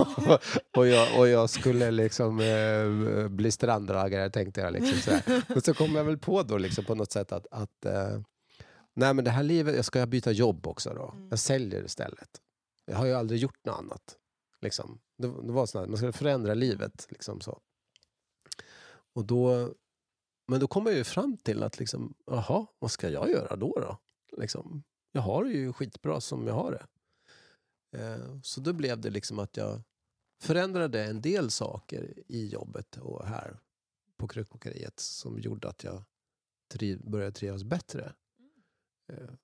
och, 0.76 0.86
jag, 0.86 1.18
och 1.18 1.28
jag 1.28 1.50
skulle 1.50 1.90
liksom 1.90 2.40
eh, 2.40 3.28
bli 3.28 3.50
stranddragare 3.50 4.30
tänkte 4.30 4.60
jag. 4.60 4.72
Liksom, 4.72 4.98
så 4.98 5.10
här. 5.10 5.42
Och 5.56 5.64
så 5.64 5.74
kom 5.74 5.94
jag 5.94 6.04
väl 6.04 6.18
på 6.18 6.42
då 6.42 6.58
liksom, 6.58 6.84
på 6.84 6.94
något 6.94 7.12
sätt 7.12 7.32
att, 7.32 7.46
att 7.50 7.84
eh, 7.84 8.20
nej 8.94 9.14
men 9.14 9.24
det 9.24 9.30
här 9.30 9.42
livet, 9.42 9.76
jag 9.76 9.84
ska 9.84 10.06
byta 10.06 10.32
jobb 10.32 10.66
också 10.66 10.94
då. 10.94 11.10
Mm. 11.10 11.28
Jag 11.30 11.38
säljer 11.38 11.84
istället. 11.84 12.40
Jag 12.84 12.96
har 12.96 13.06
ju 13.06 13.12
aldrig 13.12 13.40
gjort 13.40 13.64
något 13.64 13.78
annat. 13.78 14.16
Liksom. 14.60 15.00
Det, 15.18 15.26
det 15.26 15.52
var 15.52 15.66
sånt 15.66 15.82
här, 15.82 15.88
man 15.88 15.96
skulle 15.96 16.12
förändra 16.12 16.54
livet. 16.54 17.06
Liksom 17.10 17.40
så. 17.40 17.60
Och 19.14 19.24
då, 19.24 19.72
men 20.46 20.60
då 20.60 20.66
kom 20.66 20.86
jag 20.86 20.94
ju 20.94 21.04
fram 21.04 21.36
till 21.36 21.62
att, 21.62 21.78
liksom, 21.78 22.14
jaha, 22.26 22.66
vad 22.78 22.90
ska 22.90 23.08
jag 23.08 23.30
göra 23.30 23.56
då? 23.56 23.80
då? 23.80 23.98
Liksom, 24.40 24.82
jag 25.12 25.22
har 25.22 25.44
det 25.44 25.50
ju 25.50 25.72
skitbra 25.72 26.20
som 26.20 26.46
jag 26.46 26.54
har 26.54 26.70
det. 26.70 26.86
Eh, 27.98 28.40
så 28.42 28.60
då 28.60 28.72
blev 28.72 29.00
det 29.00 29.10
liksom 29.10 29.38
att 29.38 29.56
jag 29.56 29.82
förändrade 30.42 31.04
en 31.04 31.20
del 31.20 31.50
saker 31.50 32.14
i 32.28 32.46
jobbet 32.46 32.96
och 32.96 33.26
här 33.26 33.58
på 34.16 34.28
krukmakeriet 34.28 35.00
som 35.00 35.38
gjorde 35.38 35.68
att 35.68 35.84
jag 35.84 36.04
triv, 36.68 37.10
började 37.10 37.32
trivas 37.32 37.64
bättre. 37.64 38.12
Eh, 39.12 39.34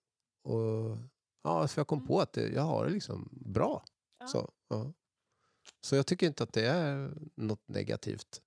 och 0.53 0.99
ja, 1.43 1.69
så 1.69 1.81
jag 1.81 1.87
kom 1.87 2.07
på 2.07 2.21
att 2.21 2.33
det, 2.33 2.49
jag 2.49 2.63
har 2.63 2.87
det 2.87 2.93
liksom 2.93 3.29
bra. 3.33 3.85
Ja. 4.19 4.27
Så, 4.27 4.51
ja. 4.69 4.93
så 5.81 5.97
jag 5.97 6.07
tycker 6.07 6.27
inte 6.27 6.43
att 6.43 6.53
det 6.53 6.67
är 6.67 7.15
något 7.35 7.69
negativt. 7.69 8.43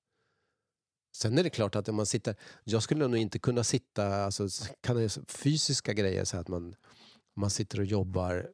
Sen 1.16 1.38
är 1.38 1.44
det 1.44 1.50
klart 1.50 1.76
att 1.76 1.90
om 1.90 1.96
man 1.96 2.06
sitter... 2.06 2.36
Jag 2.64 2.84
skulle 2.84 3.08
nog 3.08 3.18
inte 3.18 3.40
kunna 3.40 3.64
sitta... 3.64 4.24
Alltså, 4.26 4.48
kan 4.82 4.96
det, 4.96 5.32
fysiska 5.32 5.94
grejer, 5.94 6.26
så 6.26 6.38
att 6.38 6.48
man, 6.48 6.76
man 7.36 7.50
sitter 7.50 7.80
och 7.80 7.86
jobbar. 7.86 8.52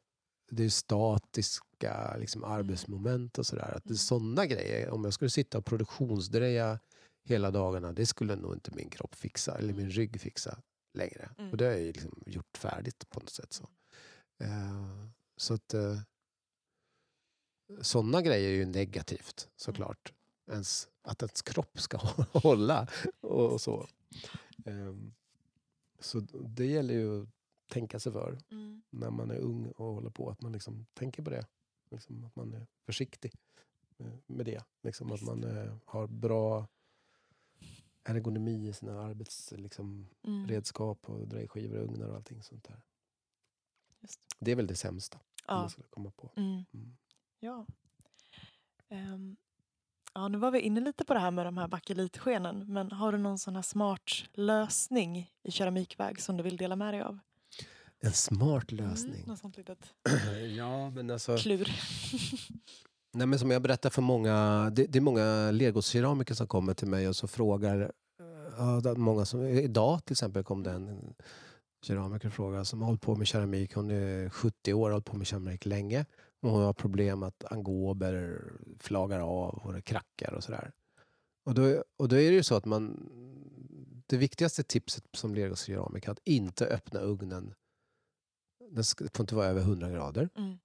Det 0.50 0.64
är 0.64 0.68
statiska 0.68 2.16
liksom, 2.16 2.44
arbetsmoment 2.44 3.38
och 3.38 3.46
sådär. 3.46 3.80
Mm. 3.84 3.96
sådana 3.96 4.46
grejer. 4.46 4.90
Om 4.90 5.04
jag 5.04 5.14
skulle 5.14 5.30
sitta 5.30 5.58
och 5.58 5.64
produktionsdreja 5.64 6.78
hela 7.24 7.50
dagarna, 7.50 7.92
det 7.92 8.06
skulle 8.06 8.36
nog 8.36 8.54
inte 8.54 8.70
min 8.74 8.90
kropp 8.90 9.14
fixa, 9.14 9.58
eller 9.58 9.74
min 9.74 9.90
rygg 9.90 10.20
fixa 10.20 10.62
längre. 10.98 11.30
Mm. 11.38 11.50
Och 11.50 11.56
det 11.56 11.64
har 11.64 11.72
jag 11.72 11.80
ju 11.80 11.92
liksom 11.92 12.22
gjort 12.26 12.56
färdigt 12.58 13.08
på 13.10 13.20
något 13.20 13.30
sätt. 13.30 13.52
Så, 13.52 13.68
eh, 14.38 15.06
så 15.36 15.54
att... 15.54 15.74
Eh, 15.74 15.98
sådana 17.80 18.22
grejer 18.22 18.48
är 18.50 18.54
ju 18.54 18.66
negativt 18.66 19.48
såklart. 19.56 20.12
Ens, 20.50 20.88
att 21.02 21.22
ens 21.22 21.42
kropp 21.42 21.80
ska 21.80 21.96
hålla 22.32 22.88
och, 23.20 23.52
och 23.52 23.60
så. 23.60 23.86
Ehm, 24.64 25.14
så 26.00 26.20
det 26.48 26.66
gäller 26.66 26.94
ju 26.94 27.22
att 27.22 27.28
tänka 27.68 28.00
sig 28.00 28.12
för 28.12 28.38
Mm. 28.50 28.82
när 28.90 29.10
man 29.10 29.30
är 29.30 29.38
ung 29.38 29.66
och 29.66 29.94
håller 29.94 30.10
på. 30.10 30.30
Att 30.30 30.40
man 30.40 30.52
liksom 30.52 30.86
tänker 30.94 31.22
på 31.22 31.30
det. 31.30 31.46
Liksom 31.90 32.24
att 32.24 32.36
man 32.36 32.54
är 32.54 32.66
försiktig 32.86 33.32
med- 33.96 34.18
med 34.26 34.46
det. 34.46 34.64
Liksom 34.82 35.12
att 35.12 35.22
man 35.22 35.44
eh, 35.44 35.76
har 35.84 36.06
bra 36.06 36.66
ergonomi 38.08 38.68
i 38.68 38.72
sina 38.72 39.00
arbetsredskap 39.02 39.58
liksom, 39.62 40.08
Mm. 40.24 40.46
redskap 40.48 41.08
och 41.08 41.28
drejskivor 41.28 41.78
och 41.78 41.84
ugnar 41.84 42.08
och 42.08 42.16
allting 42.16 42.42
sånt 42.42 42.64
där. 42.64 42.80
Just. 44.00 44.20
Det 44.38 44.50
är 44.50 44.56
väl 44.56 44.66
det 44.66 44.76
sämsta 44.76 45.18
Ja. 45.46 45.56
man 45.56 45.70
skulle 45.70 45.88
komma 45.88 46.10
på. 46.10 46.32
Mm. 46.36 46.64
Mm. 46.74 46.96
Ja. 47.40 47.66
Ehm, 48.88 49.36
ja, 50.14 50.28
nu 50.28 50.38
var 50.38 50.50
vi 50.50 50.60
inne 50.60 50.80
lite 50.80 51.04
på 51.04 51.14
det 51.14 51.20
här 51.20 51.30
med 51.30 51.46
de 51.46 51.58
här 51.58 51.68
bakelitskenen. 51.68 52.72
Men 52.72 52.92
har 52.92 53.12
du 53.12 53.18
någon 53.18 53.38
sån 53.38 53.54
här 53.54 53.62
smart 53.62 54.10
lösning 54.32 55.30
i 55.42 55.50
keramikväg 55.50 56.20
som 56.20 56.36
du 56.36 56.42
vill 56.42 56.56
dela 56.56 56.76
med 56.76 56.94
dig 56.94 57.02
av? 57.02 57.18
En 58.00 58.12
smart 58.12 58.72
Mm, 58.72 58.84
lösning. 58.90 59.24
något 59.26 59.38
sånt 59.38 59.56
litet 59.56 59.94
ja, 60.56 60.90
men 60.90 61.10
alltså... 61.10 61.36
klur. 61.36 61.68
Nej, 63.18 63.26
men 63.26 63.38
som 63.38 63.50
jag 63.50 63.62
berättar 63.62 63.90
för 63.90 64.02
många, 64.02 64.70
det, 64.70 64.86
det 64.86 64.98
är 64.98 65.00
många 65.00 65.50
legoceramiker 65.50 66.34
som 66.34 66.46
kommer 66.46 66.74
till 66.74 66.88
mig 66.88 67.08
och 67.08 67.16
så 67.16 67.28
frågar, 67.28 67.80
eh, 68.20 68.80
ja, 68.84 68.94
många 68.94 69.24
som, 69.24 69.42
idag 69.42 70.04
till 70.04 70.14
exempel 70.14 70.44
kom 70.44 70.62
det 70.62 70.70
en 70.70 71.14
keramiker 71.82 72.30
fråga 72.30 72.64
som 72.64 72.80
har 72.80 72.86
hållit 72.86 73.00
på 73.00 73.14
med 73.16 73.26
keramik, 73.26 73.74
hon 73.74 73.90
är 73.90 74.30
70 74.30 74.72
år 74.74 74.80
och 74.80 74.84
har 74.86 74.92
hållit 74.92 75.04
på 75.06 75.16
med 75.16 75.26
keramik 75.26 75.66
länge. 75.66 76.06
Och 76.40 76.50
hon 76.50 76.62
har 76.62 76.72
problem 76.72 77.22
att 77.22 77.44
angober 77.52 78.42
flagar 78.78 79.20
av 79.20 79.54
och 79.64 79.72
det 79.72 79.82
krackar 79.82 80.32
och 80.34 80.44
sådär. 80.44 80.72
Och 81.44 81.54
då, 81.54 81.84
och 81.96 82.08
då 82.08 82.16
är 82.16 82.30
det 82.30 82.36
ju 82.36 82.42
så 82.42 82.54
att 82.54 82.64
man, 82.64 83.08
det 84.06 84.16
viktigaste 84.16 84.62
tipset 84.62 85.04
som 85.12 85.34
legoceramiker 85.34 86.08
är 86.08 86.12
att 86.12 86.20
inte 86.24 86.66
öppna 86.66 87.00
ugnen. 87.00 87.54
Den 88.70 88.84
ska- 88.84 89.04
får 89.14 89.22
inte 89.24 89.34
vara 89.34 89.46
över 89.46 89.60
100 89.60 89.90
grader. 89.90 90.28
Mm. 90.36 90.58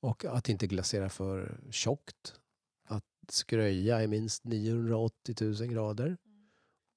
Och 0.00 0.24
att 0.24 0.48
inte 0.48 0.66
glasera 0.66 1.08
för 1.08 1.60
tjockt. 1.70 2.40
Att 2.88 3.04
skröja 3.28 4.02
i 4.02 4.06
minst 4.06 4.44
980 4.44 5.34
000 5.40 5.54
grader. 5.68 6.16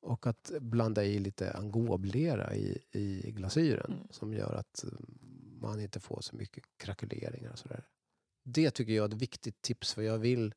Och 0.01 0.27
att 0.27 0.51
blanda 0.61 1.03
i 1.03 1.19
lite 1.19 1.53
angoblera 1.53 2.55
i, 2.55 2.81
i 2.91 3.31
glasyren 3.31 3.93
Mm. 3.93 4.07
som 4.09 4.33
gör 4.33 4.53
att 4.53 4.83
eh, 4.83 4.89
man 5.61 5.81
inte 5.81 5.99
får 5.99 6.21
så 6.21 6.35
mycket 6.35 6.63
krakuleringar 6.77 7.51
och 7.51 7.59
sådär. 7.59 7.87
Det 8.43 8.71
tycker 8.71 8.93
jag 8.93 9.03
är 9.03 9.15
ett 9.15 9.21
viktigt 9.21 9.61
tips 9.61 9.93
för 9.93 10.01
jag 10.01 10.17
vill 10.17 10.53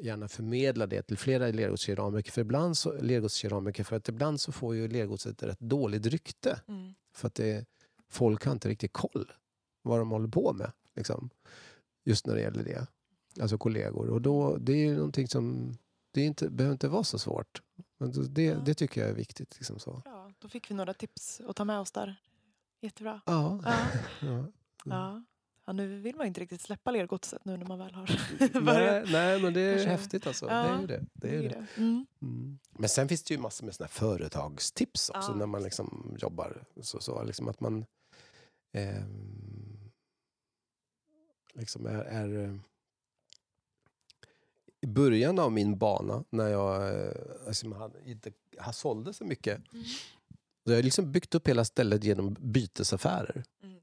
gärna 0.00 0.28
förmedla 0.28 0.86
det 0.86 1.02
till 1.02 1.18
flera 1.18 1.46
lergodskeramiker. 1.50 2.32
För 2.32 2.40
ibland 2.40 2.76
så, 2.78 2.92
lergodskeramiker 3.00 3.84
för 3.84 3.96
att 3.96 4.08
ibland 4.08 4.40
så 4.40 4.52
får 4.52 4.74
ju 4.74 4.88
lergodset 4.88 5.32
ett 5.32 5.48
rätt 5.48 5.60
dåligt 5.60 6.06
rykte. 6.06 6.60
Mm. 6.68 6.94
För 7.14 7.26
att 7.26 7.34
det, 7.34 7.66
folk 8.08 8.44
har 8.44 8.52
inte 8.52 8.68
riktigt 8.68 8.92
koll 8.92 9.32
vad 9.82 9.98
de 9.98 10.10
håller 10.10 10.28
på 10.28 10.52
med. 10.52 10.72
Liksom. 10.96 11.30
Just 12.04 12.26
när 12.26 12.34
det 12.34 12.40
gäller 12.40 12.64
det. 12.64 12.86
Alltså 13.42 13.58
kollegor. 13.58 14.10
Och 14.10 14.22
då, 14.22 14.56
det 14.56 14.72
är 14.72 14.76
ju 14.86 14.94
någonting 14.96 15.28
som 15.28 15.76
det 16.14 16.20
inte, 16.24 16.50
behöver 16.50 16.72
inte 16.72 16.88
vara 16.88 17.04
så 17.04 17.18
svårt. 17.18 17.62
Men 18.00 18.12
det, 18.34 18.42
Ja. 18.44 18.58
det 18.58 18.74
tycker 18.74 19.00
jag 19.00 19.10
är 19.10 19.14
viktigt. 19.14 19.54
Liksom 19.58 19.78
så. 19.78 19.90
Bra, 20.04 20.32
då 20.38 20.48
fick 20.48 20.70
vi 20.70 20.74
några 20.74 20.94
tips 20.94 21.40
att 21.46 21.56
ta 21.56 21.64
med 21.64 21.78
oss 21.78 21.92
där. 21.92 22.20
Jättebra. 22.80 23.20
Ja. 23.26 23.60
Ja. 23.64 23.74
ja. 24.20 24.46
Ja. 24.84 25.22
Ja, 25.66 25.72
nu 25.72 26.00
vill 26.00 26.16
man 26.16 26.26
inte 26.26 26.40
riktigt 26.40 26.60
släppa 26.60 26.90
lergodset 26.90 27.44
nu 27.44 27.56
när 27.56 27.66
man 27.66 27.78
väl 27.78 27.94
har 27.94 28.20
Nej, 28.40 28.62
börjat. 28.62 29.10
nej, 29.12 29.42
men 29.42 29.54
det 29.54 29.60
är 29.60 29.72
Kanske- 29.74 29.90
häftigt 29.90 30.26
alltså. 30.26 30.46
Det 30.46 30.52
Ja, 30.52 30.58
är 30.64 30.80
ju 30.80 30.86
det. 30.86 31.04
det, 31.14 31.28
är 31.28 31.42
ju 31.42 31.48
det. 31.48 31.66
Mm. 31.76 32.06
Mm. 32.22 32.58
Men 32.70 32.88
sen 32.88 33.08
finns 33.08 33.22
det 33.22 33.34
ju 33.34 33.40
massor 33.40 33.64
med 33.64 33.74
såna 33.74 33.88
företagstips 33.88 35.10
också 35.10 35.30
Ja. 35.32 35.36
när 35.36 35.46
man 35.46 35.62
liksom 35.62 36.16
jobbar. 36.18 36.64
Så, 36.80 37.00
så, 37.00 37.22
liksom 37.22 37.48
att 37.48 37.60
man 37.60 37.84
ehm, 38.72 39.61
liksom 41.54 41.86
är, 41.86 42.04
är 42.04 42.44
eh, 42.44 42.54
i 44.80 44.86
början 44.86 45.38
av 45.38 45.52
min 45.52 45.78
bana 45.78 46.24
när 46.30 46.48
jag 46.48 46.88
eh, 46.88 47.12
alltså, 47.46 47.90
inte 48.04 48.32
jag 48.56 48.74
sålde 48.74 49.12
så 49.12 49.24
mycket. 49.24 49.72
Mm. 49.72 49.84
Så 50.64 50.70
jag 50.70 50.76
har 50.76 50.82
liksom 50.82 51.12
byggt 51.12 51.34
upp 51.34 51.48
hela 51.48 51.64
stället 51.64 52.04
genom 52.04 52.36
bytesaffärer. 52.40 53.44
Mm. 53.62 53.76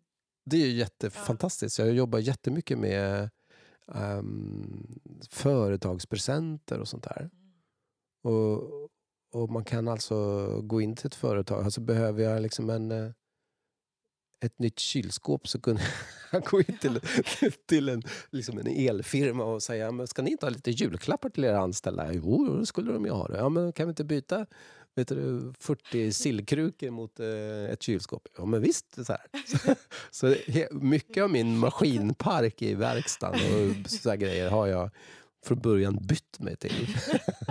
Det 0.46 0.58
är 0.58 0.68
ju 0.68 0.78
jättefantastiskt. 0.78 1.80
Jag 1.80 1.94
jobbar 1.94 2.20
jättemycket 2.20 2.78
med 2.78 3.30
um, 3.86 5.00
företagspresenter 5.30 6.80
och 6.80 6.88
sånt 6.88 7.04
där. 7.04 7.30
Och, 8.24 8.90
och 9.32 9.50
man 9.52 9.64
kan 9.64 9.88
alltså 9.88 10.46
gå 10.62 10.82
in 10.82 10.96
till 10.96 11.08
ett 11.08 11.16
företag. 11.16 11.64
Alltså 11.64 11.82
behöver 11.82 12.24
jag 12.24 12.42
liksom 12.42 12.70
en, 12.70 12.92
eh, 12.92 13.12
ett 14.46 14.60
nytt 14.60 14.80
kylskåp 14.80 15.48
så 15.48 15.62
kunde 15.62 15.82
han 16.32 16.42
går 16.42 16.64
ju 16.68 16.78
till, 16.78 17.00
till 17.66 17.90
en, 17.90 18.04
liksom 18.30 18.58
en 18.58 18.68
elfirma 18.68 19.44
och 19.44 19.64
säger 19.64 19.92
men 19.92 20.08
ska 20.08 20.22
ni 20.22 20.32
inte 20.32 20.46
ha 20.46 20.50
lite 20.52 20.72
julklappar 20.72 21.30
till 21.30 21.44
era 21.44 21.60
anställda? 21.60 22.14
Jo, 22.14 22.58
det 22.60 22.66
skulle 22.66 22.92
de 22.92 23.06
ju 23.06 23.12
ha. 23.12 23.28
Det. 23.28 23.38
Ja, 23.38 23.50
men 23.50 23.72
kan 23.74 23.88
vi 23.88 23.90
inte 23.90 24.04
byta 24.04 24.46
vet 24.96 25.08
du, 25.08 25.54
40 25.60 26.12
sillkrukor 26.12 26.90
mot 26.90 27.20
eh, 27.20 27.74
ett 27.74 27.84
kylskåp? 27.84 28.28
Ja, 28.38 28.46
men 28.46 28.62
visst. 28.62 29.06
Så, 29.06 29.14
här. 29.14 29.22
så, 29.48 29.76
så 30.12 30.28
he- 30.28 30.74
mycket 30.74 31.24
av 31.24 31.30
min 31.30 31.58
maskinpark 31.58 32.62
i 32.62 32.74
verkstaden 32.74 33.40
och 33.84 33.90
så 33.90 34.10
här 34.10 34.18
grejer 34.18 34.50
har 34.50 34.68
jag 34.68 34.90
från 35.46 35.60
början 35.60 35.98
bytt 36.02 36.40
mig 36.40 36.56
till. 36.56 36.88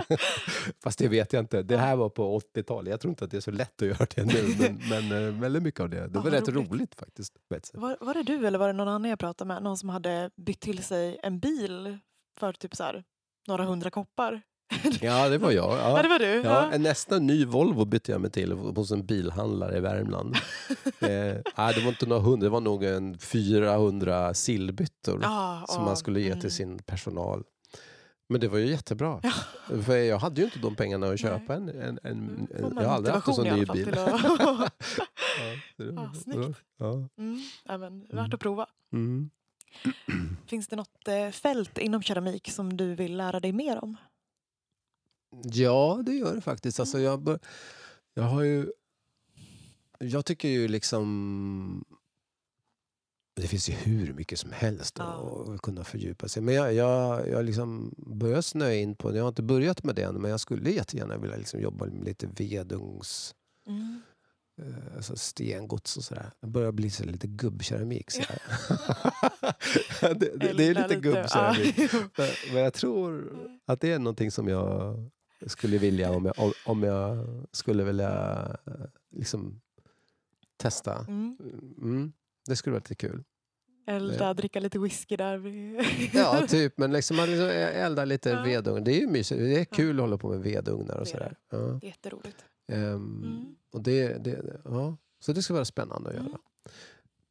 Fast 0.83 0.99
det 0.99 1.07
vet 1.07 1.33
jag 1.33 1.43
inte. 1.43 1.63
Det 1.63 1.77
här 1.77 1.95
var 1.95 2.09
på 2.09 2.39
80-talet. 2.39 2.91
Jag 2.91 2.99
tror 3.01 3.09
inte 3.11 3.25
att 3.25 3.31
det 3.31 3.37
är 3.37 3.41
så 3.41 3.51
lätt 3.51 3.81
att 3.81 3.87
göra 3.87 4.07
det 4.15 4.25
nu. 4.25 4.55
Men, 4.89 5.09
men 5.09 5.27
eh, 5.27 5.33
väldigt 5.41 5.63
mycket 5.63 5.79
av 5.81 5.89
det. 5.89 6.07
Det 6.07 6.07
var 6.07 6.21
vad 6.23 6.33
rätt 6.33 6.49
roligt, 6.49 6.71
roligt. 6.71 6.95
faktiskt. 6.95 7.33
Var, 7.73 7.97
var 8.01 8.13
det 8.13 8.23
du 8.23 8.47
eller 8.47 8.59
var 8.59 8.67
det 8.67 8.73
någon 8.73 8.87
annan 8.87 9.09
jag 9.09 9.19
pratade 9.19 9.47
med? 9.47 9.63
Någon 9.63 9.77
som 9.77 9.89
hade 9.89 10.31
bytt 10.35 10.59
till 10.59 10.83
sig 10.83 11.19
en 11.23 11.39
bil 11.39 11.97
för 12.39 12.53
typ 12.53 12.75
så 12.75 12.83
här, 12.83 13.03
några 13.47 13.63
hundra 13.65 13.89
koppar? 13.89 14.41
Ja, 15.01 15.29
det 15.29 15.37
var 15.37 15.51
jag. 15.51 15.77
Ja, 15.77 15.95
Ja. 15.97 16.01
det 16.01 16.09
var 16.09 16.19
du? 16.19 16.25
Ja, 16.41 16.69
Ja. 16.71 16.77
nästan 16.77 17.27
ny 17.27 17.45
Volvo 17.45 17.85
bytte 17.85 18.11
jag 18.11 18.21
mig 18.21 18.31
till 18.31 18.51
hos 18.51 18.91
en 18.91 19.05
bilhandlare 19.05 19.77
i 19.77 19.79
Värmland. 19.79 20.35
eh, 20.99 21.09
nej, 21.57 21.73
det 21.75 21.81
var 21.81 21.87
inte 21.89 22.05
några 22.05 22.21
hundra, 22.21 22.45
det 22.45 22.49
var 22.49 22.61
nog 22.61 22.83
en 22.83 23.17
400 23.19 24.33
sillbyttor 24.33 25.19
Ja, 25.23 25.65
som 25.67 25.83
man 25.85 25.97
skulle 25.97 26.21
ge 26.21 26.27
mm. 26.27 26.39
till 26.39 26.51
sin 26.51 26.79
personal. 26.79 27.43
Men 28.31 28.41
det 28.41 28.47
var 28.47 28.57
ju 28.57 28.67
jättebra. 28.67 29.19
Ja. 29.23 29.31
För 29.81 29.97
jag 29.97 30.19
hade 30.19 30.41
ju 30.41 30.45
inte 30.45 30.59
de 30.59 30.75
pengarna 30.75 31.07
att 31.07 31.19
köpa 31.19 31.55
en, 31.55 31.69
en, 31.69 31.79
en, 31.79 31.99
Mm, 32.03 32.47
en, 32.55 32.73
Jag 32.77 32.87
har 32.89 32.95
aldrig 32.95 33.15
haft 33.15 33.27
en 33.27 33.33
sån 33.33 33.47
ny 33.47 33.65
bil. 33.65 33.89
att- 33.99 34.73
Ja, 35.77 36.13
snyggt. 36.23 36.59
Ja. 36.77 36.93
mm, 37.17 37.39
ja, 37.65 37.77
men, 37.77 37.99
värt 37.99 38.11
Mm. 38.11 38.33
att 38.33 38.39
prova. 38.39 38.67
Mm. 38.93 39.29
Finns 40.47 40.67
det 40.67 40.75
något 40.75 41.07
eh, 41.07 41.29
fält 41.29 41.77
inom 41.77 42.01
keramik 42.01 42.51
som 42.51 42.77
du 42.77 42.95
vill 42.95 43.17
lära 43.17 43.39
dig 43.39 43.51
mer 43.51 43.83
om? 43.83 43.97
Ja, 45.43 46.01
det 46.05 46.13
gör 46.13 46.35
det 46.35 46.41
faktiskt. 46.41 46.79
Alltså 46.79 46.99
jag, 46.99 47.21
bör, 47.21 47.39
jag 48.13 48.23
har 48.23 48.41
ju... 48.41 48.71
Jag 49.99 50.25
tycker 50.25 50.47
ju 50.49 50.67
liksom... 50.67 51.85
Det 53.41 53.47
finns 53.47 53.69
ju 53.69 53.73
hur 53.73 54.13
mycket 54.13 54.39
som 54.39 54.51
helst 54.51 54.95
Ja. 54.99 55.45
att 55.53 55.61
kunna 55.61 55.83
fördjupa 55.83 56.27
sig. 56.27 56.43
Men 56.43 56.53
jag, 56.55 56.73
jag, 56.73 57.27
jag 57.29 57.45
liksom 57.45 57.93
börjar 57.97 58.41
snöa 58.41 58.73
in 58.73 58.95
på, 58.95 59.15
jag 59.15 59.23
har 59.23 59.29
inte 59.29 59.43
börjat 59.43 59.83
med 59.83 59.95
det 59.95 60.01
än, 60.03 60.15
men 60.15 60.31
jag 60.31 60.39
skulle 60.39 60.71
jättegärna 60.71 61.17
vilja 61.17 61.37
liksom 61.37 61.59
jobba 61.59 61.85
med 61.85 62.03
lite 62.05 62.27
vedugns, 62.37 63.35
Mm. 63.67 64.01
eh, 64.61 64.95
alltså 64.95 65.15
stengods 65.15 65.97
och 65.97 66.03
sådär. 66.03 66.31
Det 66.41 66.47
börjar 66.47 66.71
bli 66.71 66.89
så 66.89 67.03
lite 67.03 67.27
gubbkeramik. 67.27 68.11
Så 68.11 68.21
här. 68.21 68.39
det, 70.13 70.31
det, 70.39 70.53
det 70.57 70.67
är 70.67 70.73
lite 70.73 70.95
gubbkeramik. 70.95 71.77
Men- 72.17 72.53
Men 72.53 72.63
jag 72.63 72.73
tror 72.73 73.31
att 73.65 73.81
det 73.81 73.91
är 73.91 73.99
någonting 73.99 74.31
som 74.31 74.47
jag 74.47 74.95
skulle 75.47 75.77
vilja 75.77 76.11
om 76.11 76.25
jag, 76.25 76.53
om, 76.65 76.83
jag 76.83 77.27
skulle 77.51 77.83
vilja 77.83 78.11
eh, 78.67 78.73
liksom 79.15 79.61
testa. 80.57 81.05
Mm. 81.07 82.13
Det 82.49 82.55
skulle 82.55 82.71
vara 82.73 82.79
lite 82.89 82.95
kul. 82.95 83.23
Elda, 83.87 84.33
dricka 84.33 84.59
lite 84.59 84.79
whisky 84.79 85.15
där. 85.15 85.41
Ja, 86.17 86.45
typ. 86.47 86.77
Men 86.77 86.91
liksom 86.91 87.17
man 87.17 87.27
liksom 87.29 87.47
eldar 87.49 88.05
lite 88.05 88.29
Ja. 88.29 88.43
vedugn. 88.43 88.83
Det 88.83 88.91
är 88.91 88.99
ju 88.99 89.07
mysigt. 89.07 89.39
Det 89.41 89.59
är 89.59 89.65
kul 89.65 89.87
Ja. 89.97 90.03
att 90.03 90.09
hålla 90.09 90.17
på 90.17 90.29
med 90.29 90.39
vedugnar 90.39 90.95
och 90.95 91.05
Det 91.05 91.09
är 91.09 91.11
sådär. 91.11 91.35
Ja. 91.49 91.79
Jätteroligt. 91.83 92.45
Ehm, 92.71 93.23
Mm. 93.23 93.55
och 93.73 93.81
det, 93.83 94.23
det, 94.23 94.61
ja. 94.65 94.97
Så 95.19 95.33
det 95.33 95.41
ska 95.41 95.53
vara 95.53 95.65
spännande 95.65 96.09
att 96.09 96.15
göra. 96.15 96.25
Mm. 96.25 96.37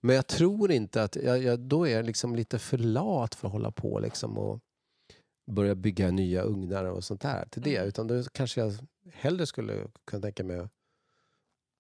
Men 0.01 0.17
jag 0.17 0.27
tror 0.27 0.71
inte 0.71 1.03
att... 1.03 1.17
Jag, 1.17 1.43
jag, 1.43 1.61
då 1.61 1.85
är 1.89 1.97
jag 1.97 2.05
liksom 2.07 2.35
lite 2.37 2.59
för 2.59 2.79
lat 2.79 3.35
för 3.35 3.47
att 3.49 3.53
hålla 3.53 3.71
på 3.71 3.99
liksom 4.01 4.39
och 4.39 4.61
börja 5.51 5.75
bygga 5.75 6.11
nya 6.11 6.43
ugnar 6.43 6.85
och 6.85 7.05
sånt 7.05 7.21
där 7.21 7.47
till 7.51 7.63
det. 7.63 7.77
Mm. 7.77 7.89
Utan 7.89 8.07
då 8.07 8.23
kanske 8.33 8.61
jag 8.61 8.73
hellre 9.13 9.47
skulle 9.47 9.87
kunna 10.07 10.23
tänka 10.23 10.45
mig 10.45 10.59
att 10.59 10.71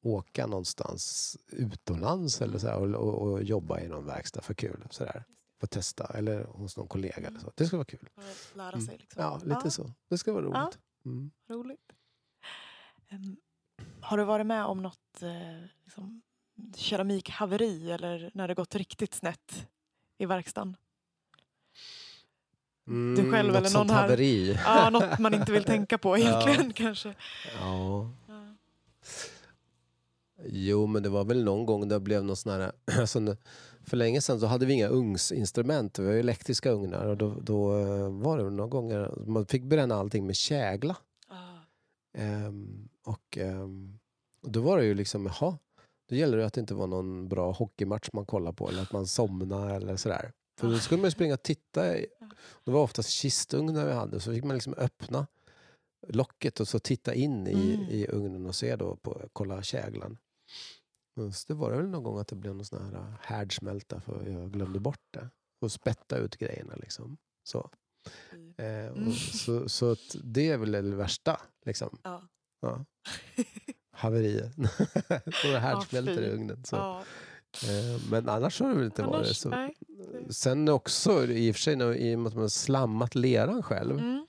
åka 0.08 0.46
någonstans 0.46 1.36
utomlands 1.46 2.42
eller 2.42 2.58
så 2.58 2.66
här, 2.68 2.76
och, 2.94 2.94
och, 3.08 3.32
och 3.32 3.42
jobba 3.42 3.80
i 3.80 3.88
någon 3.88 4.06
verkstad 4.06 4.42
för 4.42 4.54
kul. 4.54 4.86
Så 4.90 5.04
där. 5.04 5.24
Få 5.60 5.66
testa. 5.66 6.04
Eller 6.14 6.44
hos 6.44 6.76
någon 6.76 6.88
kollega. 6.88 7.14
Eller 7.16 7.38
så. 7.40 7.52
Det 7.54 7.66
ska 7.66 7.76
vara 7.76 7.84
kul. 7.84 8.08
Lära 8.54 8.68
Mm. 8.72 8.86
sig. 8.86 8.98
Liksom. 8.98 9.22
Ja, 9.22 9.40
lite 9.44 9.70
så. 9.70 9.92
Det 10.08 10.18
ska 10.18 10.32
vara 10.32 10.44
Ja. 10.44 10.60
roligt. 10.64 10.78
Mm. 11.04 11.30
Roligt. 11.48 11.92
Em, 13.08 13.36
har 14.00 14.18
du 14.18 14.24
varit 14.24 14.46
med 14.46 14.64
om 14.64 14.82
något 14.82 15.22
eh, 15.22 15.64
liksom, 15.84 16.22
keramikhaveri 16.76 17.90
eller 17.92 18.30
när 18.34 18.48
det 18.48 18.54
gått 18.54 18.74
riktigt 18.74 19.14
snett 19.14 19.66
i 20.18 20.26
verkstaden? 20.26 20.76
Du 23.16 23.30
själv 23.30 23.56
eller 23.56 23.70
någon 23.78 23.90
här? 23.90 24.02
haveri. 24.02 24.58
Ja, 24.64 24.90
något 24.90 25.18
man 25.18 25.34
inte 25.34 25.52
vill 25.52 25.64
tänka 25.64 25.98
på 25.98 26.18
egentligen 26.18 26.72
kanske. 26.72 27.14
Ja. 27.60 28.10
Jo, 30.44 30.86
men 30.86 31.02
det 31.02 31.08
var 31.08 31.24
väl 31.24 31.44
någon 31.44 31.66
gång 31.66 31.88
det 31.88 32.00
blev 32.00 32.24
någon 32.24 32.36
sån 32.36 32.52
här... 32.52 32.72
Alltså, 33.00 33.36
för 33.82 33.96
länge 33.96 34.20
sedan 34.20 34.40
så 34.40 34.46
hade 34.46 34.66
vi 34.66 34.72
inga 34.72 34.88
ugnsinstrument. 34.88 35.98
Vi 35.98 36.06
har 36.06 36.12
elektriska 36.12 36.70
ugnar. 36.70 37.06
Och 37.06 37.16
då, 37.16 37.34
då 37.42 37.78
eh, 37.78 38.10
var 38.10 38.38
det 38.38 38.50
några 38.50 38.68
gånger 38.68 39.14
man 39.26 39.46
fick 39.46 39.62
bränna 39.62 39.94
allting 39.94 40.26
med 40.26 40.36
kägla. 40.36 40.96
Ah. 41.28 41.58
Ehm, 42.18 42.88
och, 43.04 43.38
och 44.42 44.50
då 44.50 44.60
var 44.60 44.78
det 44.78 44.84
ju 44.84 44.94
liksom, 44.94 45.26
jaha. 45.26 45.58
Då 46.08 46.16
gäller 46.16 46.38
det 46.38 46.46
att 46.46 46.52
det 46.52 46.60
inte 46.60 46.74
var 46.74 46.86
någon 46.86 47.28
bra 47.28 47.52
hockeymatch 47.52 48.08
man 48.12 48.26
kollar 48.26 48.52
på 48.52 48.68
eller 48.68 48.82
att 48.82 48.92
man 48.92 49.06
somnade 49.06 49.74
eller 49.74 49.96
sådär. 49.96 50.32
För 50.60 50.68
då 50.68 50.78
skulle 50.78 51.02
man 51.02 51.10
springa 51.10 51.34
och 51.34 51.42
titta. 51.42 51.98
I, 51.98 52.06
det 52.64 52.70
var 52.70 52.82
oftast 52.82 53.10
kistugnar 53.10 53.86
vi 53.86 53.92
hade. 53.92 54.20
Så 54.20 54.32
fick 54.32 54.44
man 54.44 54.54
liksom 54.56 54.74
öppna 54.74 55.26
locket 56.08 56.60
och 56.60 56.68
så 56.68 56.78
titta 56.78 57.14
in 57.14 57.46
i, 57.46 57.74
Mm. 57.74 57.88
i 57.90 58.06
ugnen 58.08 58.46
och 58.46 58.54
se 58.54 58.76
då 58.76 58.96
på, 58.96 59.22
kolla 59.32 59.62
käglan. 59.62 60.18
Så 61.32 61.44
det 61.48 61.54
var 61.54 61.70
det 61.70 61.76
väl 61.76 61.88
någon 61.88 62.02
gång 62.02 62.18
att 62.18 62.28
det 62.28 62.36
blev 62.36 62.54
någon 62.54 62.64
sån 62.64 62.82
här 62.84 62.94
äh, 62.94 63.14
härdsmälta 63.20 64.00
för 64.00 64.26
jag 64.28 64.52
glömde 64.52 64.80
bort 64.80 65.00
det. 65.10 65.30
Och 65.60 65.72
spätta 65.72 66.16
ut 66.18 66.36
grejerna 66.36 66.74
liksom. 66.76 67.16
Så, 67.44 67.70
eh, 68.56 68.86
Mm. 68.86 69.12
så, 69.12 69.68
så 69.68 69.90
att 69.92 70.16
det 70.24 70.50
är 70.50 70.58
väl 70.58 70.72
det 70.72 70.82
värsta. 70.82 71.40
Liksom. 71.66 71.98
Ja. 72.02 72.22
Ja. 72.60 72.84
Haverier. 73.92 74.52
och 75.44 75.48
det 75.52 75.58
härdsmälter 75.58 76.14
fy. 76.16 76.22
i 76.22 76.30
ugnen. 76.30 76.64
Så. 76.64 76.76
Ja. 76.76 77.02
Eh, 77.64 78.00
men 78.10 78.28
annars 78.28 78.60
har 78.60 78.68
det 78.68 78.74
väl 78.74 78.84
inte 78.84 79.02
varit 79.02 79.14
Annars, 79.14 79.36
så. 79.36 79.48
nej. 79.48 79.74
Sen 80.30 80.68
också 80.68 81.24
i 81.26 81.50
och 81.50 81.54
för 81.54 81.60
sig 81.60 81.76
när, 81.76 81.94
i 81.94 82.14
och 82.14 82.18
med 82.18 82.28
att 82.28 82.34
man 82.34 82.42
har 82.42 82.48
slammat 82.48 83.14
leran 83.14 83.62
själv. 83.62 83.98
Mm. 83.98 84.26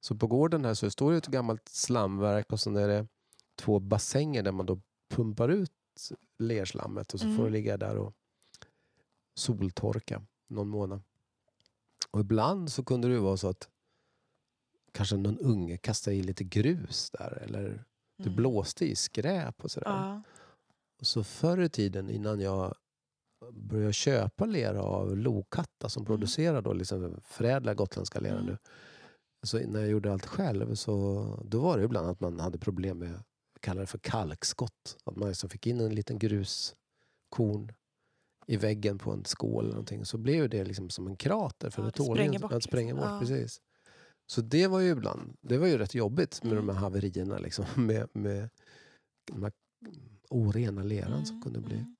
Så 0.00 0.16
på 0.16 0.26
gården 0.26 0.64
här 0.64 0.74
så 0.74 0.90
står 0.90 1.12
det 1.12 1.18
ett 1.18 1.26
gammalt 1.26 1.68
slamverk 1.68 2.52
och 2.52 2.60
sen 2.60 2.76
är 2.76 2.88
det 2.88 3.06
två 3.58 3.78
bassänger 3.80 4.42
där 4.42 4.52
man 4.52 4.66
då 4.66 4.80
pumpar 5.14 5.48
ut 5.48 5.71
lerslammet 6.38 7.14
och 7.14 7.20
så 7.20 7.26
Mm. 7.26 7.36
får 7.36 7.44
det 7.44 7.50
ligga 7.50 7.76
där 7.76 7.96
och 7.96 8.14
soltorka 9.34 10.22
någon 10.48 10.68
månad. 10.68 11.00
Och 12.10 12.20
ibland 12.20 12.72
så 12.72 12.84
kunde 12.84 13.08
det 13.08 13.18
vara 13.18 13.36
så 13.36 13.48
att 13.48 13.68
kanske 14.92 15.16
någon 15.16 15.38
unge 15.38 15.76
kastade 15.76 16.16
i 16.16 16.22
lite 16.22 16.44
grus 16.44 17.10
där 17.10 17.42
eller 17.44 17.84
det 18.16 18.22
Mm. 18.24 18.36
blåste 18.36 18.84
i 18.86 18.96
skräp 18.96 19.64
och 19.64 19.70
sådär. 19.70 19.90
Ja. 19.90 20.22
Och 21.00 21.06
Så 21.06 21.24
förr 21.24 21.60
i 21.62 21.68
tiden 21.68 22.10
innan 22.10 22.40
jag 22.40 22.74
började 23.52 23.92
köpa 23.92 24.46
lera 24.46 24.82
av 24.82 25.16
Lokatta 25.16 25.88
som 25.88 26.04
producerar 26.04 26.62
då 26.62 26.72
liksom 26.72 27.20
förädlar 27.24 27.74
gotländska 27.74 28.20
lera 28.20 28.34
Mm. 28.34 28.46
nu. 28.46 28.58
Så 29.42 29.58
när 29.58 29.80
jag 29.80 29.88
gjorde 29.88 30.12
allt 30.12 30.26
själv 30.26 30.74
så 30.74 31.24
då 31.44 31.60
var 31.60 31.78
det 31.78 31.84
ibland 31.84 32.08
att 32.10 32.20
man 32.20 32.40
hade 32.40 32.58
problem 32.58 32.98
med, 32.98 33.22
kallar 33.62 33.80
det 33.80 33.86
för 33.86 33.98
kalkskott. 33.98 34.96
Att 35.04 35.16
man 35.16 35.28
liksom 35.28 35.50
fick 35.50 35.66
in 35.66 35.80
en 35.80 35.94
liten 35.94 36.18
gruskorn 36.18 37.72
i 38.46 38.56
väggen 38.56 38.98
på 38.98 39.10
en 39.12 39.24
skål 39.24 39.64
eller 39.64 39.72
någonting. 39.74 40.04
Så 40.04 40.18
blev 40.18 40.48
det 40.48 40.64
liksom 40.64 40.90
som 40.90 41.06
en 41.06 41.16
krater 41.16 41.70
för 41.70 41.82
Ja, 41.82 41.86
det 41.86 41.92
tål 41.92 42.16
spränger 42.16 42.38
bort 42.38 42.62
spränger 42.62 42.94
liksom. 42.94 43.10
bort. 43.18 43.28
Ja. 43.30 43.34
Precis. 43.36 43.60
Så 44.32 44.40
det 44.40 44.66
var 44.66 44.80
ju 44.80 44.90
ibland, 44.90 45.36
det 45.40 45.58
var 45.58 45.66
ju 45.66 45.78
rätt 45.78 45.94
jobbigt 45.94 46.42
med 46.42 46.52
Mm. 46.52 46.66
de 46.66 46.72
här 46.72 46.80
haverierna 46.80 47.38
liksom, 47.38 47.64
med, 47.86 48.08
med 48.12 48.48
de 49.32 49.42
här 49.42 49.52
orena 50.30 50.82
leran 50.82 51.26
som 51.26 51.36
Mm, 51.36 51.42
kunde 51.42 51.60
bli. 51.60 51.74
mm. 51.76 51.96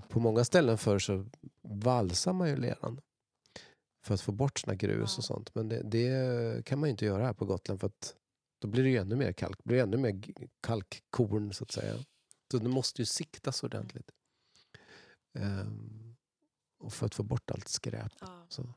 Eh, 0.00 0.08
på 0.08 0.20
många 0.20 0.44
ställen 0.44 0.78
förr 0.78 0.98
så 0.98 1.26
valsar 1.62 2.32
man 2.32 2.48
ju 2.48 2.56
leran 2.56 3.00
för 4.06 4.14
att 4.14 4.20
få 4.20 4.32
bort 4.32 4.58
såna 4.58 4.74
grus 4.74 5.14
Ja. 5.16 5.18
och 5.18 5.24
sånt. 5.24 5.54
Men 5.54 5.68
det, 5.68 5.82
det 5.82 6.64
kan 6.66 6.78
man 6.78 6.88
ju 6.88 6.90
inte 6.90 7.04
göra 7.04 7.24
här 7.26 7.32
på 7.32 7.44
Gotland 7.44 7.80
för 7.80 7.86
att 7.86 8.14
då 8.58 8.68
blir 8.68 8.82
det 8.82 8.88
ju 8.88 8.96
ännu 8.96 9.16
mer 9.16 9.32
kalk. 9.32 9.58
Det 9.58 9.68
blir 9.68 9.82
ännu 9.82 9.96
mer 9.96 10.22
kalkkorn 10.60 11.52
så 11.52 11.64
att 11.64 11.70
säga. 11.70 11.94
Så 12.50 12.58
det 12.58 12.68
måste 12.68 13.02
ju 13.02 13.06
siktas 13.06 13.62
ordentligt. 13.62 14.10
Ehm, 15.38 16.16
och 16.78 16.92
för 16.92 17.06
att 17.06 17.14
få 17.14 17.22
bort 17.22 17.50
allt 17.50 17.68
skräp. 17.68 18.12
Ja. 18.20 18.46
Så. 18.48 18.74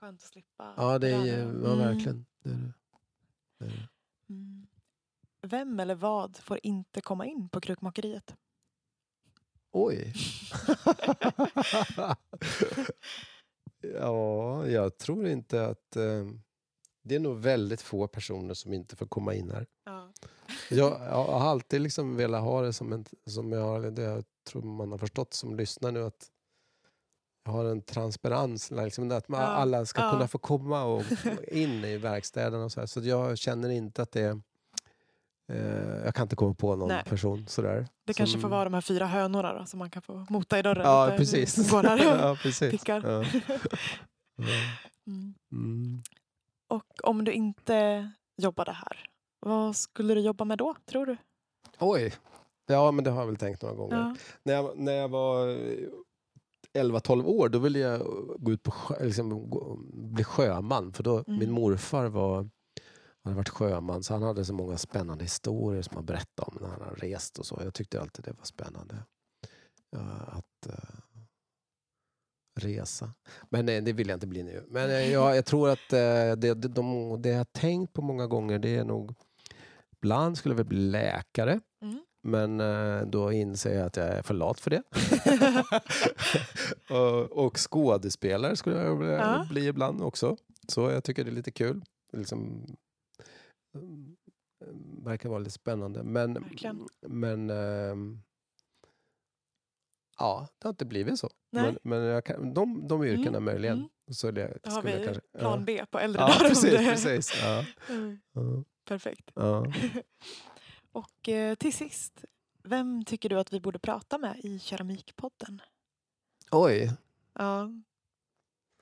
Skönt 0.00 0.22
att 0.22 0.28
slippa. 0.28 0.74
Ja, 0.76 0.98
det 0.98 1.10
är, 1.10 1.26
ja 1.36 1.42
Mm. 1.42 1.78
verkligen. 1.78 2.26
Det 2.42 2.50
är 2.50 2.54
det. 2.54 2.72
Det 3.58 3.64
är 3.64 3.70
det. 3.70 3.88
Mm. 4.28 4.66
Vem 5.42 5.80
eller 5.80 5.94
vad 5.94 6.36
får 6.36 6.60
inte 6.62 7.00
komma 7.00 7.26
in 7.26 7.48
på 7.48 7.60
krukmakeriet? 7.60 8.36
Oj. 9.72 10.12
ja, 13.94 14.66
jag 14.66 14.98
tror 14.98 15.28
inte 15.28 15.66
att... 15.66 15.96
Eh, 15.96 16.26
det 17.08 17.14
är 17.14 17.18
nog 17.20 17.38
väldigt 17.38 17.82
få 17.82 18.06
personer 18.06 18.54
som 18.54 18.72
inte 18.72 18.96
får 18.96 19.06
komma 19.06 19.34
in 19.34 19.50
här. 19.50 19.66
Ja. 19.84 20.08
Jag, 20.70 20.92
jag 21.00 21.24
har 21.24 21.50
alltid 21.50 21.80
liksom 21.80 22.16
velat 22.16 22.42
ha 22.42 22.62
det 22.62 22.72
som 22.72 22.92
en... 22.92 23.04
Som 23.26 23.52
jag, 23.52 23.94
det 23.94 24.02
jag 24.02 24.24
tror 24.48 24.62
man 24.62 24.90
har 24.92 24.98
förstått 24.98 25.34
som 25.34 25.56
lyssnar 25.56 25.92
nu 25.92 26.04
att 26.04 26.26
jag 27.44 27.52
har 27.52 27.64
en 27.64 27.82
transparens, 27.82 28.70
liksom 28.70 29.10
att 29.12 29.28
man, 29.28 29.40
Ja, 29.40 29.46
alla 29.46 29.86
ska 29.86 30.00
ja. 30.02 30.10
kunna 30.10 30.28
få 30.28 30.38
komma 30.38 30.84
och 30.84 31.02
in 31.48 31.84
i 31.84 31.96
verkstäderna 31.96 32.64
och 32.64 32.72
så 32.72 32.80
här. 32.80 32.86
Så 32.86 33.00
jag 33.00 33.38
känner 33.38 33.68
inte 33.68 34.02
att 34.02 34.12
det 34.12 34.20
är... 34.20 34.40
Eh, 35.52 36.04
jag 36.04 36.14
kan 36.14 36.22
inte 36.22 36.36
komma 36.36 36.54
på 36.54 36.76
någon 36.76 36.88
Nej. 36.88 37.04
person 37.04 37.46
sådär. 37.48 37.88
Det 38.06 38.14
kanske 38.14 38.32
som- 38.32 38.40
får 38.40 38.48
vara 38.48 38.64
de 38.64 38.74
här 38.74 38.80
fyra 38.80 39.06
hönorna 39.06 39.52
då, 39.58 39.66
som 39.66 39.78
man 39.78 39.90
kan 39.90 40.02
få 40.02 40.26
mota 40.30 40.58
i 40.58 40.62
dörren. 40.62 40.84
Ja, 40.84 41.14
precis. 41.16 41.70
Går 41.70 41.82
där 41.82 41.94
och 42.14 42.20
ja, 42.20 42.36
precis. 42.42 42.70
pickar. 42.70 43.26
Mm. 45.08 45.34
Mm. 45.52 46.02
Och 46.68 46.84
om 47.02 47.24
du 47.24 47.32
inte 47.32 48.10
jobbade 48.36 48.72
här, 48.72 49.06
vad 49.40 49.76
skulle 49.76 50.14
du 50.14 50.20
jobba 50.20 50.44
med 50.44 50.58
då, 50.58 50.74
tror 50.86 51.06
du? 51.06 51.16
Oj. 51.78 52.14
Ja, 52.66 52.90
men 52.90 53.04
det 53.04 53.10
har 53.10 53.20
jag 53.20 53.26
väl 53.26 53.36
tänkt 53.36 53.62
några 53.62 53.74
gånger. 53.74 53.96
Ja. 53.96 54.16
När, 54.42 54.54
jag, 54.54 54.78
när 54.78 54.92
jag 54.92 55.08
var 55.08 55.48
eh, 55.48 55.88
11-12 56.78 57.24
år 57.24 57.48
då 57.48 57.58
ville 57.58 57.78
jag 57.78 58.00
gå 58.38 58.52
ut 58.52 58.62
på 58.62 58.70
sjö, 58.70 59.04
liksom, 59.04 59.50
gå, 59.50 59.76
bli 59.92 60.24
sjöman. 60.24 60.92
För 60.92 61.02
då, 61.02 61.16
Mm. 61.26 61.38
Min 61.38 61.50
morfar 61.50 62.06
var, 62.06 62.50
hade 63.24 63.36
varit 63.36 63.48
sjöman 63.48 64.02
så 64.02 64.14
han 64.14 64.22
hade 64.22 64.44
så 64.44 64.52
många 64.54 64.78
spännande 64.78 65.24
historier 65.24 65.82
som 65.82 65.96
han 65.96 66.04
berättade 66.06 66.50
om 66.50 66.58
när 66.60 66.68
han 66.68 66.80
hade 66.80 66.94
rest 66.94 67.38
och 67.38 67.46
så. 67.46 67.60
Jag 67.64 67.74
tyckte 67.74 68.00
alltid 68.00 68.24
det 68.24 68.32
var 68.32 68.44
spännande 68.44 68.96
ja, 69.90 70.00
att 70.26 70.66
eh, 70.66 70.98
resa. 72.56 73.12
Men 73.50 73.66
nej, 73.66 73.80
det 73.80 73.92
vill 73.92 74.08
jag 74.08 74.16
inte 74.16 74.26
bli 74.26 74.42
nu. 74.42 74.64
Men 74.68 74.90
eh, 74.90 75.12
jag, 75.12 75.36
jag 75.36 75.44
tror 75.44 75.68
att 75.70 75.92
eh, 75.92 76.32
det, 76.36 76.54
de, 76.54 77.16
det 77.22 77.28
jag 77.28 77.36
har 77.36 77.44
tänkt 77.44 77.92
på 77.92 78.02
många 78.02 78.26
gånger 78.26 78.58
det 78.58 78.76
är 78.76 78.84
nog 78.84 79.14
Ibland 80.02 80.38
skulle 80.38 80.52
jag 80.52 80.56
väl 80.56 80.66
bli 80.66 80.78
läkare. 80.78 81.60
Mm. 81.82 82.00
Men 82.22 82.60
eh, 82.60 83.06
då 83.06 83.32
inser 83.32 83.74
jag 83.74 83.86
att 83.86 83.96
jag 83.96 84.06
är 84.06 84.22
för 84.22 84.34
lat 84.34 84.60
för 84.60 84.70
det. 84.70 84.82
och, 86.94 87.44
och 87.46 87.58
skådespelare 87.70 88.56
skulle 88.56 88.76
jag 88.76 88.98
bli, 88.98 89.08
Ja. 89.08 89.46
bli 89.50 89.66
ibland 89.66 90.02
också. 90.02 90.36
Så 90.68 90.90
jag 90.90 91.04
tycker 91.04 91.24
det 91.24 91.30
är 91.30 91.34
lite 91.34 91.50
kul. 91.50 91.84
Liksom, 92.12 92.66
mm, 93.74 94.16
verkar 95.04 95.28
vara 95.28 95.38
lite 95.38 95.50
spännande. 95.50 96.02
Men, 96.02 96.34
Verkligen. 96.34 96.88
men 97.06 97.50
ehm, 97.50 98.22
ja, 100.18 100.48
det 100.58 100.64
har 100.68 100.70
inte 100.70 100.84
blivit 100.84 101.18
så. 101.18 101.30
Nej. 101.52 101.62
Men, 101.62 101.78
men 101.82 101.98
jag 102.02 102.24
kan, 102.24 102.54
de, 102.54 102.88
de 102.88 103.04
yrkena 103.04 103.28
Mm, 103.28 103.44
möjligen. 103.44 103.76
mm. 103.78 103.88
Så 104.10 104.30
det 104.30 104.58
Då 104.62 104.70
har 104.70 104.82
vi 104.82 104.92
kanske, 105.04 105.20
plan 105.38 105.58
ja. 105.60 105.64
B 105.66 105.84
på 105.90 105.98
äldre 105.98 106.22
Ja, 106.22 106.26
dagar. 106.28 106.48
precis. 106.48 106.70
det- 106.70 106.78
precis 106.78 107.32
ja, 107.42 107.64
Mm, 107.90 108.18
ja, 108.32 108.64
Perfekt. 108.88 109.30
Och 110.92 111.28
eh, 111.28 111.54
till 111.54 111.72
sist, 111.72 112.24
vem 112.62 113.04
tycker 113.04 113.28
du 113.28 113.38
att 113.40 113.52
vi 113.52 113.60
borde 113.60 113.78
prata 113.78 114.18
med 114.18 114.38
i 114.42 114.58
Keramikpodden? 114.58 115.60
Oj. 116.50 116.92
Ja. 117.34 117.64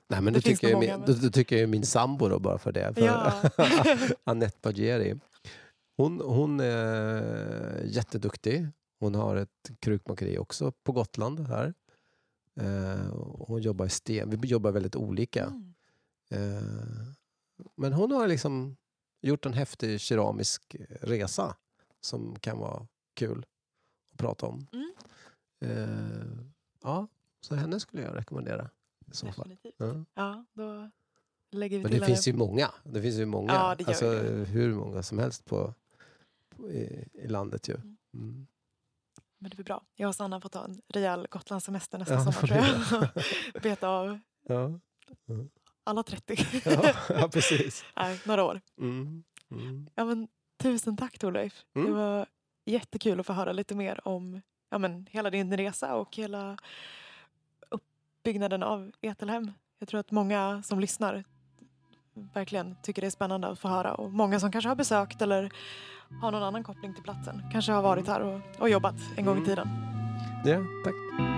Nej, 0.07 0.21
men 0.21 0.33
Det 0.33 0.39
då 0.39 0.41
finns 0.41 0.59
tycker, 0.59 0.71
jag, 0.71 0.79
min, 0.79 0.89
många, 0.91 1.05
då, 1.05 1.13
men- 1.21 1.31
tycker 1.31 1.57
jag 1.57 1.69
min 1.69 1.85
sambo 1.85 2.29
då 2.29 2.39
bara 2.39 2.57
för 2.57 2.71
det. 2.71 2.93
För 2.93 3.01
Ja. 3.01 3.33
Anette 4.23 4.57
Bagieri. 4.61 5.15
Hon, 5.97 6.21
hon 6.21 6.59
är 6.59 7.81
jätteduktig. 7.85 8.67
Hon 9.05 9.15
har 9.15 9.35
ett 9.35 9.71
krukmakeri 9.79 10.37
också 10.37 10.71
på 10.71 10.91
Gotland 10.91 11.39
här. 11.39 11.73
Eh, 12.55 13.13
hon 13.47 13.61
jobbar 13.61 13.85
i 13.85 13.89
sten. 13.89 14.29
Vi 14.29 14.47
jobbar 14.47 14.71
väldigt 14.71 14.95
olika. 14.95 15.43
Mm. 15.43 15.73
Eh, 16.29 17.07
men 17.75 17.93
hon 17.93 18.11
har 18.11 18.27
liksom 18.27 18.77
gjort 19.21 19.45
en 19.45 19.53
häftig 19.53 19.99
keramisk 19.99 20.75
resa 21.01 21.55
som 22.01 22.39
kan 22.39 22.59
vara 22.59 22.87
kul 23.13 23.45
att 24.11 24.17
prata 24.17 24.45
om. 24.45 24.67
Mm. 24.73 24.93
Eh, 25.59 26.37
ja, 26.83 27.07
så 27.41 27.55
henne 27.55 27.79
skulle 27.79 28.03
jag 28.03 28.15
rekommendera 28.15 28.69
i 29.11 29.15
så 29.15 29.31
fall. 29.31 29.57
Ja. 29.77 30.05
Ja, 30.13 30.45
då 30.53 30.89
lägger 31.51 31.77
vi 31.77 31.83
Men 31.83 31.91
till 31.91 31.99
det 31.99 32.05
finns 32.05 32.27
ju 32.27 32.33
många. 32.33 32.71
Det 32.83 33.01
finns 33.01 33.15
ju 33.15 33.25
många. 33.25 33.53
Ja, 33.53 33.77
alltså, 33.85 34.11
hur 34.43 34.73
många 34.73 35.03
som 35.03 35.19
helst 35.19 35.45
på, 35.45 35.73
på, 36.49 36.71
i, 36.71 37.07
i 37.13 37.27
landet 37.27 37.69
ju. 37.69 37.77
Mm. 38.13 38.47
Mm. 39.45 39.49
Men 39.49 39.49
det 39.49 39.55
blir 39.55 39.65
bra. 39.65 39.83
Jag 39.95 40.07
och 40.07 40.15
Sanna 40.15 40.41
får 40.41 40.49
ta 40.49 40.63
en 40.65 40.81
rejäl 40.93 41.27
Gotlandssemester 41.31 41.97
nästa 41.97 42.13
Ja, 42.13 42.19
sommar 42.19 42.47
tror 42.47 42.59
jag. 43.53 43.61
Beta 43.63 43.87
av 43.89 44.19
Ja. 44.47 44.79
alla 45.83 46.03
30. 46.03 46.35
Ja, 46.65 46.93
ja, 47.09 47.29
precis. 47.33 47.85
Nej, 47.95 48.19
några 48.25 48.43
år. 48.43 48.61
Mm. 48.77 49.23
Mm. 49.51 49.89
Ja, 49.95 50.05
men, 50.05 50.27
tusen 50.57 50.97
tack 50.97 51.19
Torleif. 51.19 51.65
Mm. 51.75 51.87
Det 51.87 51.93
var 51.93 52.25
jättekul 52.65 53.19
att 53.19 53.25
få 53.25 53.33
höra 53.33 53.51
lite 53.51 53.75
mer 53.75 54.07
om 54.07 54.41
ja, 54.69 54.77
men, 54.77 55.07
hela 55.11 55.29
din 55.29 55.57
resa 55.57 55.95
och 55.95 56.15
hela 56.15 56.57
uppbyggnaden 57.69 58.63
av 58.63 58.91
Etelhem. 59.01 59.51
Jag 59.79 59.87
tror 59.89 59.99
att 59.99 60.11
många 60.11 60.63
som 60.63 60.79
lyssnar 60.79 61.23
verkligen 62.33 62.75
tycker 62.81 63.01
det 63.01 63.07
är 63.07 63.11
spännande 63.11 63.47
att 63.47 63.59
få 63.59 63.67
höra 63.67 63.93
och 63.93 64.11
många 64.11 64.39
som 64.39 64.51
kanske 64.51 64.69
har 64.69 64.75
besökt 64.75 65.21
eller 65.21 65.51
har 66.21 66.31
någon 66.31 66.43
annan 66.43 66.63
koppling 66.63 66.93
till 66.93 67.03
platsen 67.03 67.41
kanske 67.51 67.71
har 67.71 67.81
varit 67.81 68.07
här 68.07 68.21
och, 68.21 68.41
och 68.59 68.69
jobbat 68.69 68.95
en 69.17 69.25
gång 69.25 69.35
i 69.35 69.37
Mm. 69.37 69.49
tiden. 69.49 69.69
Ja, 70.45 70.57
tack. 70.83 71.34